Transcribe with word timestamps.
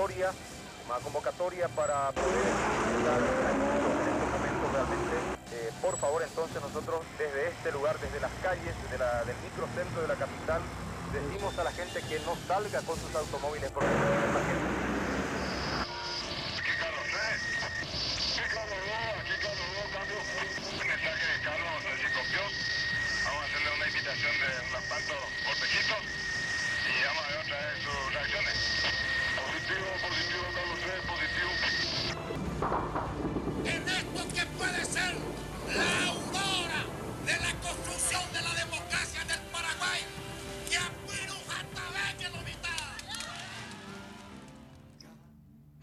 convocatoria, 0.00 0.32
convocatoria 1.04 1.68
para 1.76 2.10
poder 2.12 2.48
en 4.00 4.06
este 4.08 4.26
momento 4.32 4.64
realmente. 4.72 5.14
Eh, 5.52 5.72
por 5.82 5.96
favor, 5.98 6.22
entonces 6.22 6.56
nosotros 6.62 7.04
desde 7.18 7.48
este 7.48 7.72
lugar, 7.72 7.98
desde 8.00 8.18
las 8.20 8.32
calles, 8.42 8.72
desde 8.84 8.96
la, 8.96 9.24
del 9.24 9.36
microcentro 9.44 10.00
de 10.00 10.08
la 10.08 10.16
capital, 10.16 10.62
decimos 11.12 11.52
a 11.58 11.64
la 11.64 11.72
gente 11.72 12.00
que 12.00 12.16
no 12.24 12.32
salga 12.48 12.80
con 12.80 12.96
sus 12.96 13.12
automóviles 13.14 13.68
porque 13.74 13.92
la 14.32 14.40
gente 14.40 14.59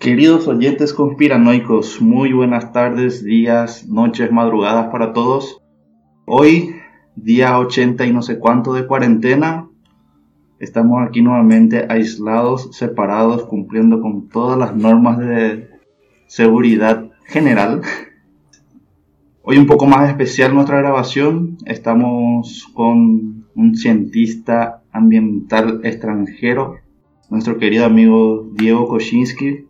Queridos 0.08 0.48
oyentes 0.48 0.94
conspiranoicos, 0.94 2.02
muy 2.02 2.32
buenas 2.32 2.72
tardes, 2.72 3.26
días, 3.26 3.90
noches, 3.90 4.32
madrugadas 4.32 4.88
para 4.90 5.12
todos. 5.12 5.62
Hoy, 6.26 6.78
día 7.18 7.60
80 7.60 8.06
y 8.06 8.14
no 8.14 8.22
sé 8.22 8.40
cuánto 8.40 8.72
de 8.72 8.88
cuarentena, 8.88 9.68
estamos 10.60 11.06
aquí 11.06 11.22
nuevamente 11.22 11.88
aislados, 11.90 12.70
separados, 12.72 13.44
cumpliendo 13.44 14.00
con 14.00 14.30
todas 14.30 14.58
las 14.58 14.74
normas 14.78 15.18
de 15.18 15.68
seguridad 16.28 17.10
general. 17.26 17.82
Hoy 19.42 19.58
un 19.58 19.68
poco 19.68 19.88
más 19.88 20.10
especial 20.10 20.54
nuestra 20.54 20.78
grabación, 20.78 21.58
estamos 21.66 22.66
con 22.74 23.46
un 23.54 23.76
cientista 23.76 24.84
ambiental 24.90 25.82
extranjero, 25.84 26.78
nuestro 27.30 27.58
querido 27.58 27.84
amigo 27.84 28.48
Diego 28.54 28.88
Koczynski. 28.88 29.67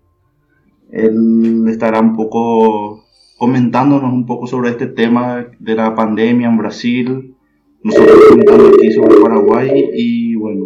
Él 0.91 1.65
estará 1.67 1.99
un 1.99 2.15
poco 2.15 3.03
comentándonos 3.37 4.11
un 4.11 4.25
poco 4.25 4.47
sobre 4.47 4.69
este 4.71 4.87
tema 4.87 5.47
de 5.59 5.75
la 5.75 5.93
pandemia 5.93 6.47
en 6.47 6.57
Brasil, 6.57 7.35
nosotros 7.83 8.17
comentando 8.29 8.67
aquí 8.69 8.91
sobre 8.91 9.21
Paraguay 9.21 9.89
y 9.93 10.35
bueno, 10.35 10.65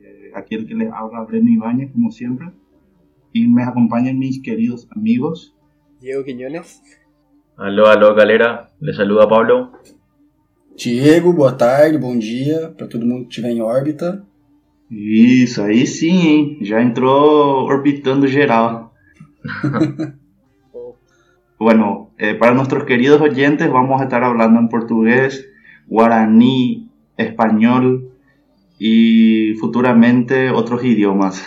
eh, 0.00 0.32
aquí 0.34 0.54
el 0.54 0.66
que 0.66 0.74
les 0.74 0.92
habla 0.92 1.24
Breno 1.24 1.50
Ibáñez 1.50 1.92
como 1.92 2.10
siempre 2.10 2.50
y 3.32 3.48
me 3.48 3.64
acompañan 3.64 4.18
mis 4.18 4.40
queridos 4.40 4.88
amigos. 4.94 5.54
Diego 6.00 6.24
Quiñones. 6.24 6.80
Alô, 7.56 7.86
alô, 7.86 8.14
galera. 8.14 8.70
Le 8.80 8.92
saluda 8.92 9.28
Pablo. 9.28 9.72
Diego, 10.76 11.32
boa 11.32 11.52
tarde, 11.56 11.98
bom 11.98 12.18
dia 12.18 12.74
para 12.76 12.88
todo 12.88 13.06
mundo 13.06 13.22
que 13.22 13.30
estiver 13.30 13.50
em 13.50 13.62
órbita. 13.62 14.24
Isso, 14.90 15.62
aí 15.62 15.86
sim, 15.86 16.26
hein? 16.26 16.58
Já 16.62 16.82
entrou 16.82 17.64
orbitando 17.64 18.26
geral. 18.26 18.83
Bueno, 21.58 22.10
eh, 22.18 22.34
para 22.34 22.52
nuestros 22.52 22.84
queridos 22.84 23.20
oyentes 23.20 23.70
vamos 23.72 24.00
a 24.00 24.04
estar 24.04 24.22
hablando 24.24 24.58
en 24.60 24.68
portugués, 24.68 25.48
guaraní, 25.86 26.90
español 27.16 28.10
y 28.78 29.54
futuramente 29.60 30.50
otros 30.50 30.84
idiomas. 30.84 31.46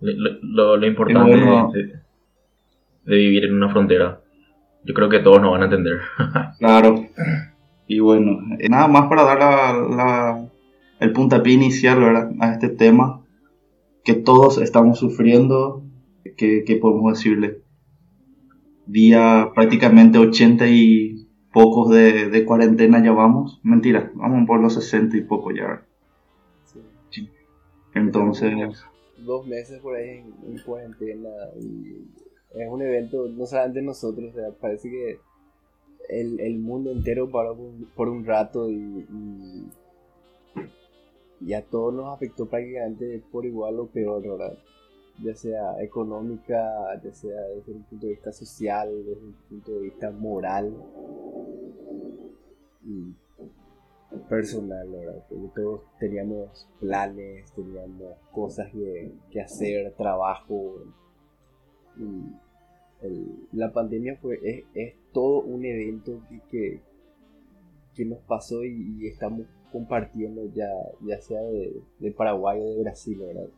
Lo, 0.00 0.32
lo- 0.42 0.76
lo 0.78 0.86
importante 0.86 1.30
bueno. 1.30 1.70
de, 1.72 1.92
de 3.04 3.16
vivir 3.16 3.44
en 3.44 3.54
una 3.54 3.68
frontera. 3.68 4.20
Yo 4.84 4.94
creo 4.94 5.08
que 5.08 5.18
todos 5.20 5.40
nos 5.40 5.52
van 5.52 5.62
a 5.62 5.64
entender. 5.66 6.00
Claro. 6.58 7.04
Y 7.86 8.00
bueno, 8.00 8.40
eh, 8.58 8.68
nada 8.68 8.88
más 8.88 9.08
para 9.08 9.24
dar 9.24 9.38
la- 9.38 9.72
la- 9.96 10.48
el 11.00 11.12
puntapié 11.12 11.52
inicial 11.52 12.00
¿verdad? 12.00 12.30
a 12.40 12.52
este 12.52 12.70
tema 12.70 13.20
que 14.04 14.14
todos 14.14 14.58
estamos 14.58 14.98
sufriendo, 14.98 15.82
que 16.36 16.76
podemos 16.76 17.14
decirle, 17.14 17.62
día 18.86 19.50
prácticamente 19.54 20.18
80 20.18 20.66
y 20.68 21.26
pocos 21.52 21.90
de, 21.90 22.28
de 22.28 22.44
cuarentena 22.44 23.02
ya 23.02 23.12
vamos. 23.12 23.60
Mentira, 23.62 24.10
vamos 24.14 24.46
por 24.46 24.60
los 24.60 24.74
60 24.74 25.16
y 25.16 25.22
poco 25.22 25.50
ya. 25.52 25.62
¿verdad? 25.64 25.82
Sí. 27.10 27.28
Entonces, 27.94 28.84
Dos 29.18 29.46
meses 29.46 29.80
por 29.80 29.96
ahí 29.96 30.18
en, 30.18 30.34
en 30.52 30.58
cuarentena 30.64 31.28
y 31.60 32.04
es 32.54 32.68
un 32.70 32.82
evento 32.82 33.28
no 33.28 33.46
solamente 33.46 33.82
nosotros, 33.82 34.30
o 34.30 34.34
sea, 34.34 34.50
parece 34.60 34.88
que 34.88 35.18
el, 36.08 36.38
el 36.40 36.58
mundo 36.58 36.92
entero 36.92 37.28
paró 37.28 37.56
por, 37.56 37.64
un- 37.66 37.88
por 37.96 38.08
un 38.08 38.24
rato 38.24 38.70
y, 38.70 38.76
y, 38.76 39.66
y 41.40 41.52
a 41.54 41.62
todos 41.64 41.92
nos 41.94 42.14
afectó 42.14 42.46
prácticamente 42.46 43.22
por 43.32 43.44
igual 43.44 43.78
o 43.80 43.86
peor, 43.88 44.22
¿verdad? 44.22 44.56
Ya 45.22 45.34
sea 45.34 45.82
económica, 45.82 46.56
ya 47.02 47.12
sea 47.12 47.40
desde 47.56 47.72
un 47.72 47.82
punto 47.84 48.06
de 48.06 48.12
vista 48.12 48.32
social, 48.32 48.88
desde 49.04 49.20
un 49.20 49.32
punto 49.48 49.72
de 49.72 49.80
vista 49.80 50.10
moral 50.12 50.72
y 52.84 53.14
personal, 54.28 54.88
¿verdad? 54.90 55.24
Todos 55.54 55.80
teníamos 55.98 56.68
planes, 56.80 57.50
teníamos 57.52 58.16
cosas 58.32 58.70
que, 58.72 59.12
que 59.30 59.40
hacer, 59.40 59.92
trabajo. 59.96 60.74
Y 61.96 62.32
el- 63.04 63.48
la 63.52 63.72
pandemia 63.72 64.16
fue, 64.16 64.38
es, 64.42 64.64
es 64.74 64.94
todo 65.12 65.40
un 65.40 65.64
evento 65.64 66.20
que, 66.50 66.80
que, 67.94 68.04
nos 68.04 68.18
pasó 68.20 68.64
y, 68.64 68.96
y 69.00 69.08
estamos 69.08 69.46
compartiendo 69.72 70.46
ya, 70.54 70.70
ya 71.04 71.20
sea 71.20 71.40
de, 71.42 71.82
de 71.98 72.12
Paraguay 72.12 72.60
o 72.60 72.70
de 72.70 72.82
Brasil, 72.82 73.18
¿verdad? 73.20 73.48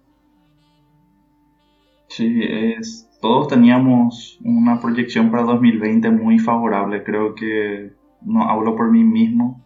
Sí, 2.11 2.41
es, 2.43 3.09
todos 3.23 3.47
teníamos 3.47 4.41
una 4.45 4.81
proyección 4.81 5.31
para 5.31 5.45
2020 5.45 6.11
muy 6.11 6.41
favorable. 6.41 7.05
Creo 7.05 7.37
que 7.37 7.93
no 8.23 8.51
hablo 8.51 8.75
por 8.75 8.91
mí 8.91 9.05
mismo, 9.05 9.65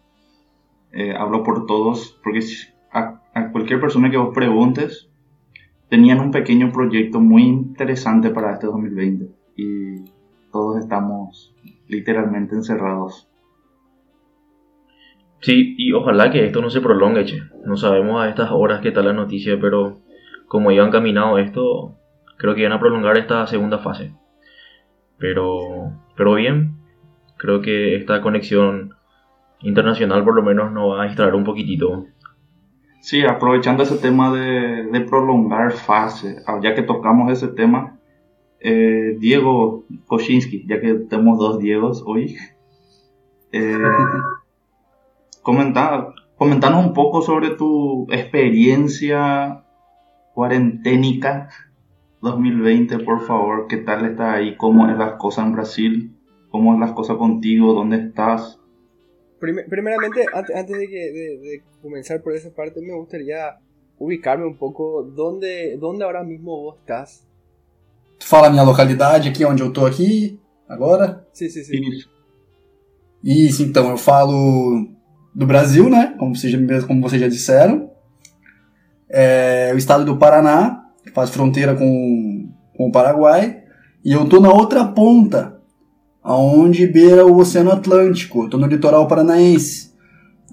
eh, 0.91 1.15
hablo 1.17 1.41
por 1.41 1.65
todos, 1.65 2.19
porque 2.23 2.41
a, 2.91 3.19
cualquier 3.51 3.81
persona 3.81 4.11
que 4.11 4.17
vos 4.17 4.31
preguntes, 4.31 5.09
tenían 5.89 6.19
un 6.19 6.29
pequeño 6.29 6.71
proyecto 6.71 7.19
muy 7.19 7.41
interesante 7.41 8.29
para 8.29 8.53
este 8.53 8.67
2020 8.67 9.27
y 9.55 10.05
todos 10.51 10.77
estamos 10.77 11.55
literalmente 11.87 12.53
encerrados. 12.53 13.27
Sí, 15.41 15.73
y 15.79 15.93
ojalá 15.93 16.29
que 16.29 16.45
esto 16.45 16.61
no 16.61 16.69
se 16.69 16.81
prolongue, 16.81 17.25
che. 17.25 17.41
No 17.65 17.75
sabemos 17.75 18.21
a 18.21 18.29
estas 18.29 18.51
horas 18.51 18.81
qué 18.81 18.91
tal 18.91 19.05
la 19.05 19.13
noticia, 19.13 19.59
pero 19.59 19.97
como 20.47 20.69
iban 20.69 20.91
caminado 20.91 21.39
esto, 21.39 21.97
creo 22.37 22.55
que 22.55 22.61
iban 22.61 22.73
a 22.73 22.79
prolongar 22.79 23.17
esta 23.17 23.47
segunda 23.47 23.79
fase. 23.79 24.13
Pero, 25.17 25.93
pero 26.15 26.35
bien, 26.35 26.77
creo 27.37 27.61
que 27.61 27.95
esta 27.95 28.21
conexión 28.21 28.95
internacional 29.61 30.23
por 30.23 30.35
lo 30.35 30.43
menos 30.43 30.71
nos 30.71 30.91
va 30.91 31.03
a 31.03 31.07
distraer 31.07 31.35
un 31.35 31.43
poquitito. 31.43 32.05
Sí, 32.99 33.23
aprovechando 33.23 33.83
ese 33.83 33.97
tema 33.97 34.33
de, 34.35 34.85
de 34.85 35.01
prolongar 35.01 35.71
fase, 35.73 36.37
ah, 36.47 36.59
ya 36.61 36.73
que 36.73 36.81
tocamos 36.81 37.31
ese 37.31 37.49
tema, 37.49 37.99
eh, 38.59 39.15
Diego 39.19 39.85
Koczynski, 40.07 40.65
ya 40.67 40.81
que 40.81 40.95
tenemos 40.95 41.37
dos 41.37 41.59
Diegos 41.59 42.03
hoy, 42.05 42.35
eh, 43.51 43.77
comenta, 45.43 46.13
comentanos 46.35 46.83
un 46.83 46.93
poco 46.93 47.21
sobre 47.21 47.51
tu 47.51 48.07
experiencia 48.09 49.63
cuarenténica 50.33 51.49
2020, 52.25 52.99
por 52.99 53.25
favor, 53.25 53.67
qué 53.67 53.77
tal 53.77 54.05
está 54.05 54.33
ahí, 54.33 54.57
cómo 54.57 54.89
es 54.89 54.97
las 54.97 55.13
cosas 55.13 55.45
en 55.45 55.53
Brasil, 55.53 56.15
cómo 56.49 56.73
es 56.73 56.79
las 56.79 56.91
cosas 56.91 57.17
contigo, 57.17 57.73
dónde 57.73 57.97
estás. 57.97 58.59
Prime- 59.39 59.63
primeramente, 59.69 60.25
antes, 60.33 60.55
antes 60.55 60.77
de, 60.77 60.87
que, 60.87 61.11
de, 61.11 61.39
de 61.39 61.63
comenzar 61.81 62.21
por 62.21 62.33
esa 62.33 62.49
parte, 62.53 62.81
me 62.81 62.93
gustaría 62.95 63.57
ubicarme 63.97 64.45
un 64.45 64.57
poco 64.57 65.03
dónde, 65.03 65.77
dónde 65.77 66.03
ahora 66.03 66.23
mismo 66.23 66.61
vos 66.63 66.77
estás. 66.79 67.25
Tu 68.19 68.25
fala 68.25 68.47
a 68.47 68.49
minha 68.49 68.63
localidade 68.63 69.29
aqui, 69.29 69.45
onde 69.45 69.61
eu 69.61 69.71
tô 69.71 69.85
aqui, 69.85 70.39
agora. 70.67 71.27
Sí, 71.33 71.49
sí, 71.49 71.63
sí. 71.63 71.77
Isso. 71.77 72.09
Isso, 73.23 73.63
então, 73.63 73.89
eu 73.89 73.97
falo 73.97 74.87
do 75.33 75.45
Brasil, 75.45 75.89
né? 75.89 76.15
Como 76.17 76.35
vocês 76.35 76.51
já, 76.51 76.87
como 76.87 77.01
vocês 77.01 77.21
já 77.21 77.27
disseram. 77.27 77.91
É 79.09 79.71
o 79.73 79.77
estado 79.77 80.03
do 80.05 80.17
Paraná, 80.17 80.84
que 81.05 81.11
faz 81.11 81.29
fronteira 81.29 81.75
com, 81.75 82.49
com 82.75 82.87
o 82.87 82.91
Paraguai. 82.91 83.61
E 84.03 84.11
eu 84.11 84.25
tô 84.25 84.39
na 84.39 84.51
outra 84.51 84.85
ponta, 84.85 85.59
aonde 86.23 86.87
beira 86.87 87.25
o 87.25 87.37
Oceano 87.37 87.71
Atlântico. 87.71 88.43
Eu 88.43 88.49
tô 88.49 88.57
no 88.57 88.67
litoral 88.67 89.07
paranaense. 89.07 89.93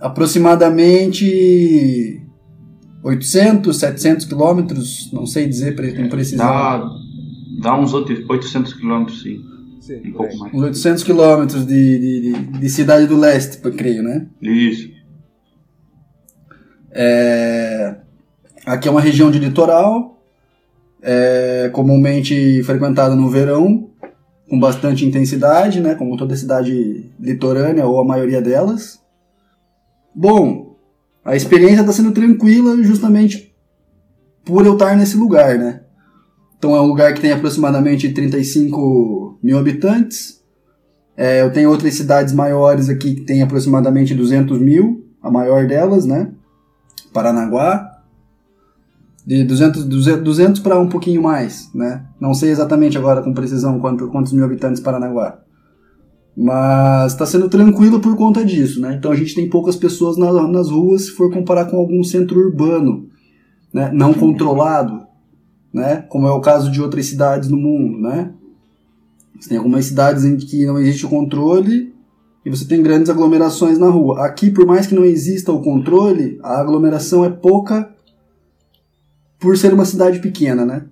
Aproximadamente 0.00 2.20
800, 3.02 3.76
700 3.76 4.26
quilômetros, 4.26 5.10
não 5.12 5.26
sei 5.26 5.48
dizer 5.48 5.74
com 5.96 6.08
precisão. 6.08 6.46
Dá, 6.46 6.88
dá 7.60 7.78
uns 7.78 7.92
outros 7.92 8.24
800 8.28 8.74
quilômetros, 8.74 9.22
sim. 9.22 9.40
Sí, 9.80 10.00
Um 10.06 10.12
pouco 10.12 10.38
mais. 10.38 10.54
Uns 10.54 10.62
800 10.62 11.02
quilômetros 11.02 11.66
de, 11.66 11.98
de, 11.98 12.20
de, 12.20 12.32
de 12.60 12.70
Cidade 12.70 13.06
do 13.06 13.16
Leste, 13.16 13.58
eu 13.64 13.72
creio, 13.72 14.02
né? 14.02 14.28
Isso. 14.40 14.90
É, 16.92 17.96
aqui 18.64 18.86
é 18.86 18.90
uma 18.90 19.00
região 19.00 19.30
de 19.30 19.40
litoral, 19.40 20.11
é, 21.02 21.70
comumente 21.72 22.62
frequentada 22.62 23.14
no 23.14 23.28
verão, 23.28 23.90
com 24.48 24.58
bastante 24.60 25.04
intensidade, 25.04 25.80
né, 25.80 25.94
como 25.94 26.16
toda 26.16 26.36
cidade 26.36 27.10
litorânea 27.18 27.86
ou 27.86 28.00
a 28.00 28.04
maioria 28.04 28.40
delas. 28.40 29.00
Bom, 30.14 30.76
a 31.24 31.34
experiência 31.34 31.80
está 31.80 31.92
sendo 31.92 32.12
tranquila 32.12 32.82
justamente 32.82 33.54
por 34.44 34.66
eu 34.66 34.74
estar 34.74 34.96
nesse 34.96 35.16
lugar, 35.16 35.58
né? 35.58 35.80
Então 36.58 36.76
é 36.76 36.80
um 36.80 36.86
lugar 36.86 37.14
que 37.14 37.20
tem 37.20 37.32
aproximadamente 37.32 38.12
35 38.12 39.38
mil 39.42 39.58
habitantes. 39.58 40.40
É, 41.16 41.42
eu 41.42 41.52
tenho 41.52 41.70
outras 41.70 41.94
cidades 41.94 42.32
maiores 42.32 42.88
aqui 42.88 43.14
que 43.14 43.22
tem 43.22 43.42
aproximadamente 43.42 44.14
200 44.14 44.60
mil, 44.60 45.04
a 45.22 45.30
maior 45.30 45.66
delas, 45.66 46.04
né? 46.04 46.30
Paranaguá. 47.12 47.91
De 49.24 49.44
200, 49.44 49.84
200, 49.84 50.24
200 50.24 50.60
para 50.60 50.78
um 50.80 50.88
pouquinho 50.88 51.22
mais, 51.22 51.70
né? 51.72 52.04
Não 52.20 52.34
sei 52.34 52.50
exatamente 52.50 52.98
agora 52.98 53.22
com 53.22 53.32
precisão 53.32 53.78
quanto, 53.78 54.08
quantos 54.08 54.32
mil 54.32 54.44
habitantes 54.44 54.80
Paranaguá. 54.80 55.38
Mas 56.36 57.12
está 57.12 57.24
sendo 57.26 57.48
tranquilo 57.48 58.00
por 58.00 58.16
conta 58.16 58.44
disso, 58.44 58.80
né? 58.80 58.96
Então 58.98 59.12
a 59.12 59.14
gente 59.14 59.34
tem 59.34 59.48
poucas 59.48 59.76
pessoas 59.76 60.16
na- 60.16 60.48
nas 60.48 60.70
ruas 60.70 61.02
se 61.02 61.10
for 61.12 61.30
comparar 61.30 61.66
com 61.66 61.76
algum 61.76 62.02
centro 62.02 62.40
urbano, 62.40 63.06
né? 63.72 63.90
Não 63.92 64.12
controlado, 64.12 65.02
né? 65.72 66.04
Como 66.08 66.26
é 66.26 66.30
o 66.32 66.40
caso 66.40 66.70
de 66.70 66.80
outras 66.82 67.06
cidades 67.06 67.48
no 67.48 67.56
mundo, 67.56 68.00
né? 68.00 68.32
Você 69.38 69.50
tem 69.50 69.58
algumas 69.58 69.84
cidades 69.84 70.24
em 70.24 70.36
que 70.36 70.66
não 70.66 70.78
existe 70.78 71.06
o 71.06 71.08
controle 71.08 71.92
e 72.44 72.50
você 72.50 72.64
tem 72.64 72.82
grandes 72.82 73.10
aglomerações 73.10 73.78
na 73.78 73.88
rua. 73.88 74.24
Aqui, 74.26 74.50
por 74.50 74.66
mais 74.66 74.86
que 74.86 74.94
não 74.94 75.04
exista 75.04 75.52
o 75.52 75.62
controle, 75.62 76.38
a 76.42 76.60
aglomeração 76.60 77.24
é 77.24 77.30
pouca 77.30 77.88
por 79.42 79.56
ser 79.58 79.74
uma 79.74 79.84
cidade 79.84 80.20
pequena, 80.20 80.64
né? 80.64 80.86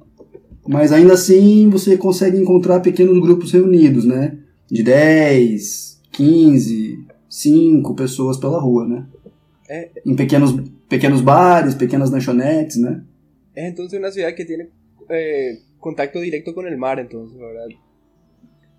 Mas 0.68 0.92
ainda 0.92 1.14
assim 1.14 1.70
você 1.70 1.96
consegue 1.96 2.36
encontrar 2.36 2.80
pequenos 2.80 3.18
grupos 3.20 3.52
reunidos, 3.52 4.04
né? 4.04 4.36
De 4.70 4.82
10, 4.82 6.00
15, 6.12 7.06
5 7.28 7.94
pessoas 7.94 8.36
pela 8.38 8.60
rua, 8.60 8.86
né? 8.86 9.06
É. 9.68 9.90
Em 10.04 10.14
pequenos, 10.16 10.52
pequenos 10.88 11.20
bares, 11.20 11.74
pequenas 11.74 12.10
lanchonetes, 12.10 12.76
né? 12.76 13.02
Es 13.54 13.64
entonces 13.70 13.98
una 13.98 14.10
ciudad 14.10 14.34
que 14.34 14.44
tiene 14.44 14.68
eh, 15.08 15.60
contacto 15.78 16.20
directo 16.20 16.54
con 16.54 16.66
el 16.66 16.76
mar, 16.76 16.98
entonces, 16.98 17.38
¿verdad? 17.38 17.66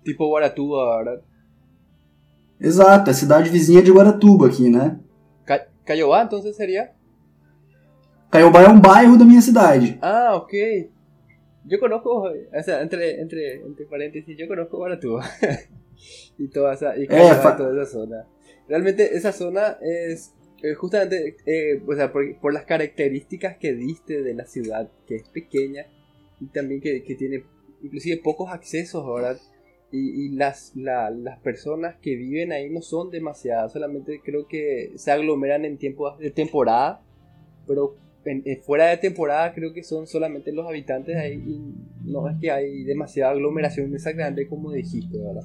Tipo 0.04 0.28
Guaratuba, 0.28 0.98
¿verdad? 0.98 1.22
Exato, 2.60 3.10
é 3.10 3.12
a 3.12 3.14
cidade 3.14 3.50
vizinha 3.50 3.82
de 3.82 3.90
Guaratuba 3.90 4.46
aqui, 4.46 4.70
né? 4.70 4.98
Ca- 5.44 5.66
Cayobá, 5.84 6.22
entonces 6.22 6.54
sería. 6.56 6.92
Caiobá 8.32 8.62
é 8.62 8.68
um 8.68 8.80
bairro 8.80 9.18
da 9.18 9.24
minha 9.24 9.42
cidade. 9.42 9.98
Ah, 10.00 10.34
ok. 10.36 10.90
Yo 11.66 11.78
conozco, 11.78 12.24
o 12.28 12.62
sea, 12.64 12.82
entre, 12.82 13.20
entre, 13.20 13.56
entre 13.64 13.84
paréntesis, 13.84 14.36
yo 14.36 14.48
conozco 14.48 14.78
Guaratuba. 14.78 15.24
y 16.38 16.48
toda 16.48 16.74
esa, 16.74 16.96
y 16.96 17.02
y 17.04 17.06
toda 17.06 17.82
esa 17.82 17.86
zona. 17.92 18.26
Realmente 18.68 19.16
esa 19.16 19.32
zona 19.32 19.76
es 19.82 20.32
eh, 20.62 20.74
justamente, 20.74 21.36
eh, 21.46 21.80
o 21.86 21.94
sea, 21.94 22.10
por, 22.12 22.24
por 22.40 22.52
las 22.54 22.64
características 22.64 23.58
que 23.58 23.74
diste 23.74 24.22
de 24.22 24.34
la 24.34 24.46
ciudad, 24.46 24.90
que 25.06 25.16
es 25.16 25.28
pequeña 25.28 25.86
y 26.40 26.46
también 26.46 26.80
que, 26.80 27.02
que 27.04 27.14
tiene 27.14 27.44
inclusive 27.82 28.16
pocos 28.24 28.50
accesos, 28.50 29.04
¿verdad? 29.14 29.36
Y, 29.92 30.24
y 30.26 30.28
las, 30.30 30.72
la- 30.74 31.10
las 31.10 31.38
personas 31.40 31.96
que 32.00 32.16
viven 32.16 32.50
ahí 32.50 32.70
no 32.70 32.80
son 32.80 33.10
demasiadas, 33.10 33.72
solamente 33.74 34.20
creo 34.24 34.46
que 34.48 34.92
se 34.96 35.10
aglomeran 35.12 35.64
en 35.66 35.76
tiempos 35.76 36.18
de 36.18 36.30
temporada, 36.30 37.02
pero 37.66 37.96
en- 38.26 38.42
en- 38.44 38.60
fuera 38.62 38.88
de 38.90 38.96
temporada 38.98 39.52
creo 39.52 39.72
que 39.72 39.82
son 39.82 40.06
solamente 40.06 40.52
los 40.52 40.66
habitantes 40.66 41.16
ahí 41.16 41.34
y 41.46 42.10
no 42.10 42.28
es 42.28 42.36
que 42.38 42.50
hay 42.50 42.84
demasiada 42.84 43.32
aglomeración 43.32 43.94
exactamente 43.94 44.46
como 44.48 44.72
dijiste, 44.72 45.16
¿verdad? 45.18 45.44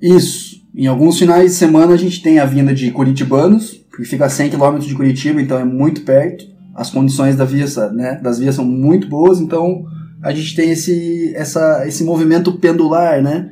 Isso. 0.00 0.60
Em 0.74 0.86
alguns 0.86 1.18
finais 1.18 1.50
de 1.52 1.56
semana 1.58 1.94
a 1.94 1.96
gente 1.96 2.22
tem 2.22 2.38
a 2.38 2.44
vinda 2.46 2.72
de 2.72 2.90
curitibanos, 2.90 3.84
que 3.94 4.04
fica 4.04 4.26
a 4.26 4.28
100 4.30 4.50
km 4.50 4.78
de 4.78 4.94
Curitiba, 4.94 5.42
então 5.42 5.58
é 5.58 5.64
muito 5.64 6.02
perto. 6.02 6.48
As 6.74 6.90
condições 6.90 7.36
da 7.36 7.44
via, 7.44 7.66
né, 7.92 8.18
das 8.22 8.38
vias 8.38 8.54
são 8.54 8.64
muito 8.64 9.08
boas, 9.08 9.40
então 9.40 9.84
a 10.22 10.32
gente 10.32 10.54
tem 10.54 10.70
esse, 10.70 11.34
essa, 11.34 11.86
esse 11.86 12.04
movimento 12.04 12.52
pendular, 12.58 13.20
né? 13.22 13.50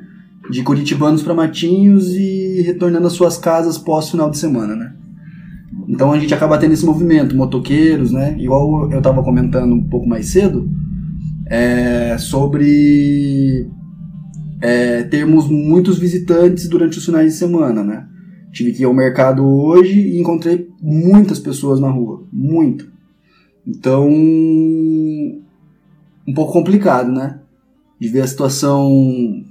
De 0.50 0.62
curitibanos 0.62 1.22
para 1.22 1.34
Matinhos 1.34 2.14
e 2.14 2.62
retornando 2.62 3.06
às 3.08 3.12
suas 3.12 3.36
casas 3.36 3.76
pós 3.76 4.08
final 4.08 4.30
de 4.30 4.38
semana, 4.38 4.74
né? 4.74 4.94
Então 5.88 6.12
a 6.12 6.18
gente 6.18 6.34
acaba 6.34 6.58
tendo 6.58 6.74
esse 6.74 6.84
movimento, 6.84 7.34
motoqueiros, 7.34 8.12
né? 8.12 8.36
Igual 8.38 8.90
eu 8.92 8.98
estava 8.98 9.22
comentando 9.22 9.72
um 9.74 9.82
pouco 9.82 10.06
mais 10.06 10.28
cedo, 10.28 10.68
é, 11.46 12.18
sobre 12.18 13.66
é, 14.60 15.02
termos 15.04 15.48
muitos 15.48 15.98
visitantes 15.98 16.68
durante 16.68 16.98
os 16.98 17.04
finais 17.06 17.32
de 17.32 17.38
semana, 17.38 17.82
né? 17.82 18.06
Tive 18.52 18.72
que 18.72 18.82
ir 18.82 18.84
ao 18.84 18.92
mercado 18.92 19.42
hoje 19.46 19.98
e 19.98 20.20
encontrei 20.20 20.68
muitas 20.80 21.38
pessoas 21.38 21.80
na 21.80 21.88
rua, 21.88 22.22
muito. 22.30 22.86
Então, 23.66 24.08
um 24.08 25.42
pouco 26.34 26.52
complicado, 26.52 27.10
né? 27.10 27.38
De 27.98 28.08
ver 28.08 28.20
a 28.22 28.26
situação, 28.26 29.42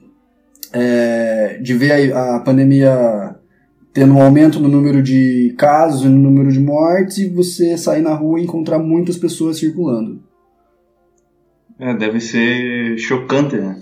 é, 0.71 1.59
de 1.63 1.73
ver 1.73 2.13
a, 2.13 2.35
a 2.35 2.39
pandemia 2.41 3.36
tendo 3.97 4.13
um 4.13 4.21
aumento 4.21 4.59
no 4.59 4.69
número 4.69 5.01
de 5.01 5.55
casos 5.57 6.05
e 6.05 6.07
no 6.07 6.19
número 6.19 6.51
de 6.51 6.59
mortes 6.59 7.17
e 7.17 7.29
você 7.29 7.75
sair 7.75 8.03
na 8.03 8.13
rua 8.13 8.39
e 8.39 8.43
encontrar 8.43 8.77
muitas 8.77 9.17
pessoas 9.17 9.57
circulando. 9.57 10.21
É, 11.79 11.95
deve 11.95 12.19
ser 12.19 12.95
chocante, 12.99 13.55
né? 13.55 13.81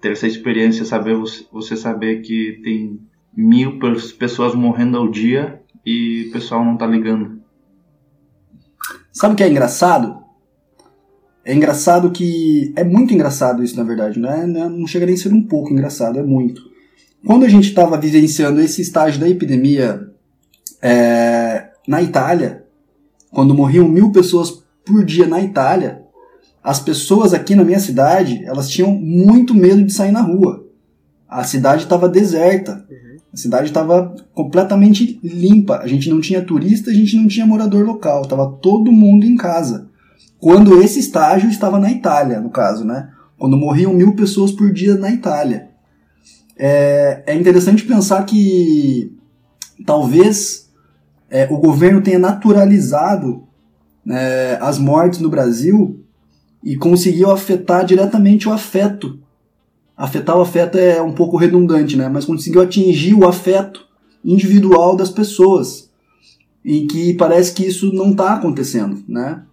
Ter 0.00 0.10
essa 0.10 0.26
experiência, 0.26 0.84
saber 0.84 1.14
você, 1.52 1.76
saber 1.76 2.22
que 2.22 2.60
tem 2.64 2.98
mil 3.36 3.78
pe- 3.78 4.14
pessoas 4.18 4.52
morrendo 4.52 4.96
ao 4.96 5.08
dia 5.08 5.60
e 5.86 6.26
o 6.28 6.32
pessoal 6.32 6.64
não 6.64 6.76
tá 6.76 6.84
ligando. 6.84 7.40
Sabe 9.12 9.34
o 9.34 9.36
que 9.36 9.44
é 9.44 9.48
engraçado? 9.48 10.24
É 11.44 11.54
engraçado 11.54 12.10
que. 12.10 12.72
É 12.74 12.82
muito 12.82 13.14
engraçado 13.14 13.62
isso, 13.62 13.76
na 13.76 13.84
verdade, 13.84 14.18
né? 14.18 14.44
Não 14.44 14.88
chega 14.88 15.06
nem 15.06 15.14
a 15.14 15.18
ser 15.18 15.32
um 15.32 15.42
pouco 15.46 15.72
engraçado, 15.72 16.18
é 16.18 16.22
muito. 16.24 16.71
Quando 17.24 17.44
a 17.44 17.48
gente 17.48 17.68
estava 17.68 17.96
vivenciando 17.96 18.60
esse 18.60 18.82
estágio 18.82 19.20
da 19.20 19.28
epidemia 19.28 20.08
é, 20.80 21.68
na 21.86 22.02
Itália, 22.02 22.64
quando 23.30 23.54
morriam 23.54 23.88
mil 23.88 24.10
pessoas 24.10 24.62
por 24.84 25.04
dia 25.04 25.26
na 25.26 25.40
Itália, 25.40 26.02
as 26.62 26.80
pessoas 26.80 27.32
aqui 27.32 27.54
na 27.54 27.64
minha 27.64 27.80
cidade, 27.80 28.44
elas 28.44 28.68
tinham 28.68 28.92
muito 28.92 29.54
medo 29.54 29.82
de 29.84 29.92
sair 29.92 30.12
na 30.12 30.20
rua. 30.20 30.64
A 31.28 31.44
cidade 31.44 31.84
estava 31.84 32.08
deserta. 32.08 32.84
A 33.32 33.36
cidade 33.36 33.68
estava 33.68 34.14
completamente 34.34 35.18
limpa. 35.24 35.78
A 35.78 35.86
gente 35.86 36.10
não 36.10 36.20
tinha 36.20 36.44
turista, 36.44 36.90
a 36.90 36.94
gente 36.94 37.16
não 37.16 37.26
tinha 37.26 37.46
morador 37.46 37.84
local. 37.84 38.26
Tava 38.26 38.58
todo 38.60 38.92
mundo 38.92 39.24
em 39.24 39.36
casa. 39.36 39.88
Quando 40.38 40.82
esse 40.82 41.00
estágio 41.00 41.48
estava 41.48 41.78
na 41.78 41.90
Itália, 41.90 42.40
no 42.40 42.50
caso, 42.50 42.84
né? 42.84 43.10
Quando 43.38 43.56
morriam 43.56 43.94
mil 43.94 44.14
pessoas 44.14 44.52
por 44.52 44.72
dia 44.72 44.96
na 44.96 45.10
Itália. 45.10 45.71
É, 46.56 47.22
é 47.26 47.34
interessante 47.34 47.84
pensar 47.84 48.24
que 48.24 49.16
talvez 49.84 50.70
é, 51.30 51.46
o 51.50 51.58
governo 51.58 52.02
tenha 52.02 52.18
naturalizado 52.18 53.46
né, 54.04 54.56
as 54.60 54.78
mortes 54.78 55.20
no 55.20 55.30
Brasil 55.30 56.04
e 56.62 56.76
conseguiu 56.76 57.30
afetar 57.30 57.84
diretamente 57.84 58.48
o 58.48 58.52
afeto 58.52 59.22
afetar 59.96 60.36
o 60.36 60.40
afeto 60.40 60.78
é 60.78 61.00
um 61.00 61.14
pouco 61.14 61.36
redundante, 61.36 61.96
né? 61.96 62.08
Mas 62.08 62.24
conseguiu 62.24 62.60
atingir 62.60 63.14
o 63.14 63.26
afeto 63.26 63.86
individual 64.24 64.96
das 64.96 65.10
pessoas. 65.10 65.90
E 66.64 66.86
que 66.86 67.14
parece 67.14 67.52
que 67.52 67.66
isso 67.66 67.92
não 67.92 68.10
está 68.10 68.34
acontecendo, 68.34 69.02
né? 69.08 69.44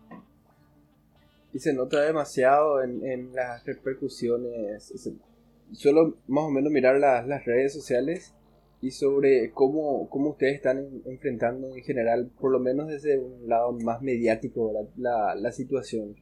Y 1.53 1.59
se 1.59 1.73
nota 1.73 1.99
demasiado 2.01 2.81
en, 2.83 3.03
en 3.03 3.33
las 3.33 3.63
repercusiones. 3.63 4.91
Suelo 5.73 6.15
más 6.27 6.45
o 6.45 6.49
menos 6.51 6.71
mirar 6.71 6.97
las, 6.99 7.27
las 7.27 7.45
redes 7.45 7.73
sociales 7.73 8.33
y 8.81 8.91
sobre 8.91 9.51
cómo, 9.51 10.09
cómo 10.09 10.29
ustedes 10.31 10.55
están 10.55 10.77
en- 10.79 11.01
enfrentando 11.05 11.75
en 11.75 11.83
general, 11.83 12.31
por 12.39 12.51
lo 12.51 12.59
menos 12.59 12.87
desde 12.87 13.19
un 13.19 13.47
lado 13.47 13.73
más 13.73 14.01
mediático. 14.01 14.71
La, 14.97 15.35
la 15.35 15.51
situación. 15.51 16.15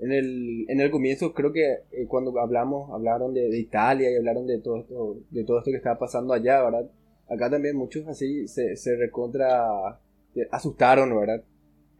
En 0.00 0.12
el, 0.12 0.64
en 0.68 0.80
el 0.80 0.90
comienzo 0.90 1.34
creo 1.34 1.52
que 1.52 1.72
eh, 1.92 2.06
cuando 2.08 2.38
hablamos, 2.40 2.90
hablaron 2.90 3.34
de, 3.34 3.48
de 3.50 3.58
Italia 3.58 4.10
y 4.10 4.16
hablaron 4.16 4.46
de 4.46 4.58
todo 4.58 4.78
esto, 4.78 5.16
de 5.30 5.44
todo 5.44 5.58
esto 5.58 5.70
que 5.70 5.76
estaba 5.76 5.98
pasando 5.98 6.32
allá, 6.32 6.62
¿verdad? 6.62 6.90
Acá 7.28 7.50
también 7.50 7.76
muchos 7.76 8.08
así 8.08 8.48
se, 8.48 8.76
se 8.76 8.96
recontra 8.96 10.00
eh, 10.34 10.48
asustaron, 10.50 11.14
¿verdad? 11.18 11.42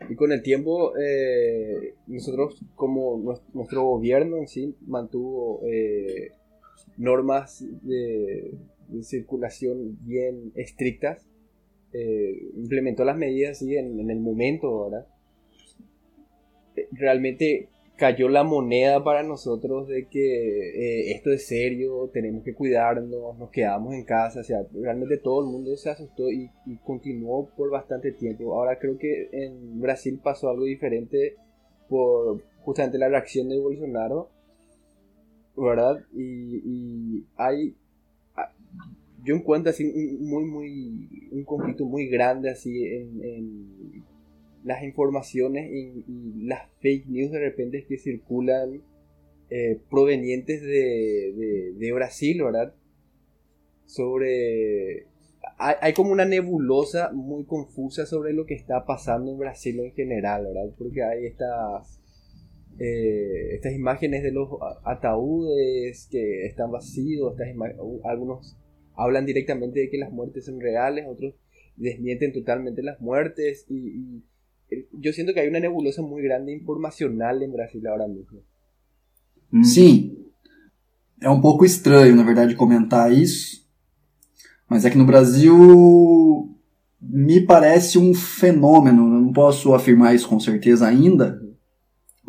y 0.09 0.15
con 0.17 0.33
el 0.33 0.43
tiempo, 0.43 0.93
eh, 0.99 1.95
nosotros, 2.07 2.59
como 2.75 3.19
nues- 3.19 3.43
nuestro 3.53 3.85
gobierno 3.85 4.39
en 4.39 4.49
sí, 4.49 4.75
mantuvo 4.87 5.61
eh, 5.67 6.31
normas 7.01 7.65
de, 7.83 8.53
circulación 9.03 9.99
bien 10.05 10.53
estrictas, 10.55 11.27
eh, 11.93 12.51
implementó 12.57 13.05
las 13.05 13.17
medidas 13.17 13.57
así 13.57 13.77
en, 13.77 14.11
el 14.11 14.21
momento. 14.21 14.91
Eh, 16.77 16.89
Realmente 16.93 17.69
cayó 17.97 18.29
la 18.29 18.45
moneda 18.45 19.05
para 19.05 19.23
nosotros 19.23 19.87
de 19.87 20.09
que 20.09 20.71
eh, 20.71 21.13
esto 21.13 21.31
es 21.31 21.47
serio, 21.47 22.11
tenemos 22.13 22.43
que 22.43 22.55
cuidarnos, 22.55 23.39
nos 23.39 23.51
quedamos 23.51 23.95
en 23.95 24.05
casa, 24.05 24.41
o 24.41 24.45
sea, 24.45 24.67
realmente 24.73 25.19
todo 25.19 25.45
el 25.45 25.53
mundo 25.53 25.77
se 25.77 25.91
asustó 25.91 26.31
y, 26.31 26.51
y 26.67 26.77
continuó 26.79 27.51
por 27.57 27.71
bastante 27.71 28.13
tiempo. 28.13 28.55
Ahora 28.55 28.79
creo 28.79 28.99
que 28.99 29.29
en 29.33 29.81
Brasil 29.81 30.19
pasó 30.23 30.49
algo 30.49 30.65
diferente 30.65 31.37
por 31.89 32.43
justamente 32.63 32.99
la 32.99 33.09
reacción 33.09 33.49
de 33.49 33.59
Bolsonaro, 33.59 34.31
¿verdad? 35.63 36.05
Y, 36.15 36.57
y 36.65 37.25
hay, 37.37 37.75
a- 38.37 38.53
yo 39.25 39.37
encuentro 39.37 39.71
así 39.71 39.85
muy, 40.21 40.45
muy, 40.45 41.29
un 41.33 41.45
conflicto 41.45 41.85
muy 41.87 42.09
grande 42.09 42.51
así 42.51 42.85
en, 42.87 43.25
en 43.25 44.05
las 44.65 44.83
informaciones 44.85 45.71
y, 45.73 46.05
y 46.09 46.45
las 46.47 46.69
fake 46.81 47.07
news 47.09 47.33
de 47.33 47.41
repente 47.41 47.85
que 47.87 47.99
circulan 47.99 48.83
eh, 49.51 49.81
provenientes 49.91 50.63
de, 50.63 51.33
de, 51.37 51.73
de 51.79 51.93
Brasil, 51.93 52.43
¿verdad? 52.43 52.75
Sobre... 53.87 55.07
Hay, 55.59 55.75
hay 55.81 55.93
como 55.93 56.13
una 56.13 56.25
nebulosa 56.25 57.11
muy 57.13 57.45
confusa 57.45 58.07
sobre 58.07 58.33
lo 58.33 58.47
que 58.47 58.55
está 58.55 58.87
pasando 58.87 59.31
en 59.33 59.39
Brasil 59.39 59.81
en 59.81 59.93
general, 59.93 60.45
¿verdad? 60.47 60.71
Porque 60.79 61.03
hay 61.03 61.27
estas, 61.27 62.00
eh, 62.81 63.55
estas 63.55 63.75
imágenes 63.75 64.23
de 64.23 64.33
los 64.33 64.49
ataúdes 64.85 66.09
que 66.11 66.47
están 66.47 66.71
vacíos, 66.71 67.35
estas 67.39 67.55
algunos 68.05 68.57
hablan 68.97 69.27
directamente 69.27 69.81
de 69.81 69.91
que 69.91 69.99
las 69.99 70.11
muertes 70.11 70.47
son 70.47 70.59
reales, 70.61 71.05
otros 71.07 71.35
desmienten 71.77 72.33
totalmente 72.33 72.83
las 72.83 72.99
muertes 73.01 73.67
y, 73.69 73.75
y, 73.75 74.25
eh, 74.71 74.87
yo 74.93 75.13
siento 75.13 75.35
que 75.35 75.41
hay 75.41 75.49
una 75.49 75.61
nebulosa 75.61 76.01
muy 76.01 76.23
grande 76.23 76.55
informacional 76.55 77.43
em 77.43 77.53
Brasil 77.53 77.87
ahora 77.87 78.09
mismo. 78.09 78.41
Sim. 79.63 80.17
É 81.21 81.29
um 81.29 81.41
pouco 81.41 81.67
estranho, 81.67 82.17
na 82.17 82.23
verdade, 82.23 82.55
comentar 82.55 83.13
isso. 83.13 83.69
Mas 84.67 84.87
é 84.87 84.91
que 84.91 84.97
no 84.97 85.05
Brasil 85.05 86.57
me 86.99 87.41
parece 87.43 87.99
um 87.99 88.15
fenômeno. 88.15 89.03
Eu 89.03 89.21
não 89.21 89.33
posso 89.33 89.75
afirmar 89.75 90.15
isso 90.15 90.29
com 90.29 90.41
certeza 90.41 90.87
ainda, 90.87 91.43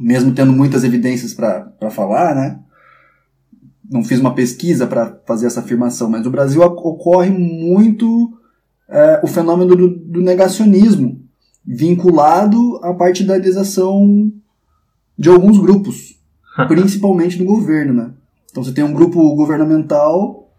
mesmo 0.01 0.34
tendo 0.34 0.51
muitas 0.51 0.84
evidências 0.84 1.34
para 1.34 1.91
falar, 1.91 2.36
né? 2.36 2.60
Não 3.89 4.03
fiz 4.03 4.20
uma 4.20 4.34
pesquisa 4.34 4.88
para 4.88 5.20
fazer 5.25 5.48
essa 5.48 5.60
afirmação, 5.60 6.10
mas 6.10 6.24
no 6.24 6.31
Brasil 6.31 6.62
ocorre 6.62 7.29
muito 7.29 8.34
é, 8.89 9.22
o 9.24 9.27
fenômeno 9.27 9.75
do, 9.75 9.89
do 9.89 10.22
negacionismo, 10.22 11.22
vinculado 11.65 12.79
à 12.84 12.93
partidarização 12.93 14.31
de 15.17 15.29
alguns 15.29 15.60
grupos 15.60 16.20
principalmente 16.67 17.38
no 17.39 17.46
governo, 17.46 17.93
né? 17.93 18.12
Então 18.50 18.63
você 18.63 18.74
tem 18.74 18.84
um 18.84 18.93
grupo 18.93 19.36
governamental 19.36 20.50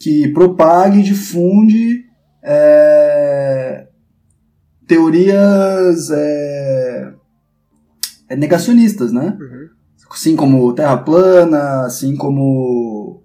que 0.00 0.28
propaga 0.28 0.96
e 0.96 1.02
difunde 1.02 2.04
é, 2.42 3.86
teorias 4.86 6.10
é, 6.10 7.12
negacionistas, 8.36 9.12
né? 9.12 9.36
Assim 10.10 10.34
como 10.34 10.72
Terra 10.72 10.96
plana, 10.98 11.84
assim 11.84 12.16
como 12.16 13.22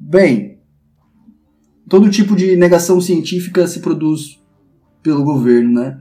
bem, 0.00 0.58
todo 1.88 2.10
tipo 2.10 2.34
de 2.34 2.56
negação 2.56 3.00
científica 3.00 3.66
se 3.66 3.80
produz 3.80 4.40
pelo 5.02 5.22
governo, 5.22 5.80
né? 5.80 6.00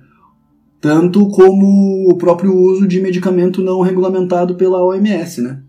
tanto 0.83 1.29
como 1.29 2.11
o 2.11 2.17
próprio 2.17 2.53
uso 2.53 2.85
de 2.85 2.99
medicamento 2.99 3.63
não 3.63 3.79
regulamentado 3.79 4.55
pela 4.55 4.83
OMS, 4.83 5.41
né? 5.41 5.63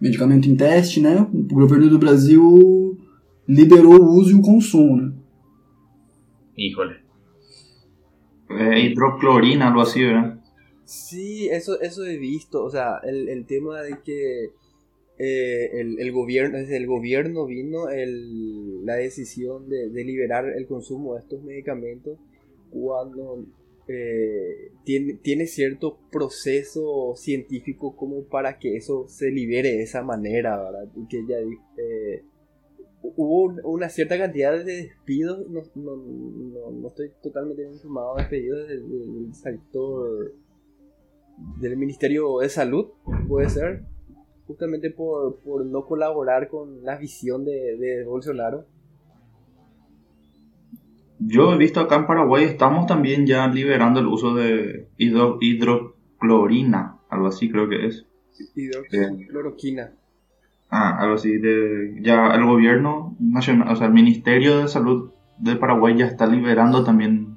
Medicamento 0.00 0.48
em 0.48 0.56
teste, 0.56 1.02
né? 1.02 1.20
O 1.30 1.54
governo 1.54 1.90
do 1.90 1.98
Brasil 1.98 2.98
liberou 3.46 4.00
o 4.00 4.18
uso 4.18 4.30
e 4.30 4.34
o 4.34 4.40
consumo, 4.40 4.96
né? 4.96 5.12
Híjole. 6.56 6.94
É 8.52 8.86
hidroclorina, 8.86 9.66
algo 9.66 9.80
assim, 9.80 10.00
¿verdad? 10.00 10.38
Sí, 10.84 11.48
eso, 11.48 11.80
eso 11.80 12.04
he 12.04 12.16
visto. 12.18 12.64
O 12.64 12.70
sea, 12.70 12.98
el, 13.04 13.28
el 13.28 13.46
tema 13.46 13.82
de 13.82 13.98
que 14.04 14.50
eh, 15.18 15.70
el, 15.80 16.00
el 16.00 16.12
gobierno, 16.12 16.58
desde 16.58 16.76
el 16.76 16.86
gobierno 16.86 17.46
vino 17.46 17.88
el, 17.90 18.84
la 18.84 18.96
decisión 18.96 19.68
de, 19.68 19.88
de 19.90 20.04
liberar 20.04 20.46
el 20.48 20.66
consumo 20.66 21.14
de 21.14 21.20
estos 21.20 21.42
medicamentos 21.44 22.18
cuando 22.70 23.44
eh, 23.88 24.72
tiene, 24.84 25.14
tiene 25.14 25.46
cierto 25.46 25.98
proceso 26.10 27.14
científico 27.16 27.94
como 27.96 28.24
para 28.24 28.58
que 28.58 28.76
eso 28.76 29.06
se 29.08 29.30
libere 29.30 29.72
de 29.72 29.82
esa 29.82 30.02
manera, 30.02 30.56
¿verdad? 30.62 30.88
Y 30.96 31.06
que 31.08 31.24
ya 31.28 31.36
eh, 31.38 32.22
hubo 33.02 33.44
un- 33.44 33.60
una 33.64 33.88
cierta 33.88 34.16
cantidad 34.18 34.52
de 34.64 34.64
despidos, 34.64 35.48
no, 35.48 35.62
no, 35.74 35.96
no, 35.96 36.70
no 36.70 36.88
estoy 36.88 37.10
totalmente 37.22 37.62
informado, 37.64 38.16
despidos 38.16 38.68
del, 38.68 38.88
del 38.88 39.34
sector 39.34 40.32
del 41.60 41.76
Ministerio 41.76 42.38
de 42.40 42.48
Salud, 42.48 42.86
puede 43.28 43.48
ser, 43.48 43.84
justamente 44.46 44.90
por, 44.90 45.38
por 45.40 45.64
no 45.64 45.84
colaborar 45.84 46.48
con 46.48 46.82
la 46.82 46.96
visión 46.96 47.44
de, 47.44 47.76
de 47.78 48.04
Bolsonaro. 48.04 48.66
Yo 51.18 51.52
he 51.54 51.56
visto 51.56 51.80
acá 51.80 51.96
en 51.96 52.06
Paraguay 52.06 52.44
estamos 52.44 52.86
también 52.86 53.26
ya 53.26 53.46
liberando 53.46 54.00
el 54.00 54.06
uso 54.08 54.34
de 54.34 54.88
hidro- 54.98 55.38
hidroclorina, 55.40 56.98
algo 57.08 57.28
así 57.28 57.48
creo 57.50 57.68
que 57.68 57.86
es. 57.86 58.06
Hidroxicloroquina. 58.56 59.92
Ah, 60.68 60.98
algo 60.98 61.14
así 61.14 61.36
de 61.38 61.98
ya 62.00 62.34
el 62.34 62.44
gobierno 62.44 63.14
nacional, 63.20 63.70
o 63.70 63.76
sea, 63.76 63.86
el 63.86 63.92
Ministerio 63.92 64.58
de 64.58 64.68
Salud 64.68 65.12
de 65.38 65.54
Paraguay 65.56 65.96
ya 65.96 66.06
está 66.06 66.26
liberando 66.26 66.82
también 66.82 67.36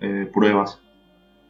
eh, 0.00 0.30
pruebas, 0.32 0.80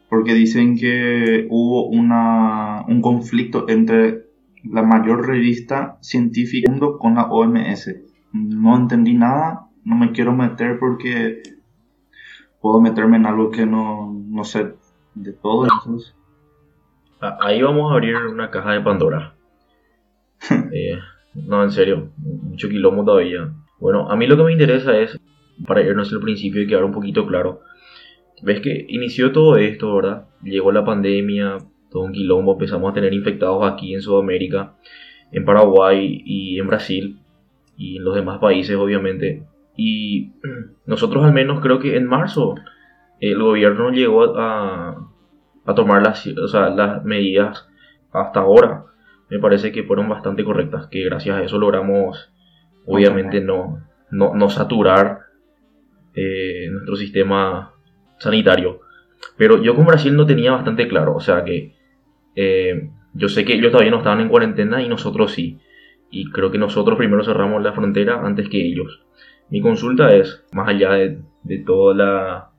porque 0.09 0.33
dicen 0.33 0.75
que 0.77 1.47
hubo 1.49 1.87
una, 1.87 2.83
un 2.87 3.01
conflicto 3.01 3.67
entre 3.69 4.25
la 4.63 4.83
mayor 4.83 5.27
revista 5.27 5.97
científica 6.01 6.71
del 6.71 6.79
mundo 6.79 6.97
con 6.97 7.15
la 7.15 7.25
OMS. 7.27 7.95
No 8.33 8.75
entendí 8.77 9.13
nada, 9.13 9.67
no 9.85 9.95
me 9.95 10.11
quiero 10.11 10.33
meter 10.33 10.79
porque 10.79 11.41
puedo 12.61 12.81
meterme 12.81 13.17
en 13.17 13.25
algo 13.25 13.51
que 13.51 13.65
no, 13.65 14.13
no 14.27 14.43
sé 14.43 14.73
de 15.15 15.33
todo. 15.33 15.65
Entonces, 15.65 16.15
A- 17.21 17.37
Ahí 17.41 17.61
vamos 17.61 17.91
a 17.91 17.95
abrir 17.95 18.15
una 18.15 18.49
caja 18.49 18.73
de 18.73 18.81
Pandora. 18.81 19.35
Eh, 20.71 20.97
no, 21.33 21.63
en 21.63 21.71
serio, 21.71 22.11
mucho 22.17 22.69
quilombo 22.69 23.03
todavía. 23.03 23.51
Bueno, 23.79 24.09
a 24.09 24.15
mí 24.15 24.25
lo 24.27 24.37
que 24.37 24.43
me 24.43 24.51
interesa 24.53 24.97
es, 24.97 25.19
para 25.67 25.81
irnos 25.81 26.11
al 26.13 26.21
principio 26.21 26.61
y 26.61 26.67
quedar 26.67 26.83
un 26.83 26.91
poquito 26.91 27.25
claro, 27.27 27.61
ves 28.43 28.61
que 28.61 28.85
inició 28.89 29.31
todo 29.31 29.57
esto, 29.57 29.95
¿verdad? 29.95 30.27
Llegó 30.43 30.71
la 30.71 30.85
pandemia, 30.85 31.57
todo 31.89 32.03
un 32.03 32.11
quilombo, 32.11 32.53
empezamos 32.53 32.91
a 32.91 32.93
tener 32.93 33.13
infectados 33.13 33.71
aquí 33.71 33.93
en 33.93 34.01
Sudamérica, 34.01 34.75
en 35.31 35.45
Paraguay 35.45 36.21
y 36.25 36.59
en 36.59 36.67
Brasil, 36.67 37.19
y 37.77 37.97
en 37.97 38.03
los 38.03 38.15
demás 38.15 38.39
países, 38.39 38.75
obviamente. 38.75 39.43
Y 39.75 40.31
nosotros 40.85 41.23
al 41.25 41.33
menos 41.33 41.61
creo 41.61 41.79
que 41.79 41.95
en 41.95 42.05
marzo 42.05 42.55
el 43.19 43.41
gobierno 43.41 43.91
llegó 43.91 44.37
a, 44.37 45.09
a 45.65 45.75
tomar 45.75 46.01
las, 46.01 46.25
o 46.27 46.47
sea, 46.47 46.69
las 46.69 47.03
medidas 47.03 47.67
hasta 48.11 48.39
ahora 48.39 48.85
me 49.29 49.39
parece 49.39 49.71
que 49.71 49.83
fueron 49.83 50.09
bastante 50.09 50.43
correctas, 50.43 50.87
que 50.87 51.03
gracias 51.03 51.37
a 51.37 51.43
eso 51.43 51.59
logramos 51.59 52.31
obviamente 52.85 53.41
no, 53.41 53.85
no, 54.09 54.33
no 54.33 54.49
saturar 54.49 55.19
eh, 56.15 56.67
nuestro 56.71 56.95
sistema 56.95 57.73
sanitario. 58.19 58.81
Pero 59.37 59.61
yo 59.61 59.75
con 59.75 59.85
Brasil 59.85 60.15
no 60.15 60.25
tenía 60.25 60.51
bastante 60.51 60.87
claro, 60.87 61.15
o 61.15 61.19
sea 61.19 61.43
que 61.43 61.75
eh, 62.35 62.89
yo 63.13 63.29
sé 63.29 63.43
que 63.43 63.53
ellos 63.53 63.71
todavía 63.71 63.91
no 63.91 63.97
estaban 63.97 64.21
en 64.21 64.29
cuarentena 64.29 64.81
y 64.81 64.87
nosotros 64.87 65.31
sí. 65.31 65.59
Y 66.11 66.29
creo 66.31 66.51
que 66.51 66.57
nosotros 66.57 66.97
primero 66.97 67.23
cerramos 67.23 67.61
la 67.61 67.73
frontera 67.73 68.25
antes 68.25 68.49
que 68.49 68.65
ellos. 68.65 69.01
Mi 69.49 69.61
consulta 69.61 70.15
es, 70.15 70.45
más 70.53 70.69
allá 70.69 70.91
de, 70.93 71.57
toda 71.65 71.95
la, 71.95 72.49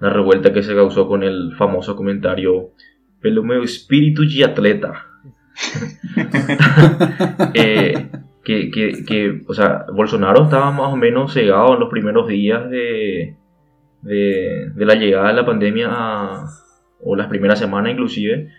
revuelta 0.00 0.52
que 0.52 0.62
se 0.62 0.74
causó 0.74 1.06
con 1.06 1.22
el 1.22 1.54
famoso 1.56 1.96
comentario 1.96 2.70
pelo 3.20 3.42
meu 3.42 3.62
espíritu 3.62 4.22
de 4.26 4.44
atleta. 4.44 5.06
Eh, 7.54 8.10
que, 8.44 8.70
que, 8.70 9.04
que, 9.04 9.42
o 9.46 9.54
sea, 9.54 9.86
Bolsonaro 9.92 10.44
estaba 10.44 10.70
más 10.70 10.92
o 10.92 10.96
menos 10.96 11.32
cegado 11.34 11.74
en 11.74 11.80
los 11.80 11.90
primeros 11.90 12.28
días 12.28 12.70
de, 12.70 13.36
de, 14.02 14.70
de 14.74 14.84
la 14.86 14.94
llegada 14.94 15.28
de 15.28 15.34
la 15.34 15.46
pandemia 15.46 15.90
o 17.00 17.16
las 17.16 17.28
primeras 17.28 17.58
semanas 17.58 17.92
inclusive 17.92 18.50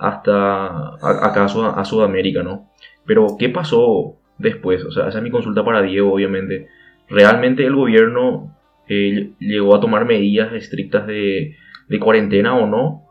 hasta 0.00 0.94
acá 0.96 1.44
a, 1.44 1.84
Sudamérica, 1.84 2.42
¿no? 2.42 2.70
Pero 3.04 3.36
¿qué 3.38 3.50
pasó 3.50 4.16
después? 4.38 4.82
O 4.84 4.90
sea, 4.90 5.08
esa 5.08 5.18
es 5.18 5.24
mi 5.24 5.30
consulta 5.30 5.62
para 5.62 5.82
Diego, 5.82 6.14
obviamente. 6.14 6.68
¿Realmente 7.08 7.66
el 7.66 7.76
gobierno 7.76 8.56
eh, 8.88 9.32
llegó 9.38 9.74
a 9.74 9.80
tomar 9.80 10.06
medidas 10.06 10.54
estrictas 10.54 11.06
de, 11.06 11.54
de 11.88 12.00
cuarentena 12.00 12.56
o 12.56 12.66
no? 12.66 13.02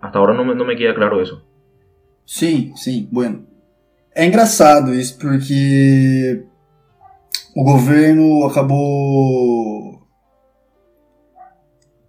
Hasta 0.00 0.18
ahora 0.18 0.34
no 0.34 0.44
me, 0.44 0.56
no 0.56 0.64
me 0.64 0.76
queda 0.76 0.94
claro 0.94 1.22
eso. 1.22 1.46
Sim, 2.24 2.72
sim, 2.74 3.08
bueno. 3.12 3.46
É 4.14 4.24
engraçado 4.24 4.94
isso 4.94 5.18
porque 5.18 6.42
o 7.54 7.64
governo 7.64 8.46
acabou 8.46 10.03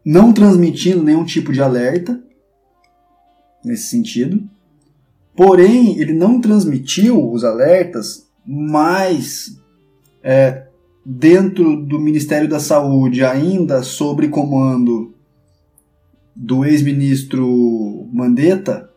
não 0.06 0.32
transmitindo 0.32 1.02
nenhum 1.02 1.26
tipo 1.26 1.52
de 1.52 1.62
alerta 1.62 2.22
nesse 3.64 3.88
sentido. 3.88 4.48
Porém, 5.36 6.00
ele 6.00 6.14
não 6.14 6.40
transmitiu 6.40 7.32
os 7.32 7.44
alertas, 7.44 8.28
mas 8.46 9.60
é, 10.24 10.68
dentro 11.04 11.76
do 11.76 12.00
Ministério 12.00 12.48
da 12.48 12.60
Saúde, 12.60 13.26
ainda 13.26 13.82
sobre 13.82 14.30
comando 14.30 15.14
do 16.36 16.64
ex-ministro 16.64 18.08
Mandetta, 18.14 18.90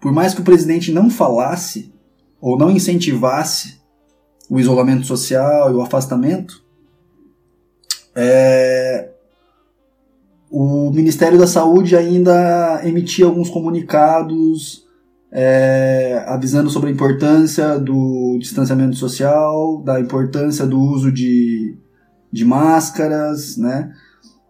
por 0.00 0.12
mais 0.12 0.34
que 0.34 0.40
o 0.40 0.44
presidente 0.44 0.90
não 0.90 1.08
falasse 1.08 1.92
ou 2.40 2.58
não 2.58 2.70
incentivasse 2.70 3.78
o 4.48 4.58
isolamento 4.58 5.06
social 5.06 5.70
e 5.70 5.74
o 5.74 5.82
afastamento, 5.82 6.64
é, 8.14 9.09
o 10.50 10.90
Ministério 10.90 11.38
da 11.38 11.46
Saúde 11.46 11.96
ainda 11.96 12.80
emitia 12.84 13.26
alguns 13.26 13.48
comunicados 13.48 14.84
é, 15.32 16.24
avisando 16.26 16.68
sobre 16.68 16.90
a 16.90 16.92
importância 16.92 17.78
do 17.78 18.36
distanciamento 18.40 18.96
social, 18.96 19.80
da 19.82 20.00
importância 20.00 20.66
do 20.66 20.80
uso 20.80 21.12
de, 21.12 21.76
de 22.32 22.44
máscaras, 22.44 23.56
né? 23.56 23.92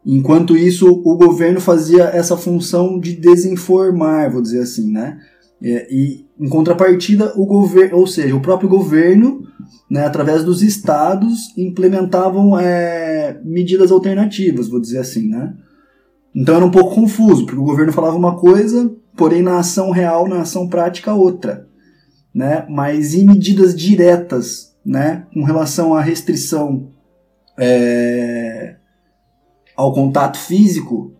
Enquanto 0.04 0.56
isso, 0.56 0.88
o 0.88 1.16
governo 1.16 1.60
fazia 1.60 2.04
essa 2.04 2.34
função 2.34 2.98
de 2.98 3.14
desinformar, 3.14 4.32
vou 4.32 4.40
dizer 4.40 4.62
assim, 4.62 4.90
né? 4.90 5.18
É, 5.62 5.86
e 5.94 6.24
em 6.40 6.48
contrapartida, 6.48 7.34
o 7.36 7.44
governo, 7.44 7.98
ou 7.98 8.06
seja, 8.06 8.34
o 8.34 8.40
próprio 8.40 8.66
governo, 8.66 9.46
né, 9.90 10.06
através 10.06 10.42
dos 10.42 10.62
estados, 10.62 11.54
implementavam 11.58 12.58
é, 12.58 13.38
medidas 13.44 13.92
alternativas, 13.92 14.68
vou 14.68 14.80
dizer 14.80 14.98
assim, 14.98 15.28
né? 15.28 15.52
Então 16.34 16.56
era 16.56 16.64
um 16.64 16.70
pouco 16.70 16.94
confuso, 16.94 17.44
porque 17.44 17.60
o 17.60 17.64
governo 17.64 17.92
falava 17.92 18.16
uma 18.16 18.36
coisa, 18.38 18.94
porém 19.16 19.42
na 19.42 19.58
ação 19.58 19.90
real, 19.90 20.28
na 20.28 20.42
ação 20.42 20.68
prática, 20.68 21.14
outra, 21.14 21.68
né? 22.34 22.64
Mas 22.68 23.14
em 23.14 23.26
medidas 23.26 23.74
diretas, 23.74 24.74
né, 24.84 25.26
com 25.34 25.42
relação 25.42 25.94
à 25.94 26.00
restrição 26.00 26.88
é, 27.58 28.76
ao 29.76 29.92
contato 29.92 30.38
físico, 30.38 31.12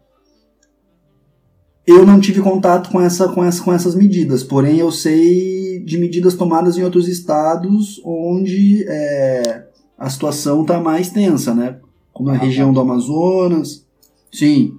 eu 1.86 2.06
não 2.06 2.20
tive 2.20 2.40
contato 2.40 2.90
com, 2.90 3.00
essa, 3.00 3.28
com, 3.28 3.44
essa, 3.44 3.62
com 3.62 3.72
essas 3.72 3.94
medidas, 3.94 4.44
porém 4.44 4.78
eu 4.78 4.92
sei 4.92 5.82
de 5.84 5.98
medidas 5.98 6.34
tomadas 6.34 6.78
em 6.78 6.84
outros 6.84 7.08
estados 7.08 8.00
onde 8.04 8.84
é, 8.88 9.66
a 9.98 10.08
situação 10.08 10.62
está 10.62 10.80
mais 10.80 11.10
tensa, 11.10 11.54
né? 11.54 11.78
Como 12.12 12.28
na 12.28 12.36
ah, 12.36 12.38
região 12.38 12.68
tá. 12.68 12.75
do 12.75 12.80
Amazonas. 12.80 13.84
Sim. 14.32 14.75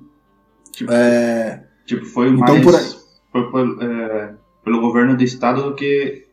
Tipo, 0.72 0.92
é, 0.92 1.64
tipo 1.86 2.06
foi 2.06 2.30
então, 2.30 2.56
mais 2.56 2.64
por 2.64 2.76
aí. 2.76 2.86
Foi, 3.32 3.52
foi, 3.52 3.78
é, 3.82 4.34
pelo 4.64 4.82
governo 4.82 5.16
do 5.16 5.24
estado 5.24 5.64
do 5.64 5.76
que 5.76 6.28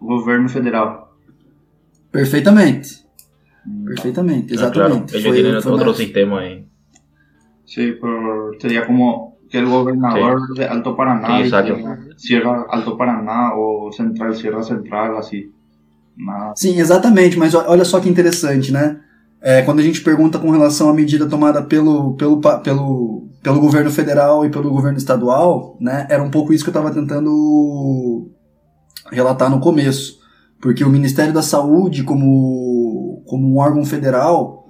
o 0.00 0.06
governo 0.06 0.48
federal. 0.48 1.16
Perfeitamente. 2.10 3.04
Hum. 3.66 3.84
Perfeitamente, 3.86 4.54
exatamente. 4.54 5.16
Ah, 5.16 5.20
claro, 5.20 5.36
ellos 5.38 5.66
otro 5.66 5.86
mais... 5.86 5.96
sistema 5.96 6.40
aí. 6.40 6.66
Sí, 7.66 7.92
por, 7.92 8.56
sería 8.60 8.86
como 8.86 9.38
que 9.48 9.58
el 9.58 9.66
gobernador 9.66 10.40
sí. 10.48 10.60
de 10.60 10.66
Alto 10.66 10.96
Paraná 10.96 11.42
sí, 11.42 11.50
cierra 12.16 12.66
Alto 12.68 12.96
Paraná 12.96 13.54
ou 13.54 13.92
Central 13.92 14.34
cierra 14.34 14.62
Central, 14.62 15.18
assim. 15.18 15.50
Nada. 16.16 16.54
Sim, 16.56 16.78
exatamente, 16.78 17.38
mas 17.38 17.54
olha 17.54 17.84
só 17.84 18.00
que 18.00 18.08
interessante, 18.08 18.72
né? 18.72 19.00
É, 19.46 19.60
quando 19.60 19.80
a 19.80 19.82
gente 19.82 20.00
pergunta 20.00 20.38
com 20.38 20.50
relação 20.50 20.88
à 20.88 20.94
medida 20.94 21.28
tomada 21.28 21.60
pelo, 21.60 22.14
pelo, 22.14 22.40
pelo, 22.40 23.28
pelo 23.42 23.60
governo 23.60 23.90
federal 23.90 24.42
e 24.46 24.48
pelo 24.48 24.70
governo 24.70 24.96
estadual, 24.96 25.76
né, 25.78 26.06
era 26.08 26.22
um 26.22 26.30
pouco 26.30 26.54
isso 26.54 26.64
que 26.64 26.70
eu 26.70 26.72
estava 26.72 26.90
tentando 26.90 28.30
relatar 29.12 29.50
no 29.50 29.60
começo. 29.60 30.18
Porque 30.62 30.82
o 30.82 30.88
Ministério 30.88 31.30
da 31.30 31.42
Saúde, 31.42 32.04
como, 32.04 33.22
como 33.26 33.46
um 33.46 33.58
órgão 33.58 33.84
federal, 33.84 34.66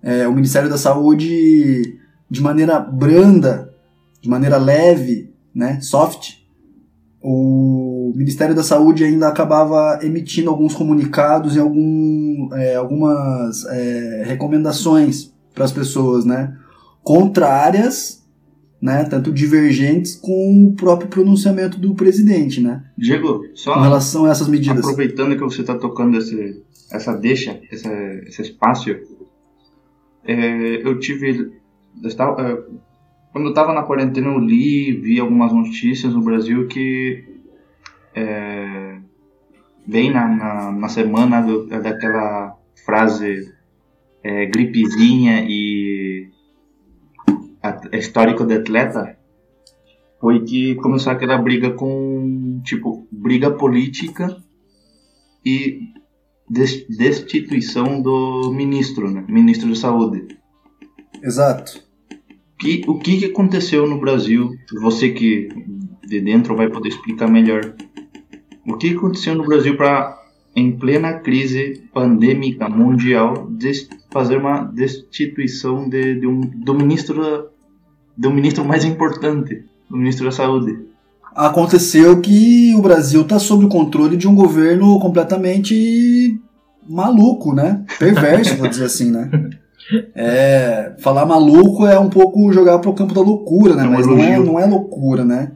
é, 0.00 0.28
o 0.28 0.32
Ministério 0.32 0.70
da 0.70 0.78
Saúde, 0.78 1.82
de 2.30 2.40
maneira 2.40 2.78
branda, 2.78 3.74
de 4.20 4.28
maneira 4.28 4.56
leve, 4.56 5.34
né, 5.52 5.80
soft, 5.80 6.41
o 7.22 8.12
Ministério 8.16 8.54
da 8.54 8.64
Saúde 8.64 9.04
ainda 9.04 9.28
acabava 9.28 10.00
emitindo 10.02 10.50
alguns 10.50 10.74
comunicados 10.74 11.54
e 11.54 11.60
algum, 11.60 12.48
é, 12.52 12.74
algumas 12.74 13.64
é, 13.66 14.24
recomendações 14.26 15.32
para 15.54 15.64
as 15.64 15.72
pessoas, 15.72 16.24
né, 16.24 16.56
contrárias, 17.02 18.26
né, 18.80 19.04
tanto 19.04 19.30
divergentes 19.30 20.16
com 20.16 20.66
o 20.66 20.72
próprio 20.74 21.08
pronunciamento 21.08 21.78
do 21.78 21.94
presidente, 21.94 22.60
né. 22.60 22.82
Diego, 22.98 23.44
só 23.54 23.74
com 23.74 23.80
relação 23.80 24.24
a 24.24 24.30
essas 24.30 24.48
medidas. 24.48 24.78
Aproveitando 24.78 25.36
que 25.36 25.42
você 25.42 25.60
está 25.60 25.78
tocando 25.78 26.18
esse, 26.18 26.60
essa 26.90 27.14
deixa, 27.14 27.60
esse, 27.70 27.88
esse 28.26 28.42
espaço, 28.42 28.90
é, 30.24 30.86
eu 30.86 30.98
tive, 30.98 31.52
eu 32.02 32.08
estava, 32.08 32.42
é, 32.42 32.58
quando 33.32 33.46
eu 33.46 33.50
estava 33.50 33.72
na 33.72 33.82
quarentena, 33.82 34.28
eu 34.28 34.38
li, 34.38 34.92
vi 34.92 35.18
algumas 35.18 35.52
notícias 35.52 36.12
no 36.12 36.20
Brasil 36.20 36.68
que 36.68 37.24
é, 38.14 38.98
bem 39.86 40.12
na, 40.12 40.28
na, 40.28 40.72
na 40.72 40.88
semana 40.88 41.40
do, 41.40 41.66
daquela 41.66 42.54
frase 42.84 43.50
é, 44.22 44.44
gripezinha 44.46 45.46
e 45.48 46.28
a, 47.62 47.96
histórico 47.96 48.44
de 48.44 48.54
atleta 48.54 49.16
foi 50.20 50.44
que 50.44 50.74
começou 50.76 51.10
aquela 51.10 51.38
briga 51.38 51.70
com 51.70 52.60
tipo 52.62 53.08
briga 53.10 53.50
política 53.50 54.36
e 55.44 55.90
destituição 56.50 58.02
do 58.02 58.52
ministro, 58.52 59.10
né? 59.10 59.24
Ministro 59.26 59.70
da 59.70 59.74
Saúde. 59.74 60.28
Exato 61.22 61.91
que, 62.62 62.84
o 62.86 62.98
que 62.98 63.24
aconteceu 63.24 63.86
no 63.86 63.98
Brasil? 63.98 64.50
Você 64.80 65.10
que 65.10 65.48
de 66.06 66.20
dentro 66.20 66.54
vai 66.56 66.68
poder 66.68 66.90
explicar 66.90 67.28
melhor. 67.28 67.74
O 68.66 68.76
que 68.76 68.94
aconteceu 68.94 69.34
no 69.34 69.44
Brasil 69.44 69.76
para, 69.76 70.16
em 70.54 70.72
plena 70.72 71.14
crise 71.14 71.82
pandêmica 71.92 72.68
mundial, 72.68 73.50
fazer 74.10 74.36
uma 74.36 74.62
destituição 74.62 75.88
de, 75.88 76.20
de 76.20 76.26
um, 76.26 76.40
do 76.40 76.74
ministro 76.74 77.50
do 78.16 78.30
ministro 78.30 78.64
mais 78.64 78.84
importante, 78.84 79.64
do 79.88 79.96
ministro 79.96 80.26
da 80.26 80.32
Saúde? 80.32 80.78
Aconteceu 81.34 82.20
que 82.20 82.74
o 82.76 82.82
Brasil 82.82 83.22
está 83.22 83.38
sob 83.38 83.64
o 83.64 83.68
controle 83.68 84.16
de 84.16 84.28
um 84.28 84.34
governo 84.34 85.00
completamente 85.00 86.38
maluco, 86.86 87.54
né? 87.54 87.84
Perverso, 87.98 88.56
vou 88.56 88.68
dizer 88.68 88.84
assim, 88.84 89.10
né? 89.10 89.30
É, 90.14 90.92
falar 90.98 91.26
maluco 91.26 91.86
é 91.86 91.98
um 91.98 92.08
pouco 92.08 92.52
jogar 92.52 92.78
pro 92.78 92.94
campo 92.94 93.14
da 93.14 93.20
loucura, 93.20 93.74
né? 93.74 93.84
É 93.84 93.88
Mas 93.88 94.06
não 94.06 94.18
é, 94.18 94.38
não 94.38 94.60
é 94.60 94.66
loucura, 94.66 95.24
né? 95.24 95.52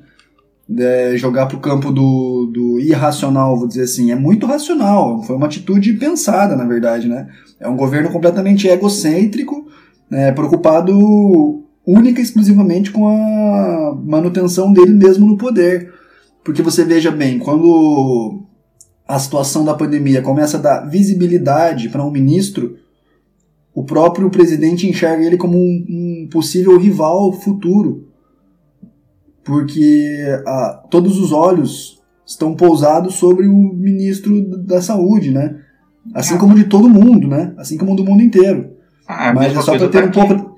É 0.79 1.17
jogar 1.17 1.47
pro 1.47 1.61
campo 1.61 1.93
do, 1.93 2.51
do 2.53 2.81
irracional, 2.81 3.57
vou 3.57 3.69
dizer 3.69 3.83
assim. 3.83 4.11
É 4.11 4.17
muito 4.17 4.47
racional. 4.47 5.23
Foi 5.23 5.37
uma 5.37 5.47
atitude 5.47 5.93
pensada, 5.95 6.57
na 6.57 6.65
verdade, 6.65 7.09
né? 7.09 7.29
É 7.61 7.69
um 7.69 7.77
governo 7.77 8.11
completamente 8.11 8.67
egocêntrico, 8.67 9.67
né? 10.11 10.33
preocupado 10.33 11.62
única 11.87 12.19
e 12.21 12.23
exclusivamente 12.23 12.91
com 12.91 13.07
a 13.07 13.97
manutenção 14.05 14.73
dele 14.73 14.93
mesmo 14.93 15.27
no 15.27 15.39
poder. 15.39 15.93
Porque 16.45 16.62
você 16.62 16.85
veja 16.85 17.11
bem, 17.11 17.39
quando 17.39 18.43
a 19.07 19.19
situação 19.19 19.65
da 19.65 19.75
pandemia 19.75 20.21
começa 20.21 20.57
a 20.57 20.61
dar 20.61 20.81
visibilidade 20.89 21.89
para 21.89 22.05
um 22.05 22.11
ministro 22.11 22.77
o 23.77 23.85
próprio 23.85 24.31
presidente 24.31 24.89
enxerga 24.89 25.23
ele 25.23 25.37
como 25.37 25.59
um, 25.59 25.85
um 25.87 26.29
possível 26.33 26.79
rival 26.79 27.31
futuro, 27.31 28.09
porque 29.45 30.25
ah, 30.47 30.83
todos 30.91 31.19
os 31.19 31.31
olhos 31.31 32.03
estão 32.25 32.55
pousados 32.55 33.17
sobre 33.17 33.47
o 33.47 33.55
ministro 33.55 34.57
da 34.65 34.81
Saúde, 34.81 35.31
né? 35.31 35.61
Assim 36.15 36.37
ah. 36.37 36.39
como 36.39 36.55
de 36.55 36.65
todo 36.65 36.89
mundo, 36.89 37.29
né? 37.29 37.53
Assim 37.59 37.77
como 37.77 37.95
do 37.95 38.03
mundo 38.03 38.23
inteiro. 38.23 38.71
Ah, 39.07 39.35
Mas 39.35 39.55
é 39.55 39.61
só 39.61 39.77
para 39.77 39.89
ter 39.89 40.05
um 40.05 40.11
pouco 40.11 40.57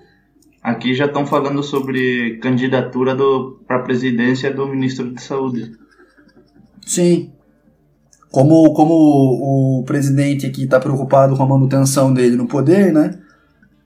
Aqui 0.62 0.94
já 0.94 1.06
estão 1.06 1.26
falando 1.26 1.62
sobre 1.62 2.38
candidatura 2.38 3.16
para 3.66 3.78
a 3.78 3.82
presidência 3.82 4.52
do 4.52 4.66
ministro 4.68 5.12
de 5.12 5.20
Saúde. 5.20 5.72
Sim. 6.86 7.32
Como, 8.30 8.72
como 8.74 8.92
o, 8.92 9.80
o 9.80 9.82
presidente 9.84 10.46
aqui 10.46 10.64
está 10.64 10.78
preocupado 10.78 11.36
com 11.36 11.42
a 11.42 11.48
manutenção 11.48 12.12
dele 12.12 12.36
no 12.36 12.46
poder, 12.46 12.92
né? 12.92 13.18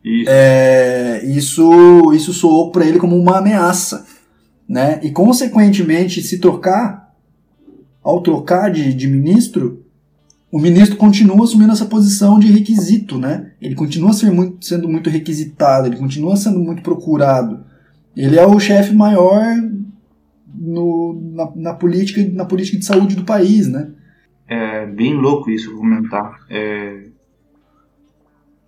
Isso. 0.05 0.31
É, 0.31 1.24
isso, 1.24 2.12
isso 2.12 2.33
soou 2.33 2.72
para 2.72 2.85
ele 2.85 2.98
como 2.98 3.16
uma 3.16 3.38
ameaça. 3.38 4.05
Né? 4.68 5.00
E, 5.02 5.11
consequentemente, 5.11 6.22
se 6.22 6.38
trocar, 6.38 7.14
ao 8.02 8.20
trocar 8.20 8.70
de, 8.70 8.92
de 8.92 9.07
ministro, 9.07 9.85
o 10.50 10.59
ministro 10.59 10.96
continua 10.96 11.44
assumindo 11.44 11.72
essa 11.72 11.87
posição 11.87 12.38
de 12.38 12.50
requisito. 12.50 13.16
Né? 13.16 13.52
Ele 13.61 13.74
continua 13.74 14.12
ser 14.12 14.33
muito, 14.33 14.64
sendo 14.64 14.88
muito 14.88 15.09
requisitado, 15.09 15.87
ele 15.87 15.96
continua 15.96 16.37
sendo 16.37 16.59
muito 16.59 16.83
procurado. 16.83 17.64
Ele 18.16 18.38
é 18.38 18.46
o 18.46 18.59
chefe 18.59 18.92
maior 18.92 19.44
no, 20.52 21.20
na, 21.33 21.50
na, 21.55 21.74
política, 21.74 22.28
na 22.33 22.44
política 22.44 22.78
de 22.78 22.85
saúde 22.85 23.14
do 23.14 23.24
país. 23.24 23.68
Né? 23.68 23.88
É 24.46 24.87
bem 24.87 25.14
louco 25.14 25.50
isso 25.50 25.76
comentar. 25.76 26.40
É, 26.50 27.09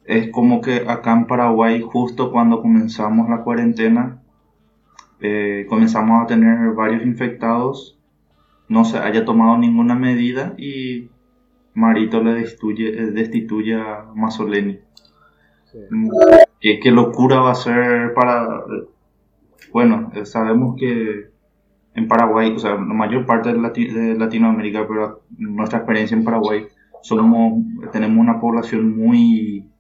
es 0.05 0.31
como 0.31 0.61
que 0.61 0.85
acá 0.87 1.13
en 1.13 1.27
Paraguay, 1.27 1.81
justo 1.81 2.31
cuando 2.31 2.61
comenzamos 2.61 3.29
la 3.29 3.43
cuarentena, 3.43 4.23
eh, 5.21 5.67
comenzamos 5.69 6.23
a 6.23 6.27
tener 6.27 6.73
varios 6.73 7.03
infectados, 7.03 7.99
no 8.69 8.85
se 8.85 8.99
haya 8.99 9.25
tomado 9.25 9.57
ninguna 9.59 9.95
medida 9.95 10.55
y 10.59 11.09
Marito 11.75 12.23
le 12.23 12.35
destituye, 12.35 12.89
eh, 12.89 13.11
destituye 13.11 13.75
a 13.75 14.07
Mazzoleni. 14.15 14.79
Sí. 15.65 15.79
Mm, 15.91 16.11
¿Qué, 16.61 16.81
qué 16.81 16.91
locura 16.91 17.41
va 17.41 17.53
a 17.53 17.55
ser 17.55 18.15
para... 18.15 18.65
Bueno, 19.73 20.13
sabemos 20.25 20.77
que 20.79 21.34
en 21.95 22.09
Paraguay, 22.09 22.53
o 22.55 22.59
sea, 22.59 22.73
la 22.73 22.79
mayor 22.95 23.27
parte 23.27 23.53
de, 23.53 23.59
Lati- 23.59 23.93
de 23.93 24.17
Latinoamérica, 24.17 24.87
pero 24.89 25.23
nuestra 25.39 25.79
experiencia 25.79 26.17
en 26.17 26.25
Paraguay, 26.25 26.67
somos, 27.03 27.65
tenemos 27.93 28.19
una 28.19 28.41
población 28.41 28.97
muy 28.97 29.71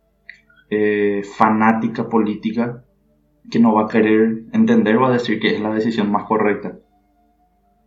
eh, 0.71 1.23
fanática 1.37 2.09
política 2.09 2.85
que 3.51 3.59
no 3.61 3.75
va 3.75 3.85
a 3.85 3.89
querer 3.89 4.45
entender, 4.53 5.01
va 5.01 5.09
a 5.09 5.13
decir 5.13 5.41
que 5.41 5.55
es 5.55 5.61
la 5.61 5.75
decisión 5.75 6.11
más 6.11 6.25
correcta. 6.25 6.79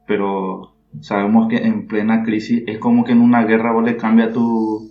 Pero 0.06 0.74
sabemos 1.02 1.50
que 1.50 1.58
en 1.58 1.88
plena 1.88 2.24
crisis 2.24 2.64
es 2.68 2.80
como 2.80 3.04
que 3.04 3.12
en 3.12 3.22
una 3.22 3.44
guerra 3.46 3.74
vos 3.74 3.84
le 3.84 3.98
cambia 3.98 4.32
tu 4.32 4.90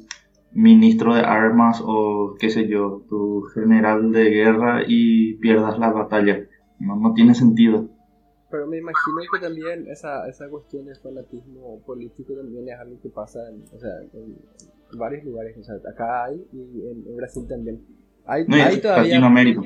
ministro 0.53 1.15
de 1.15 1.23
armas 1.23 1.83
o 1.85 2.35
qué 2.39 2.51
sé 2.51 2.69
yo, 2.69 3.03
tu 3.09 3.43
general 3.55 4.13
de 4.13 4.31
guerra 4.31 4.83
y 4.87 5.35
pierdas 5.39 5.79
la 5.79 5.91
batalla. 5.91 6.41
No, 6.79 6.97
no 6.97 7.15
tiene 7.15 7.35
sentido. 7.35 7.89
Pero 8.51 8.67
me 8.67 8.79
imagino 8.79 9.19
que 9.33 9.41
también 9.41 9.87
esa, 9.89 10.29
esa 10.29 10.49
cuestión 10.49 10.87
de 10.87 10.95
fanatismo 10.95 11.81
político 11.85 12.35
también 12.35 12.69
es 12.69 12.79
algo 12.79 12.97
que 13.03 13.09
pasa 13.09 13.41
en, 13.51 13.65
o 13.75 13.79
sea, 13.81 13.91
en, 14.15 14.37
varios 14.97 15.25
lugares. 15.25 15.57
O 15.59 15.65
sea, 15.65 15.75
acá 15.91 16.25
hay 16.27 16.47
y 16.53 16.61
en, 16.87 17.05
en 17.09 17.17
Brasil 17.17 17.45
también. 17.49 17.81
Hay, 18.25 18.45
No, 18.47 18.55
hay 18.57 18.81
todavía, 18.81 19.19
Latinoamérica. 19.21 19.61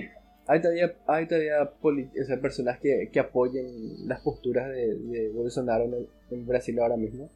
hay 0.46 0.60
todavía, 0.62 0.94
hay 1.06 1.26
todavía 1.28 1.62
o 1.62 2.24
sea, 2.26 2.40
personas 2.40 2.78
que, 2.80 3.10
que 3.12 3.20
apoyen 3.20 4.08
las 4.08 4.20
posturas 4.22 4.68
de, 4.70 4.94
de 4.96 5.28
Bolsonaro 5.30 5.84
en, 5.84 5.94
el- 5.94 6.08
en 6.30 6.46
Brasil 6.46 6.78
ahora 6.80 6.96
mismo. 6.96 7.28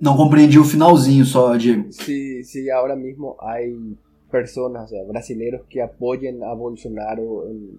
Não 0.00 0.16
compreendi 0.16 0.58
o 0.58 0.64
finalzinho 0.64 1.24
só, 1.24 1.56
Diego. 1.56 1.90
Si, 1.92 2.42
si 2.44 2.70
ahora 2.70 2.96
mismo 2.96 3.36
hay 3.40 3.96
personas, 4.30 4.84
o 4.84 4.88
sea, 4.88 5.04
brasileros 5.04 5.62
que 5.68 5.80
apoyen 5.82 6.42
a 6.42 6.52
Bolsonaro 6.54 7.48
en, 7.48 7.78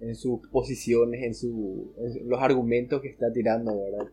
en 0.00 0.14
sus 0.14 0.40
posiciones, 0.48 1.22
en, 1.22 1.34
su, 1.34 1.92
en 1.98 2.28
los 2.28 2.40
argumentos 2.40 3.00
que 3.00 3.08
está 3.08 3.32
tirando, 3.32 3.72
¿verdad? 3.76 4.08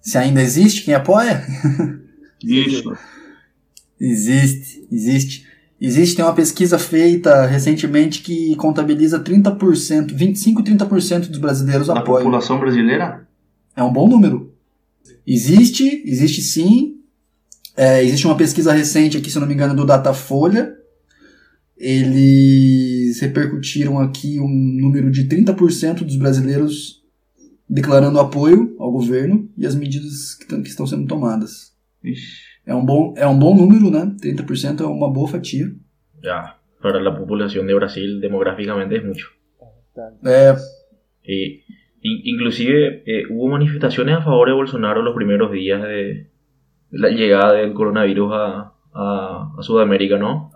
Se 0.00 0.18
ainda 0.18 0.42
existe 0.42 0.84
quem 0.84 0.94
apoia? 0.94 1.44
Isso. 2.42 2.92
Existe, 4.00 4.84
existe. 4.90 5.46
Existe, 5.80 6.16
tem 6.16 6.24
uma 6.24 6.34
pesquisa 6.34 6.78
feita 6.78 7.46
recentemente 7.46 8.20
que 8.22 8.54
contabiliza 8.56 9.18
30%, 9.22 10.12
25 10.12 10.62
30% 10.62 11.28
dos 11.28 11.38
brasileiros 11.38 11.86
Da 11.88 11.98
apoiam. 11.98 12.18
população 12.24 12.58
brasileira? 12.58 13.26
É 13.76 13.82
um 13.82 13.92
bom 13.92 14.08
número. 14.08 14.52
Existe, 15.26 16.02
existe 16.04 16.40
sim. 16.42 17.00
É, 17.76 18.02
existe 18.04 18.26
uma 18.26 18.36
pesquisa 18.36 18.72
recente 18.72 19.16
aqui, 19.16 19.30
se 19.30 19.36
eu 19.36 19.40
não 19.40 19.48
me 19.48 19.54
engano, 19.54 19.74
do 19.74 19.86
Datafolha. 19.86 20.76
Eles 21.82 23.20
repercutiram 23.20 23.98
aqui 23.98 24.38
um 24.38 24.48
número 24.48 25.10
de 25.10 25.24
30% 25.28 26.04
dos 26.04 26.16
brasileiros 26.16 27.02
declarando 27.68 28.20
apoio 28.20 28.76
ao 28.78 28.92
governo 28.92 29.48
e 29.56 29.66
as 29.66 29.74
medidas 29.74 30.34
que, 30.34 30.46
que 30.46 30.68
estão 30.68 30.86
sendo 30.86 31.06
tomadas. 31.08 31.74
Ixi. 32.04 32.52
É 32.64 32.74
um 32.74 32.84
bom, 32.84 33.14
é 33.16 33.26
um 33.26 33.36
bom 33.38 33.56
número, 33.56 33.90
né? 33.90 34.14
30% 34.22 34.80
é 34.82 34.86
uma 34.86 35.10
boa 35.12 35.28
fatia. 35.28 35.66
Ya, 36.22 36.54
para 36.80 37.00
la 37.00 37.10
población 37.16 37.66
de 37.66 37.74
Brasil 37.74 38.20
demográficamente 38.20 38.94
es 38.96 39.04
mucho. 39.04 39.30
Está- 39.88 40.12
É, 40.24 40.56
in- 42.04 42.22
inclusive 42.24 43.02
eh, 43.06 43.24
hubo 43.28 43.48
manifestaciones 43.48 44.14
a 44.16 44.22
favor 44.22 44.46
de 44.48 44.54
Bolsonaro 44.54 45.02
los 45.02 45.14
primeros 45.16 45.50
días 45.50 45.82
de 45.82 46.28
la 46.92 47.08
llegada 47.08 47.54
del 47.54 47.72
coronavirus 47.74 48.30
a, 48.32 48.72
a- 48.94 49.52
a 49.58 49.62
Sudamérica, 49.62 50.16
¿no? 50.18 50.51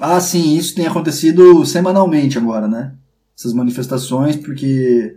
Ah, 0.00 0.20
sim, 0.20 0.56
isso 0.56 0.74
tem 0.74 0.86
acontecido 0.86 1.64
semanalmente 1.66 2.38
agora, 2.38 2.66
né? 2.66 2.94
Essas 3.38 3.52
manifestações, 3.52 4.36
porque 4.36 5.14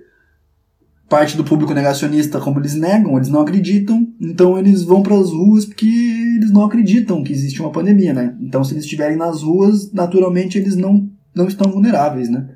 parte 1.09 1.37
do 1.37 1.43
público 1.43 1.73
negacionista, 1.73 2.39
como 2.39 2.59
eles 2.59 2.73
negam, 2.75 3.15
eles 3.15 3.29
não 3.29 3.41
acreditam, 3.41 4.07
então 4.19 4.57
eles 4.57 4.83
vão 4.83 5.03
para 5.03 5.15
as 5.15 5.29
ruas 5.31 5.65
porque 5.65 5.85
eles 5.85 6.51
não 6.51 6.65
acreditam 6.65 7.23
que 7.23 7.31
existe 7.31 7.61
uma 7.61 7.71
pandemia, 7.71 8.13
né? 8.13 8.35
Então, 8.41 8.63
se 8.63 8.73
eles 8.73 8.83
estiverem 8.83 9.15
nas 9.15 9.41
ruas, 9.43 9.91
naturalmente 9.93 10.57
eles 10.57 10.75
não, 10.75 11.09
não 11.35 11.47
estão 11.47 11.71
vulneráveis, 11.71 12.29
né? 12.29 12.49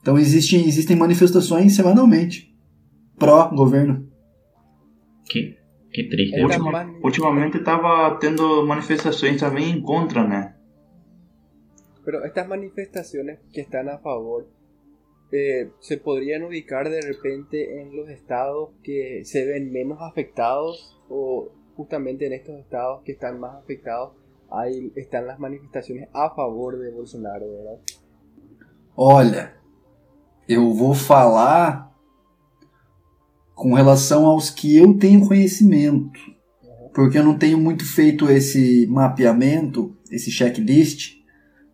Então, 0.00 0.18
existem, 0.18 0.66
existem 0.66 0.96
manifestações 0.96 1.74
semanalmente 1.74 2.52
pró-governo. 3.18 4.06
Qué, 5.28 5.56
qué 5.92 6.02
triste. 6.08 6.40
Ultima- 6.42 6.86
ultimamente 7.02 7.56
estava 7.58 8.16
tendo 8.20 8.66
manifestações 8.66 9.40
também 9.40 9.70
em 9.70 9.80
contra, 9.80 10.26
né? 10.26 10.54
Pero 12.04 12.24
estas 12.24 12.48
manifestaciones 12.48 13.38
que 13.52 13.60
están 13.60 13.88
a 13.88 13.98
favor 13.98 14.48
eh, 15.30 15.70
se 15.80 15.96
podrían 15.96 16.42
ubicar 16.44 16.90
de 16.90 17.00
repente 17.00 17.80
en 17.80 17.96
los 17.96 18.10
estados 18.10 18.70
que 18.82 19.24
se 19.24 19.46
ven 19.46 19.72
menos 19.72 19.98
afectados 20.00 21.00
o 21.08 21.50
justamente 21.74 22.26
en 22.26 22.34
estos 22.34 22.58
estados 22.58 23.02
que 23.02 23.12
están 23.12 23.40
más 23.40 23.54
afectados 23.56 24.12
ahí 24.50 24.92
están 24.94 25.26
las 25.26 25.38
manifestaciones 25.38 26.08
a 26.12 26.30
favor 26.34 26.78
de 26.78 26.90
Bolsonaro, 26.90 27.50
¿verdad? 27.50 27.78
Olha, 28.94 29.54
eu 30.46 30.74
vou 30.74 30.94
falar 30.94 31.90
com 33.54 33.74
relação 33.74 34.26
aos 34.26 34.50
que 34.50 34.76
eu 34.76 34.98
tenho 34.98 35.26
conhecimento, 35.26 36.20
porque 36.92 37.16
eu 37.16 37.24
não 37.24 37.38
tenho 37.38 37.56
muito 37.56 37.86
feito 37.86 38.30
esse 38.30 38.86
mapeamento, 38.88 39.96
esse 40.10 40.30
checklist 40.30 41.21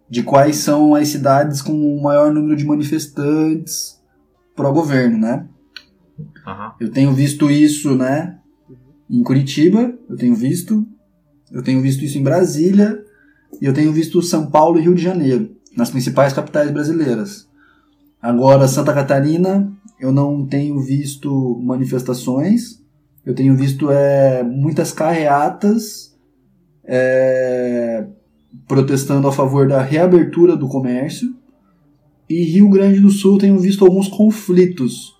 de 0.09 0.23
quais 0.23 0.57
são 0.57 0.95
as 0.95 1.09
cidades 1.09 1.61
com 1.61 1.73
o 1.73 2.03
maior 2.03 2.33
número 2.33 2.57
de 2.57 2.65
manifestantes 2.65 3.99
pró-governo, 4.57 5.19
né? 5.19 5.47
Ajá. 6.45 6.75
Eu 6.81 6.91
tenho 6.91 7.13
visto 7.13 7.51
isso, 7.51 7.95
né? 7.95 8.39
Em 9.09 9.23
Curitiba, 9.23 9.95
eu 10.09 10.17
tenho 10.17 10.35
visto. 10.35 10.87
Eu 11.53 11.63
tenho 11.63 11.81
visto 11.81 12.05
isso 12.05 12.19
em 12.19 12.23
Brasília. 12.23 13.05
E 13.61 13.65
eu 13.65 13.73
tenho 13.73 13.93
visto 13.93 14.21
São 14.23 14.51
Paulo 14.51 14.79
e 14.79 14.83
Rio 14.83 14.95
de 14.95 15.03
Janeiro, 15.03 15.57
nas 15.77 15.91
principais 15.91 16.33
capitais 16.33 16.71
brasileiras. 16.71 17.49
Agora, 18.21 18.69
Santa 18.69 18.93
Catarina, 18.93 19.73
eu 19.99 20.13
não 20.13 20.45
tenho 20.47 20.81
visto 20.81 21.59
manifestações. 21.63 22.83
Eu 23.25 23.35
tenho 23.35 23.57
visto 23.57 23.91
é, 23.91 24.43
muitas 24.43 24.93
carreatas 24.93 26.17
é, 26.85 28.07
protestando 28.67 29.29
a 29.29 29.33
favor 29.33 29.67
da 29.69 29.83
reabertura 29.83 30.57
do 30.57 30.69
comércio. 30.69 31.35
E 32.29 32.45
Rio 32.45 32.69
Grande 32.69 33.01
do 33.01 33.11
Sul 33.11 33.39
tenho 33.39 33.59
visto 33.59 33.85
alguns 33.85 34.09
conflitos 34.09 35.17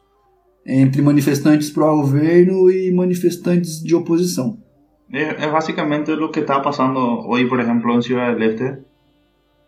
entre 0.67 1.01
manifestantes 1.01 1.71
pró-governo 1.71 2.71
e 2.71 2.93
manifestantes 2.93 3.83
de 3.83 3.95
oposição. 3.95 4.59
Es, 5.11 5.43
es 5.43 5.51
básicamente 5.51 6.15
lo 6.15 6.31
que 6.31 6.41
está 6.41 6.61
pasando 6.61 7.01
hoy, 7.27 7.47
por 7.47 7.61
ejemplo, 7.61 7.95
en 7.95 8.03
Ciudad 8.03 8.35
del 8.35 8.43
Este, 8.43 8.85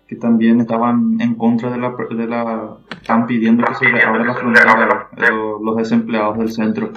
que 0.06 0.16
también 0.16 0.60
estaban 0.60 1.16
en 1.18 1.34
contra 1.34 1.70
de 1.70 1.78
la... 1.78 1.96
De 2.14 2.26
la 2.26 2.76
están 3.00 3.26
pidiendo 3.26 3.64
que 3.64 3.74
se 3.74 3.86
abra 3.86 4.22
la 4.22 4.34
frontera 4.34 5.08
lo- 5.16 5.62
los 5.62 5.76
desempleados 5.78 6.36
del 6.36 6.50
centro. 6.52 6.92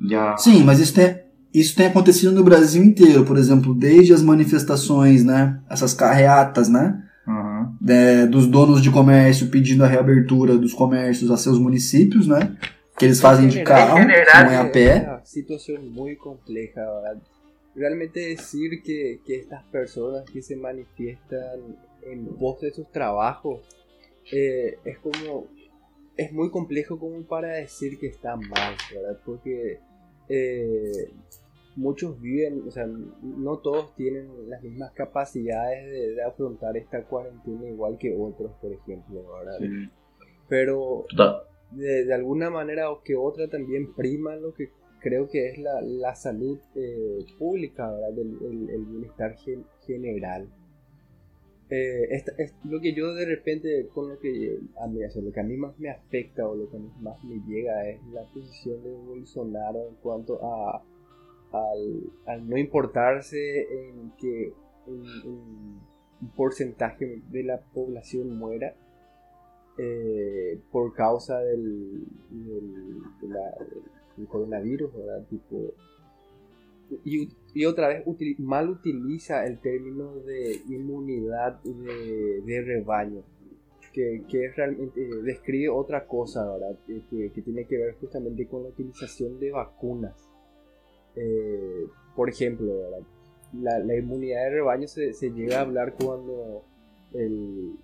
Ya... 0.00 0.36
Sim, 0.36 0.64
mas 0.64 0.80
isso 0.80 0.92
tem, 0.92 1.14
isso 1.54 1.76
tem 1.76 1.86
acontecido 1.86 2.32
no 2.32 2.42
Brasil 2.42 2.82
inteiro, 2.82 3.24
por 3.24 3.38
exemplo, 3.38 3.74
desde 3.74 4.12
as 4.12 4.22
manifestações, 4.22 5.24
né? 5.24 5.60
Essas 5.70 5.94
carreatas, 5.94 6.68
né? 6.68 7.00
Uhum. 7.26 7.74
é, 7.88 8.26
dos 8.26 8.46
donos 8.46 8.82
de 8.82 8.90
comércio 8.90 9.48
pedindo 9.48 9.82
a 9.82 9.86
reabertura 9.86 10.58
dos 10.58 10.74
comércios 10.74 11.30
a 11.30 11.38
seus 11.38 11.58
municípios, 11.58 12.26
né? 12.26 12.54
Que 12.98 13.06
eles 13.06 13.20
fazem 13.20 13.48
de 13.48 13.62
carro, 13.62 13.98
não 13.98 14.10
é 14.10 14.56
a 14.56 14.64
pé. 14.66 15.20
situación 15.24 15.90
muy 15.90 16.16
compleja, 16.16 16.80
¿verdad? 16.80 17.22
Realmente 17.74 18.20
decir 18.20 18.82
que, 18.82 19.20
que 19.24 19.36
estas 19.36 19.64
personas 19.64 20.24
que 20.30 20.42
se 20.42 20.54
manifiestan 20.54 21.76
en 22.02 22.26
pos 22.36 22.60
de 22.60 22.72
sus 22.72 22.90
trabajos 22.92 23.60
eh, 24.30 24.78
es 24.84 24.98
como 24.98 25.46
es 26.16 26.32
muy 26.32 26.50
complejo 26.50 26.98
como 26.98 27.22
para 27.24 27.48
decir 27.48 27.98
que 27.98 28.06
está 28.06 28.36
mal, 28.36 28.76
¿verdad? 28.92 29.18
Porque 29.24 29.80
eh, 30.28 31.10
muchos 31.76 32.20
viven, 32.20 32.62
o 32.66 32.70
sea, 32.70 32.86
no 32.86 33.58
todos 33.58 33.94
tienen 33.96 34.28
las 34.48 34.62
mismas 34.62 34.92
capacidades 34.92 35.84
de, 35.90 36.14
de 36.14 36.22
afrontar 36.22 36.76
esta 36.76 37.04
cuarentena 37.04 37.68
igual 37.68 37.98
que 37.98 38.14
otros, 38.16 38.52
por 38.60 38.72
ejemplo, 38.72 39.24
¿verdad? 39.38 39.58
Sí. 39.58 39.90
Pero 40.48 41.06
de, 41.72 42.04
de 42.04 42.14
alguna 42.14 42.50
manera 42.50 42.90
o 42.90 43.02
que 43.02 43.16
otra 43.16 43.48
también 43.48 43.92
prima 43.94 44.36
lo 44.36 44.54
que 44.54 44.70
creo 45.00 45.28
que 45.28 45.48
es 45.50 45.58
la, 45.58 45.80
la 45.82 46.14
salud 46.14 46.58
eh, 46.76 47.24
pública, 47.38 47.90
¿verdad? 47.90 48.18
El, 48.18 48.38
el- 48.42 48.70
el 48.70 48.84
bienestar 48.86 49.36
gen- 49.36 49.66
general. 49.86 50.48
Eh, 51.70 52.06
esta- 52.10 52.32
es 52.38 52.54
lo 52.64 52.80
que 52.80 52.92
yo 52.94 53.14
de 53.14 53.24
repente, 53.24 53.88
con 53.94 54.08
lo 54.10 54.18
que 54.18 54.58
a 54.78 54.86
mí, 54.86 55.02
o 55.04 55.10
sea, 55.10 55.22
lo 55.22 55.32
que 55.32 55.40
a 55.40 55.44
mí 55.44 55.56
más 55.56 55.78
me 55.78 55.90
afecta 55.90 56.46
o 56.46 56.54
lo 56.54 56.70
que 56.70 56.76
a 56.76 56.80
mí 56.80 56.90
más 57.00 57.22
me 57.24 57.36
llega 57.48 57.88
es 57.88 57.98
la 58.12 58.22
posición 58.32 58.82
de 58.84 58.92
Bolsonaro 58.92 59.88
en 59.88 59.94
cuanto 59.96 60.38
a 60.44 60.82
al, 61.54 62.48
no 62.48 62.56
importarse 62.56 63.62
en 63.62 64.12
que 64.18 64.52
un, 64.86 65.80
porcentaje 66.36 67.20
de 67.30 67.42
la 67.42 67.60
población 67.60 68.38
muera 68.38 68.74
eh, 69.76 70.58
por 70.72 70.94
causa 70.94 71.38
del, 71.40 72.04
coronavirus, 74.28 74.94
¿verdad? 74.94 75.26
Y, 77.04 77.64
otra 77.66 77.88
vez 77.88 78.04
mal 78.38 78.70
utiliza 78.70 79.46
el 79.46 79.58
término 79.58 80.14
de 80.20 80.60
inmunidad 80.68 81.60
de, 81.62 82.62
rebaño, 82.62 83.22
que, 83.92 84.22
que 84.30 84.46
es 84.46 84.56
realmente 84.56 85.02
eh, 85.02 85.22
describe 85.22 85.68
otra 85.68 86.06
cosa, 86.06 86.50
¿verdad? 86.50 86.78
Que- 86.86 87.30
que 87.32 87.42
tiene 87.42 87.66
que 87.66 87.76
ver 87.76 87.96
justamente 88.00 88.46
con 88.46 88.62
la 88.62 88.70
utilización 88.70 89.38
de 89.40 89.50
vacunas. 89.50 90.33
Eh, 91.16 91.86
por 92.16 92.28
ejemplo. 92.28 92.72
La, 93.52 93.78
la 93.78 93.96
inmunidad 93.96 94.42
de 94.44 94.50
rebaño 94.50 94.88
se, 94.88 95.12
se 95.12 95.30
llega 95.30 95.58
a 95.58 95.60
hablar 95.60 95.94
cuando 95.94 96.64
el, 97.12 97.76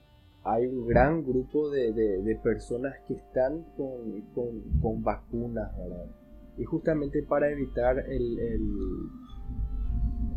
hay 0.43 0.67
un 0.67 0.85
gran 0.89 1.25
grupo 1.25 1.71
de, 1.71 1.93
de- 1.93 2.23
de 2.23 2.35
personas 2.37 2.97
que 3.07 3.15
están 3.15 3.63
con, 3.77 4.21
con- 4.35 4.63
con 4.83 5.03
vacunas, 5.05 5.71
¿verdad? 5.79 6.07
Y 6.59 6.65
justamente 6.65 7.23
para 7.23 7.51
evitar 7.53 8.01
el, 8.01 8.39
el- 8.41 9.09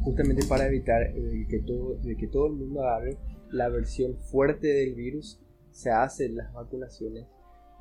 justamente 0.04 0.46
para 0.48 0.68
evitar 0.68 1.02
el 1.02 1.48
que 1.48 1.60
todo, 1.60 1.96
de 1.96 2.16
que 2.16 2.28
todo 2.28 2.48
el 2.48 2.54
mundo 2.54 2.84
agarre 2.84 3.18
la 3.52 3.70
versión 3.70 4.16
fuerte 4.18 4.68
del 4.68 4.94
virus, 4.96 5.40
se 5.72 5.90
hacen 5.90 6.36
las 6.36 6.54
vacunaciones. 6.54 7.26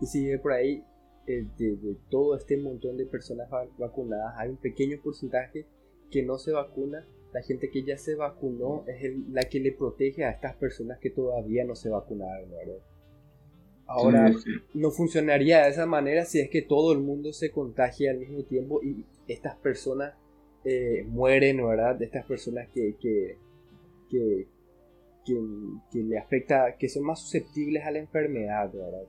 Y 0.01 0.07
si 0.07 0.27
ve 0.27 0.39
por 0.39 0.53
ahí, 0.53 0.85
de, 1.27 1.77
de 1.77 1.97
todo 2.11 2.37
este 2.37 2.57
montón 2.57 2.97
de 2.97 3.07
personas 3.07 3.49
va- 3.53 3.69
vacunadas, 3.79 4.35
hay 4.37 4.51
un 4.51 4.57
pequeño 4.57 4.99
porcentaje 5.03 5.67
que 6.11 6.23
no 6.23 6.39
se 6.39 6.53
vacuna. 6.53 7.07
La 7.33 7.43
gente 7.43 7.71
que 7.71 7.83
ya 7.85 7.97
se 7.97 8.15
vacunó 8.15 8.85
es 8.87 9.03
el- 9.05 9.33
la 9.33 9.43
que 9.45 9.61
le 9.61 9.73
protege 9.73 10.25
a 10.25 10.31
estas 10.31 10.55
personas 10.57 10.99
que 10.99 11.11
todavía 11.11 11.65
no 11.65 11.75
se 11.75 11.89
vacunaron, 11.89 12.51
¿verdad? 12.51 12.83
Ahora, 13.87 14.29
Sí, 14.33 14.39
sí. 14.45 14.51
no 14.75 14.91
funcionaría 14.91 15.65
de 15.65 15.71
esa 15.71 15.87
manera 15.87 16.25
si 16.25 16.41
es 16.41 16.49
que 16.51 16.63
todo 16.63 16.93
el 16.93 17.01
mundo 17.01 17.33
se 17.33 17.51
contagia 17.51 18.11
al 18.11 18.19
mismo 18.19 18.43
tiempo 18.45 18.83
y 18.83 19.05
estas 19.29 19.57
personas 19.57 20.15
eh, 20.65 21.05
mueren, 21.09 21.57
¿verdad? 21.67 21.97
De 21.97 22.05
estas 22.05 22.25
personas 22.25 22.69
que, 22.73 22.95
que, 23.01 23.37
que, 24.09 24.47
que, 25.25 25.35
que 25.91 25.99
le 26.05 26.19
afecta, 26.19 26.77
que 26.79 26.89
son 26.89 27.05
más 27.05 27.21
susceptibles 27.21 27.85
a 27.85 27.91
la 27.91 27.99
enfermedad, 27.99 28.73
¿verdad? 28.73 29.03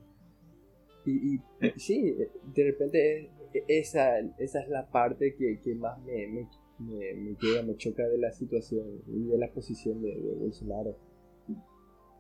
Y, 1.05 1.35
y 1.35 1.39
Eh. 1.61 1.73
sí, 1.77 2.15
de 2.55 2.63
repente 2.63 3.29
eh, 3.53 3.63
esa, 3.67 4.19
esa 4.37 4.61
es 4.61 4.69
la 4.69 4.89
parte 4.89 5.35
que, 5.37 5.59
que 5.63 5.75
más 5.75 5.97
me, 6.03 6.27
me, 6.27 6.47
me, 6.79 7.13
me 7.13 7.35
llega, 7.41 7.63
me 7.63 7.75
choca 7.75 8.07
de 8.07 8.17
la 8.17 8.31
situación 8.31 8.85
y 9.07 9.29
de 9.29 9.37
la 9.37 9.51
posición 9.51 10.01
de, 10.01 10.15
de 10.15 10.33
Bolsonaro. 10.35 10.95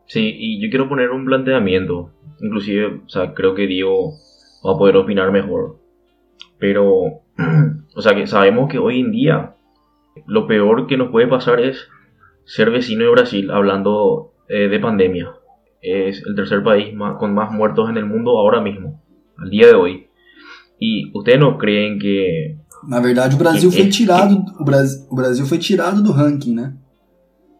Sí, 0.05 0.35
y 0.37 0.61
yo 0.61 0.69
quiero 0.69 0.89
poner 0.89 1.11
un 1.11 1.25
planteamiento. 1.25 2.11
Inclusive, 2.41 3.01
o 3.05 3.09
sea, 3.09 3.33
creo 3.33 3.55
que 3.55 3.67
Diego 3.67 4.11
va 4.65 4.73
a 4.73 4.77
poder 4.77 4.97
opinar 4.97 5.31
mejor. 5.31 5.79
Pero, 6.59 7.21
o 7.95 8.01
sea, 8.01 8.15
que 8.15 8.27
sabemos 8.27 8.69
que 8.69 8.79
hoy 8.79 8.99
en 8.99 9.11
día 9.11 9.55
lo 10.27 10.45
peor 10.47 10.87
que 10.87 10.97
nos 10.97 11.09
puede 11.09 11.27
pasar 11.27 11.59
es 11.59 11.87
ser 12.45 12.69
vecino 12.69 13.05
de 13.05 13.11
Brasil, 13.11 13.49
hablando 13.51 14.33
eh, 14.49 14.67
de 14.67 14.79
pandemia. 14.79 15.31
Es 15.83 16.23
el 16.25 16.33
tercer 16.35 16.63
país 16.63 16.93
más- 16.95 17.17
con 17.17 17.33
más 17.33 17.51
muertos 17.51 17.89
en 17.89 17.97
el 17.97 18.05
mundo 18.05 18.37
ahora 18.39 18.61
mismo, 18.61 19.01
al 19.37 19.49
día 19.49 19.67
de 19.67 19.73
hoy. 19.75 20.07
Y 20.79 21.11
ustedes 21.13 21.39
no 21.39 21.57
creen 21.57 21.99
que 21.99 22.57
Na 22.87 22.99
verdade, 22.99 23.35
o 23.35 23.37
Brasil 23.37 23.69
E- 23.69 23.71
foi 23.71 23.85
e- 23.87 23.89
tirado, 23.89 24.43
o 24.59 24.63
Brasil, 24.63 25.05
o 25.09 25.15
Brasil 25.15 25.45
foi 25.45 25.57
tirado 25.57 26.01
do 26.01 26.11
ranking, 26.13 26.53
né? 26.55 26.73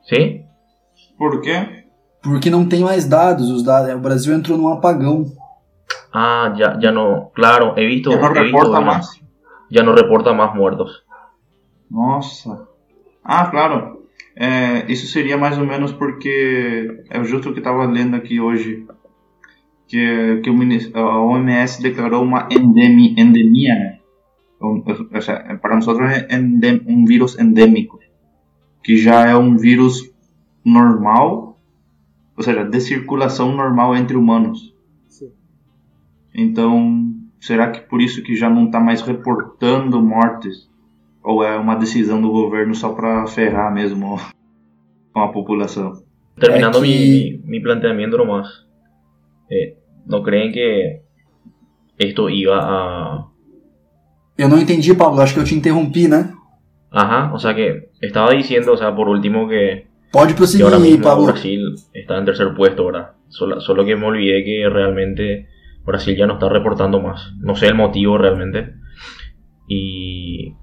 ¿Sí? 0.04 0.42
¿Por 1.18 1.40
qué? 1.42 1.86
Porque 2.22 2.50
não 2.50 2.66
tem 2.68 2.82
mais 2.82 3.06
dados, 3.06 3.50
os 3.52 3.64
dados, 3.64 3.94
o 3.94 4.00
Brasil 4.00 4.34
entrou 4.34 4.58
num 4.58 4.70
apagão. 4.70 5.26
Ah, 6.14 6.54
ya, 6.58 6.78
ya 6.82 6.92
no. 6.92 7.32
Claro, 7.34 7.74
he 7.78 7.86
visto. 7.88 8.10
Ya 8.12 8.18
no 8.18 8.26
he 8.28 8.30
visto 8.44 8.44
reporta 8.58 8.70
una- 8.80 8.82
más. 8.82 9.22
Ya 9.70 9.84
no 9.84 9.94
reporta 9.94 10.34
más 10.34 10.54
muertos. 10.56 11.04
Nossa. 11.90 12.68
Ah, 13.24 13.50
claro. 13.50 14.03
É, 14.36 14.92
isso 14.92 15.06
seria 15.08 15.38
mais 15.38 15.58
ou 15.58 15.66
menos 15.66 15.92
porque 15.92 17.06
é 17.10 17.24
justo 17.24 17.50
o 17.50 17.54
que 17.54 17.60
estava 17.60 17.86
lendo 17.86 18.16
aqui 18.16 18.40
hoje 18.40 18.86
que, 19.88 20.42
que 20.42 20.50
o, 20.50 20.98
a 20.98 21.24
OMS 21.24 21.82
declarou 21.82 22.24
uma 22.24 22.48
endemi, 22.52 23.14
endemia, 23.16 23.76
né? 23.76 24.00
Um, 24.60 24.84
ou 24.88 25.22
seja, 25.22 25.60
para 25.62 25.76
nós 25.76 25.88
é 25.88 26.36
endem, 26.36 26.82
um 26.88 27.06
vírus 27.06 27.38
endêmico, 27.38 28.00
que 28.82 28.98
já 28.98 29.28
é 29.28 29.36
um 29.36 29.58
vírus 29.58 30.12
normal, 30.66 31.60
ou 32.36 32.44
seja, 32.44 32.64
de 32.64 32.80
circulação 32.80 33.56
normal 33.56 33.96
entre 33.96 34.16
humanos. 34.16 34.74
Sí. 35.10 35.32
Então, 36.34 37.14
será 37.40 37.70
que 37.70 37.82
por 37.82 38.02
isso 38.02 38.24
que 38.24 38.36
já 38.36 38.50
não 38.50 38.66
está 38.66 38.80
mais 38.80 39.02
reportando 39.02 40.02
mortes? 40.02 40.70
Ou 41.24 41.44
é 41.44 41.56
uma 41.58 41.76
decisão 41.76 42.22
do 42.22 42.30
governo 42.32 42.76
só 42.76 42.94
para 42.94 43.26
ferrar 43.28 43.74
mesmo 43.74 44.20
com 45.14 45.20
a 45.22 45.30
população? 45.32 45.94
Terminando 46.40 46.80
Aquí- 46.80 46.88
mi, 46.88 47.42
mi, 47.44 47.60
mi 47.60 47.62
planteamiento 47.62 48.18
nomás. 48.18 48.48
eh, 49.50 49.78
¿No 50.06 50.22
creen 50.22 50.52
que 50.52 51.02
esto 51.98 52.30
iba 52.30 52.58
a... 52.60 53.26
Eu 54.38 54.50
não 54.50 54.58
entendi, 54.60 54.94
Pablo, 54.96 55.22
acho 55.22 55.34
que 55.36 55.40
eu 55.40 55.46
te 55.46 55.56
interrompi, 55.56 56.08
né? 56.10 56.34
Ajá, 56.92 57.32
o 57.34 57.40
sea 57.40 57.54
que 57.54 57.90
estaba 58.02 58.32
diciendo, 58.34 58.74
o 58.74 58.78
sea, 58.78 58.94
por 58.94 59.08
último 59.08 59.48
que, 59.48 59.88
Pode 60.12 60.34
que 60.34 60.44
ahora 60.62 60.78
prosseguir, 60.78 60.80
mismo 60.82 61.04
Pablo. 61.04 61.26
Brasil 61.28 61.62
está 61.94 62.18
en 62.18 62.26
tercer 62.26 62.54
puesto, 62.56 62.86
¿verdad? 62.86 63.12
Solo, 63.30 63.62
solo 63.62 63.86
que 63.86 63.96
me 63.96 64.06
olvidé 64.06 64.44
que 64.44 64.68
realmente 64.70 65.48
Brasil 65.86 66.16
ya 66.18 66.26
no 66.28 66.34
está 66.34 66.50
reportando 66.50 67.00
más. 67.00 67.32
No 67.40 67.56
sé 67.56 67.68
el 67.68 67.76
motivo 67.76 68.18
realmente. 68.18 68.74
Y... 69.68 70.54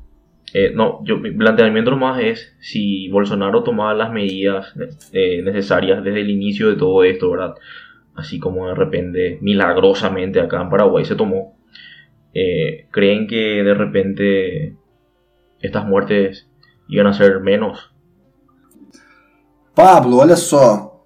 eh, 0.53 0.73
no, 0.75 1.05
yo, 1.05 1.19
mi 1.19 1.31
planteamiento 1.31 1.91
nomás 1.91 2.21
es 2.21 2.57
si 2.61 3.09
Bolsonaro 3.09 3.63
tomaba 3.63 3.95
las 3.95 4.13
medidas 4.13 4.75
eh, 5.13 5.43
necesarias 5.43 6.03
desde 6.03 6.23
el 6.23 6.31
inicio 6.31 6.69
de 6.69 6.77
todo 6.77 7.05
esto, 7.05 7.31
¿verdad? 7.31 7.55
Así 8.15 8.39
como 8.39 8.67
de 8.69 8.75
repente, 8.75 9.39
milagrosamente 9.41 10.41
acá 10.41 10.61
en 10.61 10.71
Paraguay 10.71 11.05
se 11.05 11.15
tomó. 11.15 11.57
eh, 12.35 12.87
¿Creen 12.91 13.27
que 13.27 13.63
de 13.63 13.75
repente 13.75 14.77
estas 15.61 15.87
muertes 15.87 16.49
iban 16.89 17.07
a 17.07 17.13
ser 17.13 17.41
menos? 17.41 17.93
Pablo, 19.75 20.17
olha 20.19 20.37
só. 20.37 21.05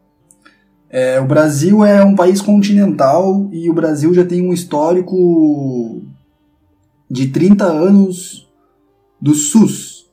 É, 0.89 1.21
o 1.21 1.27
Brasil 1.27 1.85
é 1.85 2.05
um 2.05 2.15
país 2.15 2.41
continental 2.41 3.49
e 3.53 3.69
o 3.69 3.75
Brasil 3.75 4.15
já 4.15 4.25
tem 4.25 4.47
um 4.47 4.53
histórico 4.53 6.03
de 7.11 7.29
30 7.29 7.65
anos 7.65 8.44
do 9.25 9.35
SUS, 9.35 10.13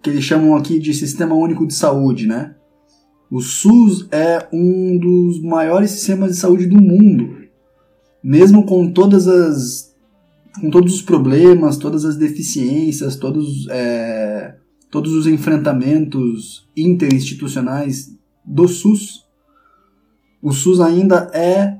que 0.00 0.08
eles 0.08 0.22
chamam 0.22 0.54
aqui 0.54 0.78
de 0.78 0.94
Sistema 0.94 1.34
Único 1.34 1.66
de 1.66 1.74
Saúde, 1.74 2.28
né? 2.28 2.54
O 3.28 3.40
SUS 3.40 4.06
é 4.12 4.46
um 4.52 4.96
dos 4.96 5.42
maiores 5.42 5.90
sistemas 5.90 6.30
de 6.30 6.36
saúde 6.36 6.66
do 6.66 6.80
mundo, 6.80 7.38
mesmo 8.22 8.64
com 8.64 8.88
todas 8.92 9.26
as 9.26 9.92
com 10.60 10.70
todos 10.70 10.94
os 10.94 11.02
problemas, 11.02 11.76
todas 11.76 12.04
as 12.04 12.16
deficiências, 12.16 13.16
todos, 13.16 13.66
é, 13.68 14.54
todos 14.92 15.12
os 15.12 15.26
enfrentamentos 15.26 16.68
interinstitucionais 16.76 18.16
do 18.44 18.68
SUS, 18.68 19.26
o 20.40 20.52
SUS 20.52 20.80
ainda 20.80 21.28
é 21.34 21.78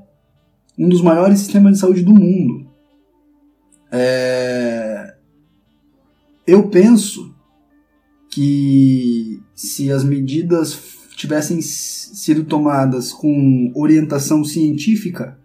um 0.77 0.89
dos 0.89 1.01
maiores 1.01 1.39
sistemas 1.39 1.75
de 1.75 1.79
saúde 1.79 2.03
do 2.03 2.13
mundo. 2.13 2.67
É, 3.89 4.86
eu 6.47 6.69
penso 6.69 7.35
que 8.31 9.43
se 9.53 9.91
as 9.91 10.03
medidas 10.03 10.79
tivessem 11.15 11.61
sido 11.61 12.45
tomadas 12.45 13.11
com 13.11 13.71
orientação 13.75 14.45
científica, 14.45 15.37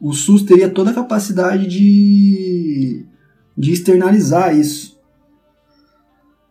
o 0.00 0.12
SUS 0.12 0.42
teria 0.42 0.68
toda 0.68 0.90
a 0.90 0.94
capacidade 0.94 1.66
de, 1.66 3.06
de 3.56 3.72
externalizar 3.72 4.56
isso. 4.56 4.98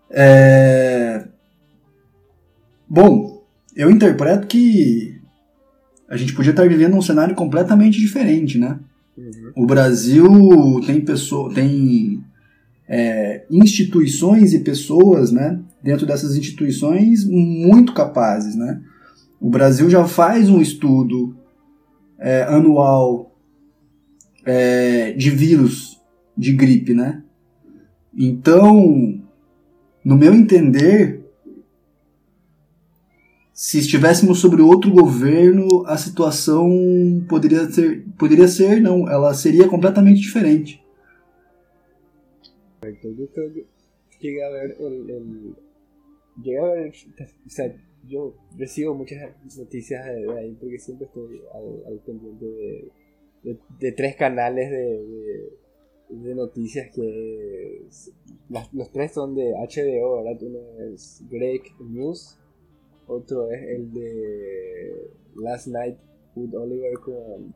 É... 0.09 1.27
Bom, 2.87 3.45
eu 3.75 3.91
interpreto 3.91 4.47
que 4.47 5.19
a 6.07 6.15
gente 6.15 6.33
podia 6.33 6.51
estar 6.51 6.67
vivendo 6.67 6.95
um 6.95 7.01
cenário 7.01 7.35
completamente 7.35 7.99
diferente, 7.99 8.57
né? 8.57 8.79
Uhum. 9.17 9.51
O 9.55 9.65
Brasil 9.65 10.25
tem 10.85 11.01
pessoa, 11.01 11.53
tem 11.53 12.23
é, 12.87 13.45
instituições 13.51 14.53
e 14.53 14.59
pessoas, 14.59 15.31
né? 15.31 15.59
Dentro 15.83 16.05
dessas 16.05 16.35
instituições 16.35 17.25
muito 17.25 17.93
capazes, 17.93 18.55
né? 18.55 18.81
O 19.39 19.49
Brasil 19.49 19.89
já 19.89 20.05
faz 20.05 20.49
um 20.49 20.61
estudo 20.61 21.35
é, 22.17 22.43
anual 22.43 23.35
é, 24.45 25.11
de 25.11 25.29
vírus 25.29 26.01
de 26.35 26.53
gripe, 26.53 26.93
né? 26.93 27.21
Então, 28.15 29.21
no 30.03 30.17
meu 30.17 30.33
entender, 30.33 31.21
se 33.53 33.79
estivéssemos 33.79 34.39
sobre 34.39 34.61
outro 34.61 34.89
governo, 34.91 35.67
a 35.85 35.97
situação 35.97 37.25
poderia 37.27 37.69
ser, 37.69 38.05
poderia 38.17 38.47
ser, 38.47 38.81
não, 38.81 39.09
ela 39.09 39.33
seria 39.33 39.67
completamente 39.67 40.21
diferente. 40.21 40.81
Yo 42.81 43.27
creo 43.33 43.53
que 43.53 43.65
llegué 44.19 44.43
a 44.43 44.49
ver 44.49 44.75
el, 44.79 45.09
el 45.09 45.55
llegué 46.41 46.59
a 46.59 46.71
ver, 46.71 46.93
o 47.45 47.49
sea, 47.49 47.75
yo 48.07 48.35
recibo 48.57 48.93
muchas 48.93 49.33
noticias 49.57 50.05
de, 50.05 50.31
ahí 50.37 50.55
porque 50.59 50.79
siempre 50.79 51.07
estoy 51.07 51.41
al, 51.53 51.93
al 51.93 51.99
pendiente 51.99 52.45
de, 53.43 53.57
de, 53.79 53.91
tres 53.91 54.15
canales 54.15 54.69
de, 54.71 55.49
de 56.09 56.35
noticias 56.35 56.89
que 56.93 57.85
las, 58.49 58.73
los 58.73 58.91
tres 58.91 59.13
son 59.13 59.35
de 59.35 59.51
HBO, 59.51 60.23
¿verdad? 60.23 60.41
Uno 60.43 60.59
es 60.93 61.23
Greg 61.29 61.63
News, 61.79 62.37
otro 63.07 63.51
es 63.51 63.61
el 63.63 63.91
de 63.93 65.11
Last 65.35 65.67
Night 65.67 65.97
with 66.37 66.55
Oliver, 66.55 66.93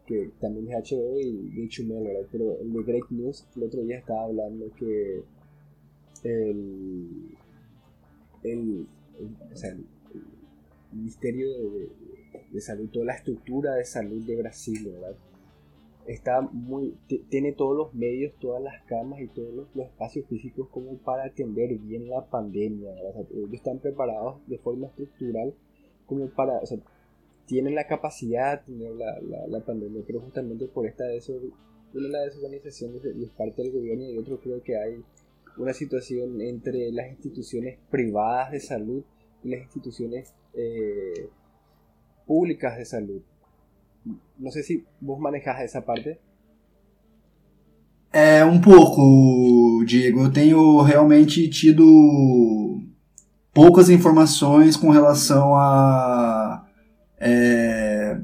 que 0.06 0.32
también 0.40 0.68
es 0.72 0.92
HBO 0.92 1.20
y 1.20 1.68
de 1.68 2.02
¿verdad? 2.02 2.28
Pero 2.32 2.60
el 2.60 2.74
de 2.74 2.84
Greg 2.84 3.04
News, 3.10 3.48
el 3.56 3.64
otro 3.64 3.82
día 3.82 3.98
estaba 3.98 4.24
hablando 4.24 4.66
que 4.76 5.24
el, 6.24 7.38
el, 8.44 8.88
el, 9.64 9.86
Ministerio 10.94 11.48
de, 11.72 11.90
de, 12.52 12.62
Salud, 12.62 12.90
toda 12.90 13.06
la 13.06 13.14
estructura 13.14 13.76
de 13.76 13.86
salud 13.86 14.26
de 14.26 14.36
Brasil, 14.36 14.92
¿verdad? 14.92 15.16
está 16.08 16.42
muy 16.42 16.98
tiene 17.30 17.54
todos 17.54 17.78
los 17.78 17.94
medios, 17.94 18.34
todas 18.40 18.62
las 18.62 18.82
camas 18.84 19.22
y 19.22 19.28
todos 19.28 19.54
los, 19.54 19.68
espacios 19.76 20.26
físicos 20.28 20.68
como 20.70 20.98
para 20.98 21.26
atender 21.26 21.78
bien 21.80 22.10
la 22.10 22.26
pandemia. 22.26 22.92
ellos 23.32 23.54
están 23.54 23.80
preparados 23.80 24.46
de 24.48 24.58
forma 24.58 24.88
estructural 24.88 25.54
como 26.06 26.28
para, 26.30 26.60
tienen 27.52 27.76
la 27.76 27.86
capacidad 27.86 28.62
de 28.62 28.74
tener 28.74 28.92
la, 28.94 29.20
la, 29.50 29.60
pandemia, 29.60 30.04
pero 30.08 30.22
justamente 30.22 30.68
por 30.68 30.88
esta 30.88 31.04
una 31.04 32.08
de 32.08 32.10
las 32.10 32.26
desorganizaciones 32.28 33.04
de, 33.04 33.28
parte 33.38 33.62
del 33.62 33.74
gobierno 33.74 34.10
y 34.10 34.18
otro 34.18 34.40
creo 34.40 34.64
que 34.64 34.78
hay 34.78 35.04
una 35.58 35.74
situación 35.74 36.40
entre 36.40 36.94
las 36.94 37.10
instituciones 37.10 37.78
privadas 37.90 38.54
de 38.54 38.62
salud 38.62 39.04
y 39.44 39.50
las 39.50 39.64
instituciones 39.64 40.34
eh, 40.54 41.28
públicas 42.26 42.78
de 42.78 42.86
salud 42.86 43.22
não 44.40 44.50
sei 44.50 44.64
se 44.64 44.84
vos 45.00 45.20
manejar 45.20 45.62
essa 45.62 45.82
parte. 45.82 46.18
É, 48.12 48.44
um 48.44 48.60
pouco, 48.60 49.84
Diego. 49.86 50.24
Eu 50.24 50.32
tenho 50.32 50.82
realmente 50.82 51.48
tido 51.50 52.82
poucas 53.54 53.90
informações 53.90 54.76
com 54.76 54.90
relação 54.90 55.56
a 55.56 56.41
é, 57.22 58.20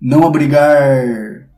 não 0.00 0.26
abrigar 0.26 1.48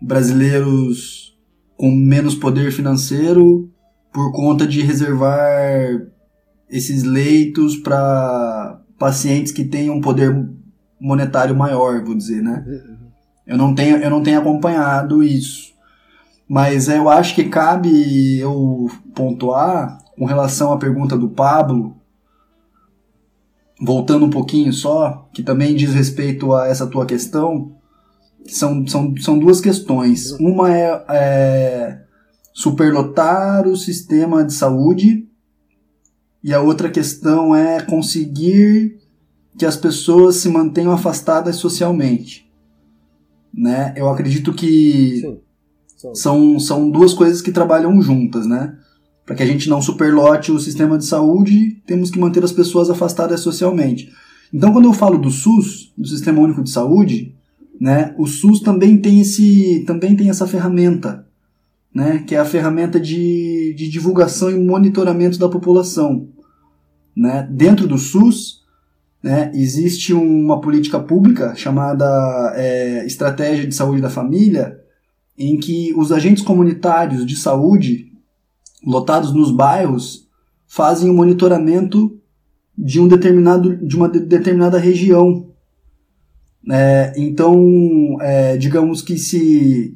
brasileiros 0.00 1.38
com 1.76 1.90
menos 1.90 2.34
poder 2.34 2.72
financeiro 2.72 3.70
por 4.12 4.32
conta 4.32 4.66
de 4.66 4.80
reservar 4.80 6.06
esses 6.70 7.02
leitos 7.02 7.76
para 7.76 8.80
pacientes 8.98 9.52
que 9.52 9.64
têm 9.64 9.90
um 9.90 10.00
poder 10.00 10.48
monetário 10.98 11.54
maior, 11.54 12.02
vou 12.02 12.16
dizer, 12.16 12.42
né? 12.42 12.64
Eu 13.46 13.58
não 13.58 13.74
tenho, 13.74 13.98
eu 13.98 14.08
não 14.10 14.22
tenho 14.22 14.40
acompanhado 14.40 15.22
isso. 15.22 15.74
Mas 16.48 16.88
eu 16.88 17.08
acho 17.08 17.34
que 17.34 17.44
cabe 17.44 18.38
eu 18.38 18.90
pontuar 19.14 19.98
com 20.16 20.24
relação 20.24 20.72
à 20.72 20.78
pergunta 20.78 21.16
do 21.16 21.28
Pablo, 21.28 21.96
voltando 23.80 24.24
um 24.24 24.30
pouquinho 24.30 24.72
só, 24.72 25.28
que 25.32 25.42
também 25.42 25.74
diz 25.74 25.92
respeito 25.92 26.52
a 26.54 26.66
essa 26.66 26.86
tua 26.86 27.04
questão, 27.04 27.76
são, 28.46 28.86
são, 28.86 29.16
são 29.18 29.38
duas 29.38 29.60
questões. 29.60 30.32
Uma 30.32 30.74
é, 30.74 31.04
é 31.08 32.02
superlotar 32.52 33.66
o 33.66 33.76
sistema 33.76 34.44
de 34.44 34.54
saúde 34.54 35.28
e 36.42 36.54
a 36.54 36.60
outra 36.60 36.90
questão 36.90 37.54
é 37.54 37.82
conseguir 37.82 38.98
que 39.58 39.66
as 39.66 39.76
pessoas 39.76 40.36
se 40.36 40.48
mantenham 40.48 40.92
afastadas 40.92 41.56
socialmente. 41.56 42.50
Né? 43.52 43.92
Eu 43.96 44.08
acredito 44.08 44.52
que 44.52 45.20
Sim. 45.20 45.40
São, 46.14 46.58
são 46.60 46.90
duas 46.90 47.14
coisas 47.14 47.40
que 47.40 47.50
trabalham 47.50 48.00
juntas, 48.02 48.46
né? 48.46 48.76
Para 49.26 49.34
que 49.34 49.42
a 49.42 49.46
gente 49.46 49.68
não 49.68 49.82
superlote 49.82 50.52
o 50.52 50.60
sistema 50.60 50.96
de 50.96 51.04
saúde, 51.04 51.82
temos 51.84 52.10
que 52.12 52.18
manter 52.18 52.44
as 52.44 52.52
pessoas 52.52 52.88
afastadas 52.88 53.40
socialmente. 53.40 54.12
Então, 54.54 54.72
quando 54.72 54.84
eu 54.84 54.92
falo 54.92 55.18
do 55.18 55.30
SUS, 55.30 55.92
do 55.98 56.06
Sistema 56.06 56.40
Único 56.40 56.62
de 56.62 56.70
Saúde, 56.70 57.34
né, 57.80 58.14
o 58.16 58.26
SUS 58.26 58.60
também 58.60 58.96
tem, 58.96 59.20
esse, 59.20 59.84
também 59.84 60.14
tem 60.14 60.30
essa 60.30 60.46
ferramenta, 60.46 61.26
né, 61.92 62.22
que 62.24 62.36
é 62.36 62.38
a 62.38 62.44
ferramenta 62.44 63.00
de, 63.00 63.74
de 63.76 63.88
divulgação 63.88 64.48
e 64.48 64.54
monitoramento 64.54 65.38
da 65.40 65.48
população. 65.48 66.28
Né? 67.14 67.48
Dentro 67.50 67.88
do 67.88 67.98
SUS, 67.98 68.64
né, 69.22 69.50
existe 69.52 70.12
uma 70.14 70.60
política 70.60 71.00
pública 71.00 71.54
chamada 71.56 72.06
é, 72.54 73.04
Estratégia 73.04 73.66
de 73.66 73.74
Saúde 73.74 74.00
da 74.00 74.08
Família, 74.08 74.78
em 75.36 75.58
que 75.58 75.92
os 75.96 76.12
agentes 76.12 76.44
comunitários 76.44 77.26
de 77.26 77.34
saúde, 77.36 78.12
lotados 78.86 79.32
nos 79.32 79.50
bairros, 79.50 80.28
fazem 80.66 81.10
o 81.10 81.12
um 81.12 81.16
monitoramento 81.16 82.18
de, 82.76 83.00
um 83.00 83.08
determinado, 83.08 83.76
de 83.76 83.96
uma 83.96 84.08
de, 84.08 84.20
determinada 84.20 84.78
região. 84.78 85.48
É, 86.70 87.12
então, 87.16 88.16
é, 88.20 88.56
digamos 88.56 89.02
que 89.02 89.18
se 89.18 89.94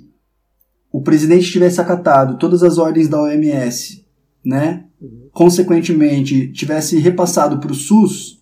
o 0.93 1.01
presidente 1.01 1.51
tivesse 1.51 1.81
acatado 1.81 2.37
todas 2.37 2.63
as 2.63 2.79
ordens 2.79 3.09
da 3.09 3.23
OMS, 3.23 4.05
né, 4.45 4.85
consequentemente 5.33 6.51
tivesse 6.53 6.99
repassado 6.99 7.59
para 7.59 7.71
o 7.71 7.75
SUS, 7.75 8.41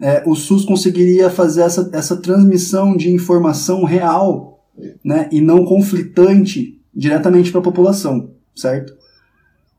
é, 0.00 0.22
o 0.26 0.34
SUS 0.34 0.64
conseguiria 0.64 1.28
fazer 1.28 1.62
essa, 1.62 1.90
essa 1.92 2.16
transmissão 2.16 2.96
de 2.96 3.10
informação 3.10 3.84
real 3.84 4.64
né, 5.04 5.28
e 5.30 5.40
não 5.40 5.64
conflitante 5.64 6.80
diretamente 6.94 7.50
para 7.50 7.60
a 7.60 7.64
população, 7.64 8.30
certo? 8.54 8.99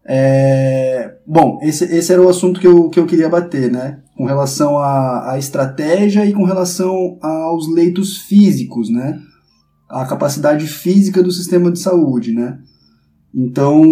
É, 0.03 1.15
bom, 1.25 1.59
esse, 1.61 1.85
esse 1.85 2.11
era 2.11 2.21
o 2.21 2.29
assunto 2.29 2.59
que 2.59 2.67
eu, 2.67 2.89
que 2.89 2.99
eu 2.99 3.05
queria 3.05 3.29
bater, 3.29 3.71
né? 3.71 3.99
Com 4.17 4.25
relação 4.25 4.77
à, 4.77 5.33
à 5.33 5.39
estratégia 5.39 6.25
e 6.25 6.33
com 6.33 6.43
relação 6.43 7.17
aos 7.21 7.71
leitos 7.73 8.17
físicos, 8.17 8.89
né? 8.89 9.19
A 9.89 10.05
capacidade 10.05 10.67
física 10.67 11.21
do 11.21 11.31
sistema 11.31 11.71
de 11.71 11.79
saúde, 11.79 12.33
né? 12.33 12.59
Então, 13.33 13.83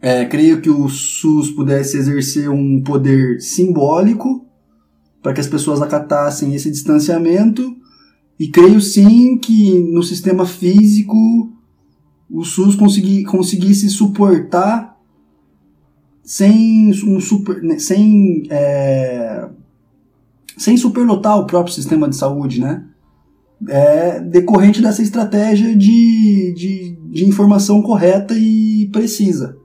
é, 0.00 0.24
creio 0.24 0.60
que 0.60 0.70
o 0.70 0.88
SUS 0.88 1.50
pudesse 1.50 1.96
exercer 1.96 2.50
um 2.50 2.82
poder 2.82 3.40
simbólico 3.40 4.46
para 5.22 5.32
que 5.32 5.40
as 5.40 5.46
pessoas 5.46 5.80
acatassem 5.80 6.54
esse 6.54 6.70
distanciamento 6.70 7.74
E 8.38 8.48
creio 8.48 8.80
sim 8.80 9.38
que 9.38 9.78
no 9.80 10.02
sistema 10.02 10.44
físico 10.44 11.53
o 12.34 12.44
SUS 12.44 12.74
consegui, 12.74 13.22
conseguisse 13.22 13.88
suportar 13.88 14.98
sem 16.22 16.90
um 17.06 17.20
super, 17.20 17.62
né, 17.62 17.78
sem 17.78 18.42
é, 18.50 19.48
sem 20.56 20.76
superlotar 20.76 21.38
o 21.38 21.46
próprio 21.46 21.74
sistema 21.74 22.08
de 22.08 22.16
saúde, 22.16 22.60
né? 22.60 22.84
É 23.68 24.20
decorrente 24.20 24.82
dessa 24.82 25.00
estratégia 25.00 25.76
de, 25.76 26.54
de, 26.56 26.98
de 27.10 27.24
informação 27.24 27.80
correta 27.82 28.34
e 28.36 28.88
precisa. 28.92 29.56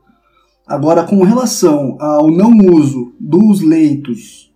Agora, 0.68 1.04
com 1.04 1.24
relação 1.24 1.98
ao 2.00 2.30
não 2.30 2.52
uso 2.72 3.14
dos 3.20 3.62
leitos 3.62 4.54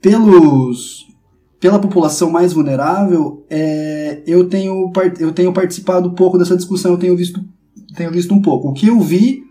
pelos, 0.00 1.06
pela 1.60 1.78
população 1.78 2.30
mais 2.30 2.52
vulnerável, 2.52 3.44
é, 3.48 4.22
eu, 4.26 4.48
tenho, 4.48 4.92
eu 5.18 5.32
tenho 5.32 5.52
participado 5.52 6.08
um 6.08 6.14
pouco 6.14 6.38
dessa 6.38 6.56
discussão, 6.56 6.92
eu 6.92 6.98
tenho 6.98 7.16
visto, 7.16 7.42
tenho 7.94 8.10
visto 8.10 8.34
um 8.34 8.42
pouco. 8.42 8.68
O 8.68 8.72
que 8.72 8.88
eu 8.88 9.00
vi, 9.00 9.42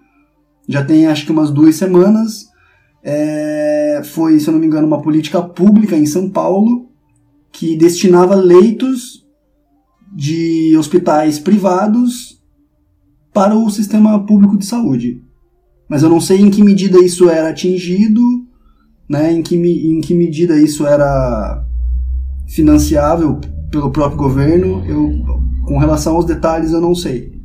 já 0.67 0.83
tem 0.83 1.07
acho 1.07 1.25
que 1.25 1.31
umas 1.31 1.51
duas 1.51 1.75
semanas, 1.75 2.45
é, 3.03 4.01
foi, 4.03 4.39
se 4.39 4.47
eu 4.47 4.53
não 4.53 4.59
me 4.59 4.67
engano, 4.67 4.87
uma 4.87 5.01
política 5.01 5.41
pública 5.41 5.95
em 5.95 6.05
São 6.05 6.29
Paulo 6.29 6.89
que 7.51 7.75
destinava 7.75 8.35
leitos 8.35 9.25
de 10.13 10.75
hospitais 10.77 11.39
privados 11.39 12.41
para 13.33 13.55
o 13.55 13.69
sistema 13.69 14.25
público 14.25 14.57
de 14.57 14.65
saúde. 14.65 15.21
Mas 15.89 16.03
eu 16.03 16.09
não 16.09 16.21
sei 16.21 16.39
em 16.39 16.49
que 16.49 16.63
medida 16.63 17.03
isso 17.03 17.29
era 17.29 17.49
atingido, 17.49 18.21
né, 19.07 19.31
em, 19.31 19.41
que, 19.41 19.55
em 19.55 20.01
que 20.01 20.13
medida 20.13 20.59
isso 20.59 20.85
era 20.85 21.64
financiável 22.47 23.39
pelo 23.71 23.91
próprio 23.91 24.17
governo. 24.17 24.83
Eu, 24.85 25.23
com 25.65 25.77
relação 25.77 26.15
aos 26.15 26.25
detalhes, 26.25 26.71
eu 26.71 26.81
não 26.81 26.95
sei. 26.95 27.41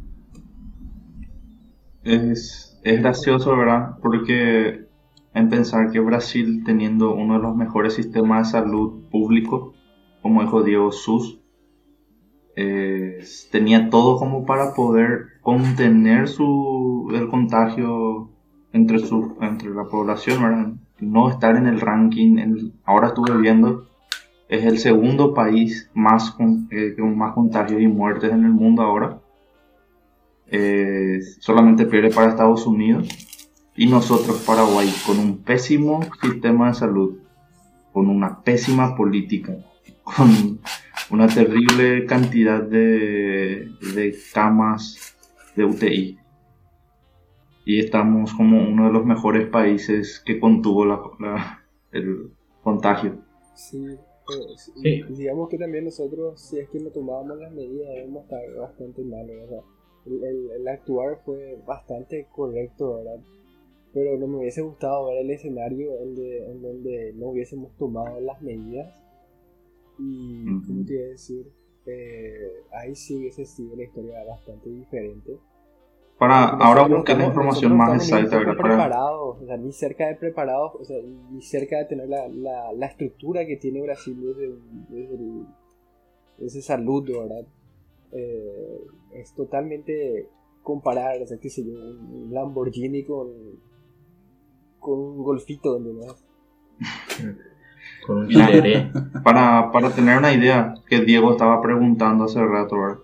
Es, 2.04 2.78
es 2.84 3.00
gracioso, 3.00 3.56
¿verdad? 3.56 3.96
Porque 4.00 4.86
en 5.34 5.48
pensar 5.48 5.90
que 5.90 6.00
Brasil, 6.00 6.62
teniendo 6.64 7.14
uno 7.14 7.34
de 7.34 7.42
los 7.42 7.56
mejores 7.56 7.94
sistemas 7.94 8.48
de 8.48 8.58
salud 8.58 9.08
público, 9.10 9.74
como 10.22 10.42
dijo 10.42 10.62
Diego 10.62 10.90
SUS, 10.92 11.40
tenía 13.50 13.90
todo 13.90 14.18
como 14.18 14.44
para 14.44 14.74
poder 14.74 15.26
contener 15.40 16.28
su, 16.28 17.10
el 17.14 17.28
contagio 17.28 18.30
entre, 18.72 18.98
su, 18.98 19.36
entre 19.40 19.70
la 19.70 19.84
población, 19.84 20.80
no 21.00 21.30
estar 21.30 21.56
en 21.56 21.66
el 21.66 21.80
ranking, 21.80 22.72
ahora 22.84 23.08
estuve 23.08 23.36
viendo, 23.38 23.86
es 24.50 24.64
el 24.64 24.78
segundo 24.78 25.32
país 25.32 25.88
más 25.94 26.32
con, 26.32 26.66
eh, 26.72 26.96
con 26.98 27.16
más 27.16 27.34
contagios 27.34 27.80
y 27.80 27.86
muertes 27.86 28.32
en 28.32 28.44
el 28.44 28.50
mundo 28.50 28.82
ahora. 28.82 29.20
Eh, 30.48 31.20
solamente 31.38 31.86
pierde 31.86 32.10
para 32.10 32.30
Estados 32.30 32.66
Unidos 32.66 33.08
y 33.76 33.86
nosotros 33.86 34.42
Paraguay 34.44 34.92
con 35.06 35.20
un 35.20 35.38
pésimo 35.38 36.00
sistema 36.20 36.66
de 36.66 36.74
salud, 36.74 37.18
con 37.92 38.08
una 38.08 38.42
pésima 38.42 38.96
política, 38.96 39.56
con 40.02 40.58
una 41.10 41.28
terrible 41.28 42.04
cantidad 42.06 42.60
de, 42.60 43.70
camas 44.34 45.16
de 45.54 45.64
UTI. 45.64 46.18
Y 47.64 47.78
estamos 47.78 48.34
como 48.34 48.60
uno 48.60 48.88
de 48.88 48.92
los 48.92 49.06
mejores 49.06 49.46
países 49.46 50.20
que 50.26 50.40
contuvo 50.40 50.84
el 51.92 52.32
contagio. 52.64 53.20
Sí, 53.54 53.86
pues, 54.46 54.72
sí. 54.82 55.02
digamos 55.10 55.48
que 55.48 55.58
también 55.58 55.84
nosotros, 55.84 56.40
si 56.40 56.58
es 56.58 56.68
que 56.70 56.80
no 56.80 56.90
tomábamos 56.90 57.38
las 57.38 57.52
medidas, 57.52 57.88
debemos 57.94 58.24
estar 58.24 58.54
bastante 58.56 59.02
mal. 59.02 59.28
el, 59.30 60.24
el, 60.24 60.50
el, 60.50 60.68
actuar 60.68 61.20
fue 61.24 61.58
bastante 61.66 62.26
correcto, 62.32 62.96
¿verdad? 62.96 63.20
Pero 63.92 64.16
no 64.18 64.26
me 64.26 64.38
hubiese 64.38 64.62
gustado 64.62 65.06
ver 65.06 65.18
el 65.18 65.30
escenario 65.30 65.98
en, 66.00 66.14
de, 66.14 66.50
en 66.50 66.62
donde 66.62 67.12
no 67.14 67.28
hubiésemos 67.30 67.76
tomado 67.76 68.20
las 68.20 68.40
medidas 68.40 68.94
y, 69.98 70.44
uh 70.44 70.52
-huh. 70.52 70.66
¿cómo 70.66 70.84
te 70.86 70.94
iba 70.94 71.04
a 71.04 71.08
decir? 71.08 71.46
Eh, 71.86 72.62
ahí 72.72 72.94
sí 72.94 73.16
hubiese 73.16 73.44
sido 73.44 73.74
una 73.74 73.84
historia 73.84 74.24
bastante 74.24 74.70
diferente. 74.70 75.38
Para, 76.20 76.48
ahora 76.48 76.82
buscar 76.86 77.16
la 77.16 77.24
información 77.24 77.74
más 77.78 77.94
exacta, 77.94 78.36
¿verdad? 78.36 78.54
preparados, 78.58 79.38
o 79.40 79.46
sea, 79.46 79.56
ni 79.56 79.72
cerca 79.72 80.06
de 80.06 80.16
preparados, 80.16 80.74
o 80.78 80.84
sea, 80.84 80.98
ni 81.02 81.40
cerca 81.40 81.78
de 81.78 81.86
tener 81.86 82.10
la, 82.10 82.28
la, 82.28 82.74
la 82.74 82.86
estructura 82.86 83.46
que 83.46 83.56
tiene 83.56 83.80
Brasil 83.80 84.20
desde, 84.20 84.52
desde, 84.90 85.14
el, 85.14 85.46
desde 86.36 86.60
salud, 86.60 87.08
¿verdad? 87.08 87.46
Eh, 88.12 88.82
es 89.14 89.32
totalmente 89.32 90.28
comparar, 90.62 91.22
o 91.22 91.26
sea, 91.26 91.38
qué 91.38 91.48
sé 91.48 91.64
yo, 91.64 91.72
un 91.72 92.28
Lamborghini 92.30 93.02
con, 93.04 93.28
con 94.78 94.98
un 94.98 95.22
golfito, 95.22 95.72
donde 95.72 95.94
no 95.94 96.14
con 98.06 98.18
un 98.18 99.22
para, 99.24 99.72
para 99.72 99.90
tener 99.94 100.18
una 100.18 100.34
idea, 100.34 100.74
que 100.86 101.00
Diego 101.00 101.30
estaba 101.30 101.62
preguntando 101.62 102.24
hace 102.24 102.44
rato, 102.44 102.78
¿verdad? 102.78 102.98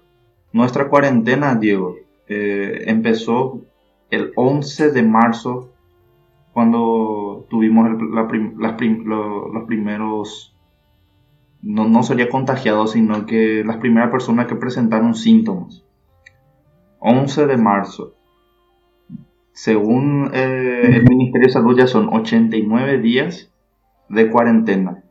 Nuestra 0.53 0.91
cuarentena, 0.91 1.55
Diego, 1.55 1.97
eh, 2.29 2.85
empezó 2.87 3.62
el 4.11 4.33
11 4.37 4.91
de 4.91 5.03
marzo, 5.03 5.72
cuando 6.53 7.47
tuvimos 7.51 7.89
el, 7.89 8.14
la 8.14 8.27
prim, 8.29 8.59
las 8.59 8.72
prim, 8.72 9.05
lo, 9.05 9.53
los 9.53 9.64
primeros, 9.64 10.57
no, 11.62 11.87
no 11.89 12.03
sería 12.03 12.29
contagiado, 12.29 12.87
sino 12.87 13.27
que 13.27 13.62
las 13.64 13.77
primeras 13.77 14.11
personas 14.11 14.47
que 14.47 14.57
presentaron 14.57 15.14
síntomas. 15.14 15.85
11 16.99 17.47
de 17.47 17.57
marzo. 17.57 18.14
Según 19.53 20.31
eh, 20.35 20.97
el 20.97 21.05
Ministerio 21.05 21.47
de 21.47 21.53
Salud 21.53 21.79
ya 21.79 21.87
son 21.87 22.09
89 22.12 22.99
días 22.99 23.53
de 24.09 24.31
cuarentena, 24.31 25.05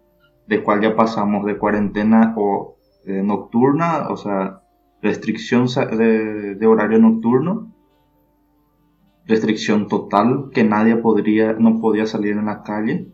de 0.47 0.61
cual 0.61 0.81
ya 0.81 0.95
pasamos 0.95 1.45
de 1.45 1.57
cuarentena 1.57 2.33
o 2.37 2.75
eh, 3.05 3.21
nocturna, 3.23 4.07
o 4.09 4.17
sea, 4.17 4.61
restricción 5.05 5.67
de, 5.67 6.55
de, 6.55 6.67
horario 6.67 6.97
nocturno, 6.97 7.71
restricción 9.27 9.87
total, 9.87 10.49
que 10.51 10.63
nadie 10.63 10.95
podría, 10.95 11.53
no 11.53 11.79
podía 11.79 12.07
salir 12.07 12.31
en 12.31 12.45
la 12.45 12.63
calle. 12.63 13.11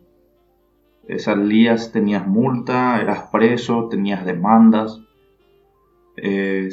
Eh, 1.06 1.18
salías, 1.18 1.92
tenías 1.92 2.26
multa, 2.26 2.98
eras 2.98 3.28
preso, 3.30 3.88
tenías 3.90 4.24
demandas. 4.24 5.02
Eh, 6.16 6.70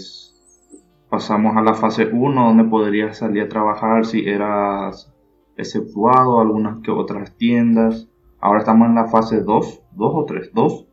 pasamos 1.10 1.58
a 1.58 1.62
la 1.64 1.74
fase 1.74 2.06
1, 2.06 2.48
donde 2.48 2.64
podrías 2.64 3.18
salir 3.18 3.44
a 3.44 3.50
trabajar 3.50 4.06
si 4.06 4.26
eras 4.26 5.14
exceptuado, 5.58 6.40
algunas 6.40 6.82
que 6.82 6.92
otras 6.92 7.36
tiendas. 7.36 8.08
Ahora 8.40 8.60
estamos 8.60 8.88
en 8.88 8.96
la 8.96 9.08
fase 9.08 9.42
2, 9.42 9.82
2 9.92 10.12
o 10.16 10.26
3, 10.26 10.52
2. 10.54 10.86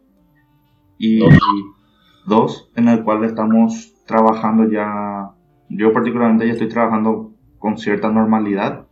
Y 0.99 1.21
2, 2.27 2.73
en 2.75 2.89
el 2.89 3.05
cual 3.05 3.23
estamos 3.25 3.96
trabajando 4.07 4.69
ya, 4.71 5.33
yo 5.69 5.93
particularmente 5.93 6.47
ya 6.47 6.53
estoy 6.53 6.69
trabajando 6.69 7.33
con 7.59 7.77
cierta 7.79 8.11
normalidad. 8.11 8.87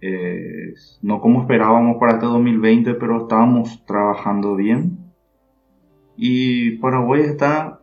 Eh, 0.00 0.74
no 1.02 1.20
como 1.20 1.42
esperábamos 1.42 1.96
para 1.98 2.14
este 2.14 2.26
2020, 2.26 2.94
pero 2.94 3.22
estábamos 3.22 3.84
trabajando 3.86 4.56
bien. 4.56 4.98
Y 6.16 6.78
Paraguay 6.78 7.22
está, 7.22 7.80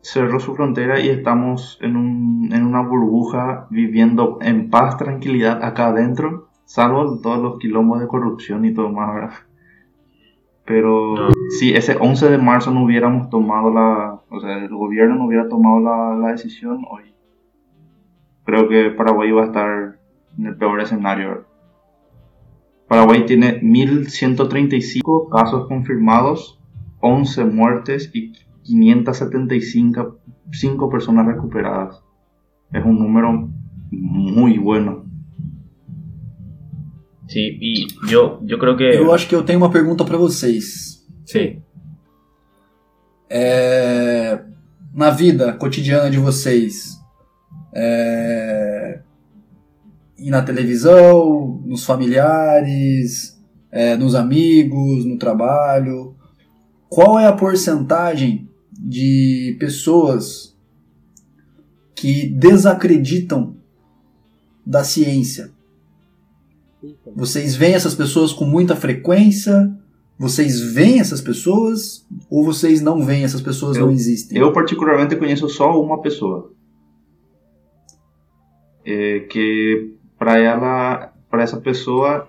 cerró 0.00 0.40
su 0.40 0.54
frontera 0.54 1.00
y 1.00 1.08
estamos 1.08 1.78
en, 1.80 1.96
un, 1.96 2.50
en 2.52 2.64
una 2.64 2.82
burbuja 2.82 3.66
viviendo 3.70 4.38
en 4.40 4.70
paz, 4.70 4.96
tranquilidad 4.96 5.62
acá 5.62 5.88
adentro, 5.88 6.48
salvo 6.64 7.20
todos 7.20 7.42
los 7.42 7.58
quilombos 7.58 8.00
de 8.00 8.08
corrupción 8.08 8.64
y 8.64 8.74
todo 8.74 8.90
más, 8.90 9.14
¿verdad? 9.14 9.34
Pero 10.66 11.14
no. 11.14 11.28
si 11.58 11.74
ese 11.74 11.96
11 12.00 12.30
de 12.30 12.38
marzo 12.38 12.70
no 12.70 12.84
hubiéramos 12.84 13.28
tomado 13.28 13.72
la, 13.72 14.20
o 14.30 14.40
sea, 14.40 14.58
el 14.58 14.74
gobierno 14.74 15.16
no 15.16 15.26
hubiera 15.26 15.48
tomado 15.48 15.80
la, 15.80 16.16
la 16.16 16.32
decisión 16.32 16.84
hoy, 16.90 17.14
creo 18.44 18.68
que 18.68 18.90
Paraguay 18.90 19.28
iba 19.28 19.42
a 19.42 19.46
estar 19.46 19.98
en 20.38 20.46
el 20.46 20.56
peor 20.56 20.80
escenario. 20.80 21.44
Paraguay 22.88 23.26
tiene 23.26 23.60
1.135 23.60 25.28
casos 25.30 25.66
confirmados, 25.68 26.60
11 27.00 27.44
muertes 27.46 28.10
y 28.14 28.32
575 28.62 30.18
5 30.52 30.90
personas 30.90 31.26
recuperadas. 31.26 32.02
Es 32.72 32.84
un 32.84 32.98
número 32.98 33.48
muy 33.90 34.58
bueno. 34.58 35.03
Sim, 37.28 37.40
e 37.40 37.86
eu, 38.10 38.42
eu 38.46 38.58
creio 38.58 38.76
que. 38.76 38.84
Eu 38.84 39.12
acho 39.12 39.28
que 39.28 39.34
eu 39.34 39.42
tenho 39.42 39.58
uma 39.58 39.70
pergunta 39.70 40.04
para 40.04 40.16
vocês. 40.16 41.04
Sim. 41.24 41.62
É, 43.30 44.40
na 44.92 45.10
vida 45.10 45.52
cotidiana 45.54 46.10
de 46.10 46.18
vocês, 46.18 47.00
é, 47.74 49.00
e 50.18 50.30
na 50.30 50.42
televisão, 50.42 51.62
nos 51.64 51.84
familiares, 51.84 53.40
é, 53.72 53.96
nos 53.96 54.14
amigos, 54.14 55.04
no 55.04 55.18
trabalho, 55.18 56.14
qual 56.88 57.18
é 57.18 57.26
a 57.26 57.32
porcentagem 57.32 58.48
de 58.70 59.56
pessoas 59.58 60.56
que 61.94 62.28
desacreditam 62.28 63.56
da 64.64 64.84
ciência? 64.84 65.53
Vocês 67.14 67.54
veem 67.56 67.74
essas 67.74 67.94
pessoas 67.94 68.32
com 68.32 68.44
muita 68.44 68.74
frequência? 68.76 69.76
Vocês 70.18 70.60
veem 70.60 71.00
essas 71.00 71.20
pessoas? 71.20 72.06
Ou 72.30 72.44
vocês 72.44 72.80
não 72.80 73.04
veem 73.04 73.24
essas 73.24 73.40
pessoas, 73.40 73.76
Eu- 73.76 73.86
não 73.86 73.92
existem? 73.92 74.38
Eu 74.38 74.52
particularmente 74.52 75.16
conheço 75.16 75.48
só 75.48 75.80
uma 75.80 76.00
pessoa. 76.00 76.52
É, 78.84 79.20
que 79.20 79.94
para 80.18 80.38
ela, 80.38 81.12
para 81.30 81.42
essa 81.42 81.60
pessoa, 81.60 82.28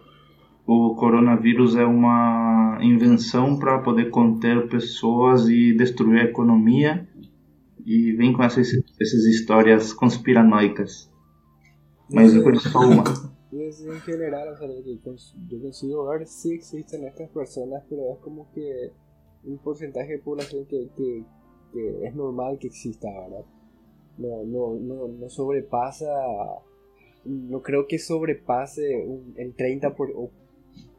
o 0.66 0.96
coronavírus 0.96 1.76
é 1.76 1.86
uma 1.86 2.80
invenção 2.82 3.58
para 3.58 3.80
poder 3.80 4.10
conter 4.10 4.68
pessoas 4.68 5.48
e 5.48 5.74
destruir 5.74 6.22
a 6.22 6.24
economia. 6.26 7.08
E 7.86 8.14
vem 8.14 8.34
com 8.34 8.42
essas, 8.42 8.70
essas 9.00 9.26
histórias 9.26 9.94
conspiranoicas. 9.94 11.08
Mas 12.12 12.34
eu 12.34 12.42
conheço 12.42 12.70
só 12.70 12.80
uma. 12.80 13.04
En 13.58 14.02
general, 14.02 14.50
o 14.50 14.58
sea, 14.58 14.68
que 14.68 15.00
yo 15.48 15.62
consigo 15.62 16.06
ver, 16.08 16.28
sí 16.28 16.54
existen 16.54 17.06
estas 17.06 17.30
personas, 17.30 17.84
pero 17.90 18.12
es 18.14 18.20
como 18.20 18.52
que 18.54 18.92
un 19.46 19.58
porcentaje 19.60 20.14
de 20.14 20.20
población 20.20 20.66
que, 20.66 20.90
que, 20.98 21.24
es 22.04 22.16
normal 22.16 22.58
que 22.60 22.68
exista, 22.68 23.08
¿verdad? 23.08 23.46
No, 24.18 24.44
no, 24.44 24.76
no, 24.76 25.08
no 25.08 25.30
sobrepasa, 25.30 26.10
no 27.26 27.62
creo 27.62 27.88
que 27.88 27.98
sobrepase 28.00 28.96
un- 28.98 29.34
el 29.38 29.56
30%, 29.56 29.96
por, 29.96 30.12
o- 30.12 30.32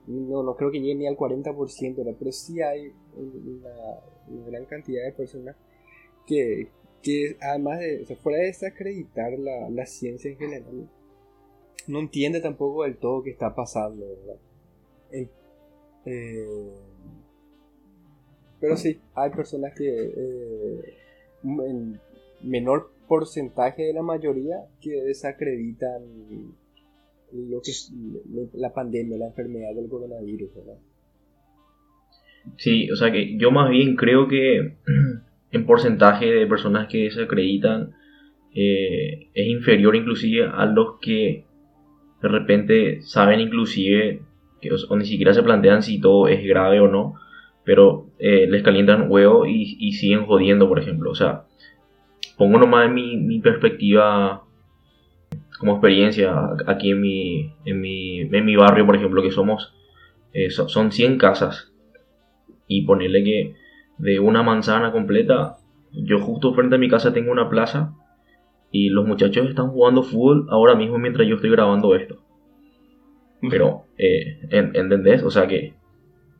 no, 0.07 0.43
no 0.43 0.55
creo 0.57 0.71
que 0.71 0.81
llegue 0.81 0.95
ni 0.95 1.07
al 1.07 1.17
40%, 1.17 1.97
¿verdad? 2.05 2.17
Pero 2.19 2.33
sí 2.33 2.61
hay 2.63 2.93
un- 3.17 3.59
una, 3.61 4.01
una 4.29 4.47
gran 4.47 4.65
cantidad 4.67 5.05
de 5.05 5.13
personas 5.13 5.57
que, 6.27 6.69
que 7.03 7.37
además 7.41 7.81
de, 7.81 8.03
o 8.03 8.07
sea, 8.07 8.17
fuera 8.17 8.39
de 8.39 8.47
desacreditar 8.47 9.39
la, 9.39 9.69
la 9.71 9.87
ciencia 9.87 10.31
en 10.31 10.39
general, 10.39 10.89
no 11.89 12.01
entiende 12.01 12.41
tampoco 12.41 12.85
del 12.85 12.97
todo 12.97 13.23
qué 13.23 13.31
está 13.31 13.55
pasando, 13.55 14.07
¿verdad? 14.07 14.37
Eh, 16.07 16.71
pero 18.61 18.77
sí, 18.77 19.01
hay 19.15 19.31
personas 19.31 19.75
que 19.75 19.89
eh, 19.89 20.95
en 21.43 22.01
menor 22.43 22.91
porcentaje 23.09 23.83
de 23.85 23.93
la 23.93 24.03
mayoría 24.03 24.57
que 24.81 25.03
desacreditan 25.03 26.03
lo 27.33 27.61
que 27.61 27.73
la 28.55 28.73
pandemia, 28.73 29.19
la 29.19 29.27
enfermedad 29.27 29.75
del 29.75 29.89
coronavirus, 29.89 30.55
¿verdad? 30.55 30.79
Sí, 32.57 32.91
o 32.91 32.97
sea 32.97 33.11
que 33.11 33.37
yo 33.37 33.51
más 33.51 33.71
bien 33.71 33.97
creo 33.97 34.29
que 34.29 34.77
en 35.51 35.67
porcentaje 35.67 36.27
de 36.27 36.47
personas 36.47 36.89
que 36.89 37.11
se 37.11 37.23
acreditan 37.23 37.95
eh, 38.55 39.29
es 39.35 39.47
inferior 39.49 39.97
inclusive 39.97 40.47
a 40.47 40.67
los 40.67 40.99
que 41.01 41.46
de 42.27 42.39
repente 42.39 43.03
saben 43.03 43.41
inclusive 43.41 44.23
que, 44.61 44.71
o, 44.73 44.97
ni 44.97 45.05
siquiera 45.05 45.35
se 45.35 45.43
plantean 45.43 45.83
si 45.83 46.01
todo 46.01 46.29
es 46.29 46.45
grave 46.45 46.81
o 46.81 46.89
no, 46.89 47.15
pero 47.65 48.07
eh, 48.19 48.47
les 48.49 48.63
calientan 48.63 49.11
huevo 49.11 49.47
y, 49.47 49.93
siguen 49.93 50.27
jodiendo, 50.27 50.69
por 50.69 50.79
ejemplo. 50.79 51.11
O 51.11 51.15
sea, 51.15 51.45
pongo 52.37 52.59
nomás 52.59 52.87
en 52.87 52.95
mi, 52.95 53.17
mi 53.17 53.41
perspectiva 53.41 54.43
como 55.59 55.73
experiencia 55.73 56.35
aquí 56.67 56.91
en 56.91 57.01
mi, 57.01 57.55
en 57.65 57.81
mi, 57.81 58.21
en 58.21 58.45
mi 58.45 58.57
barrio, 58.57 58.87
por 58.87 58.97
ejemplo, 58.97 59.23
que 59.23 59.31
somos, 59.31 59.75
eh, 60.33 60.51
so- 60.51 60.69
son 60.69 60.93
100 60.93 61.19
casas 61.19 61.73
y 62.69 62.83
ponerle 62.83 63.25
que 63.25 63.55
de 63.99 64.21
una 64.21 64.43
manzana 64.43 64.93
completa, 64.93 65.57
yo 65.93 66.19
justo 66.21 66.53
frente 66.55 66.77
a 66.77 66.79
mi 66.79 66.89
casa 66.89 67.13
tengo 67.13 67.33
una 67.33 67.49
plaza 67.49 67.95
y 68.71 68.89
los 68.91 69.07
muchachos 69.07 69.49
están 69.49 69.69
jugando 69.69 70.03
fútbol 70.03 70.47
ahora 70.51 70.75
mismo 70.75 70.99
mientras 70.99 71.27
yo 71.29 71.37
estoy 71.37 71.51
grabando 71.51 71.95
esto. 71.95 72.17
Pero, 73.51 73.85
eh, 73.99 74.39
en- 74.51 74.75
¿entendés? 74.75 75.23
O 75.23 75.31
sea 75.31 75.47
que, 75.47 75.75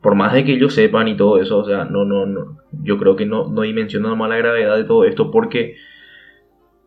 por 0.01 0.15
más 0.15 0.33
de 0.33 0.43
que 0.43 0.53
ellos 0.53 0.73
sepan 0.73 1.07
y 1.07 1.15
todo 1.17 1.39
eso, 1.41 1.59
o 1.59 1.65
sea, 1.65 1.85
no, 1.85 2.05
no, 2.05 2.25
no, 2.25 2.57
yo 2.83 2.97
creo 2.97 3.15
que 3.15 3.25
no, 3.25 3.47
no 3.49 3.61
dimensionan 3.61 4.17
más 4.17 4.29
la 4.29 4.37
gravedad 4.37 4.75
de 4.77 4.83
todo 4.83 5.05
esto 5.05 5.31
porque, 5.31 5.75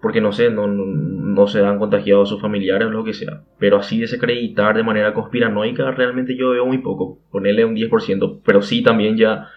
porque 0.01 0.21
no 0.21 0.33
sé, 0.33 0.51
no, 0.51 0.67
no, 0.67 0.85
no 0.87 1.47
se 1.47 1.65
han 1.65 1.79
contagiado 1.79 2.23
a 2.23 2.27
sus 2.27 2.41
familiares 2.41 2.89
o 2.89 2.91
lo 2.91 3.05
que 3.05 3.13
sea. 3.13 3.43
Pero 3.59 3.77
así 3.79 4.01
desacreditar 4.01 4.77
de 4.77 4.83
manera 4.83 5.13
conspiranoica, 5.15 5.91
realmente 5.91 6.37
yo 6.37 6.51
veo 6.51 6.67
muy 6.67 6.79
poco, 6.79 7.19
ponerle 7.31 7.65
un 7.65 7.75
10%, 7.75 8.41
pero 8.45 8.63
sí 8.63 8.83
también 8.83 9.17
ya, 9.17 9.49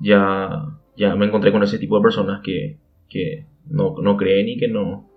ya, 0.00 0.64
ya 0.96 1.14
me 1.16 1.26
encontré 1.26 1.52
con 1.52 1.62
ese 1.62 1.78
tipo 1.78 1.96
de 1.96 2.02
personas 2.02 2.40
que, 2.42 2.78
que 3.08 3.46
no, 3.68 3.96
no 4.02 4.16
creen 4.16 4.48
y 4.48 4.58
que 4.58 4.68
no, 4.68 5.08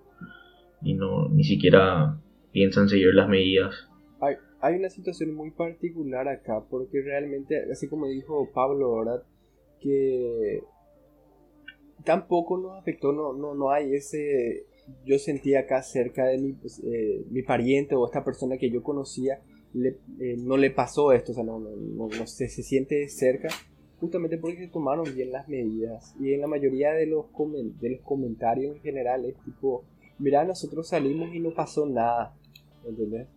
y 0.81 0.93
no, 0.93 1.29
ni 1.29 1.43
siquiera 1.43 2.19
piensan 2.51 2.87
seguir 2.89 3.13
las 3.13 3.27
medidas. 3.29 3.73
Hay, 4.21 4.35
hay 4.61 4.75
una 4.75 4.89
situación 4.89 5.33
muy 5.33 5.51
particular 5.51 6.27
acá, 6.27 6.63
porque 6.69 7.01
realmente, 7.01 7.71
así 7.71 7.87
como 7.87 8.07
dijo 8.07 8.49
Pablo, 8.53 8.95
¿verdad? 8.97 9.23
Que 9.79 10.61
tampoco 12.03 12.57
nos 12.57 12.77
afectó, 12.79 13.11
no, 13.11 13.33
no, 13.33 13.55
no 13.55 13.71
hay 13.71 13.93
ese... 13.95 14.65
Yo 15.03 15.17
sentí 15.17 15.55
acá 15.55 15.81
cerca 15.81 16.25
de 16.25 16.37
mi, 16.37 16.53
pues, 16.53 16.79
eh, 16.85 17.25
mi 17.31 17.41
pariente 17.41 17.95
o 17.95 18.05
esta 18.05 18.23
persona 18.23 18.57
que 18.57 18.69
yo 18.69 18.83
conocía, 18.83 19.41
le- 19.73 19.97
eh, 20.19 20.35
no 20.37 20.57
le 20.57 20.69
pasó 20.69 21.11
esto, 21.11 21.31
o 21.31 21.35
sea, 21.35 21.43
no, 21.43 21.59
no, 21.59 21.71
no, 21.71 22.07
no 22.07 22.27
se, 22.27 22.47
se 22.49 22.61
siente 22.61 23.07
cerca, 23.09 23.47
justamente 23.99 24.37
porque 24.37 24.57
se 24.59 24.67
tomaron 24.67 25.05
bien 25.15 25.31
las 25.31 25.47
medidas. 25.49 26.15
Y 26.19 26.33
en 26.33 26.41
la 26.41 26.47
mayoría 26.47 26.91
de 26.93 27.07
los, 27.07 27.25
comen- 27.33 27.73
de 27.79 27.89
los 27.91 28.01
comentarios 28.01 28.75
en 28.75 28.81
general 28.83 29.25
es 29.25 29.35
tipo, 29.43 29.83
mira, 30.19 30.43
nosotros 30.45 30.87
salimos 30.87 31.33
y 31.33 31.39
no 31.39 31.51
pasó 31.51 31.85
nada, 31.85 32.33
¿entendés? 32.85 33.27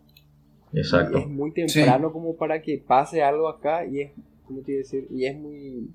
Exacto. 0.73 1.19
Y 1.19 1.23
es 1.23 1.29
muy 1.29 1.51
temprano 1.53 2.13
como 2.13 2.35
para 2.37 2.61
que 2.63 2.79
pase 2.79 3.23
algo 3.23 3.49
acá 3.49 3.87
y 3.87 4.03
es, 4.03 4.13
¿cómo 4.47 4.61
te 4.61 4.73
decir? 4.73 5.07
Y 5.11 5.25
es 5.27 5.37
muy, 5.39 5.89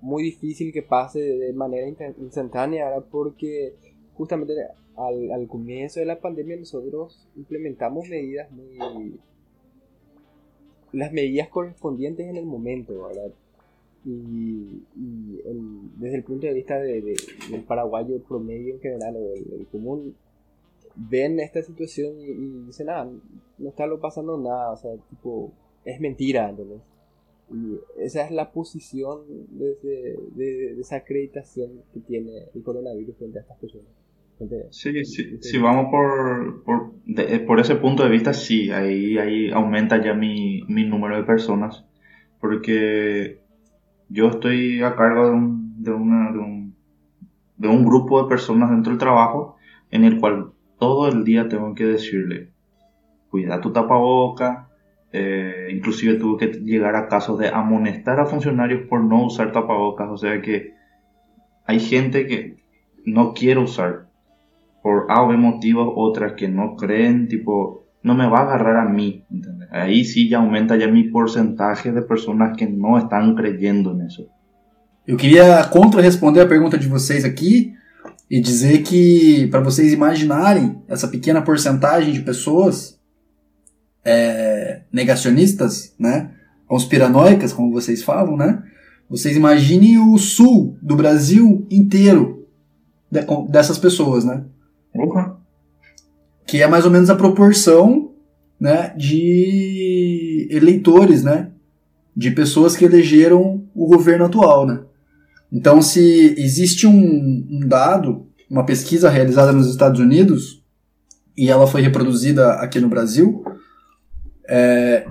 muy 0.00 0.22
difícil 0.22 0.72
que 0.72 0.82
pase 0.82 1.20
de 1.20 1.52
manera 1.52 1.88
insta- 1.88 2.14
instantánea 2.20 2.88
¿verdad? 2.88 3.04
porque 3.10 3.74
justamente 4.14 4.52
al, 4.96 5.32
al 5.32 5.46
comienzo 5.48 5.98
de 6.00 6.06
la 6.06 6.20
pandemia 6.20 6.56
nosotros 6.56 7.26
implementamos 7.36 8.08
medidas 8.08 8.50
muy... 8.52 9.18
las 10.92 11.12
medidas 11.12 11.48
correspondientes 11.48 12.26
en 12.28 12.36
el 12.36 12.46
momento, 12.46 13.08
¿verdad? 13.08 13.32
Y, 14.06 14.82
y 14.96 15.40
el- 15.46 15.98
desde 15.98 16.16
el 16.16 16.24
punto 16.24 16.46
de 16.46 16.52
vista 16.52 16.78
de- 16.78 17.00
de- 17.00 17.16
del 17.50 17.62
paraguayo 17.62 18.20
promedio 18.22 18.74
en 18.74 18.80
general 18.80 19.16
o 19.16 19.30
del, 19.30 19.44
del 19.44 19.66
común, 19.66 20.14
ven 20.96 21.40
esta 21.40 21.62
situación 21.62 22.20
y, 22.20 22.24
y 22.26 22.66
dicen, 22.66 22.88
ah, 22.90 23.08
no 23.58 23.68
está 23.68 23.86
lo 23.86 24.00
pasando 24.00 24.36
nada, 24.38 24.70
o 24.72 24.76
sea, 24.76 24.90
tipo, 25.10 25.52
es 25.84 26.00
mentira, 26.00 26.50
¿entendés? 26.50 26.80
Y 27.50 27.78
esa 28.02 28.24
es 28.24 28.30
la 28.30 28.52
posición 28.52 29.20
desde, 29.50 30.16
de, 30.34 30.74
de 30.74 30.80
esa 30.80 30.96
acreditación 30.96 31.70
que 31.92 32.00
tiene 32.00 32.44
el 32.54 32.62
coronavirus 32.62 33.16
frente 33.16 33.38
a 33.38 33.42
estas 33.42 33.58
personas. 33.58 33.86
Frente- 34.38 34.66
Sí, 34.70 35.04
sí, 35.04 35.38
si 35.40 35.58
vamos 35.58 35.86
por, 35.90 36.62
por, 36.64 36.92
de- 37.06 37.36
eh, 37.36 37.40
por 37.40 37.58
ese 37.60 37.76
punto 37.76 38.02
de 38.04 38.10
vista, 38.10 38.32
sí, 38.34 38.70
ahí, 38.70 39.16
ahí 39.18 39.50
aumenta 39.50 40.02
ya 40.02 40.14
mi, 40.14 40.62
mi 40.68 40.84
número 40.84 41.16
de 41.16 41.24
personas, 41.24 41.84
porque 42.40 43.40
yo 44.08 44.28
estoy 44.28 44.82
a 44.82 44.94
cargo 44.94 45.26
de 45.26 45.32
un, 45.32 45.82
de, 45.82 45.90
un, 45.92 46.74
de 47.56 47.68
un 47.68 47.84
grupo 47.84 48.22
de 48.22 48.28
personas 48.28 48.70
dentro 48.70 48.90
del 48.90 48.98
trabajo 48.98 49.56
en 49.90 50.04
el 50.04 50.18
cual 50.18 50.52
todo 50.78 51.08
el 51.08 51.24
día 51.24 51.48
tengo 51.48 51.74
que 51.74 51.84
decirle, 51.84 52.50
cuida 53.30 53.60
tu 53.60 53.72
tapaboca, 53.72 54.68
eh, 55.12 55.68
inclusive 55.72 56.14
tuve 56.14 56.38
que 56.38 56.58
llegar 56.58 56.96
a 56.96 57.08
casos 57.08 57.38
de 57.38 57.48
amonestar 57.48 58.18
a 58.18 58.26
funcionarios 58.26 58.88
por 58.88 59.02
no 59.02 59.24
usar 59.24 59.52
tapabocas, 59.52 60.10
o 60.10 60.16
sea 60.16 60.42
que 60.42 60.74
hay 61.66 61.80
gente 61.80 62.26
que 62.26 62.56
no 63.04 63.32
quiere 63.32 63.60
usar 63.60 64.08
por 64.82 65.06
A 65.08 65.22
o 65.22 65.28
B 65.28 65.36
motivos, 65.36 65.92
otras 65.96 66.32
que 66.34 66.48
no 66.48 66.76
creen, 66.76 67.28
tipo, 67.28 67.83
no 68.04 68.14
me 68.14 68.28
va 68.28 68.40
a 68.40 68.42
agarrar 68.42 68.76
a 68.76 68.88
mí, 68.88 69.24
¿entendés? 69.30 69.68
Ahí 69.72 70.04
sí 70.04 70.28
ya 70.28 70.38
aumenta 70.38 70.76
ya 70.76 70.86
mi 70.86 71.04
porcentaje 71.04 71.90
de 71.90 72.02
personas 72.02 72.54
que 72.56 72.66
não 72.66 72.98
estão 72.98 73.34
creyendo 73.34 73.94
nisso. 73.94 74.28
Eu 75.06 75.16
queria 75.16 75.64
contra-responder 75.64 76.40
a 76.40 76.46
pergunta 76.46 76.76
de 76.76 76.86
vocês 76.86 77.24
aqui 77.24 77.72
e 78.30 78.40
dizer 78.40 78.82
que, 78.82 79.48
para 79.48 79.60
vocês 79.60 79.92
imaginarem 79.92 80.82
essa 80.86 81.08
pequena 81.08 81.40
porcentagem 81.40 82.12
de 82.12 82.20
pessoas 82.20 83.00
é, 84.04 84.82
negacionistas, 84.92 85.94
né, 85.98 86.30
conspiranoicas, 86.66 87.54
como 87.54 87.72
vocês 87.72 88.02
falam, 88.02 88.36
né, 88.36 88.62
vocês 89.08 89.34
imaginem 89.34 89.98
o 89.98 90.18
sul 90.18 90.76
do 90.82 90.94
Brasil 90.94 91.66
inteiro 91.70 92.46
dessas 93.48 93.78
pessoas, 93.78 94.24
né. 94.24 94.44
Que 96.54 96.62
é 96.62 96.68
mais 96.68 96.84
ou 96.84 96.90
menos 96.92 97.10
a 97.10 97.16
proporção 97.16 98.12
né, 98.60 98.94
de 98.96 100.46
eleitores, 100.52 101.24
né, 101.24 101.50
de 102.16 102.30
pessoas 102.30 102.76
que 102.76 102.84
elegeram 102.84 103.66
o 103.74 103.88
governo 103.88 104.26
atual, 104.26 104.64
né. 104.64 104.82
Então, 105.52 105.82
se 105.82 106.32
existe 106.38 106.86
um, 106.86 107.44
um 107.50 107.66
dado, 107.66 108.28
uma 108.48 108.64
pesquisa 108.64 109.10
realizada 109.10 109.50
nos 109.50 109.68
Estados 109.68 109.98
Unidos, 109.98 110.62
e 111.36 111.50
ela 111.50 111.66
foi 111.66 111.82
reproduzida 111.82 112.52
aqui 112.52 112.78
no 112.78 112.88
Brasil, 112.88 113.44
é, 114.48 115.08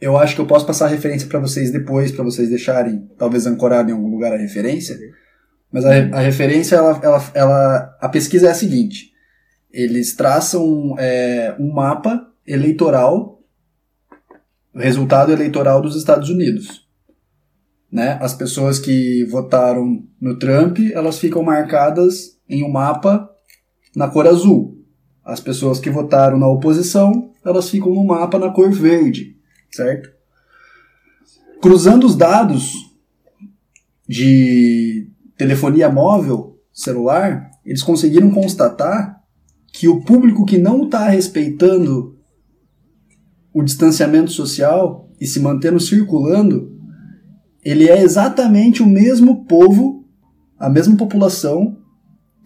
eu 0.00 0.16
acho 0.16 0.36
que 0.36 0.40
eu 0.42 0.46
posso 0.46 0.64
passar 0.64 0.84
a 0.84 0.90
referência 0.90 1.26
para 1.26 1.40
vocês 1.40 1.72
depois, 1.72 2.12
para 2.12 2.22
vocês 2.22 2.48
deixarem, 2.48 3.10
talvez 3.18 3.48
ancorado 3.48 3.90
em 3.90 3.94
algum 3.94 4.12
lugar 4.12 4.32
a 4.32 4.38
referência. 4.38 4.96
Mas 5.72 5.84
a, 5.84 5.90
a 5.90 6.20
referência, 6.20 6.76
ela, 6.76 7.00
ela, 7.02 7.30
ela, 7.34 7.98
a 8.00 8.08
pesquisa 8.08 8.46
é 8.46 8.50
a 8.52 8.54
seguinte: 8.54 9.11
eles 9.72 10.14
traçam 10.14 10.94
é, 10.98 11.56
um 11.58 11.72
mapa 11.72 12.28
eleitoral, 12.46 13.40
resultado 14.74 15.32
eleitoral 15.32 15.80
dos 15.80 15.96
Estados 15.96 16.28
Unidos. 16.28 16.86
Né? 17.90 18.18
As 18.20 18.34
pessoas 18.34 18.78
que 18.78 19.24
votaram 19.24 20.04
no 20.20 20.38
Trump, 20.38 20.78
elas 20.92 21.18
ficam 21.18 21.42
marcadas 21.42 22.38
em 22.48 22.62
um 22.64 22.70
mapa 22.70 23.28
na 23.94 24.08
cor 24.08 24.26
azul. 24.26 24.78
As 25.24 25.40
pessoas 25.40 25.78
que 25.78 25.90
votaram 25.90 26.38
na 26.38 26.48
oposição, 26.48 27.30
elas 27.44 27.70
ficam 27.70 27.94
no 27.94 28.04
mapa 28.04 28.38
na 28.38 28.50
cor 28.50 28.70
verde, 28.70 29.36
certo? 29.70 30.10
Cruzando 31.60 32.06
os 32.06 32.16
dados 32.16 32.74
de 34.08 35.08
telefonia 35.36 35.88
móvel, 35.88 36.58
celular, 36.72 37.50
eles 37.64 37.82
conseguiram 37.82 38.30
constatar 38.30 39.21
que 39.72 39.88
o 39.88 40.02
público 40.02 40.44
que 40.44 40.58
não 40.58 40.84
está 40.84 41.08
respeitando 41.08 42.18
o 43.52 43.62
distanciamento 43.62 44.30
social 44.30 45.08
e 45.20 45.26
se 45.26 45.40
mantendo 45.40 45.80
circulando, 45.80 46.72
ele 47.64 47.88
é 47.88 48.02
exatamente 48.02 48.82
o 48.82 48.86
mesmo 48.86 49.44
povo, 49.44 50.04
a 50.58 50.68
mesma 50.68 50.96
população 50.96 51.78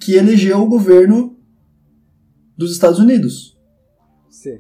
que 0.01 0.15
elegeu 0.15 0.61
o 0.61 0.69
governo 0.69 1.37
dos 2.57 2.73
Estados 2.73 2.99
Unidos. 2.99 3.57
Sim. 4.31 4.59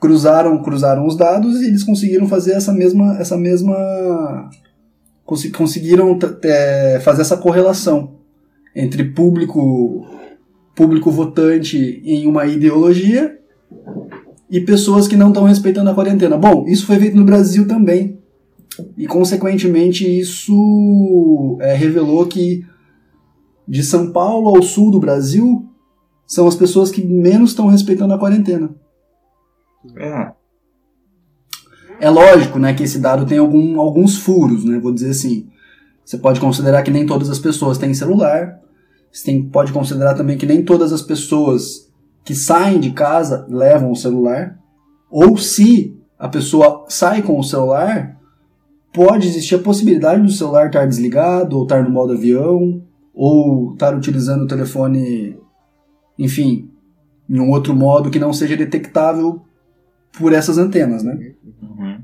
Cruzaram, 0.00 0.62
cruzaram 0.62 1.06
os 1.06 1.16
dados 1.16 1.60
e 1.60 1.66
eles 1.66 1.82
conseguiram 1.82 2.26
fazer 2.26 2.52
essa 2.52 2.72
mesma, 2.72 3.16
essa 3.18 3.36
mesma, 3.36 4.50
conseguiram 5.24 6.18
é, 6.42 7.00
fazer 7.00 7.22
essa 7.22 7.36
correlação 7.36 8.18
entre 8.74 9.04
público, 9.12 10.06
público 10.74 11.10
votante 11.10 12.02
em 12.04 12.26
uma 12.26 12.46
ideologia 12.46 13.38
e 14.50 14.60
pessoas 14.60 15.08
que 15.08 15.16
não 15.16 15.28
estão 15.28 15.44
respeitando 15.44 15.90
a 15.90 15.94
quarentena. 15.94 16.36
Bom, 16.36 16.66
isso 16.66 16.86
foi 16.86 16.98
feito 16.98 17.16
no 17.16 17.24
Brasil 17.24 17.66
também. 17.66 18.18
E, 18.96 19.06
consequentemente, 19.06 20.04
isso 20.04 21.56
é, 21.60 21.74
revelou 21.74 22.26
que 22.26 22.64
de 23.66 23.82
São 23.82 24.12
Paulo 24.12 24.54
ao 24.54 24.62
sul 24.62 24.90
do 24.90 25.00
Brasil, 25.00 25.66
são 26.26 26.46
as 26.46 26.54
pessoas 26.54 26.90
que 26.90 27.04
menos 27.04 27.50
estão 27.50 27.66
respeitando 27.66 28.12
a 28.12 28.18
quarentena. 28.18 28.70
É. 29.96 30.32
É 32.00 32.10
lógico, 32.10 32.58
né, 32.58 32.74
que 32.74 32.82
esse 32.82 32.98
dado 32.98 33.26
tem 33.26 33.38
algum, 33.38 33.80
alguns 33.80 34.18
furos, 34.18 34.64
né? 34.64 34.78
Vou 34.78 34.92
dizer 34.92 35.10
assim. 35.10 35.48
Você 36.04 36.18
pode 36.18 36.40
considerar 36.40 36.82
que 36.82 36.90
nem 36.90 37.06
todas 37.06 37.30
as 37.30 37.38
pessoas 37.38 37.78
têm 37.78 37.94
celular. 37.94 38.60
Você 39.14 39.26
tem, 39.26 39.48
pode 39.48 39.72
considerar 39.72 40.14
também 40.14 40.36
que 40.36 40.44
nem 40.44 40.64
todas 40.64 40.92
as 40.92 41.00
pessoas 41.00 41.88
que 42.24 42.34
saem 42.34 42.80
de 42.80 42.90
casa 42.90 43.46
levam 43.48 43.92
o 43.92 43.96
celular. 43.96 44.58
Ou 45.08 45.38
se 45.38 45.96
a 46.18 46.28
pessoa 46.28 46.84
sai 46.88 47.22
com 47.22 47.38
o 47.38 47.44
celular, 47.44 48.18
pode 48.92 49.28
existir 49.28 49.54
a 49.54 49.60
possibilidade 49.60 50.20
do 50.20 50.32
celular 50.32 50.66
estar 50.66 50.84
desligado, 50.84 51.56
ou 51.56 51.62
estar 51.62 51.84
no 51.84 51.90
modo 51.90 52.14
avião, 52.14 52.82
ou 53.14 53.74
estar 53.74 53.96
utilizando 53.96 54.42
o 54.42 54.48
telefone 54.48 55.38
enfim, 56.18 56.70
em 57.28 57.40
um 57.40 57.50
outro 57.50 57.74
modo 57.74 58.10
que 58.10 58.18
não 58.18 58.32
seja 58.32 58.56
detectável 58.56 59.42
por 60.18 60.32
essas 60.32 60.58
antenas, 60.58 61.02
né? 61.02 61.34
Uhum. 61.62 61.98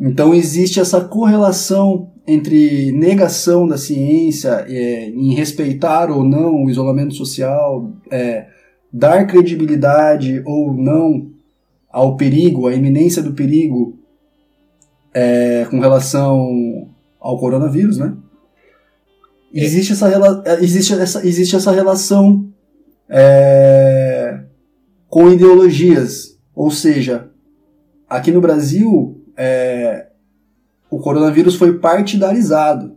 Então 0.00 0.34
existe 0.34 0.80
essa 0.80 1.00
correlação 1.00 2.10
entre 2.28 2.92
negação 2.92 3.66
da 3.66 3.78
ciência 3.78 4.66
é, 4.68 5.08
em 5.08 5.34
respeitar 5.34 6.10
ou 6.10 6.22
não 6.22 6.64
o 6.64 6.70
isolamento 6.70 7.14
social, 7.14 7.90
é, 8.10 8.46
dar 8.92 9.26
credibilidade 9.26 10.42
ou 10.44 10.74
não 10.74 11.30
ao 11.90 12.18
perigo, 12.18 12.68
à 12.68 12.74
iminência 12.74 13.22
do 13.22 13.32
perigo 13.32 13.98
é, 15.14 15.66
com 15.70 15.80
relação 15.80 16.86
ao 17.18 17.38
coronavírus, 17.38 17.96
né? 17.96 18.14
Existe 19.52 19.94
essa, 19.94 20.44
existe 20.60 20.92
essa, 20.92 21.26
existe 21.26 21.56
essa 21.56 21.72
relação 21.72 22.46
é, 23.08 24.40
com 25.08 25.30
ideologias. 25.30 26.38
Ou 26.54 26.70
seja, 26.70 27.30
aqui 28.06 28.30
no 28.30 28.42
Brasil, 28.42 29.24
é, 29.34 30.07
o 30.90 30.98
coronavírus 30.98 31.56
foi 31.56 31.78
partidarizado. 31.78 32.96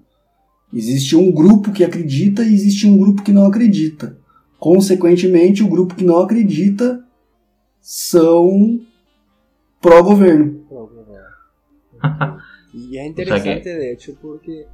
Existe 0.73 1.15
um 1.15 1.31
grupo 1.31 1.71
que 1.71 1.83
acredita 1.83 2.43
e 2.43 2.53
existe 2.53 2.87
um 2.87 2.97
grupo 2.97 3.23
que 3.23 3.31
não 3.31 3.45
acredita. 3.45 4.17
Consequentemente, 4.57 5.63
o 5.63 5.67
grupo 5.67 5.95
que 5.95 6.03
não 6.03 6.19
acredita 6.19 7.03
são 7.81 8.79
pró-governo. 9.81 10.61
y 12.73 12.97
es 12.97 13.05
interesante, 13.05 13.69
de 13.69 13.91
hecho, 13.91 14.15
porque 14.21 14.65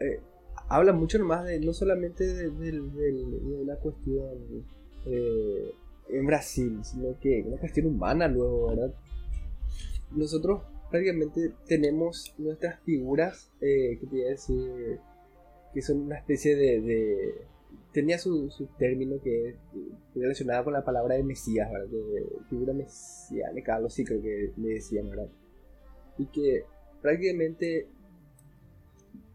eh, 0.00 0.20
habla 0.68 0.92
mucho 0.92 1.22
más 1.24 1.44
de, 1.44 1.60
no 1.60 1.72
solamente 1.72 2.24
de, 2.24 2.50
de, 2.50 2.72
de 2.72 3.62
una 3.62 3.76
cuestión 3.76 4.64
eh, 5.06 5.74
en 6.08 6.26
Brasil, 6.26 6.78
sino 6.82 7.18
que 7.20 7.44
una 7.46 7.58
cuestión 7.58 7.86
humana 7.86 8.28
luego, 8.28 8.68
¿verdad? 8.68 8.94
Nosotros 10.12 10.62
prácticamente 10.90 11.52
tenemos 11.66 12.34
nuestras 12.38 12.80
figuras, 12.80 13.52
eh, 13.60 13.98
que 14.00 14.06
te 14.06 14.16
decir, 14.16 15.00
que 15.72 15.82
son 15.82 16.02
una 16.02 16.18
especie 16.18 16.56
de... 16.56 17.34
tenía 17.92 18.18
su, 18.18 18.50
su, 18.50 18.66
término 18.78 19.20
que 19.20 19.50
es 19.50 19.56
relacionado 20.14 20.64
con 20.64 20.72
la 20.72 20.84
palabra 20.84 21.16
de 21.16 21.22
Mesías, 21.22 21.70
¿verdad? 21.70 21.88
De 21.88 22.26
figura 22.48 22.72
mesiánica, 22.72 23.76
algo 23.76 23.88
así 23.88 24.04
creo 24.04 24.22
que 24.22 24.52
le 24.56 24.68
decían, 24.68 25.08
¿verdad? 25.10 25.28
Y 26.18 26.26
que 26.26 26.64
prácticamente 27.02 27.88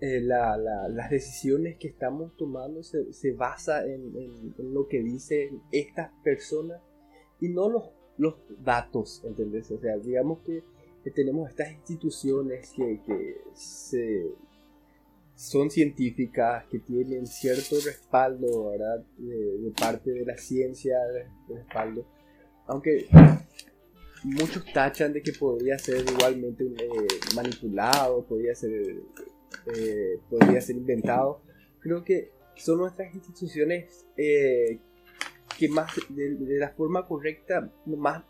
eh, 0.01 0.19
la, 0.19 0.57
la, 0.57 0.89
las 0.89 1.11
decisiones 1.11 1.77
que 1.77 1.87
estamos 1.87 2.35
tomando 2.35 2.81
se, 2.81 3.13
se 3.13 3.33
basa 3.33 3.85
en, 3.85 4.53
en, 4.57 4.73
lo 4.73 4.87
que 4.87 5.03
dicen 5.03 5.61
estas 5.71 6.11
personas 6.23 6.81
y 7.39 7.49
no 7.49 7.69
los, 7.69 7.91
los 8.17 8.35
datos, 8.63 9.23
¿entendés? 9.23 9.69
O 9.69 9.77
sea, 9.79 9.97
digamos 9.97 10.39
que, 10.39 10.63
que 11.03 11.11
tenemos 11.11 11.49
estas 11.49 11.71
instituciones 11.71 12.71
que, 12.75 13.01
que 13.05 13.41
se, 13.53 14.31
son 15.35 15.71
científicas, 15.71 16.65
que 16.69 16.79
tienen 16.79 17.25
cierto 17.25 17.75
respaldo. 17.83 18.71
De, 19.17 19.71
parte 19.79 20.11
de 20.11 20.25
la 20.25 20.37
ciencia, 20.37 20.97
de, 21.47 21.55
respaldo. 21.55 22.05
Aunque 22.67 23.07
muchos 24.23 24.63
tachan 24.71 25.13
de 25.13 25.21
que 25.21 25.33
podría 25.33 25.77
ser 25.79 26.05
igualmente 26.07 26.65
eh, 26.65 27.07
manipulado, 27.35 28.23
podría 28.25 28.53
ser 28.53 28.71
eh, 29.75 30.19
podría 30.29 30.61
ser 30.61 30.75
inventado. 30.75 31.41
Creo 31.79 32.03
que 32.03 32.31
son 32.55 32.77
nuestras 32.77 33.13
instituciones 33.13 34.05
eh, 34.17 34.79
que 35.57 35.69
más 35.69 35.91
de, 36.09 36.37
la 36.59 36.69
forma 36.69 37.07
correcta, 37.07 37.71
más, 37.85 38.23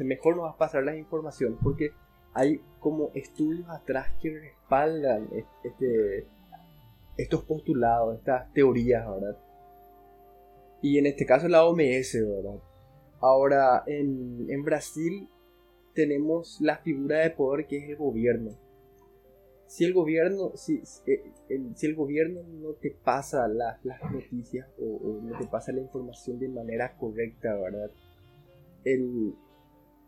mejor 0.00 0.36
nos 0.36 0.46
va 0.46 0.50
a 0.50 0.56
pasar 0.56 0.84
la 0.84 0.96
información, 0.96 1.58
porque 1.62 1.92
hay 2.34 2.60
como 2.80 3.10
estudios 3.14 3.68
atrás 3.68 4.08
que 4.20 4.38
respaldan 4.38 5.28
este, 5.64 6.26
estos 7.16 7.44
postulados, 7.44 8.18
estas 8.18 8.52
teorías, 8.52 9.08
¿verdad? 9.08 9.38
Y 10.82 10.98
en 10.98 11.06
este 11.06 11.24
caso 11.24 11.48
la 11.48 11.64
OMS, 11.64 12.14
¿verdad? 12.14 12.60
Ahora, 13.20 13.84
en, 13.86 14.46
en 14.50 14.62
Brasil 14.64 15.28
tenemos 15.94 16.60
la 16.60 16.76
figura 16.78 17.20
de 17.20 17.30
poder 17.30 17.66
que 17.66 17.78
es 17.78 17.88
el 17.88 17.96
gobierno 17.96 18.50
si 19.74 19.84
el 19.84 19.92
gobierno, 19.92 20.52
si, 20.54 20.82
eh, 21.06 21.32
el, 21.48 21.76
si 21.76 21.86
el 21.86 21.96
gobierno 21.96 22.42
no 22.44 22.74
te 22.74 22.90
pasa 22.90 23.48
las 23.48 23.82
noticias 24.12 24.68
o, 24.78 25.20
no 25.20 25.36
te 25.36 25.46
pasa 25.46 25.72
la 25.72 25.80
información 25.80 26.38
de 26.38 26.48
manera 26.48 26.96
correcta, 26.96 27.54
¿verdad? 27.56 27.90
El, 28.84 29.34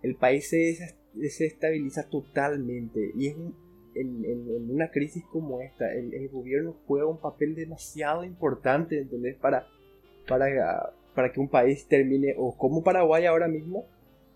el 0.03 0.17
país 0.17 0.49
se 0.49 0.95
desestabiliza 1.17 2.09
totalmente 2.09 3.13
y 3.15 3.29
es 3.29 3.37
en, 3.95 4.25
en, 4.25 4.71
una 4.71 4.91
crisis 4.91 5.25
como 5.33 5.61
esta, 5.61 5.93
el, 5.95 6.13
el, 6.13 6.29
gobierno 6.29 6.77
juega 6.87 7.07
un 7.07 7.19
papel 7.19 7.55
demasiado 7.55 8.25
importante, 8.25 8.99
¿entendés? 8.99 9.37
Para, 9.37 9.67
para, 10.29 10.93
para 11.15 11.33
que 11.33 11.41
un 11.41 11.49
país 11.49 11.87
termine 11.89 12.35
o 12.37 12.57
como 12.57 12.85
Paraguay 12.85 13.25
ahora 13.25 13.49
mismo 13.49 13.87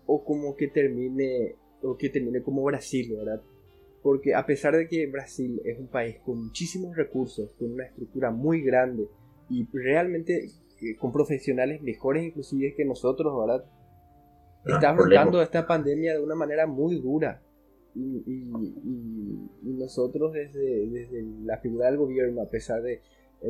o 0.07 0.23
como 0.23 0.55
que 0.55 0.67
termine 0.67 1.55
o 1.83 1.95
que 1.95 2.09
termine 2.09 2.41
como 2.41 2.63
Brasil, 2.63 3.15
¿verdad? 3.15 3.41
porque 4.01 4.33
a 4.33 4.45
pesar 4.45 4.75
de 4.75 4.87
que 4.87 5.05
Brasil 5.07 5.61
es 5.63 5.79
un 5.79 5.87
país 5.87 6.17
con 6.25 6.45
muchísimos 6.45 6.95
recursos, 6.95 7.51
con 7.57 7.73
una 7.73 7.85
estructura 7.85 8.31
muy 8.31 8.61
grande 8.61 9.07
y 9.49 9.67
realmente 9.71 10.49
eh, 10.81 10.95
con 10.97 11.11
profesionales 11.11 11.81
mejores 11.81 12.25
inclusive 12.25 12.73
que 12.75 12.85
nosotros, 12.85 13.33
¿verdad? 13.39 13.65
Está 14.65 14.91
afrontando 14.91 15.41
esta 15.41 15.65
pandemia 15.67 16.13
de 16.13 16.19
una 16.23 16.35
manera 16.35 16.67
muy 16.67 16.99
dura. 16.99 17.41
Y, 17.95 18.23
y- 18.25 18.51
y- 18.85 19.49
y 19.63 19.73
nosotros 19.73 20.31
desde, 20.33 20.87
desde 20.89 21.23
la 21.43 21.57
figura 21.57 21.87
del 21.87 21.97
gobierno, 21.97 22.41
a 22.41 22.47
pesar 22.47 22.81
de 22.81 23.01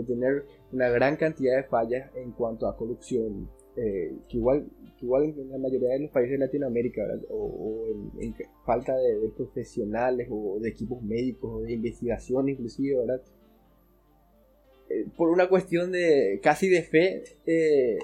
tener 0.08 0.46
una 0.72 0.90
gran 0.90 1.18
cantidad 1.18 1.58
de 1.58 1.64
fallas 1.64 2.10
en 2.16 2.32
cuanto 2.32 2.68
a 2.68 2.76
corrupción, 2.78 3.50
eh, 3.76 4.16
que, 4.30 4.38
igual, 4.38 4.66
que 4.98 5.06
igual 5.06 5.24
en 5.38 5.50
la 5.52 5.58
mayoría 5.58 5.90
de 5.90 6.00
los 6.00 6.12
países 6.12 6.40
de 6.40 6.46
Latinoamérica, 6.46 7.04
¿verdad? 7.06 7.24
o, 7.30 7.36
o 7.36 7.86
en, 8.22 8.34
falta 8.66 8.96
de, 8.98 9.20
de 9.20 9.30
profesionales 9.30 10.28
o 10.32 10.60
de 10.60 10.70
equipos 10.70 11.02
médicos 11.04 11.52
o 11.54 11.62
de 11.62 11.74
investigación 11.74 12.50
inclusive, 12.50 12.98
¿verdad? 12.98 13.22
Eh, 14.90 15.06
por 15.16 15.30
una 15.30 15.48
cuestión 15.50 15.92
de 15.92 16.40
casi 16.42 16.68
de 16.70 16.84
fe 16.84 17.24
eh, 17.46 17.98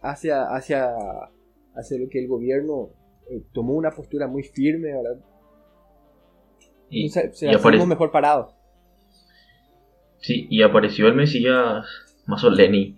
hacia, 0.00 0.44
hacia, 0.54 0.94
lo 1.98 2.08
que 2.08 2.18
el 2.20 2.28
gobierno 2.28 2.90
eh, 3.30 3.42
tomó 3.52 3.74
una 3.74 3.94
postura 3.94 4.26
muy 4.28 4.42
firme, 4.42 4.92
¿verdad? 4.94 5.20
Y, 6.90 7.06
O 7.06 7.08
sea, 7.08 7.32
se 7.32 7.46
y 7.46 7.86
mejor 7.86 8.10
parados. 8.10 8.54
sí, 10.18 10.46
y 10.50 10.62
apareció 10.62 11.06
el 11.08 11.14
Mesías 11.14 11.84
Masoleni. 12.26 12.96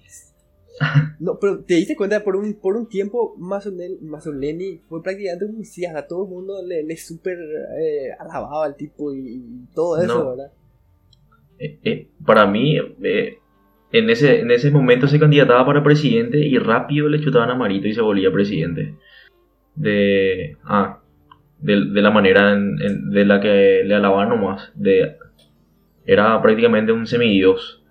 No, 1.18 1.38
pero 1.40 1.64
te 1.64 1.74
diste 1.74 1.96
cuenta, 1.96 2.22
por 2.22 2.36
un, 2.36 2.54
por 2.54 2.76
un 2.76 2.88
tiempo 2.88 3.34
Mazzoleni 3.38 4.78
fue 4.88 5.02
prácticamente 5.02 5.44
un 5.46 5.58
mesías, 5.58 5.94
a 5.96 6.06
todo 6.06 6.24
el 6.24 6.30
mundo 6.30 6.62
le, 6.64 6.84
le 6.84 6.96
súper 6.96 7.36
eh, 7.80 8.12
alababa 8.18 8.64
al 8.64 8.76
tipo 8.76 9.12
y, 9.12 9.18
y 9.36 9.66
todo 9.74 10.00
eso, 10.00 10.22
No. 10.22 10.30
¿verdad? 10.30 10.52
Eh, 11.58 11.78
eh, 11.84 12.10
para 12.24 12.46
mí, 12.46 12.76
eh, 13.02 13.38
en, 13.92 14.10
ese, 14.10 14.40
en 14.40 14.50
ese 14.50 14.70
momento 14.70 15.06
se 15.08 15.18
candidataba 15.18 15.64
para 15.66 15.82
presidente 15.82 16.38
y 16.38 16.58
rápido 16.58 17.08
le 17.08 17.20
chutaban 17.20 17.50
a 17.50 17.54
Marito 17.54 17.88
y 17.88 17.94
se 17.94 18.00
volvía 18.02 18.30
presidente. 18.30 18.94
De, 19.74 20.56
ah, 20.64 21.00
de, 21.60 21.84
de 21.92 22.02
la 22.02 22.10
manera 22.10 22.52
en- 22.52 22.80
en- 22.82 23.10
de 23.10 23.24
la 23.24 23.40
que 23.40 23.82
le 23.84 23.94
alababan 23.94 24.28
nomás. 24.28 24.70
De, 24.74 25.16
era 26.04 26.40
prácticamente 26.42 26.92
un 26.92 27.06
semidios. 27.06 27.82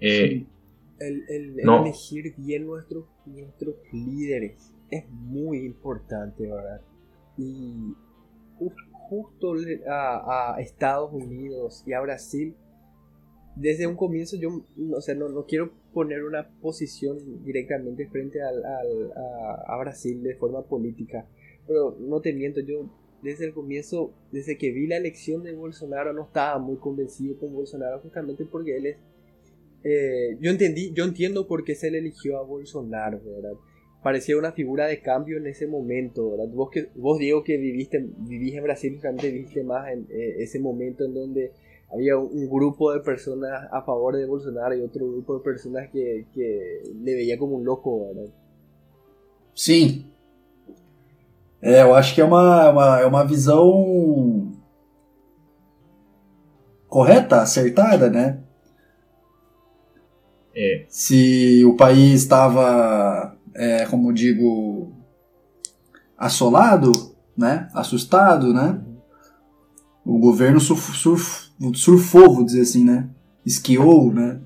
Eh, 0.00 0.44
El, 1.00 1.24
el- 1.28 1.58
el 1.60 1.64
No. 1.66 1.82
elegir 1.84 2.34
bien 2.36 2.66
nuestros, 2.66 3.04
nuestros 3.26 3.74
líderes 3.92 4.72
es 4.90 5.08
muy 5.10 5.58
importante, 5.58 6.46
¿verdad? 6.46 6.80
Y 7.36 7.94
ju- 8.58 8.74
justo 8.92 9.54
a, 9.88 10.54
a 10.56 10.60
Estados 10.60 11.10
Unidos 11.12 11.82
y 11.86 11.92
a 11.92 12.00
Brasil, 12.00 12.54
desde 13.56 13.86
un 13.86 13.96
comienzo 13.96 14.36
yo, 14.36 14.64
o 14.92 15.00
sea, 15.00 15.14
no, 15.14 15.28
no 15.28 15.46
quiero 15.46 15.72
poner 15.92 16.24
una 16.24 16.48
posición 16.60 17.44
directamente 17.44 18.06
frente 18.08 18.42
al, 18.42 18.64
al- 18.64 19.12
a, 19.66 19.76
Brasil 19.78 20.22
de 20.22 20.34
forma 20.34 20.62
política, 20.62 21.26
pero 21.66 21.96
no 22.00 22.20
te 22.20 22.32
miento, 22.32 22.60
yo 22.60 22.90
desde 23.22 23.46
el 23.46 23.54
comienzo, 23.54 24.12
desde 24.32 24.58
que 24.58 24.70
vi 24.72 24.86
la 24.86 24.96
elección 24.96 25.42
de 25.42 25.54
Bolsonaro, 25.54 26.12
no 26.12 26.24
estaba 26.24 26.58
muy 26.58 26.76
convencido 26.76 27.38
con 27.38 27.52
Bolsonaro 27.54 28.00
justamente 28.00 28.44
porque 28.44 28.76
él 28.76 28.86
es 28.86 28.96
eh, 29.82 30.36
yo 30.40 30.50
entendí, 30.50 30.92
yo 30.94 31.04
entiendo 31.04 31.46
por 31.46 31.62
qué 31.64 31.74
se 31.74 31.90
le 31.90 31.98
eligió 31.98 32.38
a 32.38 32.42
Bolsonaro, 32.42 33.20
¿verdad? 33.22 33.52
Parecía 34.02 34.36
una 34.36 34.52
figura 34.52 34.86
de 34.86 35.00
cambio 35.00 35.36
en 35.36 35.46
ese 35.46 35.66
momento, 35.66 36.30
¿verdad? 36.30 36.48
Vos, 36.48 36.70
que, 36.70 36.88
vos 36.94 37.18
Diego, 37.18 37.44
que 37.44 37.58
viviste, 37.58 38.02
vivís 38.18 38.54
en 38.54 38.62
Brasil, 38.64 38.94
justamente 38.94 39.30
viste 39.30 39.62
más 39.62 39.90
en 39.92 40.06
eh, 40.10 40.36
ese 40.38 40.58
momento 40.58 41.04
en 41.04 41.14
donde 41.14 41.52
había 41.92 42.16
un, 42.18 42.28
un 42.32 42.48
grupo 42.50 42.92
de 42.92 43.00
personas 43.00 43.68
a 43.72 43.82
favor 43.82 44.16
de 44.16 44.26
Bolsonaro 44.26 44.74
y 44.74 44.82
otro 44.82 45.06
grupo 45.06 45.38
de 45.38 45.44
personas 45.44 45.88
que, 45.90 46.26
que 46.34 46.82
le 47.02 47.14
veía 47.14 47.38
como 47.38 47.56
un 47.56 47.64
loco, 47.64 48.06
¿verdad? 48.06 48.32
Sim. 49.54 50.06
É, 51.62 51.82
eu 51.82 51.94
acho 51.94 52.14
que 52.14 52.20
é 52.20 52.24
uma, 52.24 52.64
é 52.64 52.70
uma, 52.70 53.00
é 53.00 53.06
uma 53.06 53.24
visão 53.24 54.52
correta, 56.88 57.40
acertada, 57.40 58.10
né? 58.10 58.38
eh, 60.54 60.84
Se 60.88 61.64
o 61.64 61.76
país 61.76 62.22
estava, 62.22 63.36
é, 63.54 63.86
como 63.86 64.12
digo, 64.12 64.92
assolado, 66.16 66.92
né? 67.36 67.68
Assustado, 67.74 68.52
né? 68.52 68.80
O 70.04 70.18
governo 70.18 70.60
surf, 70.60 70.92
surf, 70.96 71.43
surfou, 71.74 72.34
vou 72.34 72.44
dizer 72.44 72.62
assim, 72.62 72.84
né? 72.84 73.08
Esquiou, 73.44 74.12
né? 74.12 74.38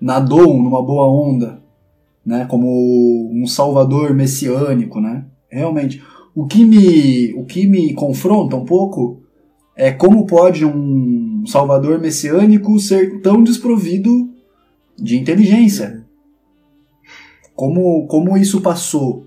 Nadou 0.00 0.54
numa 0.54 0.82
boa 0.82 1.06
onda, 1.06 1.62
né? 2.24 2.46
Como 2.46 3.30
um 3.32 3.46
salvador 3.46 4.14
messiânico, 4.14 5.00
né? 5.00 5.24
Realmente. 5.48 6.02
O 6.34 6.46
que 6.46 6.64
me, 6.64 7.34
o 7.34 7.44
que 7.44 7.66
me 7.66 7.92
confronta 7.92 8.56
um 8.56 8.64
pouco 8.64 9.20
é 9.76 9.90
como 9.90 10.26
pode 10.26 10.64
um 10.64 11.44
salvador 11.46 11.98
messiânico 11.98 12.78
ser 12.78 13.20
tão 13.20 13.42
desprovido 13.42 14.30
de 14.96 15.18
inteligência. 15.18 16.06
Como, 17.54 18.06
como 18.06 18.36
isso 18.36 18.60
passou? 18.60 19.26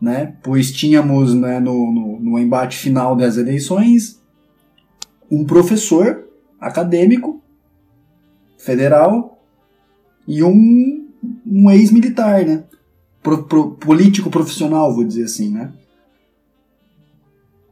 Né? 0.00 0.34
Pois 0.42 0.70
tínhamos 0.70 1.34
né, 1.34 1.58
no, 1.58 1.90
no, 1.92 2.20
no 2.20 2.38
embate 2.38 2.76
final 2.76 3.16
das 3.16 3.36
eleições 3.36 4.20
um 5.30 5.44
professor 5.44 6.24
acadêmico 6.60 7.42
federal 8.58 9.38
e 10.26 10.42
um, 10.42 11.08
um 11.46 11.70
ex-militar, 11.70 12.44
né? 12.44 12.64
Pro, 13.22 13.44
pro- 13.44 13.70
político 13.72 14.30
profissional, 14.30 14.94
vou 14.94 15.04
dizer 15.04 15.24
assim, 15.24 15.50
né? 15.50 15.72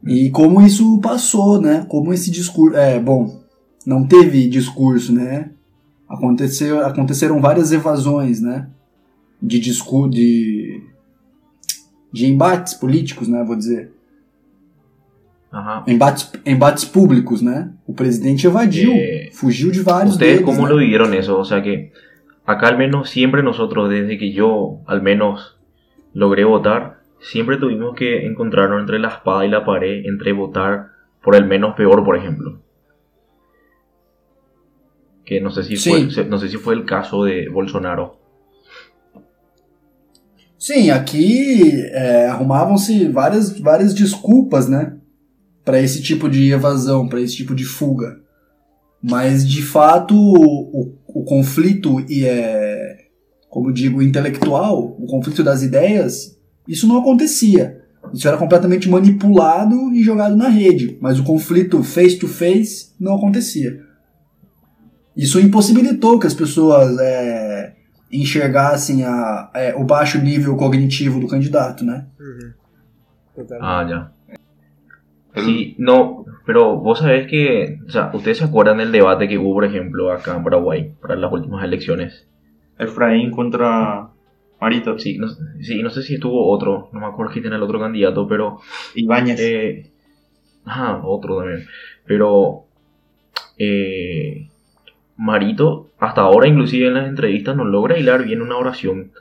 E 0.05 0.29
como 0.29 0.61
isso 0.61 0.99
passou, 0.99 1.59
né? 1.59 1.85
Como 1.89 2.13
esse 2.13 2.29
discurso. 2.29 2.77
É, 2.77 2.99
bom, 2.99 3.41
não 3.85 4.05
teve 4.05 4.47
discurso, 4.47 5.11
né? 5.11 5.51
Aconteceu, 6.07 6.85
aconteceram 6.85 7.41
várias 7.41 7.71
evasões, 7.71 8.39
né? 8.39 8.69
De 9.41 9.59
discurso, 9.59 10.11
de, 10.11 10.83
de 12.11 12.27
embates 12.27 12.73
políticos, 12.75 13.27
né? 13.27 13.43
Vou 13.43 13.55
dizer. 13.55 13.94
Ajá. 15.59 15.83
Embates, 15.87 16.31
embates 16.45 16.85
públicos, 16.85 17.41
né? 17.41 17.71
O 17.87 17.93
presidente 17.93 18.45
evadiu, 18.47 18.91
Eh, 18.93 19.29
fugiu 19.33 19.71
de 19.71 19.81
vários 19.81 20.13
¿Ustedes 20.15 20.39
deles, 20.39 20.45
cómo 20.45 20.63
né? 20.65 20.69
lo 20.73 20.77
vivieron 20.77 21.13
eso? 21.13 21.37
O 21.39 21.45
sea 21.45 21.61
que 21.61 21.91
acá 22.45 22.67
al 22.67 22.77
menos 22.77 23.09
siempre 23.09 23.41
nosotros, 23.41 23.89
desde 23.89 24.17
que 24.17 24.31
yo 24.31 24.79
al 24.85 25.01
menos 25.01 25.57
logré 26.13 26.43
votar, 26.43 26.99
siempre 27.19 27.57
tuvimos 27.57 27.95
que 27.95 28.25
encontrarnos 28.27 28.81
entre 28.81 28.99
la 28.99 29.09
espada 29.09 29.45
y 29.45 29.49
la 29.49 29.63
pared, 29.65 30.05
entre 30.05 30.31
votar 30.33 30.89
por 31.23 31.35
el 31.35 31.45
menos 31.45 31.75
peor, 31.75 32.03
por 32.03 32.15
ejemplo. 32.17 32.59
Que 35.25 35.41
no 35.41 35.49
sé 35.49 35.63
si, 35.63 35.75
Sí. 35.77 35.89
fue, 36.09 36.25
no 36.25 36.37
sé 36.37 36.49
si 36.49 36.57
fue 36.57 36.75
el 36.75 36.85
caso 36.85 37.23
de 37.23 37.49
Bolsonaro. 37.49 38.19
Sim, 40.57 40.89
aqui 40.89 41.71
é, 41.91 42.27
arrumavam-se 42.27 43.07
várias, 43.09 43.59
várias 43.59 43.93
desculpas, 43.93 44.67
né? 44.67 44.93
Para 45.65 45.81
esse 45.81 46.01
tipo 46.01 46.29
de 46.29 46.51
evasão, 46.51 47.09
para 47.09 47.19
esse 47.19 47.35
tipo 47.35 47.53
de 47.53 47.65
fuga. 47.65 48.19
Mas, 49.01 49.47
de 49.47 49.61
fato, 49.61 50.15
o, 50.15 50.93
o 51.07 51.23
conflito, 51.23 51.99
e 52.09 52.25
é, 52.25 53.05
como 53.49 53.73
digo, 53.73 54.01
intelectual, 54.01 54.95
o 54.99 55.05
conflito 55.07 55.43
das 55.43 55.63
ideias, 55.63 56.39
isso 56.67 56.87
não 56.87 56.99
acontecia. 56.99 57.81
Isso 58.13 58.27
era 58.27 58.37
completamente 58.37 58.89
manipulado 58.89 59.91
e 59.91 60.03
jogado 60.03 60.35
na 60.35 60.47
rede. 60.47 60.97
Mas 61.01 61.19
o 61.19 61.23
conflito 61.23 61.83
face 61.83 62.17
to 62.17 62.27
face 62.27 62.93
não 62.99 63.15
acontecia. 63.15 63.83
Isso 65.15 65.39
impossibilitou 65.39 66.19
que 66.19 66.27
as 66.27 66.33
pessoas 66.33 66.97
é, 66.99 67.73
enxergassem 68.11 69.03
a, 69.03 69.49
é, 69.53 69.75
o 69.75 69.83
baixo 69.83 70.19
nível 70.19 70.55
cognitivo 70.55 71.19
do 71.19 71.27
candidato, 71.27 71.85
né? 71.85 72.05
Totalmente. 73.35 73.65
Ah, 73.65 73.83
Sí, 75.35 75.75
no, 75.77 76.25
pero 76.45 76.77
vos 76.77 76.99
sabés 76.99 77.27
que, 77.27 77.79
o 77.87 77.89
sea, 77.89 78.11
¿ustedes 78.13 78.37
se 78.37 78.45
acuerdan 78.45 78.77
del 78.77 78.91
debate 78.91 79.27
que 79.27 79.37
hubo, 79.37 79.53
por 79.53 79.65
ejemplo, 79.65 80.11
acá 80.11 80.35
en 80.37 80.43
Paraguay, 80.43 80.93
para 81.01 81.15
las 81.15 81.31
últimas 81.31 81.63
elecciones? 81.63 82.27
Efraín 82.77 83.31
contra 83.31 84.09
Marito. 84.61 84.97
Sí, 84.97 85.17
no, 85.17 85.27
sí, 85.61 85.81
no 85.83 85.89
sé 85.89 86.03
si 86.03 86.15
estuvo 86.15 86.49
otro, 86.49 86.89
no 86.93 86.99
me 86.99 87.05
acuerdo 87.07 87.33
quién 87.33 87.45
era 87.45 87.55
el 87.55 87.63
otro 87.63 87.79
candidato, 87.79 88.27
pero 88.27 88.59
Ibáñez. 88.95 89.39
Eh, 89.39 89.91
ah, 90.65 91.01
otro 91.03 91.39
también. 91.39 91.65
Pero 92.05 92.65
eh, 93.57 94.49
Marito, 95.17 95.89
hasta 95.99 96.21
ahora 96.21 96.47
inclusive 96.47 96.87
en 96.87 96.93
las 96.93 97.07
entrevistas, 97.07 97.55
no 97.55 97.65
logra 97.65 97.97
hilar 97.97 98.23
bien 98.23 98.41
una 98.41 98.57
oración. 98.57 99.11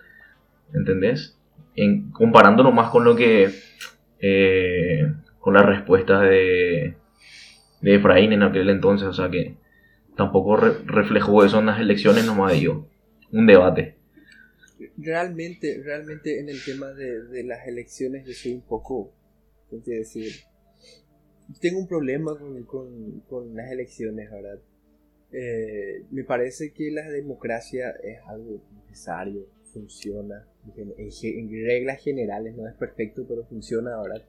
¿Entendés? 0.73 1.39
En, 1.77 2.11
comparándolo 2.11 2.73
más 2.73 2.91
con 2.91 3.05
lo 3.05 3.17
que... 3.17 3.51
eh, 4.21 5.13
con 5.45 5.53
las 5.55 5.67
respuestas 5.67 6.23
de, 6.23 6.97
de 7.83 7.95
Efraín 7.95 8.33
en 8.33 8.43
aquel 8.43 8.71
entonces, 8.71 9.07
o 9.07 9.13
sea 9.13 9.31
que 9.31 9.57
tampoco 10.17 10.57
re- 10.57 10.79
reflejó 10.87 11.45
eso 11.45 11.59
en 11.59 11.67
las 11.67 11.81
elecciones, 11.81 12.25
nomás 12.25 12.55
dio 12.59 12.89
un 13.31 13.47
debate. 13.47 13.97
Realmente, 14.97 15.83
realmente 15.85 16.41
en 16.41 16.49
el 16.49 16.65
tema 16.65 16.89
de, 16.93 17.25
de 17.25 17.45
las 17.45 17.67
elecciones 17.69 18.27
yo 18.27 18.33
soy 18.33 18.55
un 18.55 18.63
poco, 18.63 19.13
¿cómo 19.69 19.83
te 19.83 19.93
decir? 19.93 20.33
Tengo 21.61 21.79
un 21.79 21.87
problema 21.89 22.37
con, 22.39 22.63
con- 22.65 23.21
con 23.29 23.55
las 23.55 23.71
elecciones, 23.71 24.31
¿verdad? 24.31 24.59
Eh, 25.31 26.05
me 26.11 26.25
parece 26.25 26.73
que 26.73 26.91
la 26.91 27.09
democracia 27.11 27.91
es 28.03 28.19
algo 28.27 28.63
necesario, 28.87 29.47
funciona, 29.73 30.47
en, 30.77 30.95
en 30.99 31.65
reglas 31.67 32.03
generales 32.03 32.57
no 32.57 32.67
es 32.67 32.75
perfecto, 32.75 33.27
pero 33.29 33.45
funciona, 33.45 34.01
¿verdad? 34.01 34.23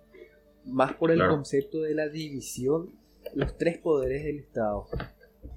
Más 0.66 0.93
por 0.93 1.11
el 1.11 1.18
Claro. 1.18 1.34
concepto 1.36 1.82
de 1.82 1.93
la 1.93 2.09
división, 2.09 2.89
los 3.34 3.57
tres 3.57 3.78
poderes 3.78 4.24
del 4.24 4.39
Estado. 4.39 4.88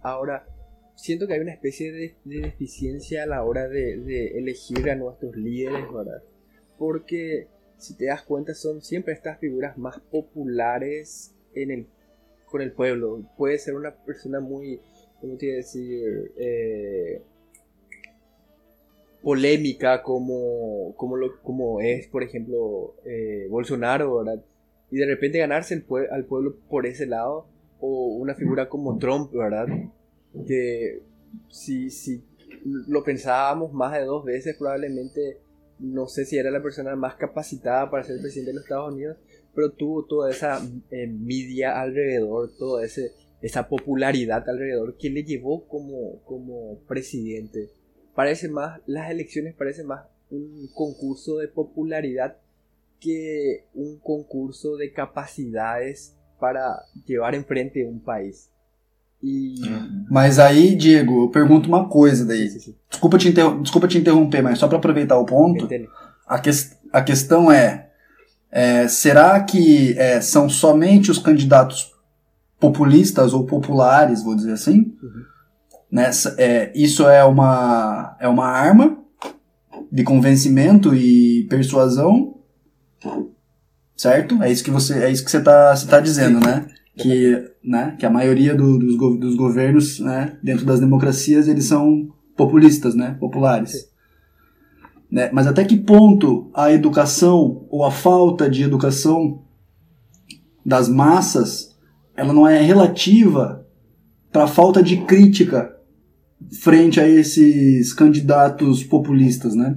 Ahora, 0.03 0.47
siento 0.95 1.27
que 1.27 1.35
hay 1.35 1.41
una 1.41 1.53
especie 1.53 1.93
de, 1.93 2.15
de 2.25 2.41
deficiencia 2.41 3.23
a 3.23 3.27
la 3.27 3.43
hora 3.45 3.69
de, 3.69 3.99
de 3.99 4.39
elegir 4.39 4.91
a 4.91 4.97
nuestros 4.97 5.35
líderes, 5.37 5.91
¿verdad? 5.93 6.23
Porque 6.79 7.49
si 7.77 7.97
te 7.97 8.07
das 8.07 8.23
cuenta 8.23 8.55
son 8.55 8.83
siempre 8.83 9.13
estas 9.15 9.39
figuras 9.39 9.79
más 9.79 10.01
populares 10.01 11.35
en 11.55 11.71
el, 11.71 11.87
con 12.47 12.61
el 12.61 12.73
pueblo. 12.73 13.23
Puede 13.37 13.59
ser 13.59 13.75
una 13.75 13.95
persona 13.95 14.41
muy, 14.41 14.81
¿cómo 15.21 15.37
te 15.37 15.47
iba 15.47 15.55
a 15.55 15.57
decir? 15.59 16.33
Eh, 16.37 17.23
polémica 19.23 20.03
como, 20.03 20.95
como, 20.97 21.17
lo, 21.17 21.41
como 21.43 21.81
es, 21.81 22.07
por 22.09 22.23
ejemplo, 22.23 22.95
eh, 23.05 23.47
Bolsonaro, 23.51 24.17
¿verdad? 24.17 24.43
Y 24.91 24.97
de 24.97 25.07
repente 25.07 25.39
ganarse 25.39 25.75
el 25.75 25.87
pue- 25.87 26.09
al 26.11 26.25
pueblo 26.25 26.57
por 26.69 26.87
ese 26.87 27.07
lado, 27.07 27.47
o 27.81 28.15
una 28.17 28.35
figura 28.35 28.69
como 28.69 28.99
Trump, 28.99 29.33
¿verdad? 29.33 29.67
Que 30.47 31.03
si, 31.51 31.91
si 31.91 32.23
lo 32.65 33.05
pensábamos 33.05 33.73
más 33.73 33.93
de 33.93 34.05
dos 34.05 34.25
veces, 34.25 34.57
probablemente 34.57 35.39
no 35.79 36.09
sé 36.09 36.25
si 36.25 36.37
era 36.39 36.51
la 36.51 36.63
persona 36.63 36.97
más 36.97 37.15
capacitada 37.15 37.89
para 37.91 38.03
ser 38.03 38.21
presidente 38.21 38.51
de 38.51 38.55
los 38.57 38.65
Estados 38.65 38.93
Unidos, 38.93 39.17
pero 39.55 39.71
tuvo 39.71 40.05
toda 40.05 40.31
esa 40.31 40.61
eh, 40.91 41.07
media 41.07 41.81
alrededor, 41.81 42.51
toda 42.59 42.85
ese, 42.85 43.13
esa 43.43 43.69
popularidad 43.69 44.49
alrededor 44.49 44.97
que 44.97 45.11
le 45.11 45.23
llevó 45.23 45.67
como, 45.69 46.21
como 46.25 46.79
presidente. 46.89 47.69
Parece 48.15 48.49
más, 48.49 48.81
las 48.87 49.11
elecciones 49.11 49.55
parecen 49.55 49.87
más 49.87 50.07
un 50.31 50.69
concurso 50.75 51.39
de 51.39 51.47
popularidad 51.49 52.37
que 53.01 53.65
un 53.75 53.99
concurso 53.99 54.77
de 54.77 54.91
capacidades 54.93 56.15
para 56.41 56.83
llevar 57.07 57.35
enfrente 57.35 57.85
un 57.85 57.99
país. 58.01 58.49
E. 59.23 59.55
Mas 60.11 60.39
aí, 60.39 60.77
Diego, 60.77 61.25
eu 61.25 61.29
pergunto 61.31 61.69
uma 61.69 61.89
coisa 61.89 62.25
daí. 62.25 62.49
Sim, 62.49 62.59
sim. 62.61 62.75
Desculpa 62.89 63.19
te, 63.19 63.33
desculpa 63.33 63.89
te 63.89 63.99
interromper, 63.99 64.43
mas 64.43 64.59
só 64.59 64.69
para 64.69 64.79
aproveitar 64.79 65.19
o 65.19 65.25
ponto, 65.25 65.69
a, 66.27 66.39
ques- 66.39 66.77
a 66.93 67.03
questão 67.03 67.51
é, 67.51 67.91
é, 68.51 68.87
será 68.87 69.41
que 69.43 69.99
é, 69.99 70.21
são 70.21 70.49
somente 70.49 71.11
os 71.11 71.19
candidatos 71.19 71.93
populistas 72.61 73.33
ou 73.35 73.45
populares, 73.45 74.23
vou 74.23 74.35
dizer 74.37 74.53
assim? 74.53 74.97
Uhum. 75.03 75.23
Nessa, 75.91 76.35
é, 76.39 76.71
isso 76.75 77.09
é 77.09 77.25
uma, 77.25 78.17
é 78.21 78.29
uma 78.29 78.47
arma 78.47 78.99
de 79.91 80.05
convencimento 80.05 80.95
e 80.95 81.45
persuasão, 81.49 82.38
certo? 83.97 84.43
É 84.43 84.51
isso 84.51 84.65
que 84.65 84.71
você 84.71 85.05
é 85.05 85.11
isso 85.11 85.25
que 85.25 85.31
você 85.31 85.39
está 85.39 85.75
você 85.75 85.87
tá 85.87 86.01
dizendo, 86.01 86.41
né? 86.41 86.67
Que, 86.97 87.51
né? 87.63 87.95
que 87.99 88.05
a 88.05 88.11
maioria 88.11 88.55
do- 88.57 88.79
dos, 88.79 88.97
go- 88.97 89.17
dos 89.17 89.37
governos, 89.37 90.01
né, 90.01 90.37
dentro 90.43 90.67
das 90.67 90.81
democracias, 90.81 91.47
eles 91.47 91.65
são 91.67 92.09
populistas, 92.37 92.95
né? 92.97 93.17
Populares. 93.21 93.89
Né? 95.11 95.31
Mas 95.33 95.47
até 95.47 95.65
que 95.65 95.77
ponto 95.77 96.51
a 96.53 96.73
educação 96.73 97.67
ou 97.71 97.85
a 97.85 97.91
falta 97.91 98.51
de 98.51 98.63
educação 98.65 99.43
das 100.67 100.89
massas 100.89 101.77
ela 102.17 102.33
não 102.33 102.47
é 102.49 102.61
relativa 102.61 103.65
para 104.33 104.45
a 104.45 104.49
falta 104.49 104.83
de 104.83 104.99
crítica 105.05 105.75
frente 106.61 107.01
a 107.01 107.09
esses 107.09 107.93
candidatos 107.95 108.83
populistas, 108.85 109.55
né? 109.55 109.77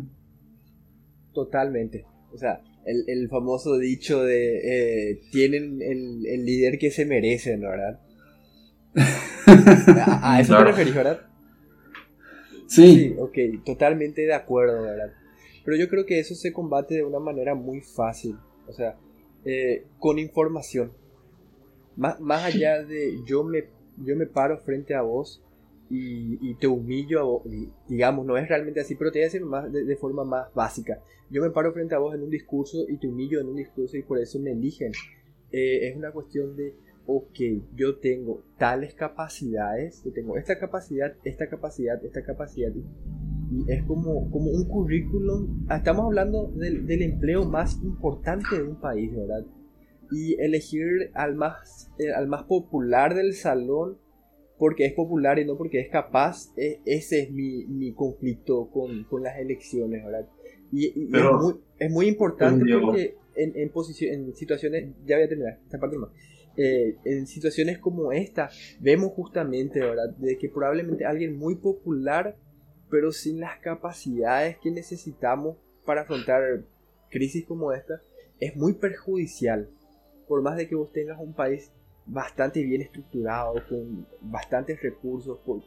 Totalmente. 1.34 2.04
O 2.34 2.38
sea, 2.38 2.60
el, 2.86 3.04
el 3.08 3.30
famoso 3.30 3.78
dicho 3.78 4.24
de 4.24 5.12
eh, 5.12 5.22
tienen 5.32 5.82
el, 5.82 6.26
el 6.26 6.46
líder 6.46 6.78
que 6.80 6.92
se 6.92 7.06
merecen, 7.06 7.62
¿verdad? 7.62 8.00
A, 9.46 10.34
a 10.36 10.40
eso 10.42 10.50
Claro. 10.50 10.66
te 10.66 10.72
referís, 10.72 10.96
¿verdad? 10.96 11.22
Sim, 12.68 12.96
Sí, 12.96 13.16
ok, 13.20 13.64
totalmente 13.66 14.22
de 14.22 14.34
acuerdo, 14.34 14.82
¿verdad? 14.84 15.12
Pero 15.64 15.78
yo 15.78 15.90
creo 15.90 16.06
que 16.06 16.20
eso 16.20 16.36
se 16.36 16.54
combate 16.54 16.96
de 16.96 17.04
una 17.04 17.20
manera 17.20 17.54
muy 17.56 17.82
fácil, 17.82 18.36
o 18.68 18.74
sea, 18.74 18.96
eh, 19.46 19.86
con 20.00 20.20
información. 20.20 20.92
Más, 21.96 22.20
más 22.20 22.44
allá 22.44 22.84
de 22.84 23.18
yo 23.26 23.44
me, 23.44 23.66
yo 23.98 24.16
me 24.16 24.26
paro 24.26 24.58
frente 24.60 24.96
a 24.96 25.02
vos 25.02 25.42
y, 25.94 26.56
te 26.56 26.68
humillo 26.68 27.44
digamos, 27.88 28.26
no 28.26 28.38
es 28.38 28.48
realmente 28.48 28.80
así, 28.80 28.96
pero 28.96 29.12
te 29.12 29.20
voy 29.20 29.24
a 29.24 29.26
decir 29.26 29.44
más, 29.44 29.72
de, 29.72 29.84
de 29.84 29.96
forma 29.98 30.24
más 30.24 30.54
básica. 30.54 31.02
Yo 31.30 31.42
me 31.42 31.50
paro 31.50 31.74
frente 31.74 31.96
a 31.96 32.00
vos 32.00 32.16
en 32.16 32.24
un 32.24 32.30
discurso 32.30 32.86
y 32.88 32.98
te 32.98 33.08
humillo 33.08 33.42
en 33.42 33.48
un 33.48 33.56
discurso 33.56 33.98
y 33.98 34.04
por 34.04 34.20
eso 34.20 34.40
me 34.40 34.52
eligen. 34.52 34.92
Eh, 35.52 35.90
es 35.90 35.98
una 35.98 36.12
cuestión 36.12 36.56
de, 36.56 36.76
ok, 37.06 37.40
yo 37.76 37.98
tengo 37.98 38.44
tales 38.58 38.94
capacidades, 38.94 40.02
yo 40.06 40.14
tengo 40.14 40.38
esta 40.38 40.58
capacidad, 40.58 41.14
esta 41.26 41.50
capacidad, 41.50 42.04
esta 42.06 42.24
capacidad. 42.24 42.72
Y 43.52 43.70
es 43.70 43.84
como, 43.84 44.32
como 44.32 44.50
un 44.50 44.66
currículum. 44.70 45.66
ah, 45.68 45.78
Estamos 45.78 46.06
hablando 46.06 46.48
del, 46.56 46.88
del 46.88 47.02
empleo 47.02 47.44
más 47.44 47.82
importante 47.84 48.56
de 48.56 48.64
un 48.64 48.80
país, 48.80 49.14
¿verdad? 49.14 49.46
Y 50.10 50.40
elegir 50.42 51.12
al 51.14 51.36
más, 51.36 51.92
eh, 52.00 52.14
al 52.14 52.28
más 52.28 52.44
popular 52.44 53.14
del 53.14 53.34
salón 53.34 53.98
porque 54.62 54.86
es 54.86 54.94
popular 54.94 55.40
y 55.40 55.46
no 55.46 55.58
porque 55.58 55.80
es 55.80 55.90
capaz, 55.90 56.54
eh, 56.56 56.82
ese 56.86 57.22
es 57.24 57.32
mi, 57.32 57.66
mi 57.66 57.94
conflicto 57.94 58.70
con, 58.70 59.06
con 59.06 59.24
las 59.24 59.40
elecciones, 59.40 60.06
¿verdad? 60.06 60.30
Y, 60.72 60.86
y- 60.86 61.08
Pero- 61.12 61.32
es, 61.36 61.42
muy, 61.42 61.54
es 61.80 61.92
muy 61.92 62.08
importante 62.08 62.64
porque 62.80 63.16
en, 63.36 63.54
en, 63.56 63.72
en 63.74 64.36
situaciones, 64.36 64.90
ya 65.04 65.16
voy 65.16 65.26
a 65.26 65.28
terminar, 65.30 65.58
esta 65.64 65.80
parte 65.80 65.98
más. 65.98 66.12
Eh, 66.58 66.96
en 67.06 67.26
situaciones 67.26 67.80
como 67.80 68.12
esta, 68.12 68.52
vemos 68.80 69.14
justamente, 69.14 69.80
¿verdad? 69.80 70.16
De 70.20 70.38
que 70.38 70.48
probablemente 70.48 71.06
alguien 71.06 71.36
muy 71.40 71.56
popular, 71.56 72.38
pero 72.92 73.12
sin 73.12 73.40
las 73.40 73.58
capacidades 73.62 74.58
que 74.60 74.70
necesitamos 74.70 75.58
para 75.88 76.02
afrontar 76.02 76.66
crisis 77.10 77.46
como 77.48 77.74
esta, 77.74 78.00
es 78.40 78.56
muy 78.56 78.74
perjudicial. 78.74 79.70
Por 80.28 80.44
más 80.44 80.56
de 80.56 80.68
que 80.68 80.76
vos 80.76 80.92
tengas 80.92 81.20
un 81.20 81.34
país 81.34 81.72
bastante 82.06 82.64
bien 82.64 82.82
estructurado, 82.82 83.54
con 83.70 84.06
bastantes 84.22 84.82
recursos, 84.82 85.40
con 85.46 85.64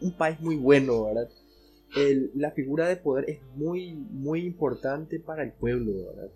un 0.00 0.12
país 0.12 0.40
muy 0.40 0.56
bueno, 0.56 1.04
¿verdad? 1.04 1.28
El- 1.96 2.30
la 2.34 2.50
figura 2.52 2.88
de 2.88 2.96
poder 2.96 3.28
es 3.28 3.40
muy, 3.56 3.94
muy 3.94 4.44
importante 4.46 5.20
para 5.20 5.42
el 5.42 5.52
pueblo, 5.52 5.92
¿verdad? 6.06 6.30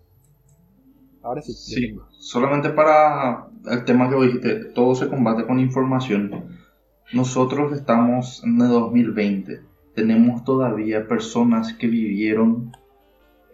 Ahora 1.22 1.42
sí. 1.42 1.52
Sí, 1.52 1.96
solamente 2.18 2.70
para 2.70 3.48
el 3.70 3.84
tema 3.84 4.08
que 4.08 4.14
vos 4.14 4.26
dijiste, 4.26 4.54
todo 4.74 4.94
se 4.94 5.08
combate 5.08 5.46
con 5.46 5.58
información. 5.58 6.56
Nosotros 7.12 7.72
estamos 7.72 8.42
en 8.44 8.60
el 8.60 8.68
2020, 8.68 9.60
tenemos 9.94 10.44
todavía 10.44 11.06
personas 11.08 11.72
que 11.74 11.86
vivieron 11.88 12.72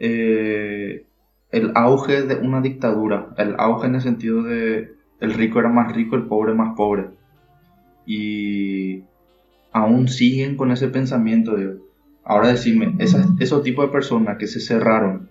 eh, 0.01 1.07
el 1.51 1.73
auge 1.75 2.23
de 2.23 2.37
una 2.37 2.61
dictadura, 2.61 3.35
el 3.39 3.55
auge 3.59 3.87
en 3.87 3.95
el 3.97 4.01
sentido 4.03 4.43
de 4.43 4.95
el 5.23 5.35
rico 5.35 5.61
era 5.61 5.69
más 5.69 5.95
rico, 5.95 6.17
el 6.17 6.27
pobre 6.27 6.53
más 6.53 6.75
pobre. 6.77 7.07
Y 8.05 9.05
aún 9.73 10.09
siguen 10.09 10.57
con 10.57 10.73
ese 10.73 10.89
pensamiento 10.89 11.55
de, 11.57 11.79
ahora 12.25 12.49
decime, 12.49 12.95
esas- 12.99 13.29
esos 13.39 13.63
tipos 13.63 13.87
de 13.87 13.93
personas 13.93 14.37
que 14.37 14.49
se 14.49 14.61
cerraron 14.61 15.31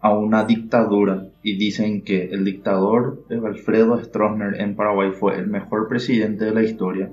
a 0.00 0.12
una 0.12 0.44
dictadura 0.44 1.28
y 1.42 1.56
dicen 1.56 2.02
que 2.02 2.24
el 2.24 2.44
dictador 2.44 3.24
Alfredo 3.30 4.02
Stroessner 4.02 4.60
en 4.60 4.76
Paraguay 4.76 5.10
fue 5.12 5.36
el 5.38 5.46
mejor 5.46 5.88
presidente 5.88 6.44
de 6.44 6.54
la 6.54 6.62
historia, 6.62 7.10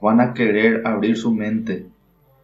van 0.00 0.20
a 0.20 0.34
querer 0.34 0.86
abrir 0.86 1.16
su 1.16 1.32
mente. 1.34 1.86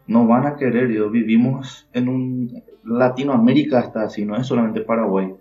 No 0.07 0.27
van 0.27 0.47
a 0.47 0.57
querer, 0.57 0.91
yo 0.91 1.11
vivimos 1.11 1.87
en 1.93 2.09
un 2.09 2.63
Latinoamérica 2.83 3.79
hasta 3.81 4.03
así, 4.05 4.25
no 4.25 4.37
es 4.37 4.47
solamente 4.47 4.81
Paraguay, 4.81 5.35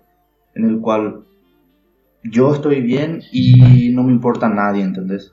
en 0.54 0.64
el 0.64 0.80
cual 0.80 1.24
yo 2.24 2.54
estoy 2.54 2.80
bien 2.80 3.22
y 3.32 3.90
no 3.92 4.02
me 4.02 4.12
importa 4.12 4.48
nadie, 4.48 4.82
¿entendés? 4.82 5.32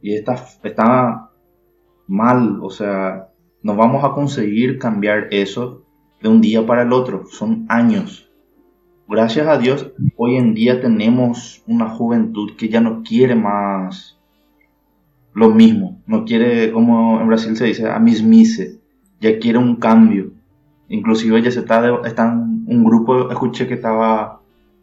Y 0.00 0.14
está, 0.14 1.30
mal, 2.06 2.58
o 2.60 2.70
sea, 2.70 3.28
no 3.62 3.76
vamos 3.76 4.04
a 4.04 4.12
conseguir 4.12 4.78
cambiar 4.78 5.28
eso 5.30 5.84
de 6.20 6.28
un 6.28 6.40
día 6.40 6.66
para 6.66 6.82
el 6.82 6.92
otro, 6.92 7.24
son 7.26 7.66
años. 7.68 8.28
gracias 9.08 9.46
a 9.46 9.58
Dios, 9.58 9.92
hoy 10.16 10.36
en 10.36 10.54
día 10.54 10.80
tenemos 10.80 11.62
una 11.66 11.88
juventud 11.88 12.56
que 12.56 12.68
ya 12.68 12.80
no 12.80 13.02
quiere 13.02 13.34
más 13.34 14.18
lo 15.34 15.50
mismo, 15.50 16.00
no 16.06 16.24
quiere, 16.24 16.72
como 16.72 17.20
en 17.20 17.28
Brasil 17.28 17.56
se 17.56 17.66
dice, 17.66 17.88
a 17.88 18.02
ya 19.20 19.38
quiere 19.38 19.58
un 19.58 19.76
cambio. 19.76 20.32
Inclusive 20.88 21.40
ya 21.40 21.50
se 21.50 21.60
está, 21.60 22.00
están 22.04 22.64
un 22.66 22.84
grupo, 22.84 23.30
escuché 23.30 23.66
que 23.66 23.74
estaba 23.74 24.41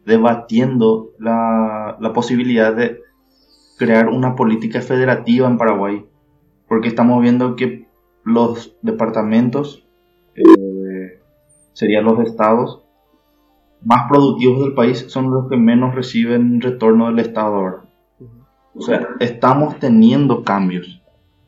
debatiendo 0.10 1.12
la, 1.20 1.95
la 1.99 2.14
posibilidad 2.14 2.76
de 2.76 2.99
crear 3.78 4.10
una 4.10 4.36
política 4.36 4.82
federativa 4.82 5.47
en 5.47 5.57
Paraguay, 5.57 6.05
porque 6.68 6.89
estamos 6.89 7.22
viendo 7.22 7.55
que 7.55 7.88
los 8.26 8.76
departamentos, 8.82 9.88
eh, 10.36 11.22
serían 11.74 12.03
los 12.03 12.20
estados, 12.20 12.84
más 13.82 14.10
productivos 14.10 14.62
del 14.62 14.74
país 14.74 15.05
son 15.07 15.32
los 15.32 15.47
que 15.47 15.55
menos 15.55 15.95
reciben 15.95 16.60
retorno 16.60 17.07
del 17.07 17.20
Estado 17.20 17.55
ahora. 17.55 17.84
O 18.76 18.82
sea, 18.82 19.07
estamos 19.20 19.80
teniendo 19.80 20.43
cambios, 20.43 21.01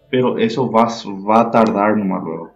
pero 0.10 0.38
eso 0.38 0.72
va, 0.72 0.88
va 1.30 1.42
a 1.42 1.52
tardar 1.52 1.98
nomás 1.98 2.24
luego. 2.24 2.52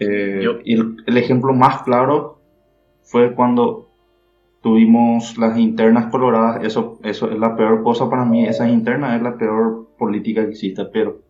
Eh, 0.00 0.46
y 0.64 0.74
el, 0.74 0.96
el 1.06 1.16
ejemplo 1.18 1.52
más 1.52 1.82
claro 1.82 2.40
fue 3.02 3.34
cuando 3.34 3.81
tuvimos 4.62 5.36
las 5.38 5.58
internas 5.58 6.06
coloradas, 6.06 6.64
eso, 6.64 6.98
eso 7.02 7.30
es 7.30 7.38
la 7.38 7.56
peor 7.56 7.82
cosa 7.82 8.08
para 8.08 8.24
mí, 8.24 8.46
esas 8.46 8.68
internas 8.70 9.16
es 9.16 9.22
la 9.22 9.36
peor 9.36 9.88
política 9.98 10.42
que 10.44 10.50
existe, 10.50 10.84
pero 10.86 11.20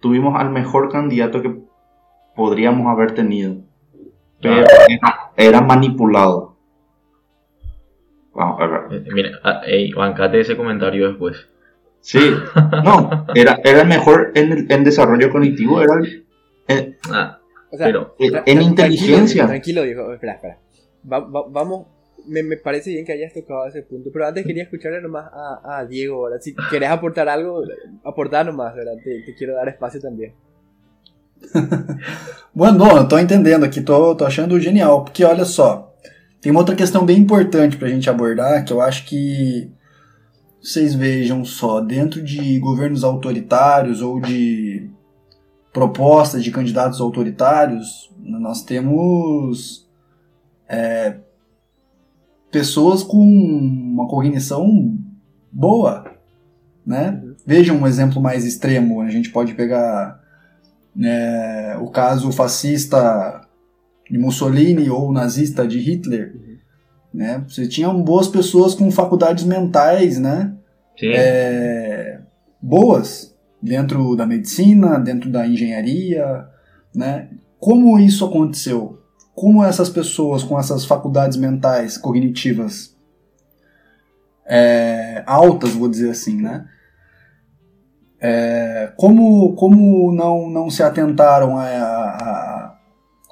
tuvimos 0.00 0.38
al 0.38 0.50
mejor 0.50 0.90
candidato 0.90 1.40
que 1.40 1.54
podríamos 2.34 2.86
haber 2.88 3.12
tenido, 3.12 3.56
pero 4.42 4.64
era, 4.88 5.30
era 5.36 5.60
manipulado. 5.60 6.56
Vamos 8.34 8.60
a 8.60 8.66
ver. 8.66 8.80
Eh, 8.92 9.04
Mira, 9.12 9.30
ah, 9.42 9.60
ey, 9.66 9.92
bancate 9.92 10.40
ese 10.40 10.56
comentario 10.56 11.08
después. 11.08 11.48
Sí, 12.00 12.20
no, 12.84 13.26
era, 13.34 13.58
era 13.64 13.82
el 13.82 13.88
mejor 13.88 14.32
en, 14.34 14.52
el- 14.52 14.70
en 14.72 14.84
desarrollo 14.84 15.30
cognitivo, 15.30 15.82
era 15.82 15.94
el- 15.94 16.26
eh, 16.68 16.96
Ah, 17.12 17.38
O 17.72 17.76
sea, 17.76 17.86
Pero- 17.86 18.14
en- 18.18 18.42
en 18.46 18.62
inteligencia. 18.62 19.46
Tranquilo, 19.46 19.82
tranquilo, 19.82 19.82
viejo. 19.82 20.12
Espera, 20.12 20.32
espera. 20.34 20.58
Va- 21.10 21.20
va- 21.20 21.46
vamos. 21.50 21.86
Me, 22.26 22.42
me 22.42 22.56
parece 22.56 22.90
bien 22.90 23.04
que 23.04 23.12
hayas 23.12 23.32
tocado 23.32 23.66
ese 23.66 23.82
punto, 23.82 24.10
pero 24.12 24.26
antes 24.26 24.44
quería 24.44 24.64
escucharle 24.64 25.00
nomás 25.00 25.30
a, 25.32 25.78
a 25.78 25.86
Diego. 25.86 26.24
¿verdad? 26.24 26.40
Si 26.40 26.54
querés 26.70 26.90
aportar 26.90 27.28
algo, 27.28 27.62
aportar 28.04 28.44
nomás, 28.44 28.74
¿verdad? 28.74 28.94
Te, 29.02 29.22
te 29.22 29.34
quiero 29.34 29.54
dar 29.54 29.68
espacio 29.68 30.00
também. 30.00 30.32
Bueno, 32.54 32.78
não, 32.78 33.08
eu 33.08 33.18
entendendo 33.20 33.64
aqui, 33.64 33.80
tô 33.80 34.16
achando 34.24 34.58
genial, 34.58 35.04
porque 35.04 35.24
olha 35.24 35.44
só, 35.44 35.94
tem 36.40 36.50
uma 36.50 36.60
outra 36.60 36.74
questão 36.74 37.04
bem 37.06 37.18
importante 37.18 37.76
pra 37.76 37.88
gente 37.88 38.10
abordar, 38.10 38.64
que 38.64 38.72
eu 38.72 38.80
acho 38.80 39.04
que 39.04 39.70
vocês 40.60 40.94
vejam 40.94 41.44
só, 41.44 41.80
dentro 41.80 42.22
de 42.22 42.58
governos 42.58 43.04
autoritários 43.04 44.02
ou 44.02 44.20
de 44.20 44.90
propostas 45.72 46.42
de 46.42 46.50
candidatos 46.50 47.00
autoritários, 47.00 48.10
nós 48.18 48.62
temos 48.62 49.88
é, 50.68 51.18
pessoas 52.58 53.04
com 53.04 53.22
uma 53.22 54.08
cognição 54.08 54.98
boa, 55.52 56.04
né? 56.84 57.22
Vejam 57.46 57.76
um 57.76 57.86
exemplo 57.86 58.20
mais 58.20 58.44
extremo, 58.44 59.00
a 59.00 59.08
gente 59.08 59.30
pode 59.30 59.54
pegar 59.54 60.20
é, 61.00 61.76
o 61.80 61.88
caso 61.88 62.32
fascista 62.32 63.42
de 64.10 64.18
Mussolini 64.18 64.90
ou 64.90 65.12
nazista 65.12 65.68
de 65.68 65.78
Hitler, 65.78 66.34
né? 67.14 67.44
Você 67.48 67.68
tinha 67.68 67.88
boas 67.90 68.26
pessoas 68.26 68.74
com 68.74 68.90
faculdades 68.90 69.44
mentais, 69.44 70.18
né? 70.18 70.52
É, 71.16 72.18
boas 72.60 73.36
dentro 73.62 74.16
da 74.16 74.26
medicina, 74.26 74.98
dentro 74.98 75.30
da 75.30 75.46
engenharia, 75.46 76.44
né? 76.92 77.28
Como 77.60 77.96
isso 78.00 78.24
aconteceu? 78.24 78.97
Como 79.40 79.64
essas 79.64 79.88
pessoas 79.88 80.42
com 80.42 80.58
essas 80.58 80.84
faculdades 80.84 81.36
mentais 81.36 81.96
cognitivas 81.96 82.96
é, 84.44 85.22
altas, 85.26 85.70
vou 85.74 85.88
dizer 85.88 86.10
assim, 86.10 86.40
né? 86.42 86.66
É, 88.20 88.92
como 88.96 89.54
como 89.54 90.10
não, 90.12 90.50
não 90.50 90.68
se 90.68 90.82
atentaram 90.82 91.56
a, 91.56 91.62
a- 91.64 92.16
a- 92.16 92.78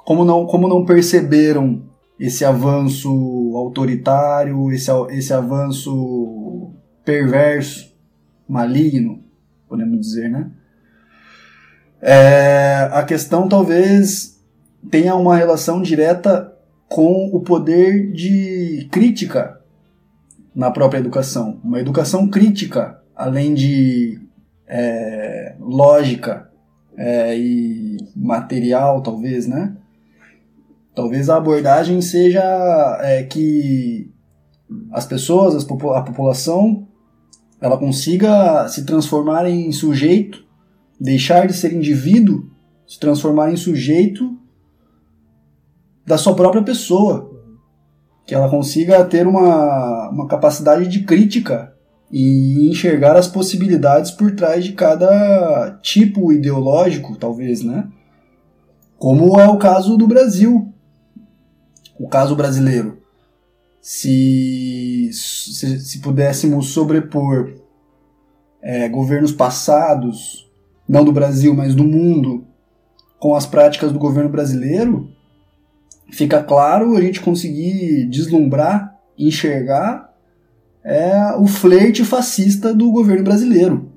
como 0.05 0.23
não 0.23 0.45
como 0.45 0.65
não 0.69 0.85
perceberam 0.85 1.83
esse 2.17 2.45
avanço 2.45 3.09
autoritário, 3.55 4.71
esse, 4.71 4.89
esse 5.09 5.33
avanço 5.33 6.71
perverso, 7.03 7.93
maligno, 8.47 9.21
podemos 9.67 9.99
dizer, 9.99 10.29
né? 10.29 10.51
É, 12.01 12.89
a 12.93 13.03
questão 13.03 13.49
talvez 13.49 14.36
tenha 14.89 15.15
uma 15.15 15.35
relação 15.35 15.81
direta 15.81 16.53
com 16.87 17.29
o 17.33 17.41
poder 17.41 18.11
de 18.11 18.87
crítica 18.91 19.59
na 20.55 20.71
própria 20.71 20.99
educação. 20.99 21.59
Uma 21.63 21.79
educação 21.79 22.27
crítica, 22.27 22.99
além 23.15 23.53
de 23.53 24.19
é, 24.67 25.55
lógica 25.59 26.49
é, 26.97 27.37
e 27.37 27.97
material, 28.15 29.01
talvez, 29.01 29.47
né? 29.47 29.75
Talvez 30.95 31.29
a 31.29 31.37
abordagem 31.37 32.01
seja 32.01 32.41
é, 33.01 33.23
que 33.23 34.11
as 34.91 35.05
pessoas, 35.05 35.55
as 35.55 35.63
a 35.63 36.01
população, 36.01 36.87
ela 37.61 37.77
consiga 37.77 38.67
se 38.67 38.83
transformar 38.83 39.47
em 39.47 39.71
sujeito, 39.71 40.43
deixar 40.99 41.45
de 41.45 41.53
ser 41.53 41.73
indivíduo, 41.73 42.49
se 42.87 42.99
transformar 42.99 43.51
em 43.51 43.55
sujeito 43.55 44.37
da 46.07 46.17
sua 46.17 46.33
própria 46.33 46.63
pessoa. 46.63 47.29
Que 48.25 48.33
ela 48.33 48.49
consiga 48.49 49.03
ter 49.03 49.27
uma, 49.27 50.09
uma 50.09 50.27
capacidade 50.27 50.87
de 50.87 51.03
crítica 51.03 51.73
e 52.09 52.69
enxergar 52.69 53.17
as 53.17 53.27
possibilidades 53.27 54.11
por 54.11 54.33
trás 54.33 54.63
de 54.63 54.71
cada 54.71 55.77
tipo 55.81 56.31
ideológico, 56.31 57.17
talvez, 57.17 57.61
né? 57.61 57.89
Como 58.97 59.39
é 59.39 59.47
o 59.47 59.57
caso 59.57 59.97
do 59.97 60.07
Brasil. 60.07 60.73
O 61.99 62.07
caso 62.07 62.35
brasileiro. 62.35 62.99
Se, 63.81 65.09
se, 65.11 65.79
se 65.79 65.99
pudéssemos 65.99 66.69
sobrepor 66.69 67.53
é, 68.61 68.87
governos 68.89 69.31
passados, 69.31 70.49
não 70.87 71.03
do 71.03 71.11
Brasil, 71.11 71.53
mas 71.53 71.75
do 71.75 71.83
mundo, 71.83 72.45
com 73.19 73.35
as 73.35 73.45
práticas 73.45 73.91
do 73.91 73.99
governo 73.99 74.29
brasileiro, 74.29 75.09
fica 76.11 76.43
claro 76.43 76.95
a 76.95 77.01
gente 77.01 77.21
conseguir 77.21 78.05
deslumbrar, 78.05 78.95
enxergar 79.17 80.07
é 80.83 81.35
o 81.35 81.45
flerte 81.47 82.05
fascista 82.05 82.73
do 82.73 82.89
governo 82.91 83.23
brasileiro. 83.23 83.91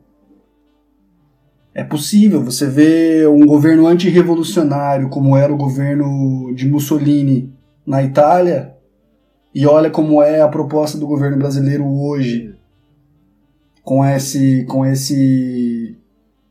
É 1.73 1.85
possível 1.85 2.43
você 2.43 2.67
ver 2.67 3.29
um 3.29 3.47
governo 3.47 3.87
antirrevolucionário 3.87 5.09
como 5.09 5.37
era 5.37 5.53
o 5.53 5.57
governo 5.57 6.53
de 6.53 6.67
Mussolini 6.69 7.55
na 7.87 8.03
Itália 8.03 8.75
e 9.55 9.67
olha 9.67 9.89
como 9.89 10.21
é 10.21 10.41
a 10.41 10.49
proposta 10.49 10.99
do 10.99 11.07
governo 11.07 11.39
brasileiro 11.39 11.87
hoje 11.87 12.57
com 13.85 14.05
esse 14.05 14.65
com 14.65 14.85
esse 14.85 15.97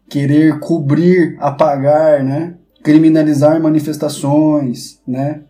querer 0.07 0.59
cobrir, 0.59 1.35
apagar, 1.39 2.23
né? 2.23 2.55
criminalizar 2.81 3.61
manifestações, 3.61 5.01
né? 5.05 5.41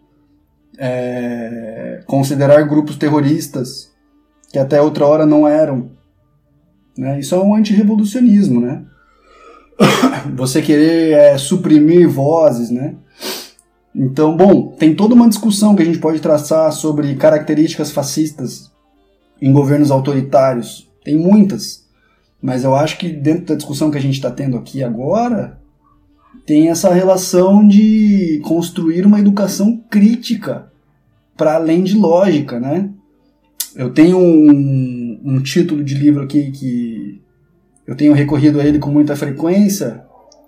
É, 0.82 2.02
considerar 2.06 2.64
grupos 2.64 2.96
terroristas 2.96 3.92
que 4.50 4.58
até 4.58 4.82
outra 4.82 5.06
hora 5.06 5.26
não 5.26 5.48
eram. 5.48 5.92
Né? 6.98 7.20
Isso 7.20 7.36
é 7.36 7.40
um 7.40 7.54
antirrevolucionismo, 7.54 8.62
né? 8.62 8.84
Você 10.36 10.62
querer 10.62 11.12
é, 11.14 11.38
suprimir 11.38 12.10
vozes, 12.10 12.70
né? 12.70 12.96
Então, 13.96 14.36
bom, 14.36 14.68
tem 14.78 14.96
toda 14.96 15.16
uma 15.16 15.28
discussão 15.28 15.76
que 15.76 15.82
a 15.82 15.86
gente 15.86 16.00
pode 16.00 16.20
traçar 16.20 16.72
sobre 16.72 17.16
características 17.16 17.92
fascistas 17.92 18.72
em 19.42 19.52
governos 19.52 19.92
autoritários. 19.92 20.90
Tem 21.04 21.18
muitas. 21.18 21.86
Mas 22.42 22.64
eu 22.64 22.76
acho 22.76 22.98
que 22.98 23.10
dentro 23.10 23.48
da 23.48 23.56
discussão 23.56 23.92
que 23.92 23.98
a 23.98 24.02
gente 24.02 24.16
está 24.16 24.32
tendo 24.32 24.58
aqui 24.58 24.84
agora, 24.84 25.59
tem 26.46 26.70
essa 26.70 26.94
relação 26.94 27.68
de 27.68 28.42
construir 28.44 29.06
uma 29.06 29.20
educação 29.20 29.78
crítica 29.90 30.72
para 31.38 31.56
além 31.56 31.84
de 31.84 31.96
lógica, 31.96 32.60
né? 32.60 32.90
Eu 33.76 33.92
tenho 33.92 34.18
um, 34.18 35.22
um 35.24 35.42
título 35.42 35.84
de 35.84 35.94
livro 35.94 36.24
aqui 36.24 36.52
que 36.52 37.22
eu 37.86 37.96
tenho 37.96 38.14
recorrido 38.14 38.60
a 38.60 38.66
ele 38.66 38.80
com 38.80 38.90
muita 38.90 39.16
frequência, 39.16 40.04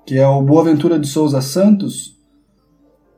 que 0.05 0.17
é 0.17 0.27
o 0.27 0.41
Boaventura 0.41 0.99
de 0.99 1.07
Souza 1.07 1.39
Santos, 1.39 2.17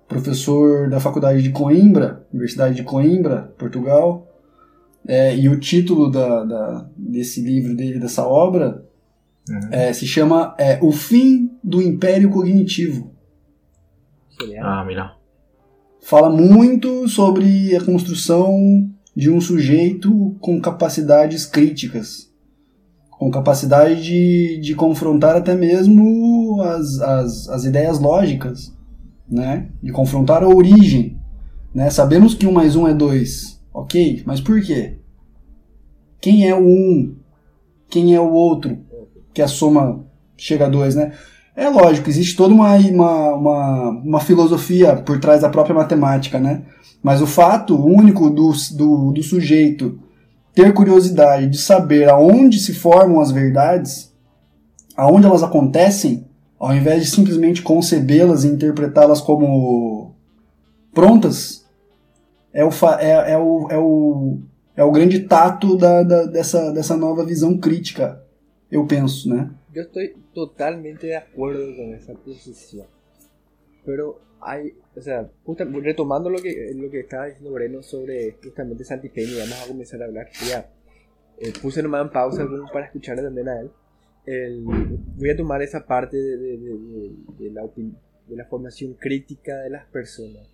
professor 0.07 0.89
da 0.89 0.99
Faculdade 0.99 1.41
de 1.41 1.49
Coimbra, 1.49 2.25
Universidade 2.31 2.75
de 2.75 2.83
Coimbra, 2.83 3.53
Portugal. 3.57 4.27
É, 5.07 5.35
e 5.35 5.49
o 5.49 5.59
título 5.59 6.09
da, 6.09 6.43
da, 6.43 6.89
desse 6.95 7.41
livro 7.41 7.75
dele, 7.75 7.99
dessa 7.99 8.25
obra, 8.25 8.85
Uhum. 9.49 9.69
é, 9.71 9.91
se 9.91 10.07
chama 10.07 10.55
é, 10.57 10.79
O 10.81 10.91
Fim 10.91 11.51
do 11.63 11.81
Império 11.81 12.29
Cognitivo. 12.29 13.11
Ah, 14.61 14.83
mira. 14.85 15.15
Fala 16.01 16.29
muito 16.29 17.07
sobre 17.07 17.75
a 17.75 17.83
construção 17.83 18.89
de 19.15 19.29
um 19.29 19.39
sujeito 19.39 20.35
com 20.39 20.59
capacidades 20.59 21.45
críticas, 21.45 22.31
com 23.11 23.29
capacidade 23.29 24.03
de, 24.03 24.59
de 24.59 24.75
confrontar 24.75 25.35
até 25.35 25.55
mesmo 25.55 26.61
as, 26.61 26.99
as, 26.99 27.49
as 27.49 27.65
ideias 27.65 27.99
lógicas, 27.99 28.75
né? 29.29 29.69
de 29.81 29.91
confrontar 29.91 30.43
a 30.43 30.47
origem. 30.47 31.17
Né? 31.73 31.89
Sabemos 31.89 32.33
que 32.33 32.47
um 32.47 32.51
mais 32.51 32.75
um 32.75 32.87
é 32.87 32.93
dois, 32.93 33.61
ok, 33.73 34.23
mas 34.25 34.41
por 34.41 34.61
quê? 34.61 34.97
Quem 36.19 36.47
é 36.47 36.55
o 36.55 36.65
um? 36.65 37.15
Quem 37.89 38.15
é 38.15 38.19
o 38.19 38.31
outro? 38.31 38.77
Que 39.33 39.41
a 39.41 39.47
soma 39.47 40.05
chega 40.37 40.65
a 40.65 40.69
dois, 40.69 40.95
né? 40.95 41.13
É 41.55 41.69
lógico, 41.69 42.09
existe 42.09 42.35
toda 42.35 42.53
uma, 42.53 42.75
uma, 42.77 43.35
uma, 43.35 43.89
uma 43.89 44.19
filosofia 44.19 44.95
por 44.95 45.19
trás 45.19 45.41
da 45.41 45.49
própria 45.49 45.75
matemática, 45.75 46.39
né? 46.39 46.63
Mas 47.01 47.21
o 47.21 47.27
fato 47.27 47.75
único 47.75 48.29
do, 48.29 48.51
do, 48.75 49.11
do 49.11 49.23
sujeito 49.23 49.99
ter 50.55 50.73
curiosidade 50.73 51.47
de 51.47 51.57
saber 51.57 52.09
aonde 52.09 52.59
se 52.59 52.73
formam 52.73 53.19
as 53.19 53.31
verdades, 53.31 54.11
aonde 54.95 55.25
elas 55.25 55.43
acontecem, 55.43 56.25
ao 56.59 56.73
invés 56.73 57.03
de 57.03 57.09
simplesmente 57.11 57.61
concebê-las 57.61 58.43
e 58.43 58.47
interpretá-las 58.47 59.19
como 59.19 60.15
prontas, 60.93 61.65
é 62.53 62.63
o, 62.63 62.69
é, 62.99 63.33
é 63.33 63.37
o, 63.37 63.67
é 63.69 63.77
o, 63.77 64.37
é 64.77 64.83
o 64.83 64.91
grande 64.91 65.19
tato 65.21 65.75
da, 65.75 66.03
da- 66.03 66.25
dessa, 66.25 66.71
dessa 66.71 66.95
nova 66.95 67.25
visão 67.25 67.57
crítica, 67.57 68.22
eu 68.73 68.85
penso, 68.87 69.29
né? 69.29 69.49
Yo 69.73 69.81
estoy 69.83 70.13
totalmente 70.33 71.07
de 71.07 71.15
acuerdo 71.15 71.65
con 71.75 71.93
esa 71.93 72.13
posición. 72.13 72.87
Pero 73.85 74.19
hay, 74.41 74.73
o 74.95 75.01
sea, 75.01 75.29
justa- 75.45 75.65
retomando 75.65 76.29
lo 76.29 76.39
que, 76.41 76.71
lo 76.75 76.89
que 76.89 77.01
estaba 77.01 77.25
diciendo 77.25 77.51
Moreno 77.51 77.81
sobre 77.81 78.37
justamente 78.43 78.83
Santi 78.83 79.09
Peña, 79.09 79.39
vamos 79.39 79.61
a 79.63 79.67
comenzar 79.67 80.01
a 80.01 80.05
hablar. 80.05 80.27
Ya, 80.49 80.69
eh, 81.39 81.53
puse 81.61 81.81
nomás 81.83 82.05
en 82.05 82.11
pausa 82.11 82.47
para 82.71 82.85
escucharle 82.85 83.23
también 83.23 83.47
a 83.49 83.59
él. 83.61 83.69
El- 84.25 84.63
voy 85.17 85.29
a 85.29 85.35
tomar 85.35 85.61
esa 85.61 85.85
parte 85.85 86.15
de, 86.17 86.37
de- 86.37 86.57
de- 86.57 87.11
de- 87.39 87.51
la 87.51 87.61
opin- 87.63 87.95
de 88.27 88.35
la 88.37 88.45
formación 88.45 88.93
crítica 88.93 89.57
de 89.63 89.69
las 89.69 89.85
personas. 89.87 90.47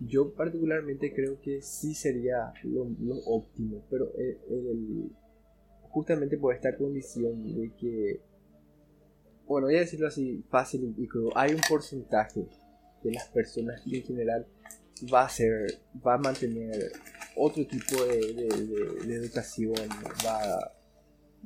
Yo 0.00 0.32
particularmente 0.34 1.12
creo 1.12 1.40
que 1.40 1.60
sí 1.62 1.94
sería 1.94 2.52
lo, 2.62 2.86
lo 3.00 3.16
óptimo, 3.26 3.82
pero 3.90 4.12
eh, 4.18 4.36
el- 4.50 5.10
justamente 5.98 6.38
por 6.38 6.54
esta 6.54 6.76
condición 6.76 7.42
de 7.42 7.72
que, 7.74 8.20
bueno, 9.48 9.66
voy 9.66 9.76
a 9.76 9.80
decirlo 9.80 10.06
así 10.06 10.44
fácil 10.48 10.94
y 10.96 11.08
crudo, 11.08 11.36
hay 11.36 11.54
un 11.54 11.60
porcentaje 11.68 12.46
de 13.02 13.10
las 13.12 13.26
personas 13.28 13.80
que 13.82 13.96
en 13.96 14.04
general 14.04 14.46
va 15.12 15.24
a 15.24 15.28
ser, 15.28 15.80
va 16.06 16.14
a 16.14 16.18
mantener 16.18 16.92
otro 17.34 17.66
tipo 17.66 18.04
de, 18.04 18.48
educación, 19.08 19.74
va, 20.24 20.72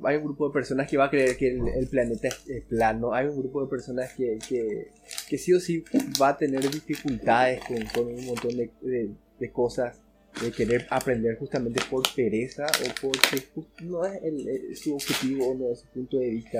hay 0.03 0.17
un 0.17 0.23
grupo 0.25 0.47
de 0.47 0.53
personas 0.53 0.87
que 0.87 0.97
va 0.97 1.05
a 1.05 1.09
creer 1.09 1.35
que 1.35 1.47
el, 1.49 1.87
planeta 1.87 2.27
es, 2.27 2.63
plano, 2.65 3.11
hay 3.11 3.25
un 3.25 3.39
grupo 3.39 3.63
de 3.63 3.69
personas 3.69 4.13
que, 4.13 4.37
que, 4.47 4.91
que 5.27 5.37
sí 5.39 5.51
o 5.51 5.59
sí 5.59 5.83
va 6.21 6.29
a 6.29 6.37
tener 6.37 6.61
dificultades 6.69 7.59
con, 7.91 8.05
un 8.05 8.25
montón 8.27 8.51
de 8.55 9.51
cosas 9.51 9.99
de 10.41 10.51
querer 10.51 10.87
aprender 10.89 11.37
justamente 11.37 11.79
por 11.89 12.03
pereza 12.15 12.65
o 12.65 13.07
porque 13.07 13.43
no 13.83 14.05
es 14.05 14.21
el- 14.23 14.75
su 14.75 14.93
objetivo 14.95 15.49
o 15.51 15.55
no 15.55 15.71
es 15.71 15.79
su 15.81 15.87
punto 15.87 16.17
de 16.17 16.29
vista. 16.29 16.59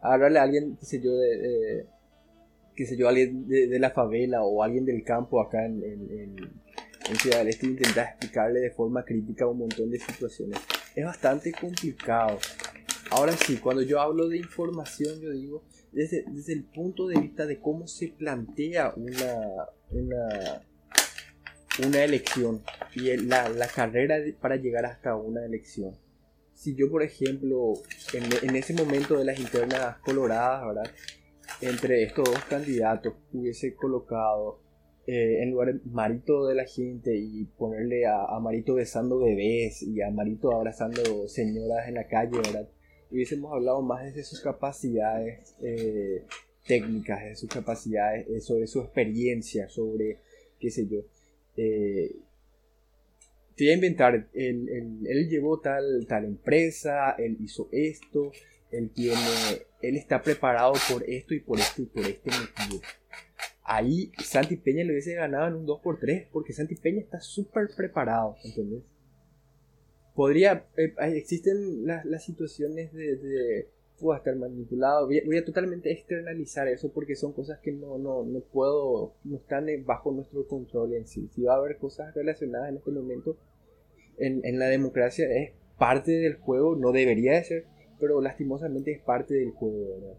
Hablarle 0.00 0.38
a 0.38 0.42
alguien, 0.42 0.76
qué 0.78 0.86
sé 0.86 1.00
yo, 1.00 1.14
de, 1.16 1.36
de- 1.36 1.86
yo, 2.96 3.08
alguien 3.08 3.46
de, 3.46 3.66
la 3.78 3.90
favela 3.90 4.42
o 4.42 4.62
alguien 4.62 4.84
del 4.84 5.04
campo 5.04 5.40
acá 5.40 5.64
en, 5.66 5.82
en, 5.82 6.10
en- 6.10 6.62
Ciudad 7.18 7.38
del 7.38 7.48
Este 7.48 7.66
intentar 7.66 8.06
explicarle 8.10 8.60
de 8.60 8.70
forma 8.70 9.04
crítica 9.04 9.46
un 9.46 9.58
montón 9.58 9.90
de 9.90 9.98
situaciones. 9.98 10.58
Es 10.94 11.04
bastante 11.04 11.52
complicado. 11.52 12.38
Ahora 13.10 13.32
sí, 13.32 13.56
cuando 13.58 13.82
yo 13.82 14.00
hablo 14.00 14.28
de 14.28 14.38
información, 14.38 15.20
yo 15.20 15.30
digo 15.30 15.64
desde, 15.90 16.24
desde 16.28 16.52
el 16.54 16.62
punto 16.64 17.08
de 17.08 17.20
vista 17.20 17.44
de 17.44 17.58
cómo 17.58 17.86
se 17.88 18.08
plantea 18.08 18.94
una, 18.96 19.66
una, 19.90 20.62
una 21.86 22.04
elección 22.04 22.62
y 22.94 23.16
la, 23.16 23.48
la 23.48 23.66
carrera 23.68 24.18
de- 24.20 24.32
para 24.34 24.56
llegar 24.56 24.84
hasta 24.86 25.16
una 25.16 25.44
elección. 25.44 25.96
Si 26.54 26.74
yo, 26.74 26.90
por 26.90 27.02
ejemplo, 27.02 27.74
en, 28.12 28.24
en 28.48 28.56
ese 28.56 28.74
momento 28.74 29.18
de 29.18 29.24
las 29.24 29.38
internas 29.40 29.96
coloradas, 29.98 30.66
¿verdad? 30.66 30.90
Entre 31.60 32.02
estos 32.04 32.24
dos 32.30 32.44
candidatos 32.44 33.14
hubiese 33.32 33.74
colocado 33.74 34.60
eh, 35.06 35.42
en 35.42 35.50
lugar 35.50 35.74
de 35.74 35.80
Marito 35.90 36.46
de 36.46 36.54
la 36.54 36.64
gente 36.64 37.16
y 37.16 37.44
ponerle 37.44 38.06
a, 38.06 38.38
Marito 38.40 38.74
besando 38.74 39.18
bebés 39.18 39.82
y 39.82 40.00
a 40.00 40.10
Marito 40.10 40.54
abrazando 40.54 41.26
señoras 41.26 41.88
en 41.88 41.94
la 41.94 42.06
calle, 42.06 42.36
¿verdad? 42.36 42.68
Hubiésemos 43.10 43.52
hablado 43.52 43.82
más 43.82 44.04
desde 44.04 44.22
sus 44.22 44.40
capacidades 44.40 45.56
eh, 45.62 46.24
técnicas, 46.66 47.24
de 47.24 47.34
sus 47.36 47.48
capacidades, 47.50 48.44
sobre 48.44 48.66
su 48.68 48.80
experiencia, 48.80 49.68
sobre, 49.68 50.18
qué 50.60 50.70
sé 50.70 50.86
yo, 50.86 51.00
eh, 51.56 52.14
te 53.56 53.64
voy 53.64 53.70
a 53.70 53.74
inventar, 53.74 54.28
él, 54.34 54.68
él- 55.04 55.28
llevó 55.28 55.60
tal, 55.60 56.06
tal 56.08 56.24
empresa, 56.24 57.12
él 57.18 57.36
hizo 57.40 57.68
esto, 57.70 58.32
él 58.70 58.90
tiene, 58.94 59.18
él 59.82 59.96
está 59.96 60.22
preparado 60.22 60.72
por 60.90 61.02
esto 61.08 61.34
y 61.34 61.40
por 61.40 61.58
esto 61.58 61.82
y 61.82 61.86
por 61.86 62.04
este 62.06 62.30
motivo. 62.30 62.82
Ahí 63.64 64.10
Santi 64.22 64.56
Peña 64.56 64.84
le 64.84 64.92
hubiese 64.92 65.14
ganado 65.14 65.48
en 65.48 65.54
un 65.54 65.66
2x3 65.66 66.28
porque 66.32 66.52
Santi 66.52 66.74
Peña 66.76 67.00
está 67.00 67.20
súper 67.20 67.68
preparado, 67.76 68.36
¿entendés? 68.42 68.82
Podría, 70.14 70.66
eh, 70.76 70.94
existen 71.14 71.86
las, 71.86 72.04
las 72.04 72.24
situaciones 72.24 72.92
de 72.92 73.68
puedo 74.02 74.18
estar 74.18 74.36
manipulado, 74.36 75.06
voy 75.06 75.38
a, 75.38 75.44
totalmente 75.44 75.90
externalizar 75.92 76.68
eso 76.68 76.92
porque 76.92 77.14
son 77.16 77.32
cosas 77.32 77.58
que 77.60 77.72
no, 77.72 77.96
no, 77.98 78.24
no 78.24 78.40
puedo, 78.40 79.14
no 79.24 79.36
están 79.36 79.66
bajo 79.86 80.12
nuestro 80.12 80.46
control 80.46 80.92
en 80.94 81.06
sí. 81.06 81.28
Si 81.34 81.42
va 81.42 81.54
a 81.54 81.58
haber 81.58 81.78
cosas 81.78 82.14
relacionadas 82.14 82.68
en 82.70 82.76
este 82.76 82.90
momento 82.90 83.36
en, 84.18 84.44
en 84.44 84.58
la 84.58 84.66
democracia 84.66 85.26
es 85.32 85.52
parte 85.78 86.12
del 86.12 86.34
juego, 86.34 86.76
no 86.76 86.92
debería 86.92 87.32
de 87.32 87.44
ser, 87.44 87.64
pero 87.98 88.20
lastimosamente 88.20 88.92
es 88.92 89.00
parte 89.00 89.34
del 89.34 89.50
juego. 89.52 90.18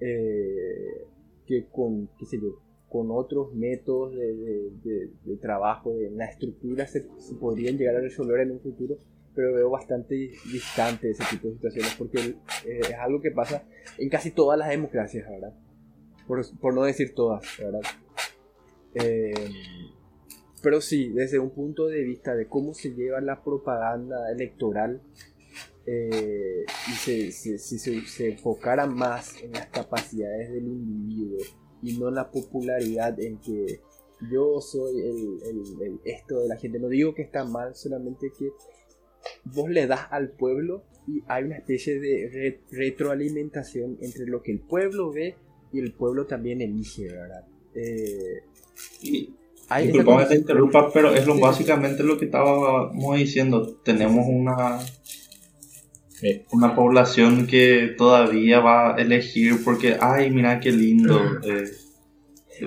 Eh, 0.00 1.06
que 1.46 1.66
con, 1.72 2.08
qué 2.18 2.26
sé 2.26 2.38
yo, 2.38 2.58
con 2.88 3.10
otros 3.10 3.54
métodos 3.54 4.14
de- 4.14 5.10
de 5.24 5.36
trabajo, 5.36 5.94
de 5.94 6.10
la 6.10 6.26
estructura, 6.26 6.86
se, 6.86 7.06
se 7.18 7.34
podrían 7.36 7.78
llegar 7.78 7.96
a 7.96 8.00
resolver 8.00 8.40
en 8.40 8.50
un 8.52 8.60
futuro, 8.60 8.98
pero 9.36 9.52
veo 9.54 9.70
bastante 9.70 10.14
distante 10.50 11.10
ese 11.10 11.22
tipo 11.30 11.46
de 11.48 11.54
situaciones, 11.54 11.94
porque 11.96 12.18
eh, 12.66 12.80
es 12.80 12.94
algo 12.98 13.20
que 13.20 13.30
pasa 13.30 13.62
en 13.98 14.08
casi 14.08 14.32
todas 14.32 14.58
las 14.58 14.68
democracias, 14.70 15.28
¿verdad? 15.30 15.52
Por, 16.26 16.44
por 16.58 16.74
no 16.74 16.82
decir 16.82 17.14
todas, 17.14 17.44
¿verdad? 17.58 17.82
Eh, 18.94 19.34
pero 20.62 20.80
sí, 20.80 21.10
desde 21.10 21.38
un 21.38 21.50
punto 21.50 21.86
de 21.86 22.02
vista 22.02 22.34
de 22.34 22.48
cómo 22.48 22.74
se 22.74 22.90
lleva 22.94 23.20
la 23.20 23.44
propaganda 23.44 24.32
electoral, 24.32 25.00
eh, 25.86 26.64
y 26.88 26.92
se, 26.92 27.30
se- 27.30 27.58
si 27.58 27.78
se, 27.78 28.00
se 28.06 28.30
enfocara 28.32 28.86
más 28.86 29.40
en 29.42 29.52
las 29.52 29.66
capacidades 29.66 30.50
del 30.50 30.66
individuo 30.66 31.38
y 31.82 31.96
no 31.98 32.08
en 32.08 32.16
la 32.16 32.28
popularidad 32.30 33.20
en 33.20 33.38
que 33.38 33.80
yo 34.32 34.60
soy 34.60 35.00
el, 35.02 35.38
el- 35.48 35.82
el 35.82 36.00
esto 36.04 36.40
de 36.40 36.48
la 36.48 36.56
gente. 36.56 36.80
No 36.80 36.88
digo 36.88 37.14
que 37.14 37.22
está 37.22 37.44
mal, 37.44 37.76
solamente 37.76 38.32
que 38.36 38.48
vos 39.44 39.70
le 39.70 39.86
das 39.86 40.08
al 40.10 40.30
pueblo 40.30 40.84
y 41.08 41.22
hay 41.28 41.44
una 41.44 41.56
especie 41.56 42.00
de 42.00 42.30
re- 42.32 42.60
retroalimentación 42.70 43.98
entre 44.00 44.26
lo 44.26 44.42
que 44.42 44.52
el 44.52 44.60
pueblo 44.60 45.12
ve 45.12 45.36
y 45.72 45.78
el 45.80 45.92
pueblo 45.92 46.26
también 46.26 46.60
elige, 46.60 47.08
¿verdad? 47.08 47.44
Eh, 47.74 48.42
Y, 49.02 49.30
hay 49.68 49.86
disculpame 49.88 50.22
que 50.24 50.28
te 50.28 50.34
interrumpa, 50.36 50.92
pero 50.92 51.14
es 51.14 51.26
lo, 51.26 51.34
Sí. 51.34 51.40
básicamente 51.40 52.02
lo 52.02 52.16
que 52.18 52.26
estábamos 52.26 53.16
diciendo. 53.18 53.76
Tenemos 53.84 54.26
una, 54.28 54.78
una 56.52 56.74
población 56.74 57.46
que 57.46 57.94
todavía 57.96 58.60
va 58.60 58.94
a 58.96 59.00
elegir 59.00 59.62
porque, 59.64 59.96
ay, 60.00 60.30
mira 60.30 60.60
qué 60.60 60.72
lindo. 60.72 61.20
eh, 61.44 61.70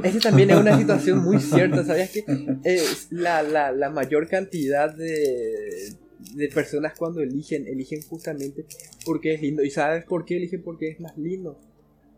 Esa 0.03 0.19
también 0.19 0.51
es 0.51 0.57
una 0.57 0.77
situación 0.77 1.23
muy 1.23 1.39
cierta, 1.39 1.83
¿sabías 1.83 2.11
que 2.11 2.23
eh, 2.63 2.83
la, 3.09 3.41
la, 3.43 3.71
la 3.71 3.89
mayor 3.89 4.27
cantidad 4.27 4.93
de, 4.93 5.93
de 6.35 6.47
personas 6.49 6.93
cuando 6.97 7.21
eligen, 7.21 7.67
eligen 7.67 8.01
justamente 8.01 8.65
porque 9.05 9.33
es 9.33 9.41
lindo? 9.41 9.63
¿Y 9.63 9.69
sabes 9.69 10.03
por 10.05 10.25
qué 10.25 10.37
eligen? 10.37 10.61
Porque 10.61 10.89
es 10.89 10.99
más 10.99 11.17
lindo. 11.17 11.57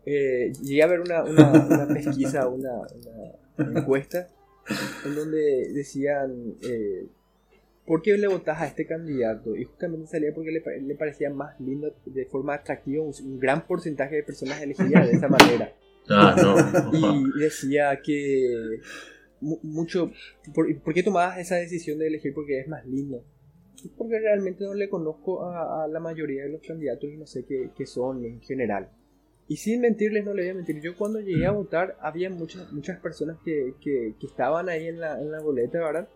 Eh, 0.04 0.52
llegué 0.62 0.82
a 0.82 0.86
ver 0.88 1.00
una, 1.00 1.22
una, 1.24 1.52
una 1.66 1.88
pesquisa, 1.88 2.48
una, 2.48 2.70
una- 3.58 3.78
encuestas 3.80 4.28
en 5.04 5.14
donde 5.14 5.72
decían 5.72 6.54
eh, 6.62 7.06
¿por 7.86 8.00
qué 8.02 8.16
le 8.16 8.26
votás 8.28 8.60
a 8.60 8.66
este 8.66 8.86
candidato? 8.86 9.54
Y 9.56 9.64
justamente 9.64 10.06
salía 10.08 10.32
porque 10.34 10.50
le, 10.52 10.80
le 10.82 10.94
parecía 10.94 11.30
más 11.30 11.58
lindo 11.60 11.94
de 12.06 12.24
forma 12.26 12.54
atractiva, 12.54 13.02
un, 13.04 13.12
un 13.24 13.38
gran 13.38 13.66
porcentaje 13.66 14.16
de 14.16 14.22
personas 14.22 14.60
elegidas 14.62 15.06
de 15.08 15.12
esa 15.16 15.28
manera. 15.28 15.72
Ah, 16.08 16.34
no. 16.36 16.92
Y 17.36 17.38
decía 17.40 18.00
que 18.04 18.80
mu- 19.40 19.58
mucho, 19.62 20.10
¿por, 20.54 20.74
por 20.80 20.94
qué 20.94 21.02
tomabas 21.02 21.38
esa 21.38 21.56
decisión 21.56 21.98
de 21.98 22.08
elegir 22.08 22.34
porque 22.34 22.58
es 22.60 22.66
más 22.68 22.84
lindo? 22.86 23.24
Porque 23.96 24.18
realmente 24.18 24.64
no 24.64 24.74
le 24.74 24.88
conozco 24.88 25.44
a, 25.44 25.84
a 25.84 25.88
la 25.88 26.00
mayoría 26.00 26.44
de 26.44 26.50
los 26.50 26.62
candidatos 26.62 27.10
y 27.10 27.16
no 27.16 27.26
sé 27.26 27.44
qué, 27.44 27.70
qué 27.76 27.86
son 27.86 28.24
en 28.24 28.40
general. 28.40 28.88
Y 29.48 29.56
sin 29.56 29.80
mentirles, 29.80 30.24
no 30.24 30.32
le 30.32 30.42
voy 30.42 30.50
a 30.50 30.54
mentir, 30.54 30.80
yo 30.80 30.96
cuando 30.96 31.20
llegué 31.20 31.46
a 31.46 31.50
votar 31.50 31.96
había 32.00 32.30
muchas, 32.30 32.72
muchas 32.72 33.00
personas 33.00 33.38
que, 33.44 33.74
que, 33.80 34.14
que 34.18 34.26
estaban 34.26 34.68
ahí 34.68 34.86
en 34.86 35.00
la, 35.00 35.20
en 35.20 35.30
la 35.30 35.40
boleta, 35.40 35.78
¿verdad? 35.78 36.08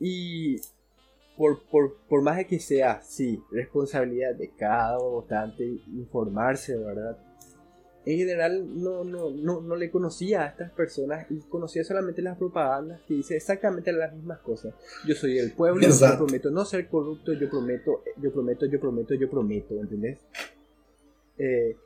Y 0.00 0.56
por, 1.36 1.62
por, 1.68 1.98
por 2.08 2.22
más 2.22 2.38
de 2.38 2.46
que 2.46 2.58
sea, 2.58 3.00
sí, 3.02 3.42
responsabilidad 3.50 4.34
de 4.34 4.50
cada 4.50 4.98
votante 4.98 5.64
informarse, 5.94 6.76
¿verdad? 6.76 7.16
En 8.04 8.18
general 8.18 8.82
no, 8.82 9.04
no, 9.04 9.30
no, 9.30 9.60
no 9.60 9.76
le 9.76 9.90
conocía 9.90 10.42
a 10.42 10.46
estas 10.46 10.72
personas 10.72 11.26
y 11.30 11.38
conocía 11.48 11.84
solamente 11.84 12.20
las 12.20 12.36
propagandas 12.36 13.00
que 13.06 13.14
dice 13.14 13.36
exactamente 13.36 13.92
las 13.92 14.12
mismas 14.12 14.40
cosas. 14.40 14.74
Yo 15.06 15.14
soy 15.14 15.38
el 15.38 15.52
pueblo, 15.52 15.84
Exacto. 15.86 16.14
yo 16.14 16.26
prometo 16.26 16.50
no 16.50 16.64
ser 16.64 16.88
corrupto, 16.88 17.32
yo 17.32 17.48
prometo, 17.48 18.02
yo 18.20 18.32
prometo, 18.32 18.66
yo 18.66 18.80
prometo, 18.80 19.14
yo 19.14 19.30
prometo, 19.30 19.80
¿entendés? 19.80 20.18
Eh, 21.38 21.76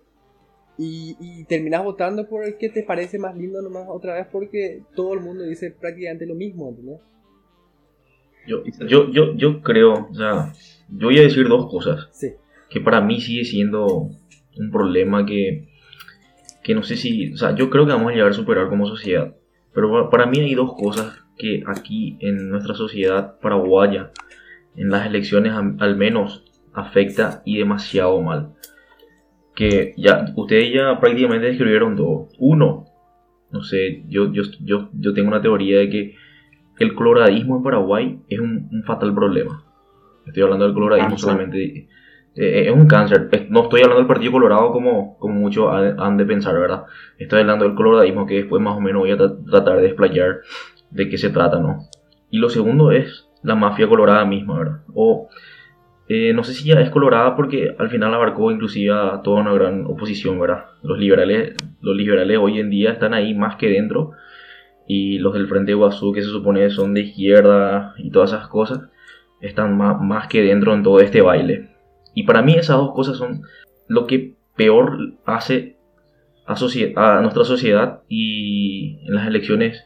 y, 0.79 1.17
y 1.21 1.45
terminas 1.45 1.85
votando 1.85 2.27
por 2.29 2.45
el 2.45 2.57
que 2.57 2.69
te 2.71 2.83
parece 2.83 3.19
más 3.19 3.37
lindo 3.37 3.61
nomás 3.63 3.87
otra 3.89 4.15
vez 4.15 4.27
porque 4.31 4.83
todo 4.95 5.15
el 5.15 5.21
mundo 5.21 5.45
dice 5.45 5.71
prácticamente 5.71 6.25
lo 6.27 6.35
mismo, 6.35 6.69
¿entendés? 6.71 7.01
Yo, 8.47 8.63
yo, 8.87 9.11
yo, 9.11 9.35
yo 9.35 9.61
creo, 9.61 10.09
o 10.11 10.15
sea, 10.15 10.53
yo 10.89 11.09
voy 11.09 11.19
a 11.19 11.23
decir 11.23 11.49
dos 11.49 11.69
cosas. 11.71 12.09
Sí. 12.13 12.33
que 12.71 12.81
para 12.81 13.01
mí 13.01 13.21
sigue 13.21 13.45
siendo 13.45 13.87
un 13.87 14.71
problema 14.71 15.27
que, 15.27 15.69
que 16.67 16.75
no 16.75 16.83
sé 16.83 16.97
si, 16.97 17.33
o 17.33 17.37
sea, 17.37 17.55
yo 17.55 17.71
creo 17.71 17.87
que 17.87 17.93
vamos 17.93 18.11
a 18.11 18.15
llegar 18.15 18.31
a 18.31 18.35
superar 18.35 18.69
como 18.69 18.87
sociedad. 18.89 19.37
Pero 19.73 19.93
pa- 19.93 20.11
para 20.11 20.27
mí 20.27 20.41
hay 20.41 20.55
dos 20.55 20.75
cosas 20.75 21.23
que 21.39 21.63
aquí 21.67 22.17
en 22.21 22.51
nuestra 22.51 22.75
sociedad 22.75 23.39
paraguaya, 23.41 24.11
en 24.75 24.91
las 24.91 25.07
elecciones 25.07 25.53
al 25.53 25.97
menos, 25.97 26.43
afecta 26.75 27.43
y 27.45 27.59
demasiado 27.59 28.21
mal. 28.21 28.55
Que 29.55 29.95
ya, 29.97 30.27
ustedes 30.35 30.73
ya 30.75 30.99
prácticamente 31.01 31.47
describieron 31.47 31.95
todo. 31.97 32.29
Uno, 32.39 32.87
no 33.53 33.63
sé, 33.63 34.03
yo, 34.09 34.33
yo, 34.33 34.43
yo, 34.61 34.91
yo 34.93 35.15
tengo 35.15 35.29
una 35.29 35.41
teoría 35.41 35.79
de 35.79 35.89
que 35.89 36.15
el 36.79 36.95
coloradismo 36.95 37.57
en 37.59 37.63
Paraguay 37.63 38.19
es 38.29 38.41
un, 38.41 38.69
un 38.73 38.83
fatal 38.85 39.15
problema. 39.15 39.65
Estoy 40.27 40.43
hablando 40.43 40.65
del 40.67 40.75
coloradismo 40.75 41.11
Cáncer. 41.11 41.25
solamente. 41.31 41.89
Eh, 42.37 42.65
es 42.67 42.73
un 42.73 42.87
cáncer. 42.87 43.29
No 43.51 43.63
estoy 43.63 43.81
hablando 43.81 43.99
del 43.99 44.07
Partido 44.07 44.33
Colorado 44.33 44.71
como, 44.73 45.19
como 45.19 45.35
muchos 45.35 45.73
han 45.73 46.17
de 46.17 46.25
pensar, 46.25 46.59
¿verdad? 46.59 46.85
Estoy 47.19 47.41
hablando 47.41 47.65
del 47.65 47.75
coloradismo 47.75 48.27
que 48.27 48.37
después 48.37 48.63
más 48.63 48.77
o 48.77 48.81
menos 48.81 49.01
voy 49.01 49.11
a 49.11 49.17
tra- 49.17 49.45
tratar 49.51 49.77
de 49.77 49.83
desplayar 49.83 50.41
de 50.91 51.09
qué 51.09 51.19
se 51.19 51.31
trata, 51.31 51.59
¿no? 51.59 51.81
Y 52.31 52.39
lo 52.39 52.49
segundo 52.49 52.93
es 52.93 53.29
la 53.43 53.55
mafia 53.55 53.89
colorada 53.89 54.25
misma, 54.25 54.59
¿verdad? 54.59 54.81
O 54.95 55.29
eh, 56.09 56.33
no 56.33 56.45
sé 56.45 56.55
si 56.55 56.69
ya 56.69 56.81
es 56.81 56.91
colorada 56.91 57.35
porque 57.35 57.75
al 57.79 57.91
final 57.91 58.15
abarcó 58.15 58.51
inclusive 58.51 58.93
a 58.93 59.23
toda 59.23 59.41
una 59.41 59.53
gran 59.53 59.87
oposición, 59.87 60.39
¿verdad? 60.39 60.67
Los 60.83 60.99
liberales, 60.99 61.55
los 61.81 61.97
liberales 61.97 62.39
hoy 62.41 62.61
en 62.61 62.71
día 62.71 62.93
están 62.93 63.15
ahí 63.15 63.35
más 63.35 63.57
que 63.57 63.69
dentro 63.69 64.13
y 64.87 65.19
los 65.19 65.35
del 65.35 65.49
Frente 65.49 65.75
Guazú, 65.75 66.13
que 66.13 66.23
se 66.23 66.29
supone 66.29 66.71
son 66.71 66.95
de 66.95 67.01
izquierda 67.01 67.95
y 67.99 68.11
todas 68.11 68.33
esas 68.33 68.47
cosas, 68.47 68.83
están 69.41 69.77
más, 69.77 70.01
más 70.01 70.29
que 70.29 70.43
dentro 70.43 70.75
en 70.75 70.85
todo 70.85 71.01
este 71.01 71.23
baile. 71.23 71.71
Y 72.17 72.25
para 72.25 72.43
mí 72.43 72.55
esas 72.55 72.79
dos 72.79 72.93
cosas 72.95 73.17
son 73.19 73.43
lo 73.87 74.07
que 74.07 74.35
peor 74.57 74.99
hace 75.27 75.77
a, 76.47 77.21
nuestra 77.21 77.45
sociedad 77.45 78.01
y 78.09 78.99
en 79.07 79.15
las 79.15 79.27
elecciones 79.27 79.85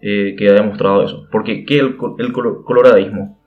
eh, 0.00 0.34
queda 0.38 0.54
demostrado 0.54 1.04
eso. 1.04 1.28
Porque 1.30 1.64
¿qué 1.64 1.78
el, 1.80 1.96
el 2.18 2.32
colo- 2.32 2.64
coloradismo? 2.64 3.38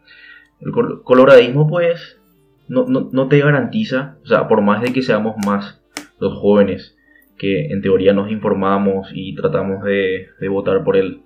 El 0.59 0.71
col- 0.71 1.01
coloradismo 1.03 1.67
pues 1.67 2.21
no, 2.67 2.85
no, 2.87 3.09
no 3.11 3.27
te 3.27 3.39
garantiza, 3.39 4.17
o 4.23 4.27
sea, 4.27 4.47
por 4.47 4.61
más 4.61 4.81
de 4.83 4.93
que 4.93 5.01
seamos 5.01 5.35
más 5.45 5.81
los 6.19 6.33
jóvenes, 6.35 6.95
que 7.37 7.71
en 7.71 7.81
teoría 7.81 8.13
nos 8.13 8.31
informamos 8.31 9.09
y 9.13 9.33
tratamos 9.33 9.83
de, 9.83 10.27
de 10.39 10.47
votar 10.47 10.83
por 10.83 10.95
el, 10.95 11.23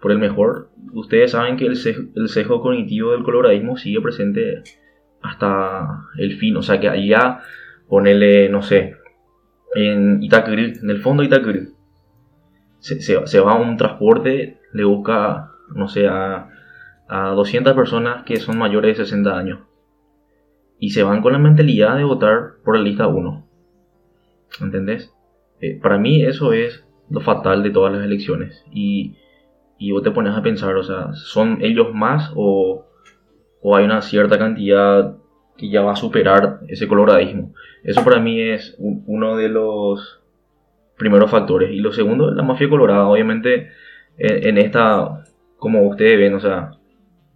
por 0.00 0.12
el 0.12 0.18
mejor, 0.18 0.70
ustedes 0.92 1.32
saben 1.32 1.56
que 1.56 1.66
el 1.66 1.74
sesgo, 1.76 2.04
el 2.14 2.28
sesgo 2.28 2.60
cognitivo 2.60 3.10
del 3.10 3.24
coloradismo 3.24 3.76
sigue 3.76 4.00
presente 4.00 4.62
hasta 5.28 6.04
el 6.18 6.36
fin, 6.36 6.56
o 6.56 6.62
sea 6.62 6.80
que 6.80 6.88
allá 6.88 7.40
ponele, 7.88 8.48
no 8.48 8.62
sé, 8.62 8.96
en 9.74 10.22
Itacurú, 10.22 10.62
en 10.82 10.90
el 10.90 11.00
fondo 11.00 11.22
de 11.22 11.68
se, 12.78 13.00
se 13.00 13.40
va 13.40 13.52
a 13.52 13.60
un 13.60 13.76
transporte, 13.76 14.60
le 14.72 14.84
busca, 14.84 15.52
no 15.74 15.88
sé, 15.88 16.06
a, 16.06 16.50
a 17.08 17.28
200 17.30 17.74
personas 17.74 18.24
que 18.24 18.36
son 18.36 18.58
mayores 18.58 18.98
de 18.98 19.04
60 19.04 19.36
años 19.36 19.60
y 20.78 20.90
se 20.90 21.02
van 21.02 21.22
con 21.22 21.32
la 21.32 21.38
mentalidad 21.38 21.96
de 21.96 22.04
votar 22.04 22.56
por 22.64 22.76
la 22.76 22.82
lista 22.82 23.06
1. 23.06 23.46
¿Entendés? 24.60 25.12
Eh, 25.60 25.78
para 25.80 25.98
mí 25.98 26.22
eso 26.22 26.52
es 26.52 26.84
lo 27.08 27.20
fatal 27.20 27.62
de 27.62 27.70
todas 27.70 27.94
las 27.94 28.04
elecciones. 28.04 28.64
Y, 28.72 29.16
y 29.78 29.92
vos 29.92 30.02
te 30.02 30.10
pones 30.10 30.34
a 30.36 30.42
pensar, 30.42 30.76
o 30.76 30.82
sea, 30.82 31.12
¿son 31.14 31.58
ellos 31.62 31.88
más 31.94 32.32
o, 32.34 32.85
o 33.68 33.74
hay 33.74 33.84
una 33.84 34.00
cierta 34.00 34.38
cantidad 34.38 35.16
que 35.56 35.68
ya 35.68 35.82
va 35.82 35.92
a 35.94 35.96
superar 35.96 36.60
ese 36.68 36.86
coloradismo? 36.86 37.52
Eso 37.82 38.04
para 38.04 38.20
mí 38.20 38.40
es 38.40 38.76
un- 38.78 39.02
uno 39.08 39.34
de 39.36 39.48
los 39.48 40.20
primeros 40.96 41.28
factores. 41.32 41.72
Y 41.72 41.80
lo 41.80 41.90
segundo, 41.90 42.30
la 42.30 42.44
mafia 42.44 42.68
colorada. 42.68 43.08
Obviamente, 43.08 43.70
en, 44.18 44.46
en 44.48 44.58
esta, 44.58 45.24
como 45.58 45.82
ustedes 45.88 46.16
ven, 46.16 46.34
o 46.34 46.40
sea, 46.40 46.70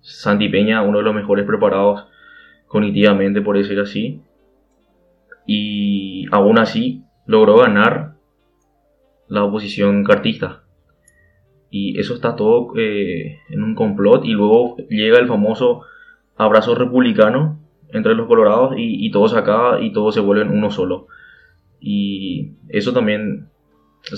Santi 0.02 0.48
Peña, 0.48 0.82
uno 0.82 0.98
de 0.98 1.05
los 1.05 1.15
mejores 1.16 1.44
preparados 1.47 2.07
cognitivamente, 2.69 3.43
por 3.43 3.57
decir 3.59 3.81
así. 3.81 4.23
Y 5.47 6.27
aún 6.31 6.61
así 6.61 7.02
logró 7.27 7.57
ganar 7.57 8.15
la 9.27 9.43
oposición 9.43 10.05
cartista. 10.05 10.62
Y 11.70 11.98
eso 11.98 12.15
está 12.15 12.36
todo 12.36 12.73
eh, 12.78 13.39
en 13.48 13.62
un 13.65 13.74
complot. 13.74 14.24
Y 14.24 14.32
luego 14.32 14.77
llega 14.89 15.19
el 15.19 15.27
famoso 15.27 15.82
abrazo 16.36 16.74
republicano 16.74 17.59
entre 17.93 18.15
los 18.15 18.27
colorados 18.27 18.74
y, 18.77 19.07
y 19.07 19.11
todo 19.11 19.28
se 19.28 19.39
acaba 19.39 19.81
y 19.81 19.93
todos 19.93 20.15
se 20.15 20.20
vuelven 20.20 20.51
uno 20.51 20.70
solo. 20.70 21.07
Y 21.81 22.52
eso 22.69 22.93
también, 22.93 23.48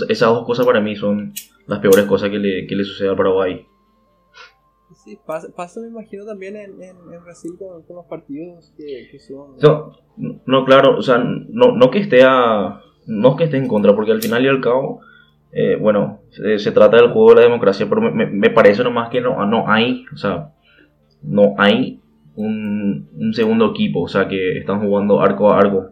esas 0.08 0.28
dos 0.28 0.44
cosas 0.44 0.66
para 0.66 0.80
mí 0.80 0.96
son 0.96 1.32
las 1.66 1.78
peores 1.78 2.04
cosas 2.06 2.30
que 2.30 2.38
le, 2.38 2.66
que 2.66 2.76
le 2.76 2.84
sucede 2.84 3.08
al 3.08 3.16
Paraguay. 3.16 3.66
Sí, 5.04 5.18
pasa, 5.26 5.48
pasa 5.56 5.80
me 5.80 5.88
imagino 5.88 6.24
también 6.26 6.54
en, 6.54 6.80
en, 6.82 6.96
en 7.12 7.24
Brasil 7.24 7.52
con, 7.58 7.82
con 7.84 7.96
los 7.96 8.04
partidos 8.06 8.72
que, 8.76 9.08
que 9.10 9.18
son... 9.18 9.56
No, 9.60 9.92
no, 10.44 10.64
claro, 10.64 10.98
o 10.98 11.02
sea, 11.02 11.18
no, 11.18 11.72
no 11.72 11.90
que 11.90 11.98
esté 11.98 12.22
a, 12.24 12.80
no 13.06 13.36
que 13.36 13.44
esté 13.44 13.56
en 13.56 13.68
contra, 13.68 13.94
porque 13.96 14.12
al 14.12 14.20
final 14.20 14.44
y 14.44 14.48
al 14.48 14.60
cabo, 14.60 15.00
eh, 15.50 15.76
bueno, 15.80 16.20
se, 16.30 16.58
se 16.58 16.72
trata 16.72 16.98
del 16.98 17.10
juego 17.12 17.30
de 17.30 17.36
la 17.36 17.40
democracia, 17.42 17.86
pero 17.88 18.02
me, 18.02 18.10
me- 18.10 18.26
me 18.26 18.50
parece 18.50 18.84
nomás 18.84 19.08
que 19.08 19.20
no, 19.22 19.44
no 19.46 19.66
hay, 19.68 20.04
o 20.12 20.16
sea, 20.16 20.52
no 21.22 21.54
hay 21.56 22.01
un, 22.36 23.08
un 23.14 23.34
segundo 23.34 23.70
equipo, 23.70 24.02
o 24.02 24.08
sea, 24.08 24.28
que 24.28 24.58
están 24.58 24.80
jugando 24.80 25.20
arco 25.20 25.50
a 25.50 25.58
arco. 25.58 25.90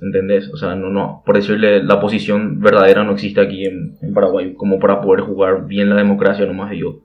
¿Entendés? 0.00 0.50
O 0.52 0.56
sea, 0.56 0.74
no, 0.74 0.90
no, 0.90 1.22
por 1.24 1.36
decirle, 1.36 1.82
la 1.82 2.00
posición 2.00 2.60
verdadera 2.60 3.04
no 3.04 3.12
existe 3.12 3.40
aquí 3.40 3.64
en, 3.64 3.96
en 4.00 4.12
Paraguay, 4.14 4.54
como 4.54 4.78
para 4.78 5.00
poder 5.00 5.22
jugar 5.24 5.66
bien 5.66 5.88
la 5.90 5.96
democracia, 5.96 6.44
nomás 6.44 6.70
digo. 6.70 7.02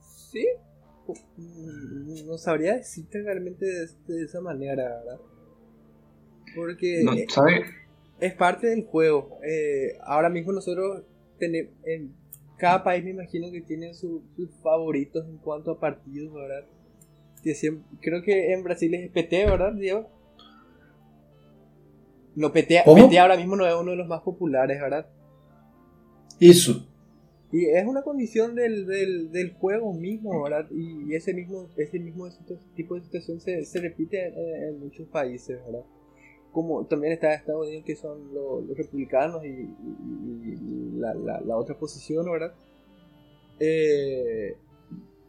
Sí, 0.00 0.44
no 2.26 2.36
sabría 2.38 2.74
decirte 2.74 3.22
realmente 3.22 3.64
de, 3.64 3.86
de 4.08 4.24
esa 4.24 4.40
manera, 4.40 4.82
¿verdad? 4.98 5.20
Porque 6.54 7.04
No, 7.04 7.12
¿Sabe? 7.28 7.64
es 8.20 8.34
parte 8.34 8.68
del 8.68 8.84
juego. 8.84 9.38
Eh, 9.46 9.98
ahora 10.04 10.28
mismo 10.30 10.52
nosotros 10.52 11.02
tenemos, 11.38 11.72
en 11.84 12.12
cada 12.58 12.82
país 12.82 13.04
me 13.04 13.10
imagino 13.10 13.50
que 13.50 13.60
tienen 13.60 13.94
su- 13.94 14.22
sus 14.36 14.50
favoritos 14.62 15.26
en 15.26 15.36
cuanto 15.38 15.70
a 15.72 15.78
partidos, 15.80 16.32
¿verdad? 16.32 16.64
Creo 18.00 18.22
que 18.22 18.52
en 18.52 18.62
Brasil 18.62 18.92
es 18.94 19.10
PT, 19.10 19.44
¿verdad, 19.46 19.72
Diego? 19.74 20.08
No, 22.34 22.52
PT. 22.52 22.82
PT 23.06 23.18
ahora 23.18 23.36
mismo 23.36 23.56
no 23.56 23.66
es 23.66 23.74
uno 23.74 23.92
de 23.92 23.96
los 23.96 24.08
más 24.08 24.20
populares, 24.22 24.80
¿verdad? 24.80 25.06
Isso. 26.38 26.86
Y 27.52 27.64
es 27.66 27.86
una 27.86 28.02
condición 28.02 28.54
del, 28.54 28.86
del, 28.86 29.30
del 29.30 29.52
juego 29.54 29.92
mismo, 29.94 30.42
¿verdad? 30.42 30.66
Y 30.70 31.14
ese 31.14 31.32
mismo, 31.32 31.68
ese 31.76 31.98
mismo 31.98 32.28
tipo 32.74 32.96
de 32.96 33.02
situación 33.02 33.40
se, 33.40 33.64
se 33.64 33.80
repite 33.80 34.26
en, 34.28 34.34
en 34.74 34.80
muchos 34.80 35.06
países, 35.08 35.58
¿verdad? 35.64 35.84
como 36.52 36.86
también 36.86 37.12
está 37.12 37.34
Estados 37.34 37.66
Unidos 37.66 37.84
que 37.84 37.96
son 37.96 38.32
lo- 38.32 38.62
los, 38.62 38.74
republicanos 38.78 39.44
y, 39.44 39.48
y- 39.48 40.54
y 40.54 40.90
la, 40.98 41.12
la- 41.12 41.40
la 41.42 41.54
otra 41.58 41.78
posición, 41.78 42.24
¿verdad? 42.30 42.54
Eh, 43.60 44.56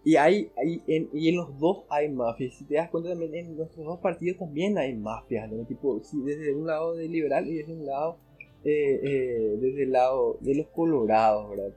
y 0.07 0.15
hay, 0.15 0.47
hay 0.57 0.81
en, 0.87 1.09
y 1.13 1.27
en 1.27 1.35
los 1.35 1.59
dos 1.59 1.79
hay 1.89 2.07
mafias. 2.07 2.53
Si 2.53 2.63
te 2.63 2.75
das 2.75 2.89
cuenta 2.89 3.09
también 3.09 3.35
en 3.35 3.57
nuestros 3.57 3.85
dos 3.85 3.99
partidos 3.99 4.37
también 4.37 4.77
hay 4.77 4.95
mafias, 4.95 5.51
¿no? 5.51 5.65
Tipo, 5.65 5.99
sí, 6.01 6.21
desde 6.23 6.55
un 6.55 6.65
lado 6.65 6.95
de 6.95 7.09
liberal 7.09 7.45
y 7.45 7.55
desde 7.55 7.73
un 7.73 7.85
lado 7.85 8.15
eh, 8.63 9.01
eh, 9.03 9.57
desde 9.59 9.83
el 9.83 9.91
lado 9.91 10.37
de 10.39 10.55
los 10.55 10.67
colorados, 10.67 11.49
¿verdad? 11.49 11.73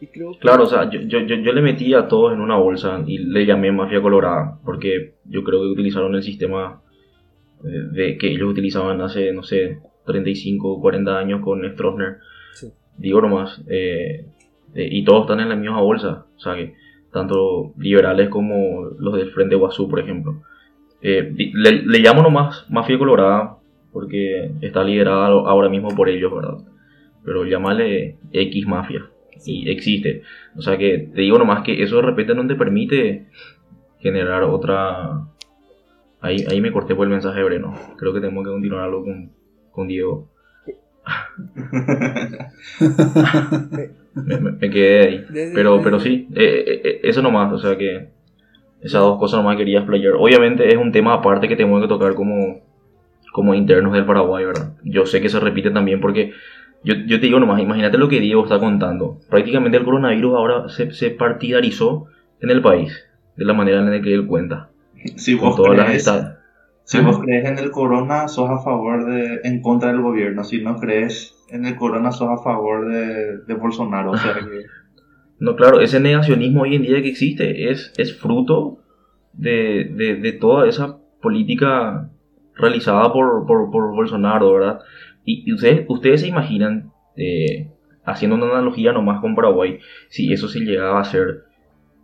Y 0.00 0.06
creo 0.06 0.32
que 0.32 0.38
Claro, 0.38 0.62
o 0.62 0.66
sea, 0.66 0.88
yo, 0.88 0.98
yo, 1.00 1.26
yo, 1.26 1.36
yo 1.36 1.52
le 1.52 1.60
metí 1.60 1.92
a 1.92 2.08
todos 2.08 2.32
en 2.32 2.40
una 2.40 2.56
bolsa 2.56 3.04
y 3.06 3.18
le 3.18 3.44
llamé 3.44 3.70
mafia 3.70 4.00
colorada, 4.00 4.58
porque 4.64 5.16
yo 5.26 5.44
creo 5.44 5.60
que 5.60 5.68
utilizaron 5.68 6.14
el 6.14 6.22
sistema 6.22 6.80
eh, 7.64 7.68
de 7.68 8.16
que 8.16 8.30
ellos 8.30 8.50
utilizaban 8.50 9.02
hace, 9.02 9.30
no 9.34 9.42
sé, 9.42 9.80
35 10.06 10.72
o 10.72 10.80
40 10.80 11.18
años 11.18 11.42
con 11.42 11.70
Stroessner. 11.70 12.16
Sí. 12.54 12.68
Digo 12.96 13.20
nomás, 13.20 13.62
eh, 13.68 14.24
eh, 14.74 14.88
y 14.90 15.04
todos 15.04 15.24
están 15.24 15.40
en 15.40 15.50
la 15.50 15.56
misma 15.56 15.82
bolsa, 15.82 16.24
o 16.34 16.40
sea 16.40 16.54
que 16.54 16.72
tanto 17.14 17.72
liberales 17.78 18.28
como 18.28 18.90
los 18.98 19.14
del 19.14 19.30
Frente 19.30 19.54
Guazú, 19.54 19.88
por 19.88 20.00
ejemplo. 20.00 20.42
Eh, 21.00 21.32
le, 21.54 21.82
le 21.82 21.98
llamo 22.00 22.22
nomás 22.22 22.66
mafia 22.68 22.98
colorada 22.98 23.58
porque 23.92 24.50
está 24.60 24.82
liderada 24.82 25.28
ahora 25.28 25.68
mismo 25.68 25.88
por 25.90 26.08
ellos, 26.08 26.34
¿verdad? 26.34 26.58
Pero 27.24 27.44
llamarle 27.44 28.16
X 28.32 28.66
mafia 28.66 29.08
y 29.46 29.70
existe. 29.70 30.22
O 30.56 30.62
sea 30.62 30.76
que 30.76 31.10
te 31.14 31.20
digo 31.22 31.38
nomás 31.38 31.62
que 31.62 31.82
eso 31.82 31.96
de 31.96 32.02
repente 32.02 32.34
no 32.34 32.46
te 32.46 32.56
permite 32.56 33.28
generar 34.00 34.42
otra... 34.42 35.28
Ahí, 36.20 36.38
ahí 36.50 36.60
me 36.60 36.72
corté 36.72 36.94
por 36.94 37.06
el 37.06 37.12
mensaje 37.12 37.42
Breno. 37.44 37.74
Creo 37.96 38.12
que 38.12 38.20
tenemos 38.20 38.44
que 38.44 38.50
continuarlo 38.50 39.04
con, 39.04 39.30
con 39.70 39.86
Diego. 39.86 40.30
Me, 44.14 44.38
me- 44.38 44.70
quedé 44.70 45.00
ahí. 45.00 45.24
Pero, 45.54 45.82
pero 45.82 46.00
sí, 46.00 46.28
eh, 46.34 46.64
eh, 46.66 46.80
eh, 46.84 47.00
eso 47.04 47.22
nomás. 47.22 47.52
O 47.52 47.58
sea 47.58 47.76
que 47.76 48.08
esas 48.80 49.00
dos 49.00 49.18
cosas 49.18 49.38
nomás 49.40 49.56
quería 49.56 49.78
explayar. 49.78 50.12
Obviamente 50.18 50.68
es 50.68 50.76
un 50.76 50.92
tema 50.92 51.14
aparte 51.14 51.48
que 51.48 51.56
tenemos 51.56 51.82
que 51.82 51.88
tocar 51.88 52.14
como, 52.14 52.60
como 53.32 53.54
internos 53.54 53.92
del 53.92 54.04
Paraguay, 54.04 54.44
¿verdad? 54.44 54.72
Yo 54.84 55.06
sé 55.06 55.20
que 55.20 55.28
se 55.28 55.40
repite 55.40 55.70
también 55.70 56.00
porque 56.00 56.32
yo, 56.82 56.94
yo 57.06 57.18
te 57.18 57.26
digo 57.26 57.40
nomás, 57.40 57.60
imagínate 57.60 57.98
lo 57.98 58.08
que 58.08 58.20
Diego 58.20 58.42
está 58.44 58.58
contando. 58.58 59.18
Prácticamente 59.30 59.78
el 59.78 59.84
coronavirus 59.84 60.34
ahora 60.34 60.68
se, 60.68 60.92
se 60.92 61.10
partidarizó 61.10 62.06
en 62.40 62.50
el 62.50 62.60
país, 62.62 63.06
de 63.36 63.44
la 63.44 63.54
manera 63.54 63.78
en 63.80 63.90
la 63.90 64.02
que 64.02 64.12
él 64.14 64.26
cuenta. 64.26 64.68
Si 65.16 65.36
Con 65.36 65.48
vos, 65.50 65.56
todas 65.56 65.76
las 65.76 65.86
crees, 65.86 66.06
esta- 66.06 66.33
si 66.84 67.00
vos 67.00 67.18
crees 67.20 67.46
en 67.46 67.58
el 67.58 67.70
corona, 67.70 68.28
sos 68.28 68.50
a 68.50 68.58
favor 68.62 69.06
de, 69.06 69.40
en 69.44 69.62
contra 69.62 69.90
del 69.92 70.02
gobierno. 70.02 70.44
Si 70.44 70.62
no 70.62 70.76
crees 70.78 71.34
en 71.50 71.66
el 71.66 71.76
corona, 71.76 72.12
sos 72.12 72.28
a 72.28 72.42
favor 72.42 72.88
de, 72.90 73.38
de 73.38 73.54
Bolsonaro. 73.54 74.12
O 74.12 74.16
sea 74.16 74.34
que 74.34 74.64
No, 75.38 75.56
claro, 75.56 75.80
ese 75.80 76.00
negacionismo 76.00 76.62
hoy 76.62 76.76
en 76.76 76.82
día 76.82 77.02
que 77.02 77.08
existe 77.08 77.70
es, 77.70 77.92
es 77.96 78.18
fruto 78.18 78.78
de, 79.32 79.90
de- 79.94 80.16
de 80.16 80.32
toda 80.32 80.68
esa 80.68 80.98
política 81.22 82.10
realizada 82.56 83.12
por, 83.12 83.46
por, 83.46 83.70
por 83.70 83.94
Bolsonaro, 83.94 84.52
¿verdad? 84.54 84.80
Y, 85.24 85.48
y 85.48 85.54
ustedes, 85.54 85.86
ustedes 85.88 86.20
se 86.22 86.28
imaginan, 86.28 86.92
eh, 87.16 87.70
haciendo 88.04 88.36
una 88.36 88.46
analogía 88.46 88.92
nomás 88.92 89.20
con 89.20 89.34
Paraguay, 89.34 89.78
si 90.08 90.32
eso 90.32 90.48
se 90.48 90.60
llegaba 90.60 90.98
a 90.98 91.02
hacer 91.02 91.44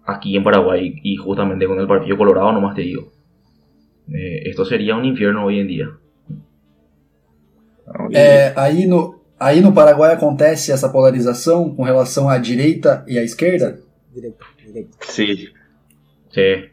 aquí 0.05 0.37
en 0.37 0.45
Paraguay 0.45 0.95
y 1.03 1.17
justamente 1.17 1.67
con 1.67 1.79
el 1.81 1.87
Partido 1.87 2.17
Colorado, 2.19 2.53
nomás 2.53 2.75
te 2.75 2.83
digo. 2.83 3.13
Eh, 4.09 4.49
esto 4.49 4.65
sería 4.65 4.97
un 4.97 5.05
infierno 5.05 5.45
hoy 5.45 5.61
en 5.61 5.67
día. 5.67 5.89
É, 8.13 8.53
aí, 8.57 8.87
no, 8.87 9.21
aí 9.39 9.61
no 9.61 9.73
Paraguai 9.73 10.13
acontece 10.13 10.71
essa 10.71 10.89
polarização 10.89 11.75
com 11.75 11.83
relação 11.83 12.29
à 12.29 12.39
direita 12.39 13.05
e 13.07 13.19
à 13.19 13.23
esquerda? 13.23 13.81
Directo, 14.15 14.47
directo. 14.65 15.07
sí. 15.07 15.49
Sí, 16.33 16.71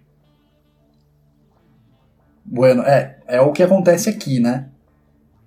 Bueno, 2.49 2.83
é, 2.83 3.17
é 3.27 3.41
o 3.41 3.51
que 3.51 3.61
acontece 3.61 4.09
aqui, 4.09 4.39
né? 4.39 4.69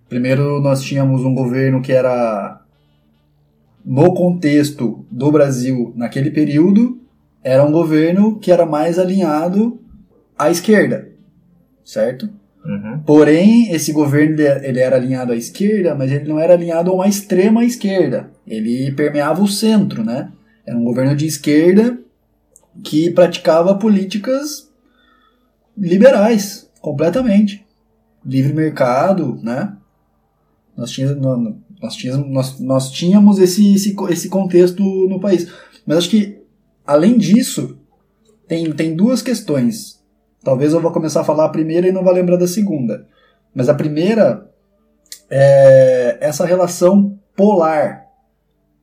Primeiro 0.06 0.60
nós 0.60 0.82
tínhamos 0.82 1.22
um 1.24 1.34
governo 1.34 1.80
que 1.80 1.92
era 1.92 2.60
no 3.82 4.12
contexto 4.12 5.06
do 5.10 5.32
Brasil 5.32 5.94
naquele 5.96 6.30
período, 6.30 7.00
era 7.42 7.64
um 7.64 7.72
governo 7.72 8.38
que 8.38 8.52
era 8.52 8.66
mais 8.66 8.98
alinhado 8.98 9.80
à 10.38 10.50
esquerda, 10.50 11.08
certo? 11.92 12.28
Uhum. 12.64 13.00
Porém, 13.06 13.72
esse 13.72 13.90
governo 13.92 14.38
ele- 14.40 14.78
era 14.80 14.96
alinhado 14.96 15.32
à 15.32 15.36
esquerda, 15.36 15.94
mas 15.94 16.12
ele 16.12 16.28
não 16.28 16.38
era 16.38 16.52
alinhado 16.54 16.90
a 16.90 16.94
uma 16.94 17.08
extrema 17.08 17.64
esquerda. 17.64 18.30
Ele 18.46 18.92
permeava 18.92 19.42
o 19.42 19.48
centro, 19.48 20.04
né? 20.04 20.30
Era 20.66 20.76
um 20.76 20.84
governo 20.84 21.16
de 21.16 21.26
esquerda 21.26 21.98
que 22.84 23.10
praticava 23.10 23.74
políticas 23.74 24.70
liberais, 25.76 26.68
completamente. 26.80 27.64
Livre 28.24 28.52
mercado, 28.52 29.38
né? 29.42 29.74
Nós 30.76 30.90
tínhamos, 30.90 31.20
nó- 31.20 31.54
nós 31.82 31.94
tínhamos, 31.94 32.30
nós, 32.30 32.60
nós 32.60 32.90
tínhamos 32.90 33.38
esse, 33.38 33.74
esse, 33.74 33.96
esse 34.10 34.28
contexto 34.28 34.82
no 35.08 35.18
país. 35.18 35.50
Mas 35.86 35.98
acho 35.98 36.10
que, 36.10 36.38
além 36.86 37.16
disso, 37.16 37.78
tem, 38.46 38.70
tem 38.72 38.94
duas 38.94 39.22
questões. 39.22 39.99
Talvez 40.42 40.72
eu 40.72 40.80
vou 40.80 40.90
começar 40.90 41.20
a 41.20 41.24
falar 41.24 41.44
a 41.44 41.50
primeira 41.50 41.88
e 41.88 41.92
não 41.92 42.02
vou 42.02 42.12
lembrar 42.12 42.36
da 42.36 42.46
segunda. 42.46 43.06
Mas 43.54 43.68
a 43.68 43.74
primeira 43.74 44.50
é 45.28 46.18
essa 46.20 46.46
relação 46.46 47.18
polar, 47.36 48.06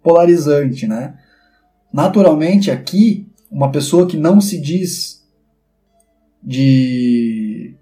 polarizante, 0.03 0.87
né? 0.87 1.17
Naturalmente, 1.91 2.69
aqui, 2.69 3.27
uma 3.49 3.71
pessoa 3.71 4.07
que 4.07 4.17
não 4.17 4.39
se 4.39 4.59
diz 4.59 5.25
de 6.43 7.75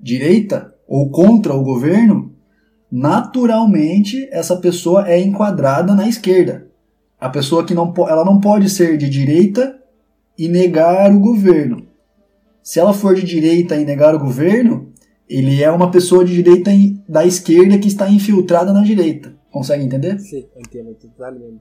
direita 0.00 0.74
ou 0.86 1.10
contra 1.10 1.54
o 1.54 1.62
governo, 1.62 2.34
naturalmente 2.90 4.28
essa 4.30 4.56
pessoa 4.56 5.08
é 5.08 5.20
enquadrada 5.20 5.94
na 5.94 6.08
esquerda. 6.08 6.68
A 7.20 7.28
pessoa 7.28 7.64
que 7.64 7.74
não, 7.74 7.92
ela 8.08 8.24
não 8.24 8.40
pode 8.40 8.68
ser 8.70 8.96
de 8.96 9.08
direita 9.08 9.78
e 10.38 10.48
negar 10.48 11.12
o 11.12 11.20
governo. 11.20 11.85
Se 12.66 12.80
ela 12.80 12.92
for 12.92 13.14
de 13.14 13.22
direita 13.22 13.76
e 13.76 13.84
negar 13.84 14.12
o 14.12 14.18
governo, 14.18 14.88
ele 15.28 15.62
é 15.62 15.70
uma 15.70 15.88
pessoa 15.88 16.24
de 16.24 16.34
direita 16.34 16.68
da 17.08 17.24
esquerda 17.24 17.78
que 17.78 17.86
está 17.86 18.10
infiltrada 18.10 18.72
na 18.72 18.82
direita. 18.82 19.32
Consegue 19.52 19.84
entender? 19.84 20.18
Sí, 20.18 20.48
entiendo 20.58 20.92
totalmente. 20.94 21.60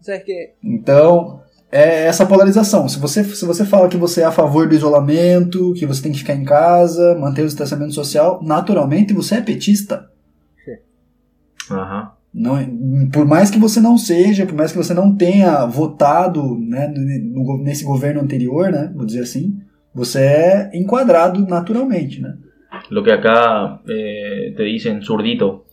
¿Sabes 0.00 0.22
qué? 0.24 0.54
Então, 0.62 1.40
é 1.72 2.04
essa 2.06 2.24
polarização. 2.24 2.88
Se 2.88 3.00
você, 3.00 3.24
se 3.24 3.44
você 3.44 3.64
fala 3.64 3.88
que 3.88 3.96
você 3.96 4.20
é 4.20 4.24
a 4.24 4.30
favor 4.30 4.68
do 4.68 4.74
isolamento, 4.76 5.72
que 5.72 5.84
você 5.84 6.00
tem 6.00 6.12
que 6.12 6.18
ficar 6.18 6.36
em 6.36 6.44
casa, 6.44 7.18
manter 7.18 7.42
o 7.42 7.46
distanciamento 7.46 7.92
social, 7.92 8.40
naturalmente 8.40 9.12
você 9.12 9.34
é 9.34 9.40
petista. 9.40 10.08
Ajá. 11.68 12.14
Não, 12.32 12.56
é- 12.56 12.70
por 13.12 13.26
mais 13.26 13.50
que 13.50 13.58
você 13.58 13.80
não 13.80 13.98
seja, 13.98 14.46
por 14.46 14.54
mais 14.54 14.70
que 14.70 14.78
você 14.78 14.94
não 14.94 15.12
tenha 15.16 15.66
votado 15.66 16.56
né, 16.56 16.86
nesse 17.64 17.82
governo 17.82 18.20
anterior, 18.20 18.70
né, 18.70 18.92
vou 18.94 19.04
dizer 19.04 19.22
assim, 19.22 19.60
você 19.94 20.20
é 20.20 20.70
enquadrado 20.74 21.40
naturalmente. 21.46 22.20
Né? 22.20 22.36
Lo 22.90 23.02
que 23.02 23.10
acá 23.10 23.80
eh, 23.88 24.52
te 24.56 24.64
dicen 24.64 25.02
zurdito. 25.02 25.64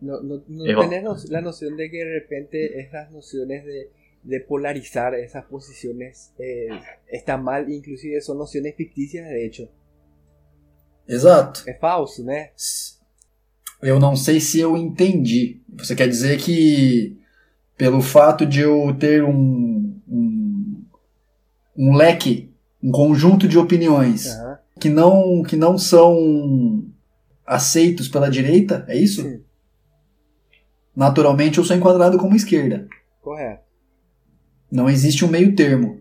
No, 0.00 0.20
no, 0.22 0.42
no 0.48 0.64
tenés 0.80 1.02
no- 1.02 1.16
la 1.30 1.40
noción 1.40 1.76
de 1.76 1.90
que 1.90 1.98
de 2.04 2.20
repente 2.20 2.80
esas 2.80 3.10
nociones 3.10 3.64
de, 3.64 3.88
de 4.22 4.40
polarizar 4.40 5.14
esas 5.14 5.44
posiciones 5.46 6.32
eh, 6.38 6.68
está 7.10 7.36
mal, 7.38 7.68
inclusive 7.70 8.20
son 8.20 8.38
nociones 8.38 8.74
ficticias 8.76 9.26
de 9.28 9.44
hecho. 9.46 9.68
Exato. 11.08 11.60
Es 11.66 11.78
falso, 11.78 12.24
né? 12.24 12.50
Eu 13.82 13.98
não 14.00 14.16
sei 14.16 14.40
se 14.40 14.58
eu 14.60 14.76
entendi. 14.76 15.62
Você 15.78 15.94
quer 15.94 16.08
dizer 16.08 16.38
que 16.38 17.16
pelo 17.76 18.00
fato 18.02 18.44
de 18.44 18.60
eu 18.60 18.94
ter 18.98 19.22
um, 19.22 19.85
um 21.76 21.94
leque, 21.96 22.50
um 22.82 22.90
conjunto 22.90 23.46
de 23.48 23.58
opiniões 23.58 24.26
Aham. 24.26 24.58
que, 24.80 24.88
não, 24.88 25.42
que 25.42 25.56
não 25.56 25.76
são 25.78 26.84
aceitos 27.44 28.08
pela 28.08 28.30
direita, 28.30 28.84
é 28.88 28.96
isso? 28.96 29.22
Sim, 29.22 29.42
Naturalmente 30.94 31.58
eu 31.58 31.64
sou 31.64 31.76
enquadrado 31.76 32.18
como 32.18 32.34
esquerda. 32.36 32.88
correcto. 33.20 33.64
Não 34.70 34.88
existe 34.88 35.24
um 35.24 35.28
meio 35.28 35.54
termo. 35.54 36.00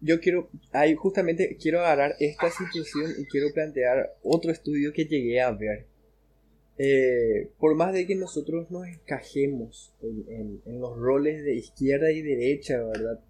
Yo 0.00 0.18
quiero, 0.20 0.48
ahí 0.72 0.94
justamente 0.96 1.56
quiero 1.60 1.78
agarrar 1.80 2.14
esta 2.20 2.50
situación 2.50 3.12
y 3.18 3.24
quiero 3.26 3.52
plantear 3.54 4.10
otro 4.22 4.50
estudio 4.50 4.92
que 4.92 5.04
llegué 5.04 5.40
a 5.40 5.50
ver. 5.52 5.86
Eh, 6.78 7.50
por 7.58 7.74
más 7.76 7.92
de 7.92 8.06
que 8.06 8.14
nosotros 8.16 8.70
nos 8.70 8.86
encajemos 8.88 9.92
en, 10.02 10.24
en- 10.28 10.60
en 10.66 10.80
los 10.80 10.96
roles 10.98 11.44
de 11.44 11.54
izquierda 11.54 12.10
y 12.10 12.22
derecha, 12.22 12.82
¿verdad? 12.82 13.20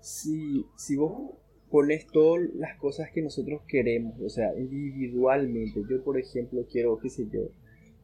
Si, 0.00 0.66
si 0.76 0.96
vos 0.96 1.34
pones 1.70 2.06
todas 2.08 2.48
las 2.54 2.76
cosas 2.78 3.10
que 3.12 3.22
nosotros 3.22 3.62
queremos, 3.68 4.20
o 4.20 4.28
sea, 4.28 4.52
individualmente. 4.58 5.80
Yo, 5.88 6.02
por 6.02 6.18
ejemplo, 6.18 6.66
quiero, 6.70 6.98
qué 6.98 7.08
sé 7.08 7.28
yo, 7.32 7.50